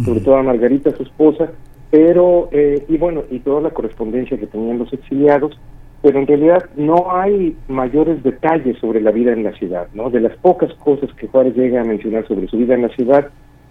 sobre 0.04 0.20
todo 0.20 0.36
a 0.36 0.44
Margarita, 0.44 0.92
su 0.98 1.04
esposa, 1.04 1.50
pero, 1.90 2.50
eh, 2.52 2.84
y 2.90 2.98
bueno, 2.98 3.24
y 3.32 3.40
toda 3.40 3.62
la 3.62 3.70
correspondencia 3.70 4.38
que 4.38 4.48
tenían 4.48 4.80
los 4.80 4.92
exiliados, 4.92 5.58
pero 6.02 6.20
en 6.20 6.28
realidad 6.28 6.70
no 6.76 7.10
hay 7.10 7.56
mayores 7.70 8.22
detalles 8.22 8.78
sobre 8.80 9.00
la 9.00 9.12
vida 9.12 9.32
en 9.32 9.46
la 9.46 9.54
ciudad, 9.54 9.88
¿no? 9.94 10.10
De 10.10 10.20
las 10.20 10.36
pocas 10.38 10.74
cosas 10.74 11.10
que 11.14 11.28
Juárez 11.30 11.56
llega 11.56 11.80
a 11.80 11.86
mencionar 11.86 12.28
sobre 12.28 12.48
su 12.48 12.58
vida 12.58 12.76
en 12.76 12.82
la 12.82 12.90
ciudad 12.90 13.30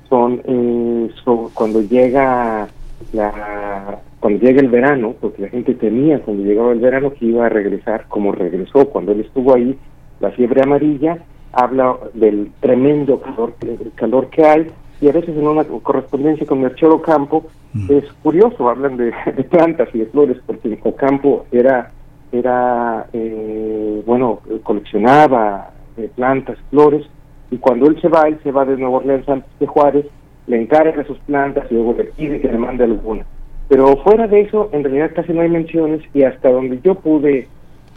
son 0.09 0.41
eh, 0.47 1.11
cuando 1.53 1.83
llega 1.83 2.67
la 3.13 4.01
cuando 4.21 4.41
llega 4.41 4.63
el 4.63 4.69
verano, 4.69 5.15
porque 5.21 5.43
la 5.43 5.49
gente 5.49 5.75
temía 5.75 6.19
cuando 6.21 6.45
llegaba 6.45 6.73
el 6.73 6.81
verano 6.81 7.13
que 7.13 7.27
iba 7.27 7.45
a 7.45 7.51
regresar, 7.51 8.07
como 8.09 8.33
regresó 8.33 8.89
cuando 8.89 9.13
él 9.13 9.21
estuvo 9.21 9.55
ahí, 9.55 9.79
la 10.21 10.31
fiebre 10.31 10.63
amarilla, 10.63 11.19
habla 11.53 11.97
del 12.15 12.51
tremendo 12.61 13.21
calor, 13.21 13.55
calor 13.95 14.29
que 14.29 14.45
hay, 14.45 14.67
y 15.01 15.09
a 15.09 15.13
veces 15.13 15.31
en 15.31 15.47
una 15.47 15.65
correspondencia 15.65 16.47
con 16.47 16.61
Merchero 16.61 17.01
Campo 17.03 17.47
mm. 17.73 17.93
es 17.93 18.05
curioso, 18.23 18.69
hablan 18.69 18.97
de, 18.97 19.13
plantas 19.51 19.89
y 19.95 19.99
de 19.99 20.07
flores, 20.07 20.39
porque 20.47 20.79
Ocampo 20.83 21.47
era, 21.53 21.93
era 22.33 23.07
eh, 23.13 24.03
bueno, 24.07 24.41
coleccionaba 24.63 25.71
eh, 25.97 26.11
plantas, 26.15 26.59
flores, 26.71 27.07
y 27.51 27.57
cuando 27.59 27.87
él 27.87 28.01
se 28.01 28.09
va, 28.09 28.29
él 28.29 28.39
se 28.43 28.53
va 28.53 28.65
de 28.65 28.77
Nueva 28.77 28.99
Orleans 28.99 29.29
antes 29.29 29.51
de 29.59 29.67
Juárez, 29.67 30.07
le 30.47 30.61
encarga 30.61 31.05
sus 31.05 31.19
plantas 31.21 31.67
y 31.71 31.75
luego 31.75 31.95
le 31.97 32.05
pide 32.05 32.41
que 32.41 32.49
le 32.49 32.59
mande 32.59 32.85
alguna. 32.85 33.25
Pero 33.69 33.97
fuera 33.99 34.27
de 34.27 34.41
eso, 34.41 34.71
en 34.73 34.83
realidad 34.83 35.13
casi 35.15 35.33
no 35.33 35.43
hay 35.43 35.51
menciones 35.51 36.01
y 36.15 36.23
hasta 36.23 36.51
donde 36.51 36.81
yo 36.83 36.95
pude 36.95 37.49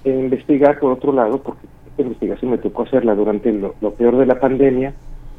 eh, 0.04 0.10
investigar 0.10 0.80
por 0.80 0.94
otro 0.94 1.14
lado, 1.14 1.42
porque 1.42 1.66
esta 1.92 2.04
investigación 2.04 2.52
me 2.52 2.58
tocó 2.58 2.84
hacerla 2.84 3.16
durante 3.16 3.52
lo, 3.52 3.74
peor 3.94 4.18
de 4.18 4.26
la 4.26 4.40
pandemia, 4.40 4.94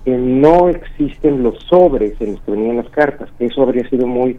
eh, 0.05 0.17
no 0.17 0.69
existen 0.69 1.43
los 1.43 1.59
sobres 1.65 2.21
en 2.21 2.33
los 2.33 2.41
que 2.43 2.53
venían 2.53 2.77
las 2.77 2.89
cartas, 2.91 3.31
que 3.39 3.47
eso 3.47 3.63
habría 3.63 3.89
sido 3.89 4.07
muy 4.07 4.39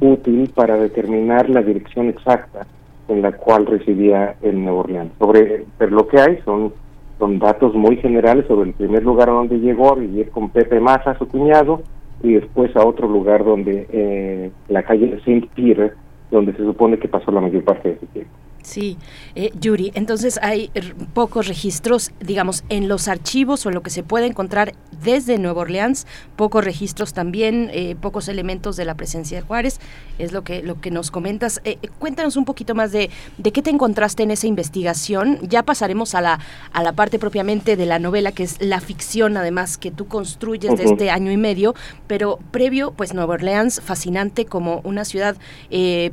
útil 0.00 0.50
para 0.54 0.76
determinar 0.76 1.48
la 1.48 1.62
dirección 1.62 2.08
exacta 2.08 2.66
en 3.08 3.22
la 3.22 3.32
cual 3.32 3.66
residía 3.66 4.34
en 4.42 4.64
Nueva 4.64 4.80
Orleans. 4.80 5.12
Sobre, 5.18 5.64
pero 5.78 5.90
lo 5.90 6.08
que 6.08 6.20
hay 6.20 6.38
son, 6.44 6.72
son 7.18 7.38
datos 7.38 7.74
muy 7.74 7.96
generales 7.96 8.46
sobre 8.46 8.70
el 8.70 8.74
primer 8.74 9.02
lugar 9.02 9.28
donde 9.28 9.58
llegó 9.58 9.92
a 9.92 9.96
vivir 9.96 10.30
con 10.30 10.50
Pepe 10.50 10.80
Massa, 10.80 11.18
su 11.18 11.28
cuñado, 11.28 11.82
y 12.22 12.34
después 12.34 12.74
a 12.76 12.84
otro 12.84 13.06
lugar 13.06 13.44
donde, 13.44 13.86
eh, 13.92 14.50
la 14.68 14.82
calle 14.82 15.20
Saint 15.24 15.46
Peter, 15.54 15.94
donde 16.30 16.52
se 16.52 16.64
supone 16.64 16.98
que 16.98 17.08
pasó 17.08 17.30
la 17.30 17.40
mayor 17.40 17.62
parte 17.64 17.90
de 17.90 17.98
su 17.98 18.06
tiempo. 18.06 18.32
Sí, 18.64 18.96
eh, 19.34 19.52
Yuri, 19.60 19.92
entonces 19.94 20.38
hay 20.40 20.70
pocos 21.12 21.48
registros, 21.48 22.12
digamos, 22.20 22.64
en 22.70 22.88
los 22.88 23.08
archivos 23.08 23.66
o 23.66 23.68
en 23.68 23.74
lo 23.74 23.82
que 23.82 23.90
se 23.90 24.02
puede 24.02 24.24
encontrar 24.24 24.72
desde 25.02 25.38
Nueva 25.38 25.60
Orleans, 25.60 26.06
pocos 26.34 26.64
registros 26.64 27.12
también, 27.12 27.68
eh, 27.74 27.94
pocos 28.00 28.26
elementos 28.26 28.76
de 28.76 28.86
la 28.86 28.94
presencia 28.94 29.38
de 29.38 29.46
Juárez, 29.46 29.80
es 30.18 30.32
lo 30.32 30.44
que, 30.44 30.62
lo 30.62 30.80
que 30.80 30.90
nos 30.90 31.10
comentas. 31.10 31.60
Eh, 31.64 31.76
cuéntanos 31.98 32.36
un 32.36 32.46
poquito 32.46 32.74
más 32.74 32.90
de, 32.90 33.10
de 33.36 33.52
qué 33.52 33.60
te 33.60 33.68
encontraste 33.68 34.22
en 34.22 34.30
esa 34.30 34.46
investigación. 34.46 35.40
Ya 35.42 35.62
pasaremos 35.62 36.14
a 36.14 36.22
la, 36.22 36.40
a 36.72 36.82
la 36.82 36.94
parte 36.94 37.18
propiamente 37.18 37.76
de 37.76 37.84
la 37.84 37.98
novela, 37.98 38.32
que 38.32 38.44
es 38.44 38.62
la 38.62 38.80
ficción, 38.80 39.36
además, 39.36 39.76
que 39.76 39.90
tú 39.90 40.06
construyes 40.08 40.74
de 40.78 40.84
este 40.84 41.10
año 41.10 41.30
y 41.30 41.36
medio, 41.36 41.74
pero 42.06 42.38
previo, 42.50 42.92
pues 42.92 43.12
Nueva 43.12 43.34
Orleans, 43.34 43.82
fascinante 43.82 44.46
como 44.46 44.80
una 44.84 45.04
ciudad, 45.04 45.36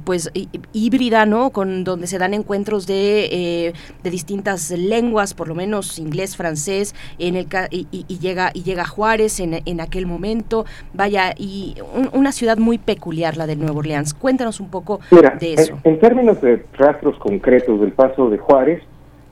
pues 0.04 0.30
híbrida, 0.74 1.26
¿no? 1.26 1.52
Con 1.52 1.86
donde 1.86 2.08
se 2.08 2.18
dan 2.18 2.41
encuentros 2.42 2.88
de, 2.88 3.26
eh, 3.32 3.74
de 4.04 4.10
distintas 4.10 4.72
lenguas, 4.72 5.34
por 5.34 5.48
lo 5.48 5.56
menos 5.56 6.00
inglés, 6.00 6.36
francés, 6.36 6.96
en 7.20 7.36
el 7.36 7.48
y, 7.72 7.88
y, 7.92 8.20
llega 8.20 8.52
y 8.54 8.64
llega 8.64 8.86
Juárez 8.86 9.40
en, 9.40 9.62
en 9.66 9.82
aquel 9.82 10.06
momento, 10.06 10.66
vaya 10.94 11.34
y 11.38 11.76
una 12.14 12.32
ciudad 12.32 12.58
muy 12.58 12.78
peculiar 12.78 13.38
la 13.38 13.48
de 13.48 13.56
Nueva 13.56 13.80
Orleans. 13.80 14.14
Cuéntanos 14.14 14.60
un 14.60 14.70
poco 14.70 15.00
de 15.40 15.54
eso. 15.54 15.78
En, 15.84 16.00
términos 16.00 16.42
de 16.42 16.64
rastros 16.78 17.18
concretos 17.18 17.80
del 17.82 17.92
paso 17.92 18.30
de 18.30 18.38
Juárez, 18.38 18.82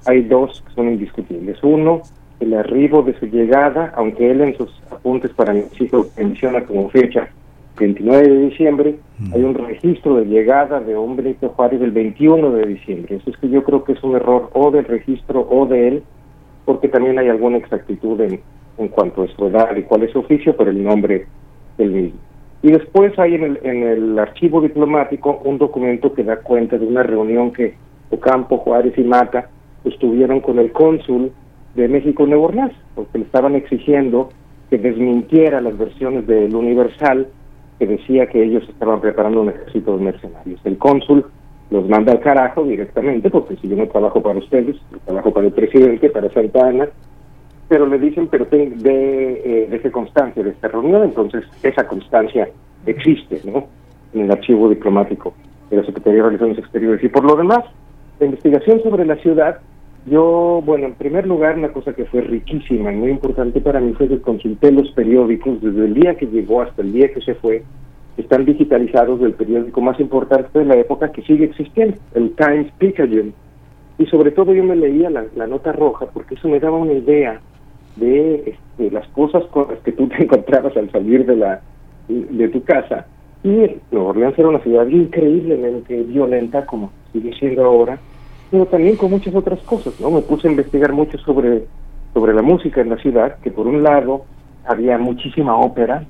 hay 0.06 0.24
dos 0.24 0.64
que 0.68 0.74
son 0.74 0.90
indiscutibles. 0.90 1.58
Uno, 1.64 2.02
el 2.40 2.54
arribo 2.54 3.02
de 3.04 3.18
su 3.20 3.26
llegada, 3.26 3.94
aunque 3.96 4.32
él 4.32 4.42
en 4.42 4.58
sus 4.58 4.70
apuntes 4.92 5.32
para 5.32 5.54
mi 5.54 5.64
hijo 5.80 6.08
menciona 6.18 6.64
como 6.66 6.90
fecha 6.90 7.30
29 7.80 8.28
de 8.28 8.38
diciembre, 8.50 8.96
mm. 9.18 9.34
hay 9.34 9.44
un 9.44 9.56
registro 9.56 10.16
de 10.16 10.26
llegada 10.26 10.80
de 10.80 10.96
hombre 10.96 11.36
Juárez 11.42 11.80
del 11.80 11.92
21 11.92 12.52
de 12.52 12.66
diciembre. 12.68 13.16
Eso 13.16 13.30
es 13.30 13.38
que 13.38 13.50
yo 13.50 13.64
creo 13.64 13.84
que 13.84 13.94
es 13.94 14.04
un 14.04 14.16
error 14.16 14.50
o 14.54 14.70
del 14.72 14.86
registro 14.86 15.48
o 15.50 15.66
de 15.66 15.88
él, 15.88 16.04
porque 16.66 16.90
también 16.90 17.18
hay 17.18 17.30
alguna 17.30 17.58
exactitud 17.58 18.20
en, 18.22 18.40
en 18.78 18.88
cuanto 18.90 19.24
a 19.24 19.28
su 19.28 19.48
edad 19.48 19.76
y 19.76 19.84
cuál 19.84 20.04
es 20.04 20.12
su 20.12 20.20
oficio, 20.20 20.56
pero 20.56 20.70
el 20.70 20.84
nombre 20.84 21.26
del 21.78 21.92
mismo. 21.92 22.20
Y 22.62 22.72
después 22.72 23.18
hay 23.18 23.36
en 23.36 23.44
el, 23.44 23.60
en 23.64 23.84
el 23.84 24.20
archivo 24.20 24.62
diplomático 24.62 25.42
un 25.46 25.58
documento 25.58 26.14
que 26.14 26.24
da 26.24 26.38
cuenta 26.38 26.78
de 26.78 26.86
una 26.86 27.04
reunión 27.04 27.52
que 27.52 27.76
Ocampo, 28.12 28.58
Juárez 28.58 28.98
y 28.98 29.04
Mata 29.04 29.50
estuvieron 29.86 30.42
con 30.42 30.60
el 30.60 30.72
cónsul 30.72 31.32
de 31.76 31.88
México 31.88 32.24
en 32.24 32.32
Nueva 32.32 32.46
Orleans, 32.46 32.74
porque 32.96 33.20
le 33.20 33.26
estaban 33.26 33.56
exigiendo 33.56 34.30
que 34.70 34.78
desmintiera 34.78 35.62
las 35.62 35.78
versiones 35.78 36.28
del 36.28 36.54
Universal 36.54 37.28
que 37.80 37.88
decía 37.88 38.28
que 38.28 38.44
ellos 38.44 38.68
estaban 38.68 39.00
preparando 39.00 39.42
un 39.42 39.50
ejército 39.50 39.98
de 39.98 40.04
mercenarios. 40.04 40.60
El 40.66 40.78
cónsul 40.78 41.26
los 41.72 41.88
manda 41.88 42.12
al 42.12 42.20
carajo 42.20 42.64
directamente, 42.64 43.30
porque 43.30 43.56
si 43.56 43.70
yo 43.70 43.78
no 43.78 43.88
trabajo 43.88 44.22
para 44.22 44.40
ustedes, 44.40 44.76
trabajo 45.06 45.32
para 45.32 45.48
el 45.48 45.54
presidente, 45.54 46.10
para 46.10 46.30
Santa 46.32 46.68
Ana, 46.68 46.90
pero 47.70 47.86
le 47.86 48.00
dicen, 48.00 48.28
pero 48.28 48.46
de, 48.46 48.64
eh, 48.76 49.68
de 49.70 49.78
esa 49.78 49.92
constancia 49.92 50.44
de 50.44 50.50
esta 50.50 50.68
reunión, 50.68 51.04
entonces 51.04 51.46
esa 51.64 51.88
constancia 51.88 52.50
existe, 52.86 53.40
¿no? 53.46 53.68
En 54.14 54.22
el 54.22 54.32
archivo 54.32 54.68
diplomático 54.68 55.34
de 55.70 55.78
la 55.78 55.86
Secretaría 55.86 56.24
de 56.24 56.30
Relaciones 56.30 56.58
Exteriores. 56.58 57.04
Y 57.04 57.10
por 57.10 57.24
lo 57.24 57.36
demás, 57.36 57.64
la 58.20 58.26
investigación 58.26 58.82
sobre 58.82 59.06
la 59.06 59.16
ciudad, 59.18 59.60
yo, 60.06 60.62
bueno, 60.66 60.88
en 60.88 60.94
primer 60.94 61.28
lugar, 61.28 61.58
una 61.58 61.72
cosa 61.72 61.94
que 61.94 62.06
fue 62.06 62.22
riquísima 62.22 62.92
y 62.92 62.96
muy 62.96 63.12
importante 63.12 63.60
para 63.62 63.80
mí 63.80 63.94
fue 63.94 64.08
que 64.08 64.22
consulté 64.22 64.72
los 64.72 64.92
periódicos 64.92 65.62
desde 65.62 65.86
el 65.86 65.94
día 65.94 66.16
que 66.16 66.26
llegó 66.26 66.62
hasta 66.62 66.82
el 66.82 66.94
día 66.94 67.14
que 67.14 67.22
se 67.22 67.36
fue, 67.36 67.64
están 68.18 68.46
digitalizados 68.46 69.20
del 69.20 69.34
periódico 69.34 69.82
más 69.82 70.00
importante 70.00 70.60
de 70.60 70.66
la 70.66 70.76
época 70.76 71.12
que 71.12 71.22
sigue 71.24 71.46
existiendo, 71.46 71.98
el 72.14 72.32
Times 72.36 72.72
Picayune. 72.78 73.34
Y 73.98 74.06
sobre 74.06 74.32
todo 74.32 74.54
yo 74.54 74.64
me 74.64 74.76
leía 74.76 75.10
la, 75.10 75.48
nota 75.48 75.74
roja 75.74 76.06
porque 76.14 76.36
eso 76.36 76.48
me 76.48 76.60
daba 76.60 76.78
una 76.78 76.94
idea 76.94 77.42
de 77.98 78.36
este, 78.46 78.92
las 78.92 79.08
cosas 79.10 79.44
con 79.48 79.68
las 79.70 79.80
que 79.80 79.92
tú 79.92 80.08
te 80.08 80.16
encontrabas 80.24 80.76
al 80.78 80.90
salir 80.92 81.26
de 81.26 81.36
la 81.36 81.62
de 82.08 82.48
tu 82.50 82.64
casa. 82.64 83.06
Y 83.44 83.78
Nueva 83.92 84.10
Orleans 84.10 84.40
era 84.40 84.50
una 84.50 84.60
ciudad 84.60 84.88
increíblemente 84.88 86.04
violenta, 86.04 86.66
como 86.66 86.92
sigue 87.14 87.34
siendo 87.34 87.66
ahora, 87.66 88.00
pero 88.52 88.66
también 88.66 88.96
con 88.96 89.12
muchas 89.12 89.36
otras 89.36 89.60
cosas, 89.62 90.00
¿no? 90.00 90.12
Me 90.12 90.22
puse 90.22 90.48
a 90.48 90.52
investigar 90.52 90.92
mucho 90.94 91.18
sobre, 91.20 91.66
sobre 92.14 92.34
la 92.34 92.42
música 92.42 92.82
en 92.82 92.90
la 92.90 92.98
ciudad, 92.98 93.38
que 93.40 93.52
por 93.52 93.68
un 93.68 93.84
lado 93.84 94.26
había 94.66 94.98
muchísima 94.98 95.56
ópera, 95.56 96.06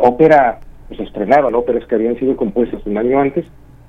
ópera, 0.00 0.60
pues 0.88 1.00
estrenaban 1.00 1.54
óperas 1.54 1.86
que 1.86 1.94
habían 1.94 2.18
sido 2.18 2.36
compuestas 2.36 2.84
un 2.86 2.98
año 2.98 3.20
antes, 3.20 3.46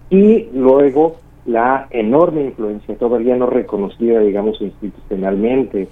y 0.10 0.50
luego 0.54 1.18
la 1.46 1.88
enorme 1.92 2.44
influencia, 2.46 2.96
todavía 2.98 3.36
no 3.36 3.48
reconocida, 3.48 4.20
digamos, 4.20 4.62
institucionalmente 4.62 5.88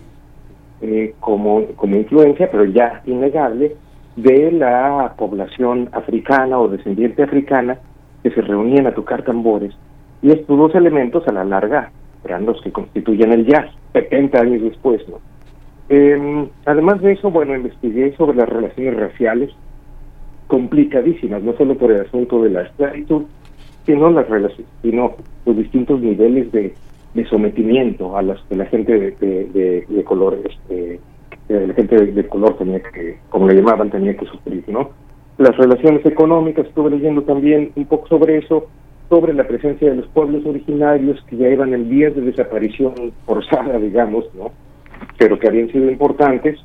eh, 0.81 1.15
como, 1.19 1.65
como 1.75 1.95
influencia, 1.95 2.49
pero 2.51 2.65
ya 2.65 3.01
innegable, 3.05 3.75
de 4.15 4.51
la 4.51 5.13
población 5.17 5.89
africana 5.91 6.59
o 6.59 6.67
descendiente 6.67 7.23
africana 7.23 7.77
que 8.23 8.31
se 8.31 8.41
reunían 8.41 8.87
a 8.87 8.93
tocar 8.93 9.23
tambores. 9.23 9.73
Y 10.25 10.31
estos 10.31 10.57
dos 10.57 10.73
elementos 10.73 11.27
a 11.27 11.31
la 11.31 11.45
larga 11.45 11.91
eran 12.23 12.47
los 12.47 12.59
que 12.63 12.71
constituyen 12.71 13.31
el 13.31 13.45
jazz, 13.45 13.69
70 13.93 14.41
años 14.41 14.63
después. 14.63 15.07
¿no? 15.07 15.19
Eh, 15.89 16.49
además 16.65 16.99
de 17.01 17.11
eso, 17.11 17.29
bueno, 17.29 17.55
investigué 17.55 18.11
sobre 18.17 18.35
las 18.35 18.49
relaciones 18.49 18.99
raciales 18.99 19.51
complicadísimas, 20.47 21.43
no 21.43 21.53
solo 21.57 21.77
por 21.77 21.91
el 21.91 22.01
asunto 22.01 22.41
de 22.41 22.49
la 22.49 22.63
esclavitud, 22.63 23.25
sino 23.85 24.09
las 24.09 24.27
relaciones, 24.27 24.65
sino 24.81 25.11
los 25.45 25.57
distintos 25.57 26.01
niveles 26.01 26.51
de, 26.51 26.73
de 27.13 27.25
sometimiento 27.27 28.17
a 28.17 28.23
las 28.23 28.41
que 28.49 28.55
la 28.55 28.65
gente 28.65 28.93
de, 28.93 29.11
de, 29.19 29.85
de 29.87 30.03
color 30.03 30.39
este, 30.43 30.99
la 31.49 31.71
gente 31.75 32.03
de, 32.03 32.27
color 32.27 32.57
tenía 32.57 32.79
que, 32.79 33.19
como 33.29 33.47
le 33.47 33.57
llamaban, 33.57 33.91
tenía 33.91 34.17
que 34.17 34.25
sufrir, 34.25 34.63
¿no? 34.69 34.89
Las 35.37 35.55
relaciones 35.55 36.03
económicas, 36.03 36.65
estuve 36.65 36.89
leyendo 36.89 37.21
también 37.21 37.71
un 37.75 37.85
poco 37.85 38.07
sobre 38.07 38.39
eso, 38.39 38.65
sobre 39.09 39.33
la 39.33 39.47
presencia 39.47 39.89
de 39.89 39.97
los 39.97 40.07
pueblos 40.07 40.45
originarios 40.45 41.23
que 41.29 41.37
ya 41.37 41.49
iban 41.49 41.73
en 41.73 41.89
vías 41.89 42.15
de 42.15 42.21
desaparición 42.21 42.93
forzada, 43.25 43.77
digamos, 43.77 44.25
¿no? 44.35 44.51
Pero 45.17 45.37
que 45.37 45.47
habían 45.47 45.71
sido 45.71 45.89
importantes. 45.89 46.59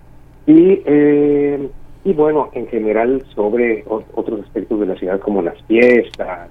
Y, 0.47 0.83
eh, 0.85 1.69
y 2.05 2.13
bueno, 2.13 2.51
en 2.55 2.67
general 2.69 3.23
sobre 3.35 3.85
otros 3.87 4.41
aspectos 4.41 4.81
de 4.81 4.87
la 4.87 4.97
ciudad 4.97 5.21
como 5.21 5.43
las 5.43 5.61
fiestas. 5.65 6.49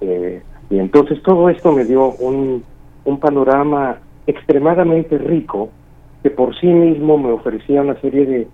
Eh, 0.00 0.42
y 0.70 0.78
entonces 0.78 1.22
todo 1.22 1.48
esto 1.48 1.72
me 1.72 1.84
dio 1.84 2.10
un, 2.14 2.64
un 3.04 3.20
panorama 3.20 3.98
extremadamente 4.26 5.18
rico 5.18 5.70
que 6.22 6.30
por 6.30 6.58
sí 6.58 6.66
mismo 6.66 7.18
me 7.18 7.32
ofrecía 7.32 7.82
una 7.82 8.00
serie 8.00 8.26
de, 8.26 8.48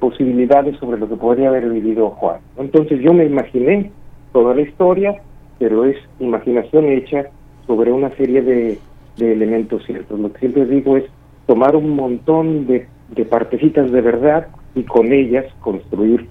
posibilidades 0.00 0.76
sobre 0.78 0.98
lo 0.98 1.08
que 1.08 1.14
podría 1.14 1.48
haber 1.48 1.68
vivido 1.70 2.10
Juan. 2.10 2.40
Entonces 2.56 3.00
yo 3.00 3.12
me 3.12 3.24
imaginé 3.24 3.92
toda 4.32 4.52
la 4.52 4.62
historia, 4.62 5.22
pero 5.58 5.84
es 5.84 5.96
imaginación 6.20 6.86
hecha 6.86 7.26
sobre 7.66 7.92
una 7.92 8.10
serie 8.16 8.42
de, 8.42 8.78
elementos 9.18 9.84
ciertos. 9.84 10.18
Lo 10.18 10.32
que 10.32 10.38
siempre 10.38 10.64
digo 10.66 10.96
es 10.96 11.04
tomar 11.46 11.74
un 11.74 11.96
montón 11.96 12.66
de, 12.68 12.86
de 13.08 13.24
partecitas 13.24 13.90
de 13.90 14.00
verdad 14.00 14.46
y 14.76 14.84
con 14.84 15.12
ellas 15.12 15.44
construir, 15.60 16.28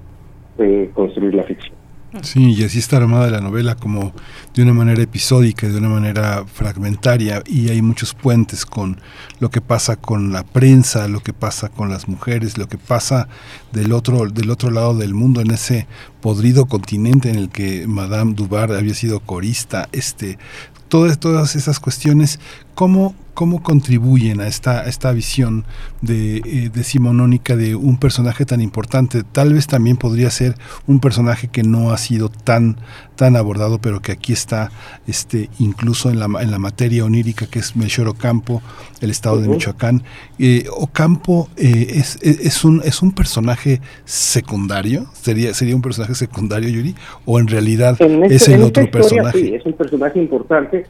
eh, 0.57 0.89
construir 0.93 1.35
la 1.35 1.43
ficción. 1.43 1.76
Sí, 2.21 2.53
y 2.53 2.63
así 2.63 2.79
está 2.79 2.97
armada 2.97 3.29
la 3.29 3.41
novela 3.41 3.75
como 3.75 4.13
de 4.53 4.63
una 4.63 4.73
manera 4.73 5.01
episódica, 5.03 5.67
de 5.67 5.77
una 5.77 5.89
manera 5.89 6.45
fragmentaria, 6.45 7.43
y 7.45 7.69
hay 7.69 7.81
muchos 7.81 8.13
puentes 8.13 8.65
con 8.65 9.01
lo 9.39 9.49
que 9.49 9.59
pasa 9.59 9.97
con 9.97 10.31
la 10.31 10.43
prensa, 10.43 11.07
lo 11.07 11.21
que 11.21 11.33
pasa 11.33 11.69
con 11.69 11.89
las 11.89 12.07
mujeres, 12.07 12.57
lo 12.57 12.67
que 12.67 12.77
pasa 12.77 13.27
del 13.73 13.91
otro, 13.91 14.25
del 14.29 14.49
otro 14.49 14.71
lado 14.71 14.95
del 14.95 15.13
mundo, 15.13 15.41
en 15.41 15.51
ese 15.51 15.85
podrido 16.21 16.65
continente 16.65 17.29
en 17.29 17.35
el 17.35 17.49
que 17.49 17.87
Madame 17.87 18.33
Dubar 18.33 18.71
había 18.71 18.93
sido 18.93 19.19
corista, 19.19 19.89
este, 19.91 20.39
todas, 20.87 21.19
todas 21.19 21.55
esas 21.55 21.79
cuestiones, 21.79 22.39
cómo, 22.73 23.15
cómo 23.37 23.61
contribuyen 23.61 24.41
a 24.41 24.47
esta, 24.47 24.87
esta 24.89 25.11
visión 25.11 25.63
de, 26.01 26.37
eh, 26.37 26.71
decimonónica 26.73 27.55
de 27.55 27.75
un 27.75 27.99
personaje 27.99 28.47
tan 28.47 28.61
importante. 28.61 29.21
Tal 29.21 29.53
vez 29.53 29.67
también 29.67 29.95
podría 29.95 30.31
ser 30.31 30.55
un 30.87 30.99
personaje 30.99 31.47
que 31.47 31.61
no 31.61 31.91
ha 31.91 31.99
sido 31.99 32.29
tan, 32.29 32.77
tan 33.15 33.35
abordado, 33.35 33.77
pero 33.77 34.01
que 34.01 34.11
aquí 34.11 34.33
está 34.33 34.71
este, 35.05 35.51
incluso 35.59 36.09
en 36.09 36.19
la, 36.19 36.25
en 36.41 36.49
la 36.49 36.57
materia 36.57 37.05
onírica, 37.05 37.45
que 37.45 37.59
es 37.59 37.75
Melchor 37.75 38.07
Ocampo, 38.07 38.63
el 39.01 39.11
estado 39.11 39.39
de 39.39 39.49
Michoacán. 39.49 40.01
Eh, 40.39 40.65
Ocampo 40.75 41.47
eh, 41.57 41.89
es, 41.91 42.17
es, 42.23 42.65
un, 42.65 42.81
es 42.83 43.03
un 43.03 43.11
personaje 43.11 43.81
secundario, 44.03 45.05
sería, 45.13 45.53
sería 45.53 45.75
un 45.75 45.83
personaje 45.83 46.15
secundario, 46.15 46.69
Yuri, 46.69 46.95
o 47.25 47.39
en 47.39 47.47
realidad 47.47 48.01
es 48.01 48.31
este, 48.31 48.55
el 48.55 48.63
otro 48.63 48.89
personaje. 48.89 49.39
Sí, 49.39 49.53
es 49.53 49.63
un 49.63 49.73
personaje 49.73 50.17
importante 50.17 50.87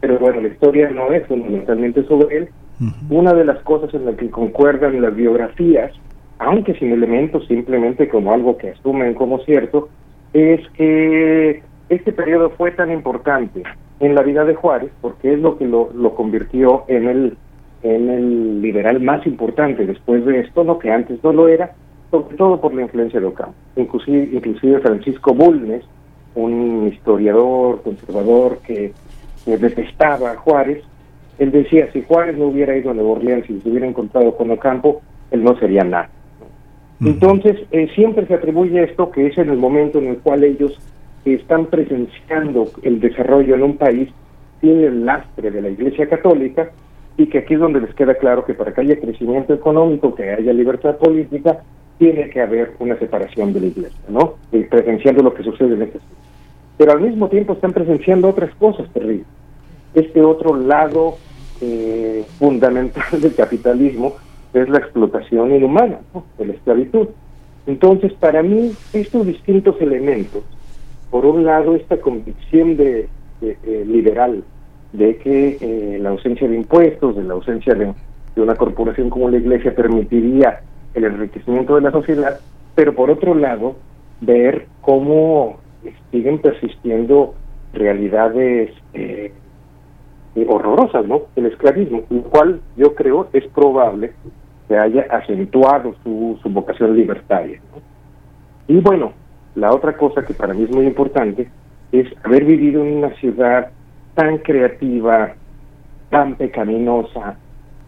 pero 0.00 0.18
bueno, 0.18 0.40
la 0.40 0.48
historia 0.48 0.90
no 0.90 1.12
es 1.12 1.26
fundamentalmente 1.26 2.04
sobre 2.04 2.36
él. 2.36 2.48
Una 3.10 3.34
de 3.34 3.44
las 3.44 3.58
cosas 3.62 3.92
en 3.92 4.04
las 4.04 4.14
que 4.14 4.30
concuerdan 4.30 5.02
las 5.02 5.14
biografías, 5.14 5.92
aunque 6.38 6.74
sin 6.74 6.92
elementos, 6.92 7.46
simplemente 7.48 8.08
como 8.08 8.32
algo 8.32 8.56
que 8.56 8.70
asumen 8.70 9.14
como 9.14 9.40
cierto, 9.40 9.88
es 10.32 10.60
que 10.74 11.62
este 11.88 12.12
periodo 12.12 12.50
fue 12.50 12.70
tan 12.70 12.92
importante 12.92 13.62
en 13.98 14.14
la 14.14 14.22
vida 14.22 14.44
de 14.44 14.54
Juárez, 14.54 14.92
porque 15.00 15.34
es 15.34 15.40
lo 15.40 15.58
que 15.58 15.66
lo, 15.66 15.90
lo 15.92 16.14
convirtió 16.14 16.84
en 16.86 17.08
el, 17.08 17.36
en 17.82 18.08
el 18.08 18.62
liberal 18.62 19.00
más 19.00 19.26
importante 19.26 19.84
después 19.84 20.24
de 20.24 20.40
esto, 20.40 20.62
lo 20.62 20.78
que 20.78 20.92
antes 20.92 21.22
no 21.24 21.32
lo 21.32 21.48
era, 21.48 21.72
sobre 22.12 22.36
todo 22.36 22.60
por 22.60 22.74
la 22.74 22.82
influencia 22.82 23.18
de 23.18 23.26
Ocampo. 23.26 23.54
Inclusive, 23.74 24.28
inclusive 24.32 24.78
Francisco 24.80 25.34
Bulnes, 25.34 25.84
un 26.34 26.88
historiador 26.92 27.82
conservador 27.82 28.58
que 28.58 28.92
detestaba 29.56 30.32
a 30.32 30.36
Juárez, 30.36 30.82
él 31.38 31.52
decía, 31.52 31.90
si 31.92 32.02
Juárez 32.02 32.36
no 32.36 32.46
hubiera 32.46 32.76
ido 32.76 32.90
a 32.90 32.94
Nueva 32.94 33.10
Orleans 33.10 33.48
y 33.48 33.60
se 33.60 33.68
hubiera 33.68 33.86
encontrado 33.86 34.36
con 34.36 34.50
Ocampo, 34.50 35.02
él 35.30 35.44
no 35.44 35.56
sería 35.58 35.84
nada. 35.84 36.10
Entonces, 37.00 37.56
eh, 37.70 37.88
siempre 37.94 38.26
se 38.26 38.34
atribuye 38.34 38.82
esto, 38.82 39.10
que 39.12 39.28
es 39.28 39.38
en 39.38 39.50
el 39.50 39.56
momento 39.56 39.98
en 39.98 40.08
el 40.08 40.18
cual 40.18 40.42
ellos 40.42 40.76
están 41.24 41.66
presenciando 41.66 42.68
el 42.82 42.98
desarrollo 42.98 43.54
en 43.54 43.62
un 43.62 43.76
país 43.76 44.08
sin 44.60 44.82
el 44.82 45.06
lastre 45.06 45.52
de 45.52 45.62
la 45.62 45.68
Iglesia 45.68 46.08
Católica, 46.08 46.70
y 47.16 47.26
que 47.26 47.38
aquí 47.38 47.54
es 47.54 47.60
donde 47.60 47.80
les 47.80 47.94
queda 47.94 48.14
claro 48.14 48.44
que 48.44 48.54
para 48.54 48.72
que 48.72 48.80
haya 48.80 48.98
crecimiento 48.98 49.54
económico, 49.54 50.14
que 50.14 50.28
haya 50.28 50.52
libertad 50.52 50.96
política, 50.96 51.62
tiene 51.98 52.30
que 52.30 52.40
haber 52.40 52.72
una 52.80 52.96
separación 52.98 53.52
de 53.52 53.60
la 53.60 53.66
Iglesia, 53.66 54.00
¿no? 54.08 54.34
Y 54.50 54.64
presenciando 54.64 55.22
lo 55.22 55.34
que 55.34 55.44
sucede 55.44 55.74
en 55.74 55.82
este 55.82 55.98
Pero 56.76 56.92
al 56.92 57.00
mismo 57.00 57.28
tiempo 57.28 57.52
están 57.52 57.72
presenciando 57.72 58.28
otras 58.28 58.52
cosas 58.56 58.88
terribles 58.92 59.26
este 59.98 60.22
otro 60.22 60.56
lado 60.56 61.16
eh, 61.60 62.24
fundamental 62.38 63.20
del 63.20 63.34
capitalismo 63.34 64.14
es 64.54 64.68
la 64.68 64.78
explotación 64.78 65.54
inhumana, 65.54 66.00
de 66.38 66.46
la 66.46 66.52
esclavitud. 66.54 67.08
Entonces, 67.66 68.12
para 68.14 68.42
mí, 68.42 68.72
estos 68.92 69.26
distintos 69.26 69.80
elementos, 69.80 70.42
por 71.10 71.26
un 71.26 71.44
lado, 71.44 71.74
esta 71.74 71.98
convicción 72.00 72.76
de, 72.76 73.08
liberal 73.86 74.42
de 74.92 75.16
que 75.18 75.58
eh, 75.60 75.98
la 76.00 76.10
ausencia 76.10 76.48
de 76.48 76.56
impuestos, 76.56 77.16
de 77.16 77.24
la 77.24 77.34
ausencia 77.34 77.74
de, 77.74 77.92
una 78.36 78.54
corporación 78.54 79.10
como 79.10 79.28
la 79.28 79.38
Iglesia 79.38 79.74
permitiría 79.74 80.60
el 80.94 81.04
enriquecimiento 81.04 81.74
de 81.74 81.80
la 81.82 81.90
sociedad, 81.90 82.40
pero 82.74 82.94
por 82.94 83.10
otro 83.10 83.34
lado, 83.34 83.76
ver 84.20 84.66
cómo 84.80 85.58
siguen 86.12 86.38
persistiendo 86.38 87.34
realidades 87.72 88.70
eh, 88.94 89.32
horrorosas, 90.48 91.06
¿no? 91.06 91.22
El 91.36 91.46
esclavismo, 91.46 92.02
lo 92.10 92.22
cual 92.22 92.60
yo 92.76 92.94
creo 92.94 93.28
es 93.32 93.46
probable 93.48 94.12
que 94.68 94.76
haya 94.76 95.06
acentuado 95.10 95.94
su, 96.02 96.38
su 96.42 96.48
vocación 96.50 96.94
libertaria. 96.94 97.60
Y 98.66 98.80
bueno, 98.80 99.12
la 99.54 99.72
otra 99.72 99.96
cosa 99.96 100.24
que 100.24 100.34
para 100.34 100.54
mí 100.54 100.64
es 100.64 100.70
muy 100.70 100.86
importante 100.86 101.48
es 101.90 102.06
haber 102.22 102.44
vivido 102.44 102.84
en 102.84 102.98
una 102.98 103.10
ciudad 103.16 103.70
tan 104.14 104.38
creativa, 104.38 105.34
tan 106.10 106.36
pecaminosa, 106.36 107.36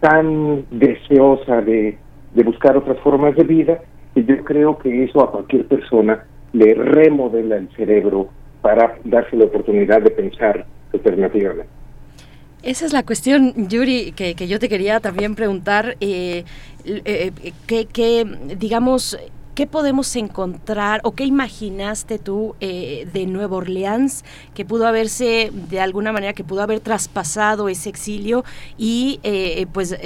tan 0.01 0.65
deseosa 0.71 1.61
de, 1.61 1.99
de 2.35 2.43
buscar 2.43 2.77
otras 2.77 2.99
formas 3.01 3.37
de 3.37 3.45
vida, 3.45 3.79
que 4.15 4.25
yo 4.25 4.43
creo 4.45 4.79
que 4.79 5.05
eso 5.05 5.23
a 5.23 5.31
cualquier 5.31 5.67
persona 5.67 6.25
le 6.53 6.75
remodela 6.75 7.57
el 7.57 7.69
cerebro 7.77 8.29
para 8.63 8.97
darse 9.05 9.37
la 9.37 9.45
oportunidad 9.45 10.03
de 10.03 10.11
pensar 10.11 10.65
alternativamente. 10.93 11.80
Esa 12.63 12.87
es 12.87 12.93
la 12.93 13.03
cuestión, 13.05 13.69
Yuri, 13.69 14.13
que, 14.13 14.35
yo 14.47 14.59
te 14.59 14.69
quería 14.69 15.01
también 15.01 15.35
preguntar, 15.35 15.97
eh, 16.01 16.45
eh, 16.85 17.33
que, 17.67 18.25
digamos, 18.59 19.17
¿qué 19.55 19.67
podemos 19.67 20.15
encontrar 20.17 21.01
o 21.05 21.13
qué 21.13 21.25
imaginaste 21.25 22.19
tú 22.19 22.55
eh, 22.61 23.09
de 23.13 23.27
Nueva 23.27 23.57
Orleans 23.57 24.25
que 24.55 24.65
pudo 24.65 24.87
haberse, 24.87 25.51
de 25.53 25.81
alguna 25.81 26.13
manera, 26.13 26.33
que 26.33 26.45
pudo 26.45 26.63
haber 26.63 26.81
traspasado 26.81 27.69
ese 27.69 27.89
exilio 27.89 28.45
y, 28.79 29.21
eh, 29.23 29.67
pues, 29.73 29.97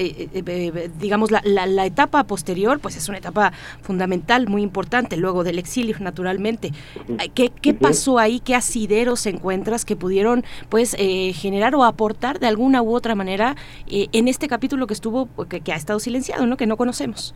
digamos, 0.99 1.31
la, 1.31 1.43
la, 1.45 1.87
etapa 1.87 2.25
posterior, 2.25 2.81
pues 2.81 2.97
es 2.97 3.09
una 3.09 3.19
etapa 3.19 3.53
fundamental, 3.83 4.49
muy 4.49 4.63
importante, 4.63 5.17
luego 5.17 5.45
del 5.45 5.59
exilio, 5.59 5.97
naturalmente. 6.01 6.73
¿Qué, 7.35 7.51
qué 7.51 7.75
pasó 7.75 8.19
ahí? 8.19 8.41
¿Qué 8.41 8.55
asideros 8.55 9.27
encuentras 9.27 9.85
que 9.85 9.97
pudieron, 9.97 10.45
pues, 10.69 10.97
generar 10.97 11.75
o 11.75 11.85
aportar 11.85 12.41
de 12.41 12.47
alguna 12.47 12.83
u 12.83 12.95
otra 12.95 13.15
manera 13.15 13.57
en 13.87 14.29
este 14.29 14.49
capítulo 14.49 14.87
que 14.87 14.95
estuvo, 14.95 15.29
que, 15.49 15.61
que 15.61 15.73
ha 15.73 15.77
estado 15.77 16.01
silenciado, 16.01 16.47
¿no? 16.47 16.57
Que 16.57 16.67
no 16.67 16.77
conocemos. 16.77 17.35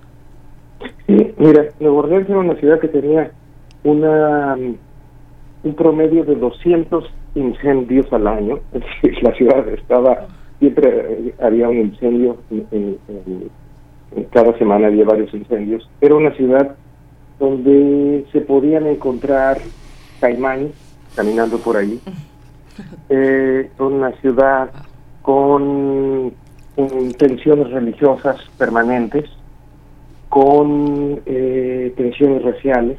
Sí, 1.06 1.34
mira, 1.38 1.66
Nueva 1.80 1.98
Orleans 1.98 2.28
era 2.28 2.38
una 2.38 2.54
ciudad 2.56 2.80
que 2.80 2.88
tenía 2.88 3.30
una 3.84 4.56
un 5.62 5.74
promedio 5.74 6.24
de 6.24 6.36
200 6.36 7.04
incendios 7.34 8.12
al 8.12 8.26
año. 8.26 8.60
la 9.22 9.34
ciudad 9.34 9.68
estaba, 9.68 10.26
siempre 10.58 11.34
había 11.40 11.68
un 11.68 11.78
incendio, 11.78 12.36
en, 12.50 12.98
cada 14.32 14.56
semana 14.58 14.86
había 14.86 15.04
varios 15.04 15.32
incendios. 15.34 15.88
Era 16.00 16.14
una 16.14 16.32
ciudad 16.32 16.76
donde 17.38 18.24
se 18.32 18.40
podían 18.40 18.86
encontrar 18.86 19.58
caimanes 20.20 20.72
caminando 21.14 21.58
por 21.58 21.76
ahí. 21.76 22.00
Eh, 23.08 23.70
una 23.80 24.12
ciudad 24.20 24.70
con 25.22 26.32
tensiones 27.18 27.72
religiosas 27.72 28.40
permanentes 28.56 29.28
con 30.28 31.20
eh, 31.26 31.92
tensiones 31.96 32.42
raciales. 32.42 32.98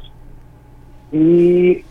Y 1.12 1.82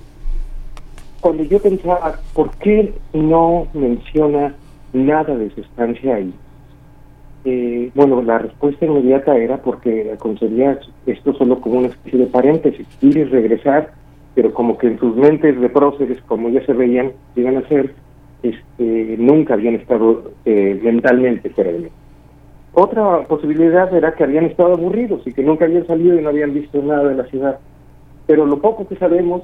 cuando 1.22 1.44
yo 1.44 1.60
pensaba, 1.60 2.20
¿por 2.34 2.52
qué 2.58 2.94
no 3.14 3.68
menciona 3.74 4.56
nada 4.94 5.36
de 5.36 5.50
su 5.52 5.62
estancia 5.62 6.16
ahí? 6.16 6.34
Eh, 7.46 7.92
bueno, 7.96 8.22
la 8.22 8.40
respuesta 8.40 8.86
inmediata 8.86 9.38
era 9.38 9.58
porque 9.58 10.14
concebía 10.20 10.78
esto 11.06 11.34
solo 11.34 11.62
como 11.62 11.80
una 11.80 11.88
especie 11.88 12.20
de 12.20 12.28
paréntesis, 12.28 12.86
ir 13.02 13.18
y 13.18 13.24
regresar, 13.24 13.92
pero 14.36 14.54
como 14.54 14.78
que 14.78 14.88
en 14.88 15.00
sus 15.00 15.16
mentes 15.16 15.60
de 15.60 15.70
próceres, 15.70 16.22
como 16.28 16.50
ya 16.50 16.66
se 16.66 16.74
veían, 16.74 17.14
iban 17.36 17.58
a 17.58 17.68
ser, 17.68 17.94
este, 18.44 19.16
nunca 19.18 19.54
habían 19.54 19.76
estado 19.76 20.32
eh, 20.46 20.80
mentalmente 20.84 21.50
fuera 21.50 21.72
de 21.72 21.80
mí. 21.80 21.90
Otra 22.74 23.24
posibilidad 23.28 23.94
era 23.94 24.14
que 24.14 24.24
habían 24.24 24.46
estado 24.46 24.74
aburridos 24.74 25.26
y 25.26 25.34
que 25.34 25.44
nunca 25.44 25.66
habían 25.66 25.88
salido 25.88 26.18
y 26.18 26.22
no 26.22 26.30
habían 26.30 26.54
visto 26.54 26.82
nada 26.82 27.10
de 27.10 27.16
la 27.16 27.26
ciudad. 27.26 27.60
Pero 28.28 28.46
lo 28.46 28.60
poco 28.60 28.88
que 28.88 28.96
sabemos 28.96 29.44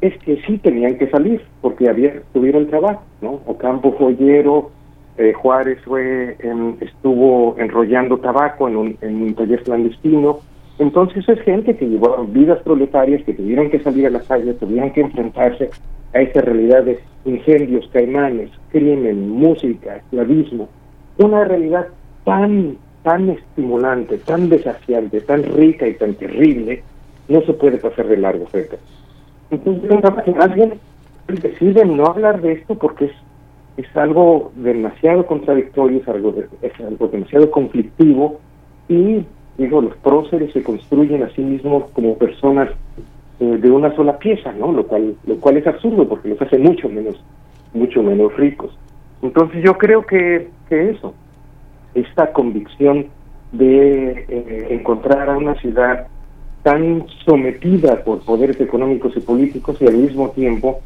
es 0.00 0.16
que 0.18 0.40
sí 0.46 0.58
tenían 0.58 0.98
que 0.98 1.08
salir 1.08 1.42
porque 1.62 1.88
había, 1.88 2.20
tuvieron 2.32 2.66
trabajo, 2.66 3.02
¿no? 3.22 3.40
Ocampo 3.46 3.92
Joyero, 3.92 4.70
eh, 5.16 5.32
Juárez 5.32 5.78
fue 5.84 6.36
estuvo 6.80 7.56
enrollando 7.58 8.18
tabaco 8.18 8.68
en 8.68 8.76
un, 8.76 8.98
en 9.00 9.22
un 9.22 9.34
taller 9.34 9.62
clandestino. 9.62 10.40
Entonces 10.78 11.26
es 11.26 11.40
gente 11.40 11.74
que 11.76 11.88
llevó 11.88 12.24
vidas 12.26 12.60
proletarias 12.62 13.24
que 13.24 13.32
tuvieron 13.32 13.70
que 13.70 13.80
salir 13.80 14.06
a 14.06 14.10
las 14.10 14.26
calles, 14.26 14.58
tuvieron 14.58 14.92
que 14.92 15.00
enfrentarse 15.00 15.70
a 16.12 16.20
esa 16.20 16.42
realidad 16.42 16.84
de 16.84 17.00
incendios, 17.24 17.88
caimanes, 17.92 18.50
crimen, 18.70 19.30
música, 19.30 19.96
esclavismo. 19.96 20.68
Una 21.16 21.44
realidad 21.44 21.86
tan, 22.26 22.76
tan 23.04 23.30
estimulante, 23.30 24.18
tan 24.18 24.48
desafiante, 24.48 25.20
tan 25.20 25.44
rica 25.44 25.86
y 25.86 25.94
tan 25.94 26.14
terrible, 26.14 26.82
no 27.28 27.40
se 27.42 27.52
puede 27.54 27.78
pasar 27.78 28.08
de 28.08 28.16
largo, 28.16 28.46
frente. 28.46 28.78
Entonces, 29.52 30.34
alguien 30.40 30.74
decide 31.28 31.84
no 31.84 32.06
hablar 32.06 32.42
de 32.42 32.52
esto 32.52 32.74
porque 32.74 33.06
es, 33.06 33.12
es 33.76 33.96
algo 33.96 34.50
demasiado 34.56 35.24
contradictorio, 35.24 36.00
es 36.00 36.08
algo, 36.08 36.34
es 36.62 36.72
algo 36.80 37.06
demasiado 37.06 37.48
conflictivo 37.52 38.40
y, 38.88 39.24
digo, 39.56 39.80
los 39.80 39.96
próceres 39.98 40.52
se 40.52 40.64
construyen 40.64 41.22
a 41.22 41.30
sí 41.30 41.42
mismos 41.42 41.84
como 41.92 42.18
personas 42.18 42.70
eh, 43.38 43.44
de 43.44 43.70
una 43.70 43.94
sola 43.94 44.18
pieza, 44.18 44.52
¿no? 44.52 44.72
Lo 44.72 44.84
cual, 44.84 45.14
lo 45.26 45.36
cual 45.36 45.58
es 45.58 45.66
absurdo 45.68 46.08
porque 46.08 46.30
los 46.30 46.42
hace 46.42 46.58
mucho 46.58 46.88
menos, 46.88 47.22
mucho 47.72 48.02
menos 48.02 48.36
ricos. 48.36 48.76
Entonces 49.22 49.62
yo 49.62 49.78
creo 49.78 50.04
que, 50.04 50.48
que 50.68 50.90
eso, 50.90 51.14
esta 51.96 52.32
convicción 52.32 53.06
de 53.52 54.26
eh, 54.28 54.66
encontrar 54.70 55.30
a 55.30 55.36
una 55.36 55.54
ciudad 55.56 56.06
tan 56.62 57.06
sometida 57.24 58.04
por 58.04 58.20
poderes 58.20 58.60
económicos 58.60 59.16
y 59.16 59.20
políticos 59.20 59.76
y 59.80 59.86
al 59.86 59.96
mismo 59.96 60.30
tiempo 60.30 60.80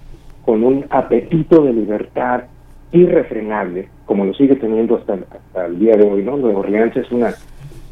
con 0.44 0.62
un 0.62 0.86
apetito 0.90 1.62
de 1.62 1.72
libertad 1.72 2.44
irrefrenable, 2.92 3.88
como 4.06 4.24
lo 4.24 4.34
sigue 4.34 4.56
teniendo 4.56 4.96
hasta, 4.96 5.18
el 5.66 5.78
día 5.78 5.96
de 5.96 6.08
hoy, 6.08 6.22
¿no? 6.22 6.36
Nueva 6.36 6.60
Orleans 6.60 6.96
es 6.96 7.10
una 7.10 7.34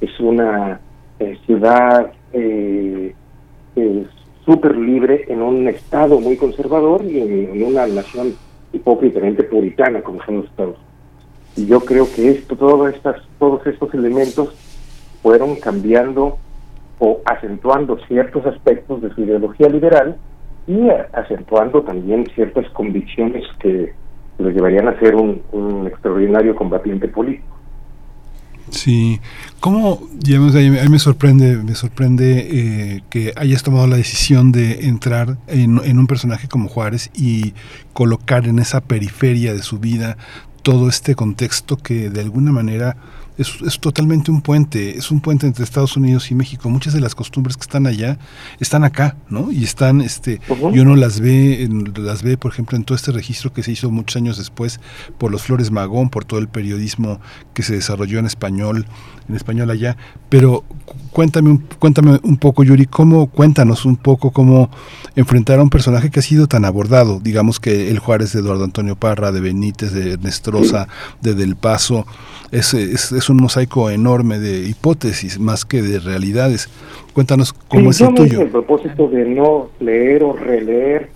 es 0.01 0.21
una 0.21 0.81
eh, 1.19 1.37
ciudad 1.45 2.13
eh, 2.33 3.15
súper 4.45 4.77
libre 4.77 5.25
en 5.29 5.43
un 5.43 5.67
estado 5.69 6.21
muy 6.21 6.37
conservador 6.37 7.05
y 7.05 7.21
en, 7.21 7.57
en 7.57 7.63
una 7.65 7.87
nación 7.87 8.35
hipócritamente 8.73 9.45
puritana 9.45 10.03
como 10.03 10.23
son 10.25 10.37
los 10.37 10.45
Estados 10.47 10.77
Unidos. 10.77 10.88
Y 11.59 11.67
yo 11.67 11.81
creo 11.81 12.07
que 12.15 12.31
esto, 12.31 12.55
todas 12.55 12.95
estas, 12.95 13.17
todos 13.41 13.67
estos 13.67 13.93
elementos 13.93 14.51
fueron 15.23 15.57
cambiando 15.57 16.39
o 17.01 17.21
acentuando 17.25 17.99
ciertos 18.07 18.47
aspectos 18.47 19.03
de 19.03 19.13
su 19.13 19.23
ideología 19.23 19.69
liberal 19.69 20.17
y 20.69 20.89
acentuando 21.13 21.83
también 21.83 22.29
ciertas 22.37 22.65
convicciones 22.71 23.43
que 23.59 23.93
lo 24.39 24.51
llevarían 24.51 24.87
a 24.87 25.01
ser 25.01 25.17
un, 25.17 25.85
extraordinario 25.89 26.55
combatiente 26.55 27.09
político. 27.09 27.57
Sí, 28.71 29.19
¿cómo, 29.59 29.99
digamos, 30.13 30.55
a 30.55 30.59
mí 30.59 30.71
me 30.91 30.99
sorprende, 30.99 31.57
me 31.57 31.75
sorprende 31.75 32.39
eh, 32.39 33.03
que 33.09 33.33
hayas 33.35 33.65
tomado 33.65 33.87
la 33.87 33.97
decisión 33.97 34.53
de 34.53 34.87
entrar 34.87 35.39
en, 35.49 35.81
en, 35.83 35.99
un 35.99 36.07
personaje 36.07 36.49
como 36.49 36.69
Juárez 36.69 37.11
y 37.15 37.55
colocar 37.95 38.47
en 38.47 38.59
esa 38.59 38.83
periferia 38.83 39.55
de 39.55 39.63
su 39.63 39.79
vida 39.79 40.19
todo 40.69 40.91
este 40.91 41.15
contexto 41.15 41.79
que 41.79 42.11
de 42.11 42.21
alguna 42.21 42.53
manera 42.53 42.95
es, 43.39 43.79
totalmente 43.79 44.33
un 44.33 44.43
puente, 44.43 44.99
es 44.99 45.13
un 45.13 45.21
puente 45.21 45.47
entre 45.47 45.63
Estados 45.63 45.97
Unidos 45.97 46.31
y 46.31 46.35
México. 46.35 46.69
Muchas 46.69 46.93
de 46.93 47.01
las 47.01 47.15
costumbres 47.15 47.57
que 47.57 47.63
están 47.63 47.87
allá 47.87 48.19
están 48.59 48.83
acá, 48.83 49.17
¿no? 49.29 49.53
Y 49.53 49.63
están, 49.63 50.01
este, 50.01 50.41
y 50.75 50.79
uno 50.81 50.97
las 50.97 51.21
ve, 51.21 51.69
las 51.97 52.23
ve, 52.23 52.37
por 52.37 52.53
ejemplo, 52.53 52.77
en 52.77 52.83
todo 52.83 52.97
este 52.97 53.13
registro 53.13 53.53
que 53.53 53.63
se 53.63 53.71
hizo 53.71 53.91
muchos 53.91 54.17
años 54.17 54.39
después 54.39 54.81
por 55.19 55.31
los 55.31 55.43
Flores 55.43 55.71
Magón, 55.71 56.11
por 56.11 56.25
todo 56.25 56.41
el 56.41 56.49
periodismo 56.49 57.21
que 57.55 57.63
se 57.63 57.75
desarrolló 57.75 58.19
en 58.19 58.27
español, 58.27 58.87
en 59.29 59.37
español 59.37 59.71
allá. 59.71 59.97
Pero 60.29 60.65
cuéntame, 61.13 61.51
un, 61.51 61.59
cuéntame 61.79 62.19
un 62.25 62.39
poco, 62.39 62.65
Yuri, 62.65 62.87
cómo, 62.87 63.29
cuéntanos 63.29 63.85
un 63.85 63.97
poco 63.97 64.33
cómo 64.33 64.69
enfrentar 65.15 65.61
a 65.61 65.63
un 65.63 65.71
personaje 65.71 66.11
que 66.11 66.19
ha 66.19 66.23
sido 66.23 66.49
tan 66.49 66.65
abordado, 66.65 67.21
digamos 67.21 67.61
que 67.61 67.91
el 67.91 68.01
Juárez 68.01 68.33
de 68.33 68.41
Eduardo 68.41 68.65
Antonio 68.65 68.97
Parra, 68.97 69.31
de 69.31 69.41
Benítez, 69.41 69.93
de 69.93 70.19
Nestrosa, 70.19 70.89
de 71.21 71.35
Del 71.35 71.57
Paso, 71.57 72.05
es, 72.51 72.73
es, 72.75 73.28
un 73.29 73.39
mosaico 73.39 73.91
enorme 73.91 74.39
de 74.39 74.69
hipótesis 74.69 75.39
más 75.39 75.65
que 75.65 75.83
de 75.83 75.99
realidades. 75.99 76.69
Cuéntanos 77.13 77.53
cómo 77.53 77.91
es 77.91 78.01
el 78.01 78.15
tuyo. 78.15 78.43
El 78.43 78.49
propósito 78.49 79.09
de 79.09 79.25
no 79.25 79.71
leer 79.81 80.25
o 80.25 80.33
releer 80.33 81.11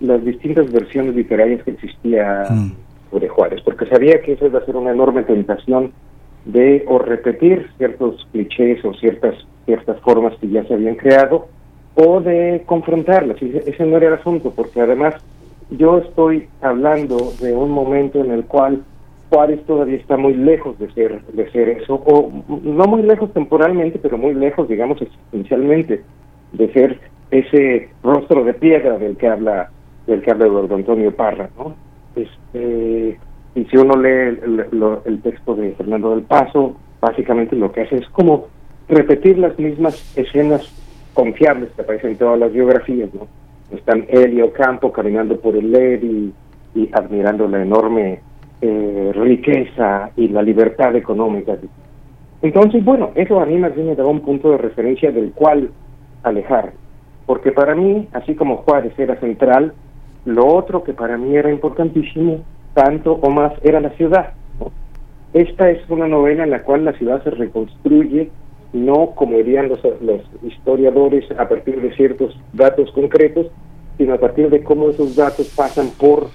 las 0.00 0.24
distintas 0.24 0.70
versiones 0.70 1.14
literarias 1.14 1.62
que 1.64 1.72
existía 1.72 2.46
mm. 2.50 2.72
sobre 3.10 3.28
Juárez, 3.28 3.60
porque 3.64 3.86
sabía 3.86 4.20
que 4.22 4.32
eso 4.32 4.46
iba 4.46 4.60
a 4.60 4.64
ser 4.64 4.76
una 4.76 4.92
enorme 4.92 5.22
tentación 5.24 5.92
de 6.44 6.84
o 6.86 6.98
repetir 6.98 7.68
ciertos 7.76 8.26
clichés 8.32 8.84
o 8.84 8.94
ciertas 8.94 9.34
ciertas 9.66 10.00
formas 10.00 10.32
que 10.40 10.48
ya 10.48 10.64
se 10.64 10.74
habían 10.74 10.94
creado 10.94 11.48
o 11.94 12.20
de 12.20 12.62
confrontarlas. 12.64 13.40
Y 13.42 13.54
ese 13.66 13.84
no 13.84 13.98
era 13.98 14.08
el 14.08 14.14
asunto, 14.14 14.52
porque 14.56 14.80
además 14.80 15.14
yo 15.70 15.98
estoy 15.98 16.48
hablando 16.62 17.32
de 17.40 17.52
un 17.52 17.70
momento 17.70 18.24
en 18.24 18.30
el 18.30 18.44
cual 18.44 18.82
Juárez 19.30 19.62
todavía 19.66 19.96
está 19.96 20.16
muy 20.16 20.34
lejos 20.34 20.78
de 20.78 20.90
ser 20.92 21.22
de 21.26 21.50
ser 21.50 21.68
eso 21.68 21.94
o 21.94 22.30
no 22.62 22.84
muy 22.84 23.02
lejos 23.02 23.32
temporalmente 23.32 23.98
pero 23.98 24.16
muy 24.16 24.34
lejos 24.34 24.68
digamos 24.68 25.00
existencialmente 25.02 26.02
de 26.52 26.72
ser 26.72 26.98
ese 27.30 27.90
rostro 28.02 28.44
de 28.44 28.54
piedra 28.54 28.98
del 28.98 29.16
que 29.16 29.28
habla 29.28 29.70
del 30.06 30.22
que 30.22 30.30
habla 30.30 30.46
Eduardo 30.46 30.74
Antonio 30.74 31.14
Parra 31.14 31.50
no 31.58 31.74
este 32.16 33.18
y 33.54 33.64
si 33.64 33.76
uno 33.76 33.96
lee 34.00 34.38
el, 35.04 35.20
texto 35.22 35.54
de 35.54 35.72
Fernando 35.72 36.10
del 36.10 36.22
Paso 36.22 36.76
básicamente 37.00 37.54
lo 37.54 37.70
que 37.72 37.82
hace 37.82 37.96
es 37.96 38.08
como 38.10 38.46
repetir 38.88 39.36
las 39.38 39.58
mismas 39.58 40.16
escenas 40.16 40.62
confiables 41.12 41.70
que 41.72 41.82
aparecen 41.82 42.12
en 42.12 42.18
todas 42.18 42.38
las 42.38 42.52
biografías 42.52 43.10
no 43.12 43.26
están 43.76 44.06
él 44.08 44.38
y 44.38 44.42
Ocampo 44.42 44.90
caminando 44.90 45.38
por 45.38 45.54
el 45.54 45.70
LED 45.70 46.02
y 46.74 46.88
admirando 46.92 47.46
la 47.48 47.62
enorme 47.62 48.20
eh, 48.60 49.12
riqueza 49.14 50.10
y 50.16 50.28
la 50.28 50.42
libertad 50.42 50.94
económica. 50.96 51.56
Entonces, 52.42 52.84
bueno, 52.84 53.10
eso 53.14 53.40
a 53.40 53.46
mí 53.46 53.56
más 53.56 53.74
bien 53.74 53.88
me 53.88 54.04
un 54.04 54.20
punto 54.20 54.50
de 54.50 54.58
referencia 54.58 55.10
del 55.10 55.32
cual 55.32 55.70
alejar, 56.22 56.72
porque 57.26 57.52
para 57.52 57.74
mí, 57.74 58.08
así 58.12 58.34
como 58.34 58.58
Juárez 58.58 58.98
era 58.98 59.18
central, 59.20 59.74
lo 60.24 60.46
otro 60.46 60.82
que 60.82 60.92
para 60.92 61.16
mí 61.16 61.36
era 61.36 61.50
importantísimo, 61.50 62.40
tanto 62.74 63.12
o 63.12 63.30
más, 63.30 63.52
era 63.62 63.80
la 63.80 63.90
ciudad. 63.90 64.32
Esta 65.32 65.70
es 65.70 65.78
una 65.88 66.08
novela 66.08 66.44
en 66.44 66.50
la 66.50 66.62
cual 66.62 66.84
la 66.84 66.92
ciudad 66.94 67.22
se 67.22 67.30
reconstruye, 67.30 68.30
no 68.72 69.10
como 69.14 69.36
dirían 69.36 69.68
los, 69.68 69.80
los 70.00 70.22
historiadores 70.42 71.30
a 71.38 71.48
partir 71.48 71.80
de 71.80 71.94
ciertos 71.94 72.38
datos 72.52 72.90
concretos, 72.92 73.46
sino 73.98 74.14
a 74.14 74.18
partir 74.18 74.48
de 74.50 74.62
cómo 74.62 74.90
esos 74.90 75.16
datos 75.16 75.52
pasan 75.56 75.88
por 75.98 76.28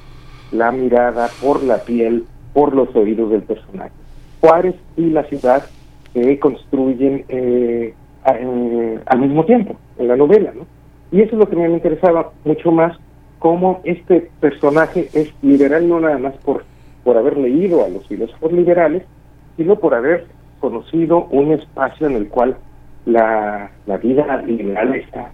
la 0.54 0.72
mirada, 0.72 1.30
por 1.42 1.64
la 1.64 1.80
piel, 1.84 2.26
por 2.54 2.76
los 2.76 2.96
oídos 2.96 3.32
del 3.32 3.44
personaje. 3.44 3.92
Juárez 4.40 4.76
y 4.96 5.10
la 5.10 5.24
ciudad 5.24 5.66
se 6.14 6.40
construyen 6.40 7.26
eh, 7.28 7.94
al 8.24 9.20
mismo 9.20 9.46
tiempo 9.46 9.76
en 9.98 10.08
la 10.08 10.16
novela, 10.16 10.52
¿no? 10.56 10.66
Y 11.12 11.22
eso 11.22 11.34
es 11.34 11.40
lo 11.40 11.50
que 11.50 11.56
me 11.56 11.70
interesaba 11.70 12.32
mucho 12.44 12.72
más, 12.72 12.98
cómo 13.40 13.82
este 13.84 14.32
personaje 14.40 15.10
es 15.14 15.32
liberal 15.42 15.88
no 15.88 16.00
nada 16.00 16.18
más 16.18 16.34
por, 16.38 16.64
por 17.04 17.18
haber 17.18 17.38
leído 17.38 17.84
a 17.84 17.90
los 17.90 18.08
filósofos 18.08 18.52
liberales, 18.52 19.04
sino 19.58 19.76
por 19.76 19.94
haber 19.94 20.26
conocido 20.60 21.26
un 21.30 21.52
espacio 21.52 22.08
en 22.08 22.16
el 22.16 22.30
cual 22.30 22.58
la, 23.06 23.70
la 23.86 23.98
vida 23.98 24.42
liberal 24.44 24.96
está, 24.96 25.32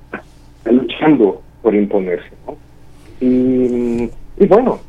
luchando 0.66 1.42
por 1.62 1.76
imponerse. 1.76 2.32
¿no? 2.48 2.58
Y, 3.22 4.10
y 4.40 4.48
bueno, 4.48 4.80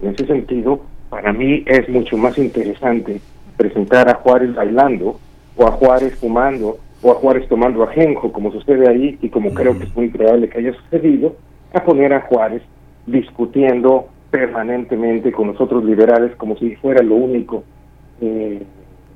en 0.00 0.08
ese 0.10 0.26
sentido, 0.26 0.80
para 1.10 1.32
mí 1.32 1.64
es 1.66 1.88
mucho 1.88 2.16
más 2.16 2.38
interesante 2.38 3.20
presentar 3.56 4.08
a 4.08 4.14
Juárez 4.14 4.54
bailando, 4.54 5.18
o 5.56 5.66
a 5.66 5.72
Juárez 5.72 6.14
fumando, 6.16 6.78
o 7.02 7.10
a 7.10 7.14
Juárez 7.14 7.48
tomando 7.48 7.82
ajenjo, 7.82 8.32
como 8.32 8.52
sucede 8.52 8.88
ahí 8.88 9.18
y 9.20 9.28
como 9.28 9.52
creo 9.52 9.76
que 9.76 9.84
es 9.84 9.96
muy 9.96 10.08
probable 10.08 10.48
que 10.48 10.58
haya 10.58 10.72
sucedido, 10.74 11.34
a 11.72 11.82
poner 11.84 12.12
a 12.12 12.22
Juárez 12.22 12.62
discutiendo 13.06 14.08
permanentemente 14.30 15.32
con 15.32 15.48
los 15.48 15.60
otros 15.60 15.84
liberales 15.84 16.34
como 16.36 16.56
si 16.56 16.76
fuera 16.76 17.02
lo 17.02 17.14
único, 17.14 17.64
eh, 18.20 18.62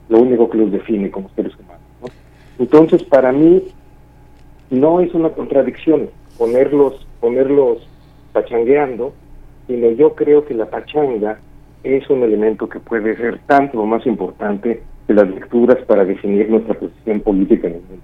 lo 0.08 0.18
único 0.18 0.48
que 0.50 0.58
los 0.58 0.72
define 0.72 1.10
como 1.10 1.28
seres 1.30 1.52
humanos. 1.58 1.80
Entonces, 2.58 3.02
para 3.04 3.32
mí, 3.32 3.64
no 4.70 5.00
es 5.00 5.12
una 5.14 5.30
contradicción 5.30 6.10
ponerlos, 6.38 7.06
ponerlos 7.20 7.86
pachangueando, 8.32 9.12
sino 9.70 9.88
yo 9.92 10.16
creo 10.16 10.44
que 10.44 10.52
la 10.52 10.66
pachanga 10.66 11.38
es 11.84 12.10
un 12.10 12.24
elemento 12.24 12.68
que 12.68 12.80
puede 12.80 13.16
ser 13.16 13.38
tanto 13.46 13.80
o 13.80 13.86
más 13.86 14.04
importante 14.04 14.82
de 15.06 15.14
las 15.14 15.28
lecturas 15.30 15.78
para 15.86 16.04
definir 16.04 16.50
nuestra 16.50 16.74
posición 16.74 17.20
política 17.20 17.68
en 17.68 17.74
el 17.74 17.82
mundo. 17.82 18.02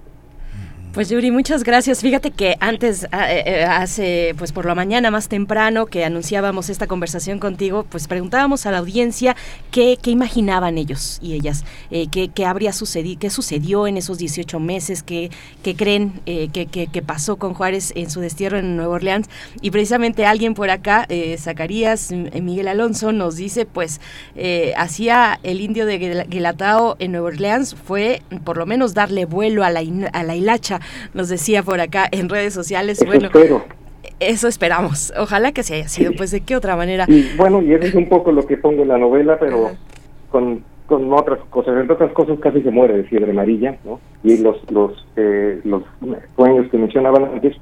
Pues 0.97 1.09
Yuri, 1.09 1.29
muchas 1.29 1.63
gracias. 1.63 2.01
Fíjate 2.01 2.31
que 2.31 2.55
antes, 2.59 3.05
ah, 3.11 3.31
eh, 3.31 3.43
eh, 3.45 3.63
hace, 3.65 4.33
pues 4.35 4.51
por 4.51 4.65
la 4.65 4.73
mañana 4.73 5.11
más 5.11 5.27
temprano 5.27 5.85
que 5.85 6.03
anunciábamos 6.03 6.71
esta 6.71 6.87
conversación 6.87 7.37
contigo, 7.37 7.85
pues 7.87 8.07
preguntábamos 8.07 8.65
a 8.65 8.71
la 8.71 8.79
audiencia 8.79 9.35
qué, 9.69 9.99
qué 10.01 10.09
imaginaban 10.09 10.79
ellos 10.79 11.19
y 11.21 11.33
ellas, 11.33 11.65
eh, 11.91 12.07
qué, 12.11 12.29
qué, 12.29 12.47
habría 12.47 12.73
sucedido, 12.73 13.19
qué 13.19 13.29
sucedió 13.29 13.85
en 13.85 13.97
esos 13.97 14.17
18 14.17 14.59
meses, 14.59 15.03
qué, 15.03 15.29
qué 15.61 15.75
creen 15.75 16.19
eh, 16.25 16.49
que, 16.51 16.65
que, 16.65 17.01
pasó 17.03 17.35
con 17.35 17.53
Juárez 17.53 17.93
en 17.95 18.09
su 18.09 18.19
destierro 18.19 18.57
en 18.57 18.75
Nueva 18.75 18.95
Orleans. 18.95 19.29
Y 19.61 19.69
precisamente 19.69 20.25
alguien 20.25 20.55
por 20.55 20.71
acá, 20.71 21.07
Zacarías 21.37 22.11
Miguel 22.11 22.67
Alonso, 22.67 23.11
nos 23.11 23.35
dice, 23.35 23.67
pues, 23.67 24.01
hacía 24.75 25.39
el 25.43 25.61
indio 25.61 25.85
de 25.85 26.25
Guelatao 26.27 26.95
en 26.97 27.11
Nueva 27.11 27.27
Orleans 27.27 27.75
fue 27.75 28.23
por 28.43 28.57
lo 28.57 28.65
menos 28.65 28.95
darle 28.95 29.25
vuelo 29.25 29.63
a 29.63 29.69
la, 29.69 29.83
a 30.11 30.23
la 30.23 30.35
hilacha 30.35 30.81
nos 31.13 31.29
decía 31.29 31.63
por 31.63 31.79
acá 31.79 32.07
en 32.11 32.29
redes 32.29 32.53
sociales. 32.53 33.01
Eso 33.01 33.05
bueno, 33.05 33.27
espero. 33.27 33.65
Eso 34.19 34.47
esperamos. 34.47 35.13
Ojalá 35.17 35.51
que 35.51 35.63
se 35.63 35.75
haya 35.75 35.87
sido. 35.87 36.11
Pues 36.13 36.31
de 36.31 36.41
qué 36.41 36.55
otra 36.55 36.75
manera. 36.75 37.05
Y 37.07 37.35
bueno, 37.37 37.61
y 37.61 37.73
eso 37.73 37.85
es 37.85 37.95
un 37.95 38.09
poco 38.09 38.31
lo 38.31 38.45
que 38.45 38.57
pongo 38.57 38.81
en 38.81 38.87
la 38.87 38.97
novela, 38.97 39.37
pero 39.39 39.71
con, 40.31 40.63
con 40.87 41.11
otras 41.13 41.39
cosas. 41.49 41.75
Entre 41.77 41.93
otras 41.93 42.11
cosas, 42.13 42.39
casi 42.39 42.61
se 42.61 42.71
muere 42.71 42.97
de 42.97 43.03
fiebre 43.03 43.31
amarilla, 43.31 43.77
¿no? 43.85 43.99
Y 44.23 44.37
los, 44.37 44.57
los, 44.71 45.05
eh, 45.15 45.59
los 45.63 45.83
sueños 46.35 46.69
que 46.71 46.77
mencionaban 46.77 47.25
antes 47.25 47.55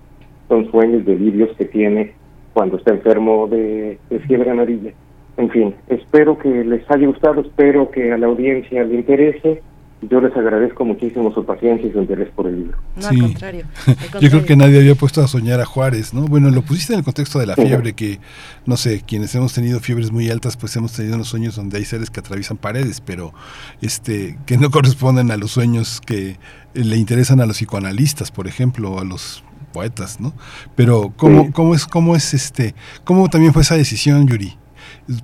son 0.48 0.70
sueños 0.72 1.06
de 1.06 1.16
libios 1.16 1.56
que 1.58 1.66
tiene 1.66 2.14
cuando 2.54 2.78
está 2.78 2.92
enfermo 2.92 3.48
de, 3.48 4.00
de 4.10 4.20
fiebre 4.20 4.50
amarilla. 4.50 4.92
En 5.38 5.50
fin, 5.50 5.76
espero 5.90 6.38
que 6.38 6.48
les 6.48 6.90
haya 6.90 7.08
gustado, 7.08 7.42
espero 7.42 7.92
que 7.92 8.14
a 8.14 8.18
la 8.18 8.28
audiencia 8.28 8.84
le 8.86 8.96
interese 8.96 9.62
yo 10.10 10.22
les 10.22 10.36
agradezco 10.36 10.86
muchísimo 10.86 11.34
su 11.34 11.46
paciencia 11.46 11.88
y 11.88 11.92
su 11.92 12.00
interés 12.00 12.30
por 12.36 12.48
el 12.48 12.60
libro. 12.60 12.78
No, 12.96 13.08
al, 13.08 13.20
contrario, 13.20 13.66
Yo 14.22 14.30
creo 14.30 14.46
que 14.46 14.56
nadie 14.56 14.80
había 14.80 14.96
puesto 14.96 15.22
a 15.22 15.28
soñar 15.28 15.60
a 15.62 15.66
Juárez, 15.66 16.14
¿no? 16.14 16.26
Bueno, 16.26 16.50
lo 16.50 16.62
pusiste 16.62 16.94
en 16.94 17.00
el 17.00 17.06
contexto 17.06 17.40
de 17.40 17.46
la 17.46 17.56
fiebre, 17.56 17.94
que, 17.94 18.20
no 18.66 18.78
sé, 18.78 19.04
quienes 19.06 19.34
hemos 19.36 19.54
tenido 19.54 19.80
fiebres 19.80 20.12
muy 20.12 20.30
altas, 20.30 20.58
pues 20.58 20.76
hemos 20.76 20.94
tenido 20.94 21.16
unos 21.16 21.28
sueños 21.28 21.56
donde 21.56 21.78
hay 21.78 21.86
seres 21.86 22.10
que 22.10 22.20
atraviesan 22.20 22.58
paredes, 22.58 23.02
pero 23.02 23.34
este 23.82 24.38
que 24.46 24.58
no 24.58 24.70
corresponden 24.72 25.32
a 25.32 25.38
los 25.38 25.52
sueños 25.52 26.02
que 26.02 26.38
le 26.74 26.98
interesan 26.98 27.42
a 27.42 27.46
los 27.46 27.58
psicoanalistas, 27.58 28.32
por 28.32 28.48
ejemplo, 28.48 28.92
o 28.92 29.00
a 29.00 29.06
los 29.06 29.44
poetas, 29.74 30.20
¿no? 30.20 30.34
Pero, 30.76 31.14
¿cómo, 31.18 31.52
cómo 31.52 31.76
es, 31.76 31.86
cómo 31.86 32.16
es 32.16 32.34
este, 32.34 32.76
cómo 33.04 33.30
también 33.30 33.54
fue 33.54 33.62
esa 33.62 33.76
decisión, 33.76 34.28
Yuri? 34.28 34.58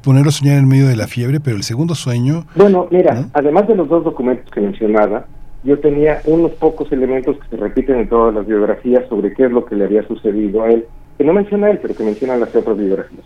Ponerlo 0.04 0.30
a 0.30 0.32
soñar 0.32 0.58
en 0.58 0.68
medio 0.68 0.88
de 0.88 0.96
la 0.96 1.08
fiebre, 1.08 1.40
pero 1.40 1.58
el 1.58 1.64
segundo 1.64 1.96
sueño... 1.96 2.46
Bueno, 2.56 2.88
mira, 2.92 3.26
además 3.34 3.68
de 3.68 3.76
los 3.76 3.90
dos 3.90 4.04
documentos 4.04 4.50
que 4.52 4.62
mencionaba, 4.62 5.26
yo 5.64 5.80
tenía 5.80 6.22
unos 6.26 6.52
pocos 6.54 6.92
elementos 6.92 7.38
que 7.38 7.48
se 7.50 7.58
repiten 7.58 8.00
en 8.00 8.10
todas 8.10 8.34
las 8.34 8.48
biografías 8.48 9.08
sobre 9.10 9.34
qué 9.34 9.46
es 9.46 9.52
lo 9.52 9.66
que 9.66 9.76
le 9.76 9.86
había 9.86 10.08
sucedido 10.08 10.64
a 10.64 10.70
él, 10.70 10.86
que 11.18 11.24
no 11.24 11.34
menciona 11.34 11.70
él, 11.70 11.80
pero 11.82 11.96
que 11.96 12.04
mencionan 12.04 12.40
las 12.40 12.56
otras 12.56 12.78
biografías. 12.78 13.24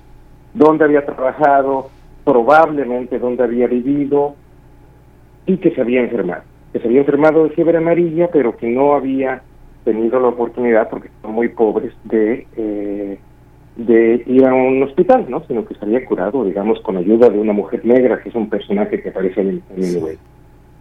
Dónde 0.54 0.86
había 0.86 1.06
trabajado, 1.06 1.90
probablemente 2.24 3.20
dónde 3.20 3.44
había 3.44 3.68
vivido 3.68 4.36
y 5.46 5.58
que 5.58 5.72
se 5.72 5.82
había 5.82 6.02
enfermado. 6.02 6.44
Que 6.74 6.80
se 6.80 6.88
había 6.88 7.02
enfermado 7.02 7.44
de 7.44 7.52
fiebre 7.52 7.78
amarilla, 7.78 8.30
pero 8.32 8.58
que 8.58 8.68
no 8.68 8.96
había 8.96 9.42
tenido 9.84 10.20
la 10.20 10.30
oportunidad, 10.30 10.90
porque 10.90 11.10
son 11.22 11.34
muy 11.34 11.50
pobres, 11.50 11.94
de... 12.04 12.48
Eh, 12.58 13.20
de 13.76 14.24
ir 14.26 14.46
a 14.46 14.54
un 14.54 14.84
hospital, 14.84 15.26
¿no? 15.30 15.44
Sino 15.48 15.66
que 15.66 15.76
salía 15.76 16.06
curado, 16.06 16.44
digamos, 16.46 16.80
con 16.82 16.98
ayuda 16.98 17.30
de 17.30 17.40
una 17.40 17.54
mujer 17.54 17.86
negra, 17.86 18.22
que 18.22 18.30
es 18.30 18.36
un 18.36 18.50
personaje 18.50 19.02
que 19.02 19.10
aparece 19.10 19.42
en 19.42 19.62
el 19.76 19.82
libro. 19.82 20.08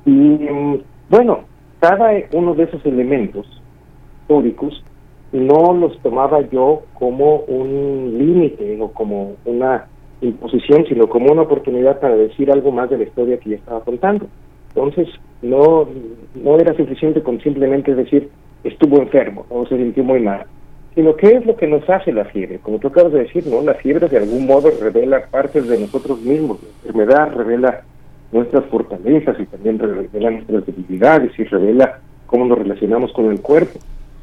Y 0.07 0.11
mm, 0.11 0.81
bueno, 1.11 1.41
cada 1.81 2.13
uno 2.33 2.55
de 2.55 2.65
esos 2.65 2.85
elementos 2.87 3.47
históricos 4.21 4.83
no 5.33 5.75
los 5.75 5.99
tomaba 6.01 6.41
yo 6.51 6.83
como 6.95 7.39
un 7.49 8.15
límite 8.17 8.81
o 8.81 8.93
como 8.93 9.33
una 9.45 9.87
imposición, 10.21 10.87
sino 10.87 11.09
como 11.09 11.33
una 11.33 11.43
oportunidad 11.43 12.01
para 12.01 12.15
decir 12.15 12.51
algo 12.53 12.71
más 12.71 12.89
de 12.91 12.99
la 12.99 13.05
historia 13.05 13.39
que 13.39 13.51
ya 13.51 13.57
estaba 13.57 13.81
contando. 13.81 14.27
Entonces, 14.69 15.09
no, 15.43 15.89
no 16.35 16.59
era 16.59 16.75
suficiente 16.75 17.23
con 17.23 17.41
simplemente 17.41 17.95
decir 17.95 18.31
estuvo 18.63 18.99
enfermo 18.99 19.45
o 19.51 19.67
se 19.67 19.77
sintió 19.77 20.05
muy 20.05 20.21
mal 20.21 20.47
sino 20.95 21.17
qué 21.17 21.37
es 21.37 21.47
lo 21.47 21.57
que 21.57 21.67
nos 21.67 21.89
hace 21.91 22.13
la 22.13 22.25
fiebre. 22.27 22.59
Como 22.61 22.79
tú 22.79 22.89
acabas 22.89 23.13
de 23.13 23.25
decir, 23.25 23.47
¿no? 23.47 23.63
La 23.63 23.75
fiebre 23.75 24.09
de 24.09 24.19
algún 24.19 24.47
modo 24.47 24.71
revela 24.81 25.27
partes 25.27 25.69
de 25.69 25.79
nosotros 25.79 26.21
mismos. 26.21 26.59
La 26.63 26.91
enfermedad 26.91 27.35
revela 27.35 27.83
nuestras 28.31 28.65
fortalezas 28.67 29.39
y 29.41 29.47
también 29.47 29.79
revela 29.79 30.31
nuestras 30.31 30.67
debilidades 30.67 31.33
y 31.39 31.45
revela 31.45 32.01
cómo 32.27 32.45
nos 32.47 32.59
relacionamos 32.59 33.13
con 33.13 33.31
el 33.31 33.41
cuerpo. 33.41 33.79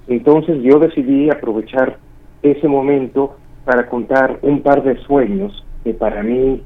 Entonces 0.07 0.61
yo 0.63 0.79
decidí 0.79 1.29
aprovechar 1.29 1.97
ese 2.41 2.67
momento 2.67 3.35
para 3.65 3.87
contar 3.87 4.39
un 4.41 4.61
par 4.61 4.83
de 4.83 4.97
sueños 5.03 5.65
que 5.83 5.93
para 5.93 6.23
mí 6.23 6.63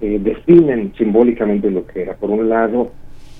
eh, 0.00 0.18
definen 0.20 0.92
simbólicamente 0.96 1.70
lo 1.70 1.86
que 1.86 2.02
era. 2.02 2.14
Por 2.14 2.30
un 2.30 2.48
lado, 2.48 2.90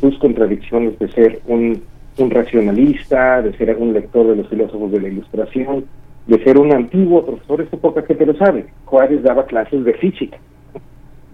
sus 0.00 0.18
contradicciones 0.18 0.98
de 0.98 1.10
ser 1.12 1.40
un, 1.46 1.82
un 2.18 2.30
racionalista, 2.30 3.40
de 3.42 3.56
ser 3.56 3.76
un 3.76 3.92
lector 3.92 4.26
de 4.26 4.36
los 4.36 4.48
filósofos 4.48 4.92
de 4.92 5.00
la 5.00 5.08
ilustración, 5.08 5.84
de 6.28 6.44
ser 6.44 6.58
un 6.58 6.72
antiguo 6.72 7.24
profesor, 7.24 7.62
esto 7.62 7.78
poca 7.78 8.02
gente 8.02 8.26
lo 8.26 8.34
sabe. 8.36 8.66
Juárez 8.84 9.22
daba 9.22 9.46
clases 9.46 9.82
de 9.84 9.94
física, 9.94 10.38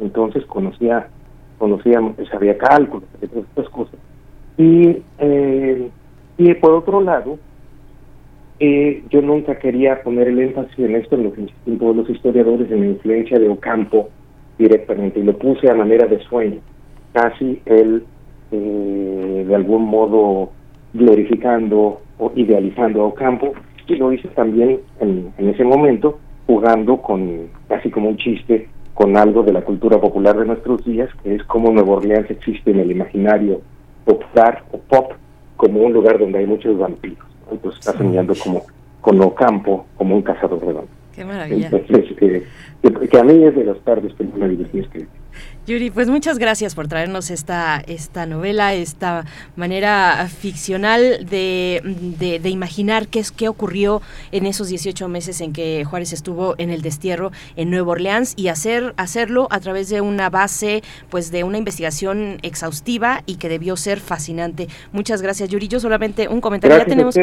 entonces 0.00 0.46
conocía, 0.46 1.08
conocía, 1.58 2.00
sabía 2.30 2.56
cálculo, 2.56 3.04
estas 3.20 3.68
cosas. 3.70 3.98
Y, 4.56 5.02
eh, 5.18 5.90
y 6.38 6.54
por 6.54 6.72
otro 6.72 7.00
lado, 7.00 7.38
eh, 8.60 9.02
yo 9.10 9.20
nunca 9.20 9.58
quería 9.58 10.00
poner 10.02 10.28
el 10.28 10.38
énfasis 10.38 10.78
en 10.78 10.94
esto, 10.94 11.16
en 11.16 11.24
lo 11.24 11.32
que 11.32 11.40
insisten 11.42 11.78
todos 11.78 11.96
los 11.96 12.08
historiadores, 12.08 12.70
en 12.70 12.80
la 12.80 12.86
influencia 12.86 13.38
de 13.40 13.48
Ocampo 13.48 14.10
directamente, 14.58 15.18
y 15.18 15.24
lo 15.24 15.36
puse 15.36 15.68
a 15.68 15.74
manera 15.74 16.06
de 16.06 16.20
sueño, 16.20 16.60
casi 17.12 17.60
él 17.66 18.04
eh, 18.52 19.44
de 19.48 19.54
algún 19.56 19.86
modo 19.86 20.50
glorificando 20.92 22.00
o 22.18 22.32
idealizando 22.36 23.02
a 23.02 23.06
Ocampo, 23.06 23.54
y 23.86 23.96
lo 23.96 24.12
hice 24.12 24.28
también 24.28 24.80
en, 25.00 25.32
ese 25.38 25.64
momento 25.64 26.18
jugando 26.46 26.98
con 26.98 27.48
casi 27.68 27.90
como 27.90 28.08
un 28.08 28.16
chiste 28.16 28.68
con 28.94 29.16
algo 29.16 29.42
de 29.42 29.52
la 29.52 29.62
cultura 29.62 30.00
popular 30.00 30.38
de 30.38 30.46
nuestros 30.46 30.84
días, 30.84 31.10
que 31.22 31.34
es 31.34 31.42
como 31.44 31.72
Nueva 31.72 31.94
Orleans 31.94 32.30
existe 32.30 32.70
en 32.70 32.80
el 32.80 32.90
imaginario 32.92 33.60
popular 34.04 34.62
o 34.70 34.78
pop 34.78 35.12
como 35.56 35.80
un 35.80 35.92
lugar 35.92 36.18
donde 36.18 36.38
hay 36.38 36.46
muchos 36.46 36.78
vampiros. 36.78 37.26
pues 37.62 37.76
está 37.76 37.92
soñando 37.92 38.34
como 38.42 38.62
con 39.00 39.20
Ocampo, 39.20 39.86
como 39.96 40.16
un 40.16 40.22
cazador 40.22 40.60
redondo. 40.60 40.88
Qué 41.14 41.24
maravilla. 41.24 41.68
Entonces, 41.70 42.16
eh, 42.20 42.42
que, 43.10 43.18
a 43.18 43.24
mí 43.24 43.44
es 43.44 43.54
de 43.54 43.64
las 43.64 43.78
tardes 43.80 44.12
que 44.14 44.24
divertí 44.24 44.78
escribir. 44.78 45.08
Yuri, 45.66 45.90
pues 45.90 46.10
muchas 46.10 46.38
gracias 46.38 46.74
por 46.74 46.88
traernos 46.88 47.30
esta, 47.30 47.82
esta 47.86 48.26
novela, 48.26 48.74
esta 48.74 49.24
manera 49.56 50.28
ficcional 50.28 51.26
de, 51.26 51.80
de, 52.18 52.50
imaginar 52.50 53.08
qué 53.08 53.20
es 53.20 53.32
qué 53.32 53.48
ocurrió 53.48 54.02
en 54.30 54.44
esos 54.44 54.68
18 54.68 55.08
meses 55.08 55.40
en 55.40 55.54
que 55.54 55.86
Juárez 55.86 56.12
estuvo 56.12 56.54
en 56.58 56.68
el 56.68 56.82
destierro 56.82 57.32
en 57.56 57.70
Nueva 57.70 57.92
Orleans 57.92 58.34
y 58.36 58.48
hacer 58.48 58.92
hacerlo 58.98 59.48
a 59.50 59.58
través 59.60 59.88
de 59.88 60.02
una 60.02 60.28
base, 60.28 60.82
pues 61.08 61.30
de 61.30 61.44
una 61.44 61.56
investigación 61.56 62.40
exhaustiva 62.42 63.22
y 63.24 63.36
que 63.36 63.48
debió 63.48 63.78
ser 63.78 64.00
fascinante. 64.00 64.68
Muchas 64.92 65.22
gracias, 65.22 65.48
Yuri. 65.48 65.68
Yo 65.68 65.80
solamente 65.80 66.28
un 66.28 66.42
comentario. 66.42 66.76
ya 66.76 66.84
tenemos, 66.84 67.14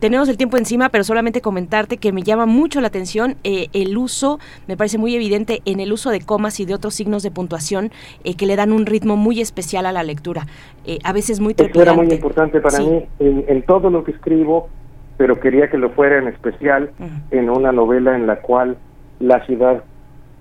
tenemos 0.00 0.28
el 0.28 0.36
tiempo 0.36 0.58
encima, 0.58 0.90
pero 0.90 1.02
solamente 1.02 1.40
comentarte 1.40 1.96
que 1.96 2.12
me 2.12 2.22
llama 2.22 2.44
mucho 2.44 2.82
la 2.82 2.88
atención 2.88 3.36
eh, 3.42 3.68
el 3.72 3.96
uso, 3.96 4.38
me 4.66 4.76
parece 4.76 4.98
muy 4.98 5.14
evidente 5.14 5.62
en 5.64 5.80
el 5.80 5.94
uso 5.94 6.10
de 6.10 6.20
comas 6.20 6.60
y 6.60 6.66
de 6.66 6.74
otros 6.74 6.94
signos 6.94 7.22
de 7.22 7.30
puntuación 7.30 7.85
eh, 8.24 8.34
que 8.36 8.46
le 8.46 8.56
dan 8.56 8.72
un 8.72 8.86
ritmo 8.86 9.16
muy 9.16 9.40
especial 9.40 9.86
a 9.86 9.92
la 9.92 10.02
lectura, 10.02 10.46
eh, 10.84 10.98
a 11.04 11.12
veces 11.12 11.40
muy 11.40 11.54
trepidante. 11.54 11.90
Eso 11.90 11.92
era 11.92 12.02
muy 12.02 12.14
importante 12.14 12.60
para 12.60 12.78
mí 12.78 13.04
en, 13.18 13.62
todo 13.62 13.90
lo 13.90 14.04
que 14.04 14.12
escribo, 14.12 14.68
pero 15.16 15.40
quería 15.40 15.68
que 15.70 15.78
lo 15.78 15.90
fuera 15.90 16.18
en 16.18 16.28
especial 16.28 16.90
en 17.30 17.50
una 17.50 17.72
novela 17.72 18.14
en 18.16 18.26
la 18.26 18.36
cual 18.36 18.76
la 19.18 19.44
ciudad 19.46 19.82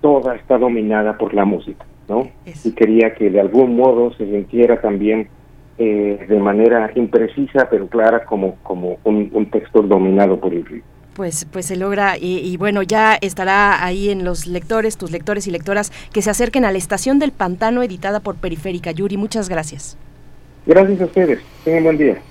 toda 0.01 0.35
está 0.35 0.57
dominada 0.57 1.17
por 1.17 1.33
la 1.33 1.45
música, 1.45 1.85
¿no? 2.07 2.27
Y 2.63 2.71
quería 2.73 3.15
que 3.15 3.29
de 3.29 3.39
algún 3.39 3.75
modo 3.75 4.13
se 4.13 4.25
sintiera 4.25 4.81
también 4.81 5.29
eh, 5.77 6.25
de 6.29 6.39
manera 6.39 6.91
imprecisa 6.95 7.67
pero 7.69 7.87
clara 7.87 8.23
como, 8.25 8.55
como 8.63 8.97
un, 9.03 9.29
un 9.33 9.49
texto 9.49 9.81
dominado 9.81 10.39
por 10.39 10.53
el 10.53 10.65
ritmo 10.65 10.94
pues, 11.15 11.47
pues 11.49 11.65
se 11.65 11.77
logra 11.77 12.17
y, 12.19 12.55
bueno, 12.57 12.83
ya 12.83 13.15
estará 13.15 13.83
ahí 13.83 14.09
en 14.09 14.23
los 14.23 14.45
lectores, 14.47 14.97
tus 14.97 15.11
lectores 15.11 15.47
y 15.47 15.51
lectoras 15.51 15.91
que 16.11 16.21
se 16.21 16.29
acerquen 16.29 16.65
a 16.65 16.71
la 16.71 16.77
Estación 16.77 17.17
del 17.19 17.31
Pantano 17.31 17.81
editada 17.81 18.19
por 18.19 18.35
Periférica. 18.35 18.91
Yuri, 18.91 19.17
muchas 19.17 19.49
gracias. 19.49 19.97
Gracias 20.65 21.01
a 21.01 21.05
ustedes. 21.05 21.39
Tengan 21.63 21.83
buen 21.85 21.97
día. 21.97 22.21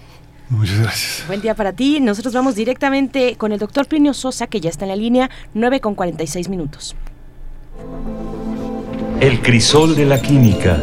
Muchas 0.51 0.79
gracias. 0.79 1.25
Buen 1.27 1.41
día 1.41 1.55
para 1.55 1.73
ti. 1.73 1.99
Nosotros 2.01 2.35
vamos 2.35 2.55
directamente 2.55 3.37
con 3.37 3.53
el 3.53 3.59
doctor 3.59 3.87
Plinio 3.87 4.13
Sosa, 4.13 4.47
que 4.47 4.61
ya 4.61 4.69
está 4.69 4.85
en 4.85 4.91
la 4.91 4.97
línea, 4.97 5.31
9 5.55 5.81
con 5.81 5.95
46 5.95 6.51
minutos. 6.51 6.95
El 9.21 9.41
crisol 9.41 9.97
de 9.97 10.05
la 10.05 10.21
química. 10.21 10.83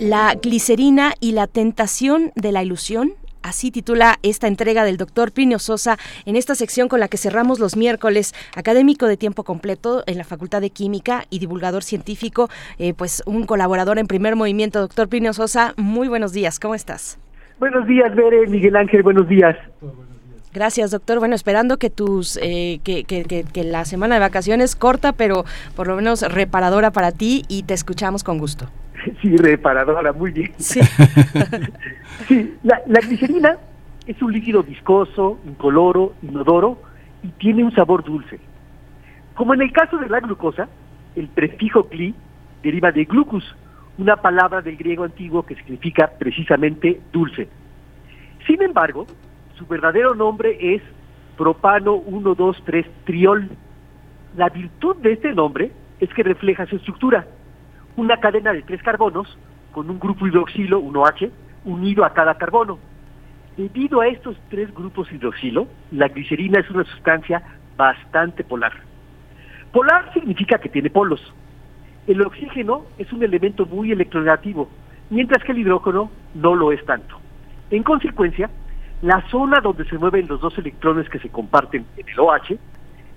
La 0.00 0.34
glicerina 0.40 1.14
y 1.20 1.32
la 1.32 1.46
tentación 1.46 2.32
de 2.34 2.52
la 2.52 2.62
ilusión 2.62 3.12
Así 3.42 3.70
titula 3.70 4.18
esta 4.22 4.46
entrega 4.46 4.84
del 4.84 4.96
doctor 4.96 5.32
Plinio 5.32 5.58
Sosa 5.58 5.98
en 6.26 6.36
esta 6.36 6.54
sección 6.54 6.88
con 6.88 7.00
la 7.00 7.08
que 7.08 7.16
cerramos 7.16 7.58
los 7.58 7.76
miércoles, 7.76 8.34
académico 8.56 9.06
de 9.06 9.16
tiempo 9.16 9.42
completo 9.42 10.04
en 10.06 10.18
la 10.18 10.24
Facultad 10.24 10.60
de 10.60 10.70
Química 10.70 11.24
y 11.28 11.40
divulgador 11.40 11.82
científico, 11.82 12.48
eh, 12.78 12.94
pues 12.94 13.22
un 13.26 13.44
colaborador 13.44 13.98
en 13.98 14.06
primer 14.06 14.36
movimiento. 14.36 14.80
Doctor 14.80 15.08
Plinio 15.08 15.32
Sosa, 15.32 15.74
muy 15.76 16.08
buenos 16.08 16.32
días, 16.32 16.60
¿cómo 16.60 16.74
estás? 16.74 17.18
Buenos 17.58 17.86
días, 17.86 18.14
Bere, 18.14 18.46
Miguel 18.46 18.76
Ángel, 18.76 19.02
buenos 19.02 19.28
días. 19.28 19.56
Gracias, 20.54 20.90
doctor. 20.90 21.18
Bueno, 21.18 21.34
esperando 21.34 21.78
que 21.78 21.90
tus 21.90 22.38
eh, 22.42 22.80
que, 22.84 23.04
que, 23.04 23.24
que, 23.24 23.64
la 23.64 23.84
semana 23.84 24.16
de 24.16 24.20
vacaciones 24.20 24.76
corta, 24.76 25.12
pero 25.12 25.44
por 25.74 25.86
lo 25.86 25.96
menos 25.96 26.22
reparadora 26.22 26.90
para 26.90 27.10
ti 27.10 27.44
y 27.48 27.62
te 27.62 27.74
escuchamos 27.74 28.22
con 28.22 28.38
gusto. 28.38 28.68
Sí, 29.20 29.36
reparadora, 29.36 30.12
muy 30.12 30.30
bien. 30.30 30.52
Sí, 30.58 30.80
la, 32.62 33.00
glicerina 33.00 33.56
es 34.06 34.20
un 34.22 34.32
líquido 34.32 34.62
viscoso, 34.62 35.38
incoloro, 35.46 36.14
inodoro 36.22 36.80
y 37.22 37.28
tiene 37.28 37.64
un 37.64 37.74
sabor 37.74 38.04
dulce. 38.04 38.38
Como 39.34 39.54
en 39.54 39.62
el 39.62 39.72
caso 39.72 39.96
de 39.98 40.08
la 40.08 40.20
glucosa, 40.20 40.68
el 41.16 41.28
prefijo 41.28 41.88
gli 41.90 42.14
deriva 42.62 42.92
de 42.92 43.04
glucus, 43.04 43.44
una 43.98 44.16
palabra 44.16 44.62
del 44.62 44.76
griego 44.76 45.04
antiguo 45.04 45.44
que 45.44 45.54
significa 45.56 46.10
precisamente 46.18 47.00
dulce. 47.12 47.48
Sin 48.46 48.62
embargo, 48.62 49.06
su 49.56 49.66
verdadero 49.66 50.14
nombre 50.14 50.74
es 50.74 50.82
propano 51.36 51.96
1,2,3 51.96 52.86
triol. 53.04 53.48
La 54.36 54.48
virtud 54.48 54.96
de 54.96 55.12
este 55.12 55.32
nombre 55.32 55.70
es 56.00 56.12
que 56.14 56.22
refleja 56.22 56.66
su 56.66 56.76
estructura, 56.76 57.26
una 57.96 58.16
cadena 58.18 58.52
de 58.52 58.62
tres 58.62 58.82
carbonos 58.82 59.38
con 59.72 59.90
un 59.90 59.98
grupo 59.98 60.26
hidroxilo, 60.26 60.80
1H, 60.80 61.30
unido 61.64 62.04
a 62.04 62.12
cada 62.12 62.36
carbono. 62.36 62.78
Debido 63.56 64.00
a 64.00 64.08
estos 64.08 64.36
tres 64.48 64.72
grupos 64.74 65.10
hidroxilo, 65.12 65.68
la 65.90 66.08
glicerina 66.08 66.60
es 66.60 66.70
una 66.70 66.84
sustancia 66.84 67.42
bastante 67.76 68.44
polar. 68.44 68.72
Polar 69.72 70.12
significa 70.12 70.58
que 70.58 70.68
tiene 70.68 70.90
polos. 70.90 71.20
El 72.06 72.20
oxígeno 72.22 72.84
es 72.98 73.12
un 73.12 73.22
elemento 73.22 73.66
muy 73.66 73.92
electronegativo, 73.92 74.68
mientras 75.10 75.42
que 75.44 75.52
el 75.52 75.58
hidrógeno 75.58 76.10
no 76.34 76.54
lo 76.54 76.72
es 76.72 76.84
tanto. 76.84 77.16
En 77.70 77.82
consecuencia, 77.82 78.50
la 79.02 79.22
zona 79.30 79.60
donde 79.60 79.84
se 79.84 79.98
mueven 79.98 80.28
los 80.28 80.40
dos 80.40 80.56
electrones 80.58 81.08
que 81.08 81.18
se 81.18 81.28
comparten 81.28 81.86
en 81.96 82.08
el 82.08 82.20
OH 82.20 82.56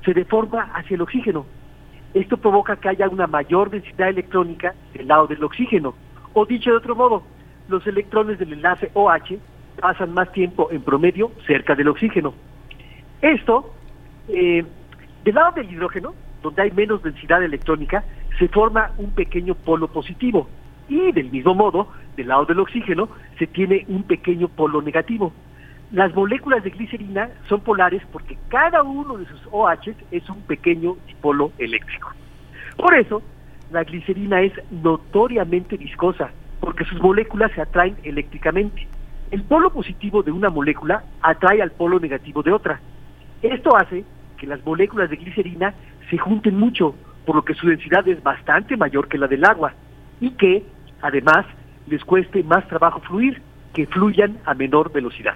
se 0.04 0.14
deforma 0.14 0.70
hacia 0.74 0.96
el 0.96 1.02
oxígeno. 1.02 1.46
Esto 2.16 2.38
provoca 2.38 2.78
que 2.78 2.88
haya 2.88 3.10
una 3.10 3.28
mayor 3.28 3.70
densidad 3.70 4.08
electrónica 4.08 4.74
del 4.94 5.10
lado 5.10 5.28
del 5.28 5.44
oxígeno. 5.44 5.94
O 6.32 6.46
dicho 6.46 6.72
de 6.72 6.78
otro 6.78 6.96
modo, 6.96 7.24
los 7.68 7.86
electrones 7.86 8.40
del 8.40 8.54
enlace 8.54 8.90
OH 8.94 9.38
pasan 9.82 10.14
más 10.14 10.32
tiempo 10.32 10.70
en 10.72 10.82
promedio 10.82 11.34
cerca 11.46 11.76
del 11.76 11.90
oxígeno. 11.90 12.34
Esto, 13.22 13.74
eh, 14.30 14.64
del 15.26 15.36
lado 15.36 15.52
del 15.58 15.70
hidrógeno, 15.70 16.14
donde 16.42 16.62
hay 16.62 16.72
menos 16.72 17.04
densidad 17.04 17.44
electrónica, 17.44 18.06
se 18.40 18.48
forma 18.48 18.92
un 18.98 19.12
pequeño 19.12 19.54
polo 19.54 19.90
positivo. 19.90 20.48
Y 20.88 21.12
del 21.12 21.30
mismo 21.30 21.54
modo, 21.54 21.90
del 22.16 22.30
lado 22.30 22.46
del 22.46 22.62
oxígeno, 22.62 23.10
se 23.38 23.48
tiene 23.48 23.84
un 23.90 24.04
pequeño 24.04 24.48
polo 24.48 24.82
negativo. 24.82 25.34
Las 25.92 26.14
moléculas 26.16 26.64
de 26.64 26.72
glicerina 26.72 27.30
son 27.48 27.62
polares 27.62 28.02
porque 28.12 28.38
cada 28.50 28.82
uno 28.82 29.18
de 29.18 29.26
sus 29.28 29.40
OH 29.52 29.94
es 30.12 30.28
un 30.30 30.42
pequeño 30.42 30.98
dipolo 31.08 31.52
eléctrico. 31.60 32.12
Por 32.76 32.96
eso, 32.96 33.22
la 33.72 33.84
glicerina 33.84 34.42
es 34.42 34.54
notoriamente 34.72 35.78
viscosa, 35.78 36.32
porque 36.60 36.86
sus 36.86 37.00
moléculas 37.02 37.52
se 37.54 37.62
atraen 37.62 37.98
eléctricamente. 38.04 38.88
El 39.32 39.44
polo 39.44 39.70
positivo 39.70 40.24
de 40.24 40.32
una 40.32 40.50
molécula 40.50 41.04
atrae 41.22 41.62
al 41.62 41.72
polo 41.72 42.00
negativo 42.00 42.42
de 42.42 42.52
otra. 42.52 42.80
Esto 43.42 43.76
hace 43.76 44.04
que 44.38 44.48
las 44.48 44.66
moléculas 44.66 45.10
de 45.10 45.18
glicerina 45.18 45.74
se 46.10 46.18
junten 46.18 46.58
mucho, 46.58 46.96
por 47.26 47.36
lo 47.36 47.46
que 47.46 47.54
su 47.54 47.68
densidad 47.68 48.08
es 48.08 48.22
bastante 48.24 48.76
mayor 48.76 49.08
que 49.08 49.20
la 49.20 49.28
del 49.28 49.46
agua, 49.46 49.74
y 50.20 50.32
que, 50.32 50.64
además, 51.02 51.46
les 51.88 52.04
cueste 52.04 52.44
más 52.44 52.68
trabajo 52.68 53.00
fluir, 53.02 53.42
que 53.74 53.86
fluyan 53.88 54.38
a 54.46 54.54
menor 54.54 54.92
velocidad. 54.92 55.36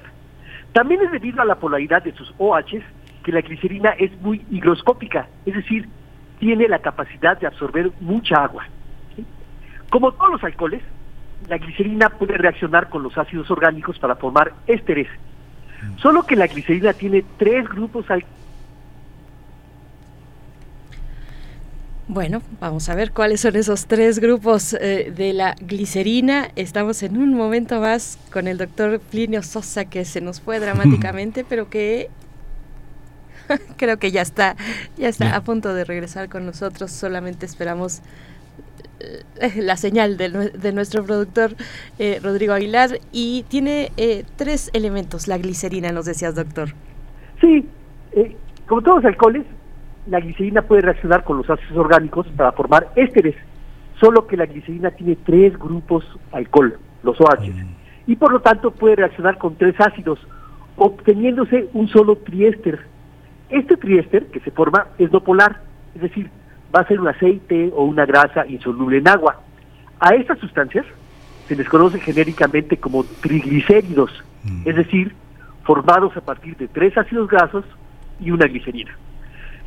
También 0.73 1.01
es 1.01 1.11
debido 1.11 1.41
a 1.41 1.45
la 1.45 1.55
polaridad 1.55 2.03
de 2.03 2.13
sus 2.13 2.33
OH 2.37 2.81
que 3.23 3.31
la 3.31 3.41
glicerina 3.41 3.89
es 3.91 4.11
muy 4.21 4.45
higroscópica, 4.49 5.27
es 5.45 5.55
decir, 5.55 5.87
tiene 6.39 6.67
la 6.67 6.79
capacidad 6.79 7.37
de 7.37 7.47
absorber 7.47 7.91
mucha 7.99 8.43
agua. 8.43 8.65
Como 9.89 10.11
todos 10.13 10.31
los 10.33 10.43
alcoholes, 10.43 10.81
la 11.47 11.57
glicerina 11.57 12.09
puede 12.09 12.37
reaccionar 12.37 12.89
con 12.89 13.03
los 13.03 13.17
ácidos 13.17 13.49
orgánicos 13.51 13.97
para 13.99 14.15
formar 14.15 14.53
ésteres. 14.67 15.07
Solo 15.97 16.23
que 16.23 16.35
la 16.35 16.47
glicerina 16.47 16.93
tiene 16.93 17.23
tres 17.37 17.67
grupos 17.67 18.09
Bueno, 22.11 22.41
vamos 22.59 22.89
a 22.89 22.95
ver 22.95 23.11
cuáles 23.11 23.41
son 23.41 23.55
esos 23.55 23.85
tres 23.85 24.17
grupos 24.17 24.73
eh, 24.73 25.13
de 25.15 25.31
la 25.31 25.53
glicerina. 25.61 26.49
Estamos 26.55 27.03
en 27.03 27.17
un 27.17 27.35
momento 27.35 27.79
más 27.79 28.17
con 28.33 28.47
el 28.47 28.57
doctor 28.57 28.99
Plinio 28.99 29.43
Sosa, 29.43 29.85
que 29.85 30.03
se 30.05 30.19
nos 30.19 30.41
fue 30.41 30.59
dramáticamente, 30.59 31.45
pero 31.47 31.69
que 31.69 32.09
creo 33.77 33.99
que 33.99 34.09
ya 34.09 34.23
está, 34.23 34.55
ya 34.97 35.07
está 35.07 35.35
a 35.35 35.41
punto 35.41 35.75
de 35.75 35.83
regresar 35.83 36.29
con 36.29 36.47
nosotros. 36.47 36.89
Solamente 36.89 37.45
esperamos 37.45 38.01
eh, 38.99 39.61
la 39.61 39.77
señal 39.77 40.17
de, 40.17 40.71
nuestro 40.73 41.03
productor 41.03 41.55
eh, 41.99 42.19
Rodrigo 42.23 42.53
Aguilar 42.53 42.99
y 43.11 43.45
tiene 43.49 43.91
tres 44.35 44.71
elementos 44.73 45.27
la 45.27 45.37
glicerina, 45.37 45.91
nos 45.91 46.07
decías, 46.07 46.33
doctor. 46.33 46.73
Sí, 47.39 47.67
como 48.65 48.81
todos 48.81 49.03
los 49.03 49.05
alcoholes, 49.05 49.45
la 50.09 50.19
glicerina 50.19 50.63
puede 50.63 50.81
reaccionar 50.81 51.23
con 51.23 51.37
los 51.37 51.49
ácidos 51.49 51.77
orgánicos 51.77 52.27
para 52.35 52.51
formar 52.51 52.89
ésteres, 52.95 53.35
solo 53.99 54.25
que 54.27 54.37
la 54.37 54.45
glicerina 54.45 54.91
tiene 54.91 55.17
tres 55.17 55.57
grupos 55.57 56.03
alcohol, 56.31 56.79
los 57.03 57.19
OH, 57.19 57.51
y 58.07 58.15
por 58.15 58.31
lo 58.31 58.41
tanto 58.41 58.71
puede 58.71 58.95
reaccionar 58.95 59.37
con 59.37 59.55
tres 59.55 59.75
ácidos, 59.79 60.19
obteniéndose 60.77 61.69
un 61.73 61.87
solo 61.89 62.15
triéster. 62.17 62.79
Este 63.49 63.77
triéster 63.77 64.27
que 64.27 64.39
se 64.39 64.51
forma 64.51 64.87
es 64.97 65.11
no 65.11 65.21
polar, 65.21 65.61
es 65.95 66.01
decir, 66.01 66.29
va 66.75 66.81
a 66.81 66.87
ser 66.87 66.99
un 66.99 67.07
aceite 67.07 67.71
o 67.75 67.83
una 67.83 68.05
grasa 68.05 68.47
insoluble 68.47 68.97
en 68.97 69.07
agua. 69.07 69.41
A 69.99 70.15
estas 70.15 70.39
sustancias 70.39 70.85
se 71.47 71.55
les 71.55 71.67
conoce 71.67 71.99
genéricamente 71.99 72.77
como 72.77 73.03
triglicéridos, 73.03 74.11
es 74.65 74.75
decir, 74.75 75.13
formados 75.63 76.15
a 76.15 76.21
partir 76.21 76.55
de 76.57 76.67
tres 76.67 76.97
ácidos 76.97 77.27
grasos 77.27 77.65
y 78.19 78.31
una 78.31 78.47
glicerina. 78.47 78.91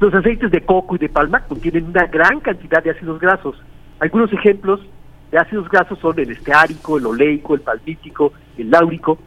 Los 0.03 0.13
aceites 0.15 0.51
de 0.51 0.63
coco 0.63 0.97
y 0.97 0.99
de 0.99 1.09
palma 1.09 1.45
contienen 1.47 1.85
una 1.85 2.07
gran 2.07 2.41
cantidad 2.41 2.83
de 2.83 2.91
ácidos 2.91 3.21
grasos. 3.21 3.55
Algunos 4.01 4.33
ejemplos 4.33 4.81
de 5.31 5.39
ácidos 5.39 5.69
grasos 5.69 5.97
son 6.01 6.19
el 6.19 6.33
esteárico, 6.33 6.99
el 6.99 7.07
oleico, 7.07 7.55
el 7.55 7.61
palmítico, 7.61 8.33
el 8.59 8.69
láurico. 8.69 9.21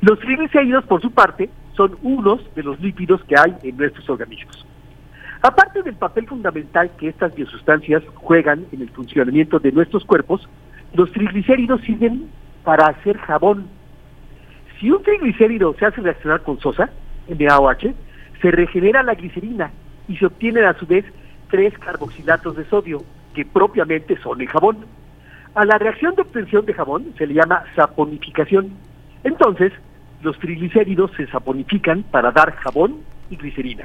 Los 0.00 0.18
triglicéridos, 0.18 0.84
por 0.86 1.00
su 1.00 1.12
parte, 1.12 1.50
son 1.76 1.96
unos 2.02 2.40
de 2.56 2.64
los 2.64 2.80
lípidos 2.80 3.22
que 3.28 3.36
hay 3.38 3.54
en 3.62 3.76
nuestros 3.76 4.10
organismos. 4.10 4.66
Aparte 5.40 5.84
del 5.84 5.94
papel 5.94 6.26
fundamental 6.26 6.90
que 6.98 7.06
estas 7.06 7.32
biosustancias 7.36 8.02
juegan 8.16 8.66
en 8.72 8.82
el 8.82 8.90
funcionamiento 8.90 9.60
de 9.60 9.70
nuestros 9.70 10.04
cuerpos, 10.04 10.48
los 10.94 11.12
triglicéridos 11.12 11.80
sirven 11.82 12.28
para 12.64 12.88
hacer 12.88 13.18
jabón. 13.18 13.68
Si 14.80 14.90
un 14.90 15.00
triglicérido 15.04 15.76
se 15.78 15.86
hace 15.86 16.00
reaccionar 16.00 16.42
con 16.42 16.58
sosa, 16.58 16.90
NaOH, 17.28 17.94
se 18.40 18.50
regenera 18.50 19.02
la 19.02 19.14
glicerina 19.14 19.70
y 20.08 20.16
se 20.16 20.26
obtienen 20.26 20.64
a 20.64 20.74
su 20.74 20.86
vez 20.86 21.04
tres 21.50 21.76
carboxilatos 21.78 22.56
de 22.56 22.64
sodio, 22.66 23.02
que 23.34 23.44
propiamente 23.44 24.16
son 24.18 24.40
el 24.40 24.48
jabón. 24.48 24.86
A 25.54 25.64
la 25.64 25.78
reacción 25.78 26.14
de 26.14 26.22
obtención 26.22 26.66
de 26.66 26.74
jabón 26.74 27.14
se 27.16 27.26
le 27.26 27.34
llama 27.34 27.64
saponificación. 27.74 28.72
Entonces, 29.24 29.72
los 30.22 30.38
triglicéridos 30.38 31.10
se 31.16 31.26
saponifican 31.28 32.02
para 32.04 32.30
dar 32.30 32.54
jabón 32.56 33.00
y 33.30 33.36
glicerina. 33.36 33.84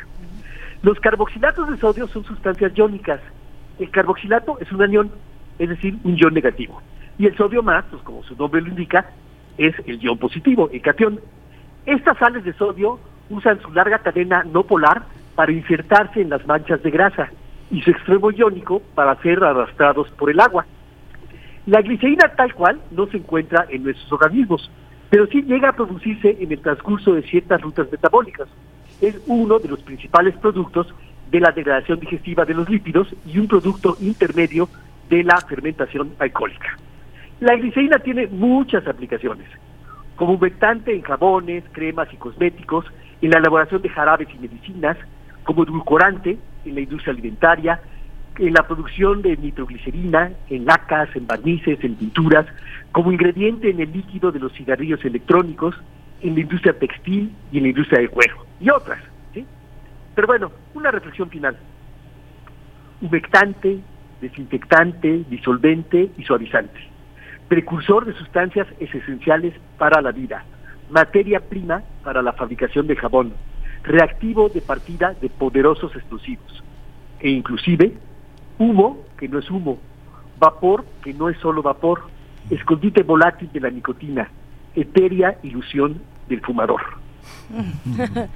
Los 0.82 1.00
carboxilatos 1.00 1.70
de 1.70 1.78
sodio 1.78 2.08
son 2.08 2.24
sustancias 2.24 2.72
iónicas. 2.76 3.22
El 3.80 3.90
carboxilato 3.92 4.58
es 4.60 4.72
un 4.72 4.82
anión, 4.82 5.12
es 5.60 5.70
decir, 5.70 5.98
un 6.04 6.18
ion 6.18 6.34
negativo. 6.34 6.82
Y 7.18 7.28
el 7.28 7.38
sodio 7.38 7.62
más, 7.62 7.86
pues 7.92 8.02
como 8.04 8.24
su 8.24 8.36
nombre 8.36 8.62
lo 8.62 8.70
indica, 8.70 9.06
es 9.58 9.76
el 9.86 10.00
ion 10.00 10.18
positivo, 10.18 10.70
el 10.72 10.82
cation. 10.82 11.20
Estas 11.86 12.18
sales 12.18 12.44
de 12.44 12.54
sodio 12.54 13.00
usan 13.32 13.60
su 13.62 13.72
larga 13.72 14.00
cadena 14.00 14.44
no 14.44 14.64
polar 14.64 15.04
para 15.36 15.52
insertarse 15.52 16.22
en 16.22 16.30
las 16.30 16.46
manchas 16.46 16.84
de 16.84 16.92
grasa 16.92 17.30
y 17.72 17.82
su 17.82 17.92
extremo 17.92 18.32
iónico 18.32 18.82
para 18.94 19.16
ser 19.22 19.44
arrastrados 19.44 20.10
por 20.12 20.30
el 20.30 20.40
agua. 20.40 20.66
La 21.66 21.82
glicerina 21.82 22.28
tal 22.36 22.54
cual 22.54 22.80
no 22.92 23.08
se 23.08 23.18
encuentra 23.18 23.66
en 23.70 23.84
nuestros 23.84 24.12
organismos, 24.12 24.70
pero 25.10 25.28
sí 25.28 25.42
llega 25.44 25.70
a 25.70 25.76
producirse 25.76 26.38
en 26.40 26.52
el 26.52 26.60
transcurso 26.62 27.14
de 27.14 27.22
ciertas 27.24 27.62
rutas 27.62 27.88
metabólicas. 27.92 28.48
Es 29.00 29.20
uno 29.28 29.60
de 29.60 29.70
los 29.70 29.82
principales 29.82 30.36
productos 30.38 30.94
de 31.30 31.40
la 31.40 31.52
degradación 31.52 32.00
digestiva 32.00 32.46
de 32.46 32.54
los 32.54 32.70
lípidos 32.70 33.08
y 33.26 33.40
un 33.40 33.48
producto 33.48 33.96
intermedio 34.02 34.68
de 35.10 35.24
la 35.24 35.40
fermentación 35.42 36.14
alcohólica. 36.20 36.78
La 37.40 37.56
glicerina 37.56 38.00
tiene 38.00 38.28
muchas 38.28 38.86
aplicaciones, 38.88 39.48
como 40.16 40.34
humectante 40.34 40.94
en 40.94 41.02
jabones, 41.02 41.64
cremas 41.72 42.12
y 42.14 42.18
cosméticos, 42.18 42.86
en 43.22 43.30
la 43.30 43.40
elaboración 43.40 43.82
de 43.82 43.90
jarabes 43.90 44.28
y 44.34 44.40
medicinas, 44.40 44.98
como 45.44 45.64
edulcorante 45.64 46.38
en 46.66 46.76
la 46.76 46.82
industria 46.82 47.14
alimentaria, 47.14 47.82
en 48.38 48.54
la 48.54 48.64
producción 48.64 49.22
de 49.22 49.38
nitroglicerina, 49.38 50.32
en 50.50 50.66
lacas, 50.66 51.10
en 51.16 51.28
barnices, 51.28 51.84
en 51.84 51.96
pinturas, 51.96 52.46
como 52.92 53.12
ingrediente 53.12 53.70
en 53.70 53.80
el 53.80 53.92
líquido 53.92 54.32
de 54.32 54.40
los 54.40 54.54
cigarrillos 54.54 55.04
electrónicos, 55.06 55.76
en 56.22 56.36
la 56.36 56.42
industria 56.42 56.78
textil 56.78 57.34
y 57.52 57.58
en 57.58 57.64
la 57.64 57.70
industria 57.70 58.00
del 58.00 58.10
cuero, 58.10 58.46
y 58.60 58.70
otras. 58.70 59.00
¿sí? 59.34 59.46
Pero 60.16 60.28
bueno, 60.28 60.52
una 60.74 60.92
reflexión 60.92 61.30
final. 61.30 61.58
Humectante, 63.02 63.80
desinfectante, 64.22 65.26
disolvente 65.30 66.12
y 66.18 66.24
suavizante. 66.24 66.80
Precursor 67.48 68.06
de 68.06 68.14
sustancias 68.14 68.68
esenciales 68.80 69.54
para 69.78 70.02
la 70.02 70.12
vida. 70.12 70.46
Materia 70.92 71.40
prima 71.40 71.84
para 72.04 72.22
la 72.22 72.34
fabricación 72.34 72.86
de 72.86 72.98
jabón. 72.98 73.34
Reactivo 73.82 74.50
de 74.50 74.62
partida 74.62 75.16
de 75.22 75.30
poderosos 75.30 75.96
explosivos. 75.96 76.64
E 77.22 77.30
inclusive 77.30 77.94
humo 78.60 79.00
que 79.18 79.30
no 79.30 79.40
es 79.40 79.50
humo. 79.50 79.80
Vapor 80.38 80.86
que 81.02 81.14
no 81.14 81.30
es 81.30 81.38
solo 81.38 81.62
vapor. 81.62 82.02
Escondite 82.50 83.04
volátil 83.04 83.50
de 83.54 83.62
la 83.62 83.70
nicotina. 83.70 84.30
Etérea 84.76 85.38
ilusión 85.44 86.02
del 86.28 86.42
fumador. 86.42 86.82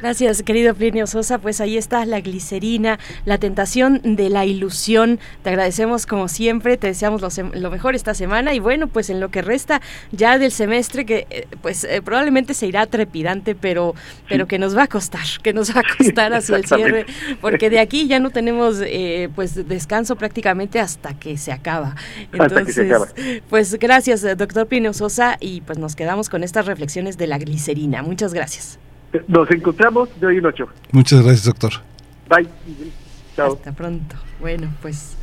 Gracias, 0.00 0.42
querido 0.42 0.74
Plinio 0.74 1.06
Sosa. 1.06 1.38
Pues 1.38 1.60
ahí 1.62 1.78
está 1.78 2.04
la 2.04 2.20
glicerina, 2.20 2.98
la 3.24 3.38
tentación 3.38 4.00
de 4.02 4.28
la 4.28 4.44
ilusión. 4.44 5.18
Te 5.42 5.50
agradecemos 5.50 6.04
como 6.04 6.28
siempre, 6.28 6.76
te 6.76 6.88
deseamos 6.88 7.22
lo, 7.54 7.70
mejor 7.70 7.94
esta 7.94 8.12
semana 8.12 8.52
y 8.52 8.60
bueno, 8.60 8.88
pues 8.88 9.08
en 9.08 9.20
lo 9.20 9.30
que 9.30 9.40
resta 9.40 9.80
ya 10.12 10.38
del 10.38 10.52
semestre, 10.52 11.06
que 11.06 11.26
eh, 11.30 11.46
pues 11.62 11.84
eh, 11.84 12.02
probablemente 12.02 12.52
se 12.52 12.66
irá 12.66 12.84
trepidante, 12.86 13.54
pero, 13.54 13.94
pero 14.28 14.46
que 14.46 14.58
nos 14.58 14.76
va 14.76 14.82
a 14.82 14.86
costar, 14.86 15.24
que 15.42 15.54
nos 15.54 15.74
va 15.74 15.80
a 15.80 15.96
costar 15.96 16.34
hacia 16.34 16.56
el 16.56 16.66
cierre, 16.66 17.06
porque 17.40 17.70
de 17.70 17.80
aquí 17.80 18.06
ya 18.06 18.20
no 18.20 18.30
tenemos 18.30 18.82
eh, 18.84 19.30
pues 19.34 19.66
descanso 19.66 20.16
prácticamente 20.16 20.78
hasta 20.78 21.18
que 21.18 21.38
se 21.38 21.52
acaba. 21.52 21.96
Entonces, 22.32 23.14
pues 23.48 23.78
gracias, 23.78 24.22
doctor 24.36 24.66
Plinio 24.66 24.92
Sosa, 24.92 25.38
y 25.40 25.62
pues 25.62 25.78
nos 25.78 25.96
quedamos 25.96 26.28
con 26.28 26.44
estas 26.44 26.66
reflexiones 26.66 27.16
de 27.16 27.26
la 27.26 27.38
glicerina. 27.38 28.02
Muchas 28.02 28.34
gracias. 28.34 28.78
Nos 29.28 29.50
encontramos 29.50 30.08
de 30.20 30.26
hoy 30.26 30.38
en 30.38 30.46
ocho. 30.46 30.68
Muchas 30.92 31.22
gracias, 31.22 31.44
doctor. 31.44 31.72
Bye. 32.28 32.48
Chao. 33.36 33.54
Hasta 33.54 33.72
pronto. 33.72 34.16
Bueno, 34.40 34.72
pues 34.82 35.16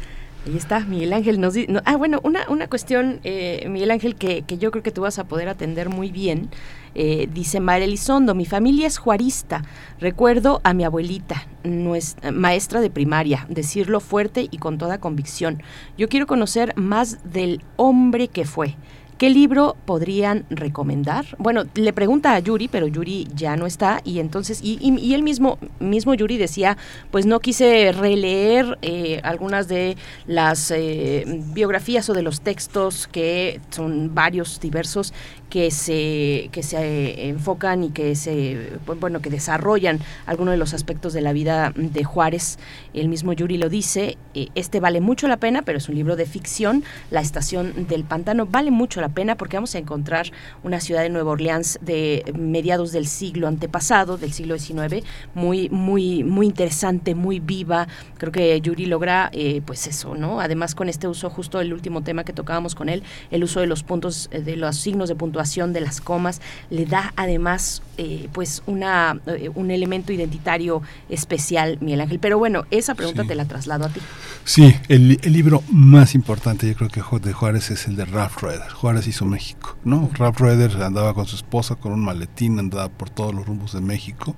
ahí 0.46 0.58
está, 0.58 0.82
Miguel 0.82 1.14
Ángel 1.14 1.40
nos 1.40 1.54
dice... 1.54 1.82
ah, 1.86 1.96
bueno, 1.96 2.20
una, 2.24 2.48
una 2.50 2.68
cuestión, 2.68 3.20
eh, 3.24 3.66
Miguel 3.70 3.92
Ángel, 3.92 4.16
que, 4.16 4.44
que, 4.44 4.58
yo 4.58 4.72
creo 4.72 4.84
que 4.84 4.92
tú 4.92 5.02
vas 5.02 5.20
a 5.20 5.24
poder 5.26 5.50
atender 5.50 5.90
muy 5.90 6.12
bien. 6.12 6.50
Eh, 6.96 7.28
dice 7.34 7.60
María 7.60 7.86
Elizondo, 7.86 8.36
mi 8.36 8.46
familia 8.46 8.88
es 8.88 8.98
juarista. 8.98 9.64
Recuerdo 10.00 10.62
a 10.64 10.74
mi 10.74 10.84
abuelita, 10.84 11.48
nuestra, 11.64 12.32
maestra 12.32 12.82
de 12.82 12.90
primaria, 12.90 13.46
decirlo 13.50 14.00
fuerte 14.00 14.48
y 14.52 14.58
con 14.58 14.78
toda 14.78 15.00
convicción. 15.00 15.64
Yo 15.98 16.08
quiero 16.08 16.28
conocer 16.28 16.74
más 16.76 17.20
del 17.24 17.64
hombre 17.78 18.28
que 18.28 18.46
fue 18.46 18.76
¿Qué 19.18 19.30
libro 19.30 19.76
podrían 19.86 20.46
recomendar? 20.50 21.26
Bueno, 21.38 21.64
le 21.76 21.94
pregunta 21.94 22.34
a 22.34 22.40
Yuri, 22.40 22.68
pero 22.68 22.88
Yuri 22.88 23.28
ya 23.36 23.56
no 23.56 23.66
está 23.66 24.02
y 24.04 24.20
entonces, 24.20 24.60
y, 24.64 24.78
y, 24.82 25.14
él 25.14 25.24
mismo, 25.24 25.60
mismo 25.80 26.14
Yuri 26.14 26.38
decía, 26.38 26.78
pues 27.12 27.26
no 27.26 27.40
quise 27.40 27.92
releer 27.92 28.78
eh, 28.82 29.22
algunas 29.24 29.68
de 29.68 29.98
las 30.26 30.72
eh, 30.72 31.24
biografías 31.54 32.10
o 32.10 32.14
de 32.14 32.24
los 32.24 32.42
textos 32.42 33.08
que 33.08 33.62
son 33.70 34.16
varios, 34.16 34.60
diversos, 34.60 35.14
que 35.54 35.70
se, 35.70 36.50
que 36.52 36.64
se 36.64 37.28
enfocan 37.28 37.84
y 37.84 37.92
que 37.92 38.16
se 38.16 38.72
bueno 39.00 39.22
que 39.22 39.30
desarrollan 39.30 40.00
algunos 40.26 40.54
de 40.54 40.58
los 40.58 40.74
aspectos 40.74 41.14
de 41.14 41.22
la 41.22 41.32
vida 41.32 41.72
de 41.76 42.04
Juárez. 42.04 42.58
El 42.96 43.08
mismo 43.08 43.34
Yuri 43.34 43.60
lo 43.60 43.70
dice, 43.70 44.18
eh, 44.34 44.48
este 44.56 44.80
vale 44.80 45.00
mucho 45.00 45.28
la 45.28 45.38
pena, 45.38 45.62
pero 45.62 45.78
es 45.78 45.88
un 45.90 45.94
libro 45.94 46.16
de 46.16 46.26
ficción. 46.26 46.84
La 47.12 47.22
estación 47.22 47.86
del 47.88 48.04
pantano 48.04 48.48
vale 48.48 48.72
mucho 48.72 49.00
la 49.00 49.10
pena 49.10 49.36
porque 49.36 49.56
vamos 49.56 49.76
a 49.76 49.78
encontrar 49.78 50.32
una 50.64 50.80
ciudad 50.80 51.04
de 51.04 51.10
Nueva 51.10 51.34
Orleans 51.34 51.78
de 51.84 52.34
mediados 52.36 52.92
del 52.92 53.06
siglo 53.06 53.48
antepasado, 53.48 54.18
del 54.18 54.34
siglo 54.34 54.58
XIX, 54.58 55.06
muy, 55.36 55.70
muy, 55.70 56.24
muy 56.24 56.48
interesante, 56.48 57.14
muy 57.14 57.40
viva. 57.40 57.88
Creo 58.18 58.32
que 58.32 58.60
Yuri 58.60 58.88
logra, 58.88 59.30
eh, 59.34 59.62
pues 59.64 59.86
eso, 59.86 60.16
¿no? 60.16 60.40
Además 60.40 60.74
con 60.74 60.90
este 60.90 61.08
uso, 61.08 61.30
justo 61.30 61.62
el 61.62 61.74
último 61.74 62.02
tema 62.02 62.24
que 62.24 62.34
tocábamos 62.34 62.74
con 62.74 62.90
él, 62.90 63.04
el 63.30 63.44
uso 63.44 63.60
de 63.60 63.68
los 63.68 63.84
puntos, 63.84 64.30
eh, 64.32 64.42
de 64.42 64.56
los 64.56 64.78
signos 64.78 65.10
de 65.10 65.16
puntuación 65.16 65.43
de 65.74 65.82
las 65.82 66.02
comas, 66.02 66.42
le 66.70 66.86
da 66.86 67.14
además 67.16 67.82
eh, 67.98 68.28
pues 68.34 68.64
una, 68.66 69.20
eh, 69.28 69.50
un 69.54 69.70
elemento 69.70 70.12
identitario 70.12 70.82
especial, 71.10 71.78
Miguel 71.82 72.02
Ángel. 72.02 72.20
Pero 72.20 72.40
bueno, 72.40 72.66
esa 72.72 72.96
pregunta 72.96 73.24
te 73.24 73.36
la 73.36 73.46
traslado 73.46 73.86
a 73.86 73.90
ti. 73.90 74.00
Sí, 74.46 74.76
el, 74.88 75.20
libro 75.24 75.64
más 75.70 76.16
importante 76.16 76.68
yo 76.68 76.76
creo 76.76 76.90
que 76.90 77.04
de 77.20 77.34
Juárez 77.34 77.70
es 77.72 77.88
el 77.88 77.96
de 77.96 78.06
Ralph 78.06 78.42
Roeder. 78.42 78.72
Juárez 78.72 79.08
hizo 79.08 79.26
México, 79.26 79.78
¿no? 79.84 80.10
Ralph 80.14 80.40
Roeder 80.40 80.82
andaba 80.82 81.14
con 81.14 81.28
su 81.28 81.36
esposa 81.36 81.76
con 81.76 81.92
un 81.92 82.04
maletín, 82.04 82.58
andaba 82.58 82.90
por 82.90 83.10
todos 83.10 83.34
los 83.34 83.46
rumbos 83.46 83.74
de 83.74 83.82
México 83.82 84.36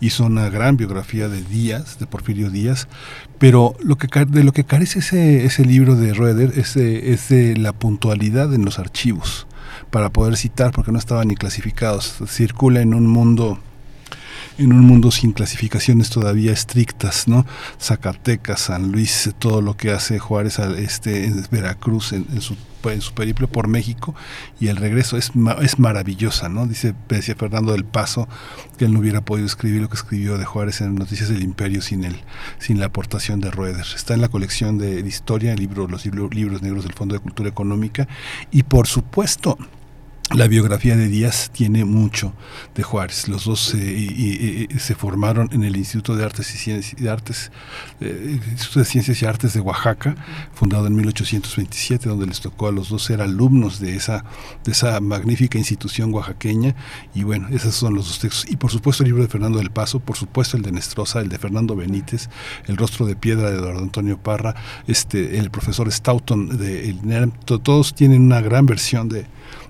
hizo 0.00 0.24
una 0.24 0.48
gran 0.48 0.76
biografía 0.76 1.28
de 1.28 1.42
Díaz, 1.42 1.98
de 1.98 2.06
Porfirio 2.06 2.50
Díaz, 2.50 2.88
pero 3.38 3.74
lo 3.82 3.96
que 3.96 4.08
de 4.26 4.44
lo 4.44 4.52
que 4.52 4.64
carece 4.64 5.00
ese, 5.00 5.44
ese 5.44 5.64
libro 5.64 5.96
de 5.96 6.14
Roeder 6.14 6.52
es 6.56 6.76
es 6.76 7.28
de 7.28 7.56
la 7.56 7.72
puntualidad 7.72 8.54
en 8.54 8.64
los 8.64 8.78
archivos 8.78 9.47
para 9.90 10.10
poder 10.10 10.36
citar 10.36 10.72
porque 10.72 10.92
no 10.92 10.98
estaban 10.98 11.28
ni 11.28 11.34
clasificados. 11.34 12.18
Circula 12.26 12.80
en 12.80 12.94
un 12.94 13.06
mundo 13.06 13.58
en 14.58 14.72
un 14.72 14.80
mundo 14.80 15.12
sin 15.12 15.32
clasificaciones 15.32 16.10
todavía 16.10 16.52
estrictas, 16.52 17.28
¿no? 17.28 17.46
Zacatecas, 17.80 18.60
San 18.60 18.90
Luis, 18.90 19.30
todo 19.38 19.62
lo 19.62 19.76
que 19.76 19.92
hace 19.92 20.18
Juárez, 20.18 20.58
este, 20.58 21.26
en 21.26 21.46
Veracruz, 21.50 22.12
en, 22.12 22.40
su 22.40 22.56
en 22.84 23.00
su 23.00 23.12
periplo 23.12 23.48
por 23.48 23.68
México 23.68 24.14
y 24.60 24.68
el 24.68 24.76
regreso 24.76 25.16
es, 25.16 25.32
es 25.60 25.78
maravillosa, 25.78 26.48
¿no? 26.48 26.66
Dice, 26.66 26.94
decía 27.08 27.34
Fernando 27.34 27.72
del 27.72 27.84
Paso 27.84 28.28
que 28.78 28.84
él 28.84 28.92
no 28.92 29.00
hubiera 29.00 29.20
podido 29.20 29.46
escribir 29.46 29.82
lo 29.82 29.88
que 29.88 29.96
escribió 29.96 30.38
de 30.38 30.44
Juárez 30.44 30.80
en 30.80 30.94
Noticias 30.94 31.28
del 31.28 31.42
Imperio 31.42 31.82
sin 31.82 32.04
el, 32.04 32.16
sin 32.58 32.78
la 32.78 32.86
aportación 32.86 33.40
de 33.40 33.50
Rueder. 33.50 33.84
Está 33.94 34.14
en 34.14 34.20
la 34.20 34.28
colección 34.28 34.78
de, 34.78 35.00
historia, 35.00 35.52
el 35.52 35.58
libro, 35.58 35.88
los 35.88 36.04
libros 36.06 36.62
negros 36.62 36.84
del 36.84 36.92
Fondo 36.94 37.14
de 37.14 37.20
Cultura 37.20 37.48
Económica 37.48 38.08
y 38.50 38.62
por 38.62 38.86
supuesto 38.86 39.58
la 40.34 40.46
biografía 40.46 40.94
de 40.94 41.08
Díaz 41.08 41.50
tiene 41.52 41.84
mucho 41.86 42.34
de 42.74 42.82
Juárez. 42.82 43.28
Los 43.28 43.46
dos 43.46 43.60
se 43.60 44.94
formaron 44.94 45.48
en 45.52 45.64
el 45.64 45.76
Instituto 45.76 46.16
de 46.16 46.24
Artes 46.24 46.54
y 46.54 46.58
Ciencias, 46.58 47.00
de 47.00 47.08
Artes, 47.08 47.50
eh, 48.00 48.38
Instituto 48.50 48.80
de 48.80 48.84
Ciencias 48.84 49.22
y 49.22 49.24
Artes 49.24 49.54
de 49.54 49.60
Oaxaca, 49.60 50.16
fundado 50.52 50.86
en 50.86 50.96
1827, 50.96 52.10
donde 52.10 52.26
les 52.26 52.40
tocó 52.40 52.68
a 52.68 52.72
los 52.72 52.90
dos 52.90 53.04
ser 53.04 53.22
alumnos 53.22 53.80
de 53.80 53.96
esa, 53.96 54.24
de 54.64 54.72
esa 54.72 55.00
magnífica 55.00 55.56
institución 55.56 56.12
oaxaqueña. 56.12 56.74
Y 57.14 57.22
bueno, 57.22 57.48
esos 57.50 57.74
son 57.74 57.94
los 57.94 58.06
dos 58.06 58.18
textos. 58.18 58.50
Y 58.50 58.56
por 58.56 58.70
supuesto 58.70 59.02
el 59.02 59.08
libro 59.08 59.22
de 59.22 59.28
Fernando 59.28 59.58
del 59.58 59.70
Paso, 59.70 59.98
por 60.00 60.16
supuesto 60.16 60.58
el 60.58 60.62
de 60.62 60.72
Nestrosa, 60.72 61.20
el 61.20 61.30
de 61.30 61.38
Fernando 61.38 61.74
Benítez, 61.74 62.28
El 62.66 62.76
rostro 62.76 63.06
de 63.06 63.16
piedra 63.16 63.50
de 63.50 63.56
Eduardo 63.56 63.80
Antonio 63.80 64.18
Parra, 64.18 64.54
este, 64.86 65.38
el 65.38 65.50
profesor 65.50 65.90
Stoughton 65.90 66.58
de 66.58 66.90
el, 66.90 67.32
todos 67.62 67.94
tienen 67.94 68.22
una 68.22 68.40
gran 68.40 68.66
versión 68.66 69.08
de 69.08 69.26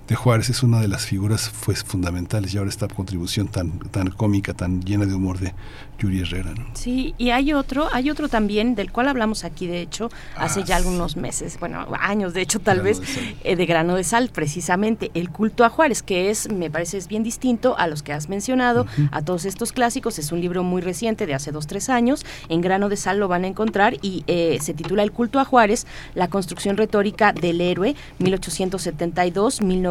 de 0.08 0.14
Juárez 0.14 0.48
es 0.48 0.62
una 0.62 0.80
de 0.80 0.88
las 0.88 1.04
figuras 1.04 1.52
pues, 1.64 1.84
fundamentales 1.84 2.54
y 2.54 2.58
ahora 2.58 2.70
esta 2.70 2.88
contribución 2.88 3.48
tan, 3.48 3.78
tan 3.78 4.10
cómica, 4.10 4.54
tan 4.54 4.82
llena 4.82 5.04
de 5.04 5.14
humor 5.14 5.38
de, 5.38 5.52
Yuri 5.98 6.20
Herrera. 6.20 6.54
Sí, 6.74 7.14
y 7.18 7.30
hay 7.30 7.52
otro, 7.52 7.88
hay 7.92 8.10
otro 8.10 8.28
también 8.28 8.74
del 8.74 8.92
cual 8.92 9.08
hablamos 9.08 9.44
aquí, 9.44 9.66
de 9.66 9.80
hecho, 9.80 10.10
hace 10.36 10.62
ya 10.62 10.76
ah, 10.76 10.78
algunos 10.78 11.16
meses, 11.16 11.58
bueno, 11.58 11.86
años, 11.98 12.34
de 12.34 12.40
hecho, 12.40 12.60
tal 12.60 12.80
vez, 12.80 13.00
de, 13.00 13.36
eh, 13.42 13.56
de, 13.56 13.66
grano 13.66 13.96
de 13.96 14.04
sal, 14.04 14.30
precisamente, 14.32 15.10
el 15.14 15.30
culto 15.30 15.64
a 15.64 15.70
Juárez, 15.70 16.02
que 16.02 16.30
es, 16.30 16.50
me 16.52 16.70
parece, 16.70 16.98
es 16.98 17.08
bien 17.08 17.24
distinto 17.24 17.76
a 17.78 17.88
los 17.88 18.02
que 18.02 18.12
has 18.12 18.28
mencionado, 18.28 18.86
a 19.10 19.22
todos 19.22 19.44
estos 19.44 19.72
clásicos. 19.72 20.18
Es 20.18 20.30
un 20.30 20.40
libro 20.40 20.62
muy 20.62 20.82
reciente, 20.82 21.26
de 21.26 21.34
hace 21.34 21.50
dos, 21.50 21.66
tres 21.66 21.88
años. 21.88 22.24
En 22.48 22.60
grano 22.60 22.88
de 22.88 22.96
sal 22.96 23.18
lo 23.18 23.26
van 23.26 23.44
a 23.44 23.48
encontrar 23.48 23.96
y 24.00 24.22
eh, 24.28 24.58
se 24.60 24.74
titula 24.74 25.02
El 25.02 25.12
culto 25.12 25.40
a 25.40 25.44
Juárez, 25.44 25.86
la 26.14 26.28
construcción 26.28 26.76
retórica 26.76 27.32
del 27.32 27.60
héroe, 27.60 27.96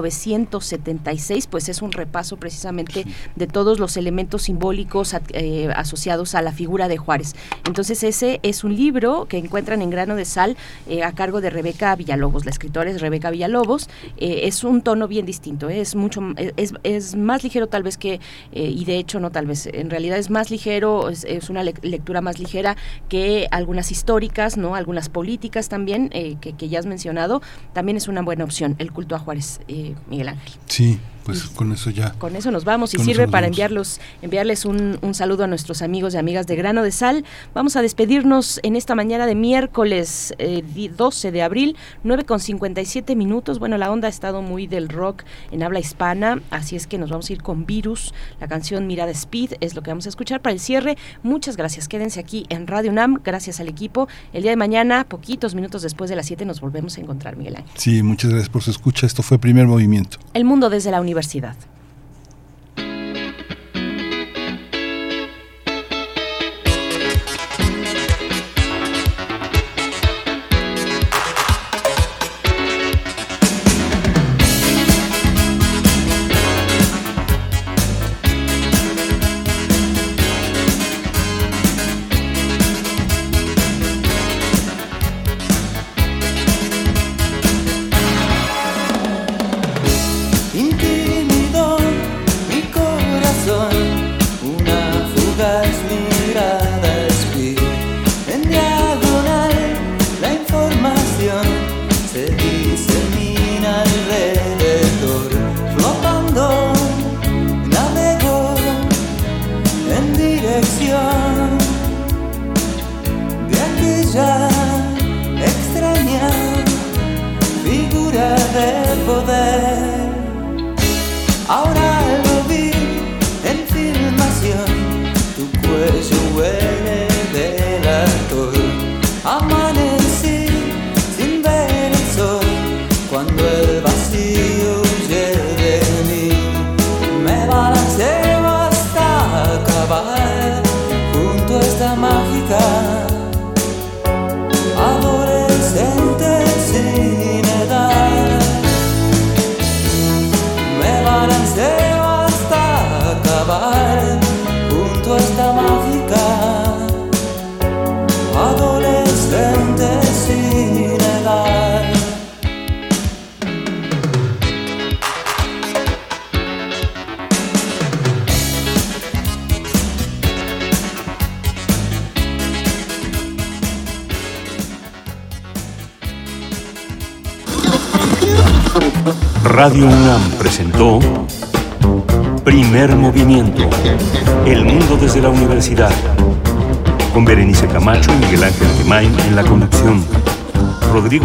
1872-1976, 0.08 1.48
pues 1.50 1.70
es 1.70 1.82
un 1.82 1.92
repaso 1.92 2.38
precisamente 2.38 3.06
de 3.36 3.48
todos 3.48 3.80
los 3.80 3.98
elementos 3.98 4.44
simbólicos 4.44 5.16
eh, 5.34 5.70
asociados 5.76 6.36
a 6.36 6.42
la 6.42 6.52
figura 6.52 6.88
de 6.88 6.98
Juárez. 6.98 7.36
Entonces 7.66 8.04
ese 8.04 8.40
es 8.44 8.64
un 8.64 8.76
libro 8.76 9.26
que 9.28 9.38
encuentran 9.38 9.82
en 9.82 9.90
grano 9.90 10.16
de 10.16 10.26
sal 10.26 10.58
eh, 10.88 11.04
a 11.04 11.12
cargo 11.14 11.42
de 11.42 11.50
Rebeca 11.50 11.96
Villalobos. 11.96 12.46
La 12.46 12.52
escritora 12.52 12.90
es 12.90 13.02
Rebeca 13.02 13.30
Villalobos. 13.32 13.90
Eh, 14.18 14.42
es 14.44 14.64
un 14.64 14.82
tono 14.82 15.08
bien 15.08 15.26
distinto, 15.26 15.70
es 15.70 15.96
mucho, 15.96 16.22
es, 16.56 16.74
es, 16.84 17.16
más 17.16 17.44
ligero 17.44 17.68
tal 17.68 17.84
vez 17.84 17.98
que, 17.98 18.20
y 18.52 18.86
de 18.86 18.98
hecho 18.98 19.20
no 19.20 19.32
tal 19.32 19.46
vez, 19.46 19.68
en 19.68 19.90
realidad 19.90 20.18
es 20.18 20.30
más 20.30 20.52
ligero, 20.52 21.10
es, 21.10 21.50
una 21.50 21.64
lectura 21.64 22.22
más 22.22 22.40
ligera 22.40 22.76
que 23.10 23.48
algunas 23.52 23.92
históricas, 23.92 24.58
no, 24.58 24.76
algunas 24.76 25.10
políticas 25.10 25.70
también 25.70 26.10
que, 26.10 26.54
que, 26.54 26.70
ya 26.70 26.80
has 26.80 26.86
mencionado. 26.86 27.42
También 27.74 27.98
es 27.98 28.08
una 28.08 28.22
buena 28.22 28.44
opción 28.44 28.76
el 28.80 28.92
culto 28.92 29.16
a 29.16 29.20
Juárez, 29.20 29.60
Miguel 30.08 30.30
Ángel. 30.30 30.54
Sí, 30.68 31.00
pues 31.28 31.44
con 31.50 31.74
eso 31.74 31.90
ya. 31.90 32.14
Con 32.14 32.38
eso 32.38 32.52
nos 32.52 32.64
vamos 32.64 32.94
y 32.94 33.00
sirve 33.00 33.28
para 33.28 33.48
enviarlos, 33.48 34.00
enviarles 34.22 34.64
un, 34.64 34.98
un, 35.02 35.14
saludo 35.14 35.44
a 35.44 35.48
nuestros 35.48 35.82
amigos 35.82 36.14
y 36.14 36.18
amigas 36.18 36.48
de 36.48 36.56
Grano 36.56 36.84
de 36.84 36.92
Sal. 36.94 37.26
Vamos 37.54 37.76
a 37.76 37.82
despedirnos 37.82 38.62
en 38.64 38.78
esta 38.78 38.96
mañana 38.96 39.26
de 39.26 39.36
miércoles 39.36 40.34
12 40.38 41.28
eh, 41.28 41.32
de 41.34 41.42
abril, 41.42 41.76
9 42.06 42.24
con 42.24 42.40
57 42.40 43.18
minutos. 43.18 43.60
Bueno, 43.60 43.78
la 43.78 43.92
onda 43.92 44.08
ha 44.08 44.10
estado 44.10 44.42
muy 44.42 44.68
del 44.68 44.88
rock 44.88 45.24
en 45.52 45.64
habla 45.64 45.82
hispana, 45.82 46.42
así 46.50 46.78
es 46.78 46.88
que 46.88 46.98
nos 46.98 47.10
vamos 47.10 47.30
a 47.30 47.34
ir 47.34 47.42
con 47.42 47.66
Virus. 47.66 48.14
La 48.40 48.48
canción 48.48 48.88
Mirada 48.88 49.12
Speed 49.12 49.56
es 49.60 49.76
lo 49.76 49.82
que 49.84 49.92
vamos 49.92 50.06
a 50.06 50.10
escuchar 50.10 50.42
para 50.42 50.54
el 50.54 50.62
cierre. 50.62 50.98
Muchas 51.24 51.58
gracias. 51.58 51.90
Quédense 51.90 52.22
aquí 52.22 52.46
en 52.48 52.68
Radio 52.68 52.90
UNAM. 52.90 53.20
Gracias 53.22 53.60
al 53.60 53.68
equipo. 53.68 54.08
El 54.32 54.44
día 54.44 54.52
de 54.52 54.58
mañana, 54.58 55.04
poquitos 55.04 55.56
minutos 55.56 55.82
después 55.82 56.10
de 56.10 56.16
las 56.16 56.28
7, 56.28 56.46
nos 56.46 56.62
volvemos 56.62 56.98
a 56.98 57.02
encontrar, 57.02 57.36
Miguel 57.36 57.58
Ángel. 57.58 57.72
Sí, 57.76 58.02
muchas 58.02 58.32
gracias 58.32 58.48
por 58.48 58.64
su 58.64 58.72
escucha. 58.72 59.06
Esto 59.06 59.24
fue 59.24 59.38
Primer 59.40 59.68
Movimiento. 59.68 60.20
El 60.34 60.46
mundo 60.46 60.70
desde 60.70 60.90
la 60.90 61.02
universidad 61.02 61.17
universidad. 61.18 61.56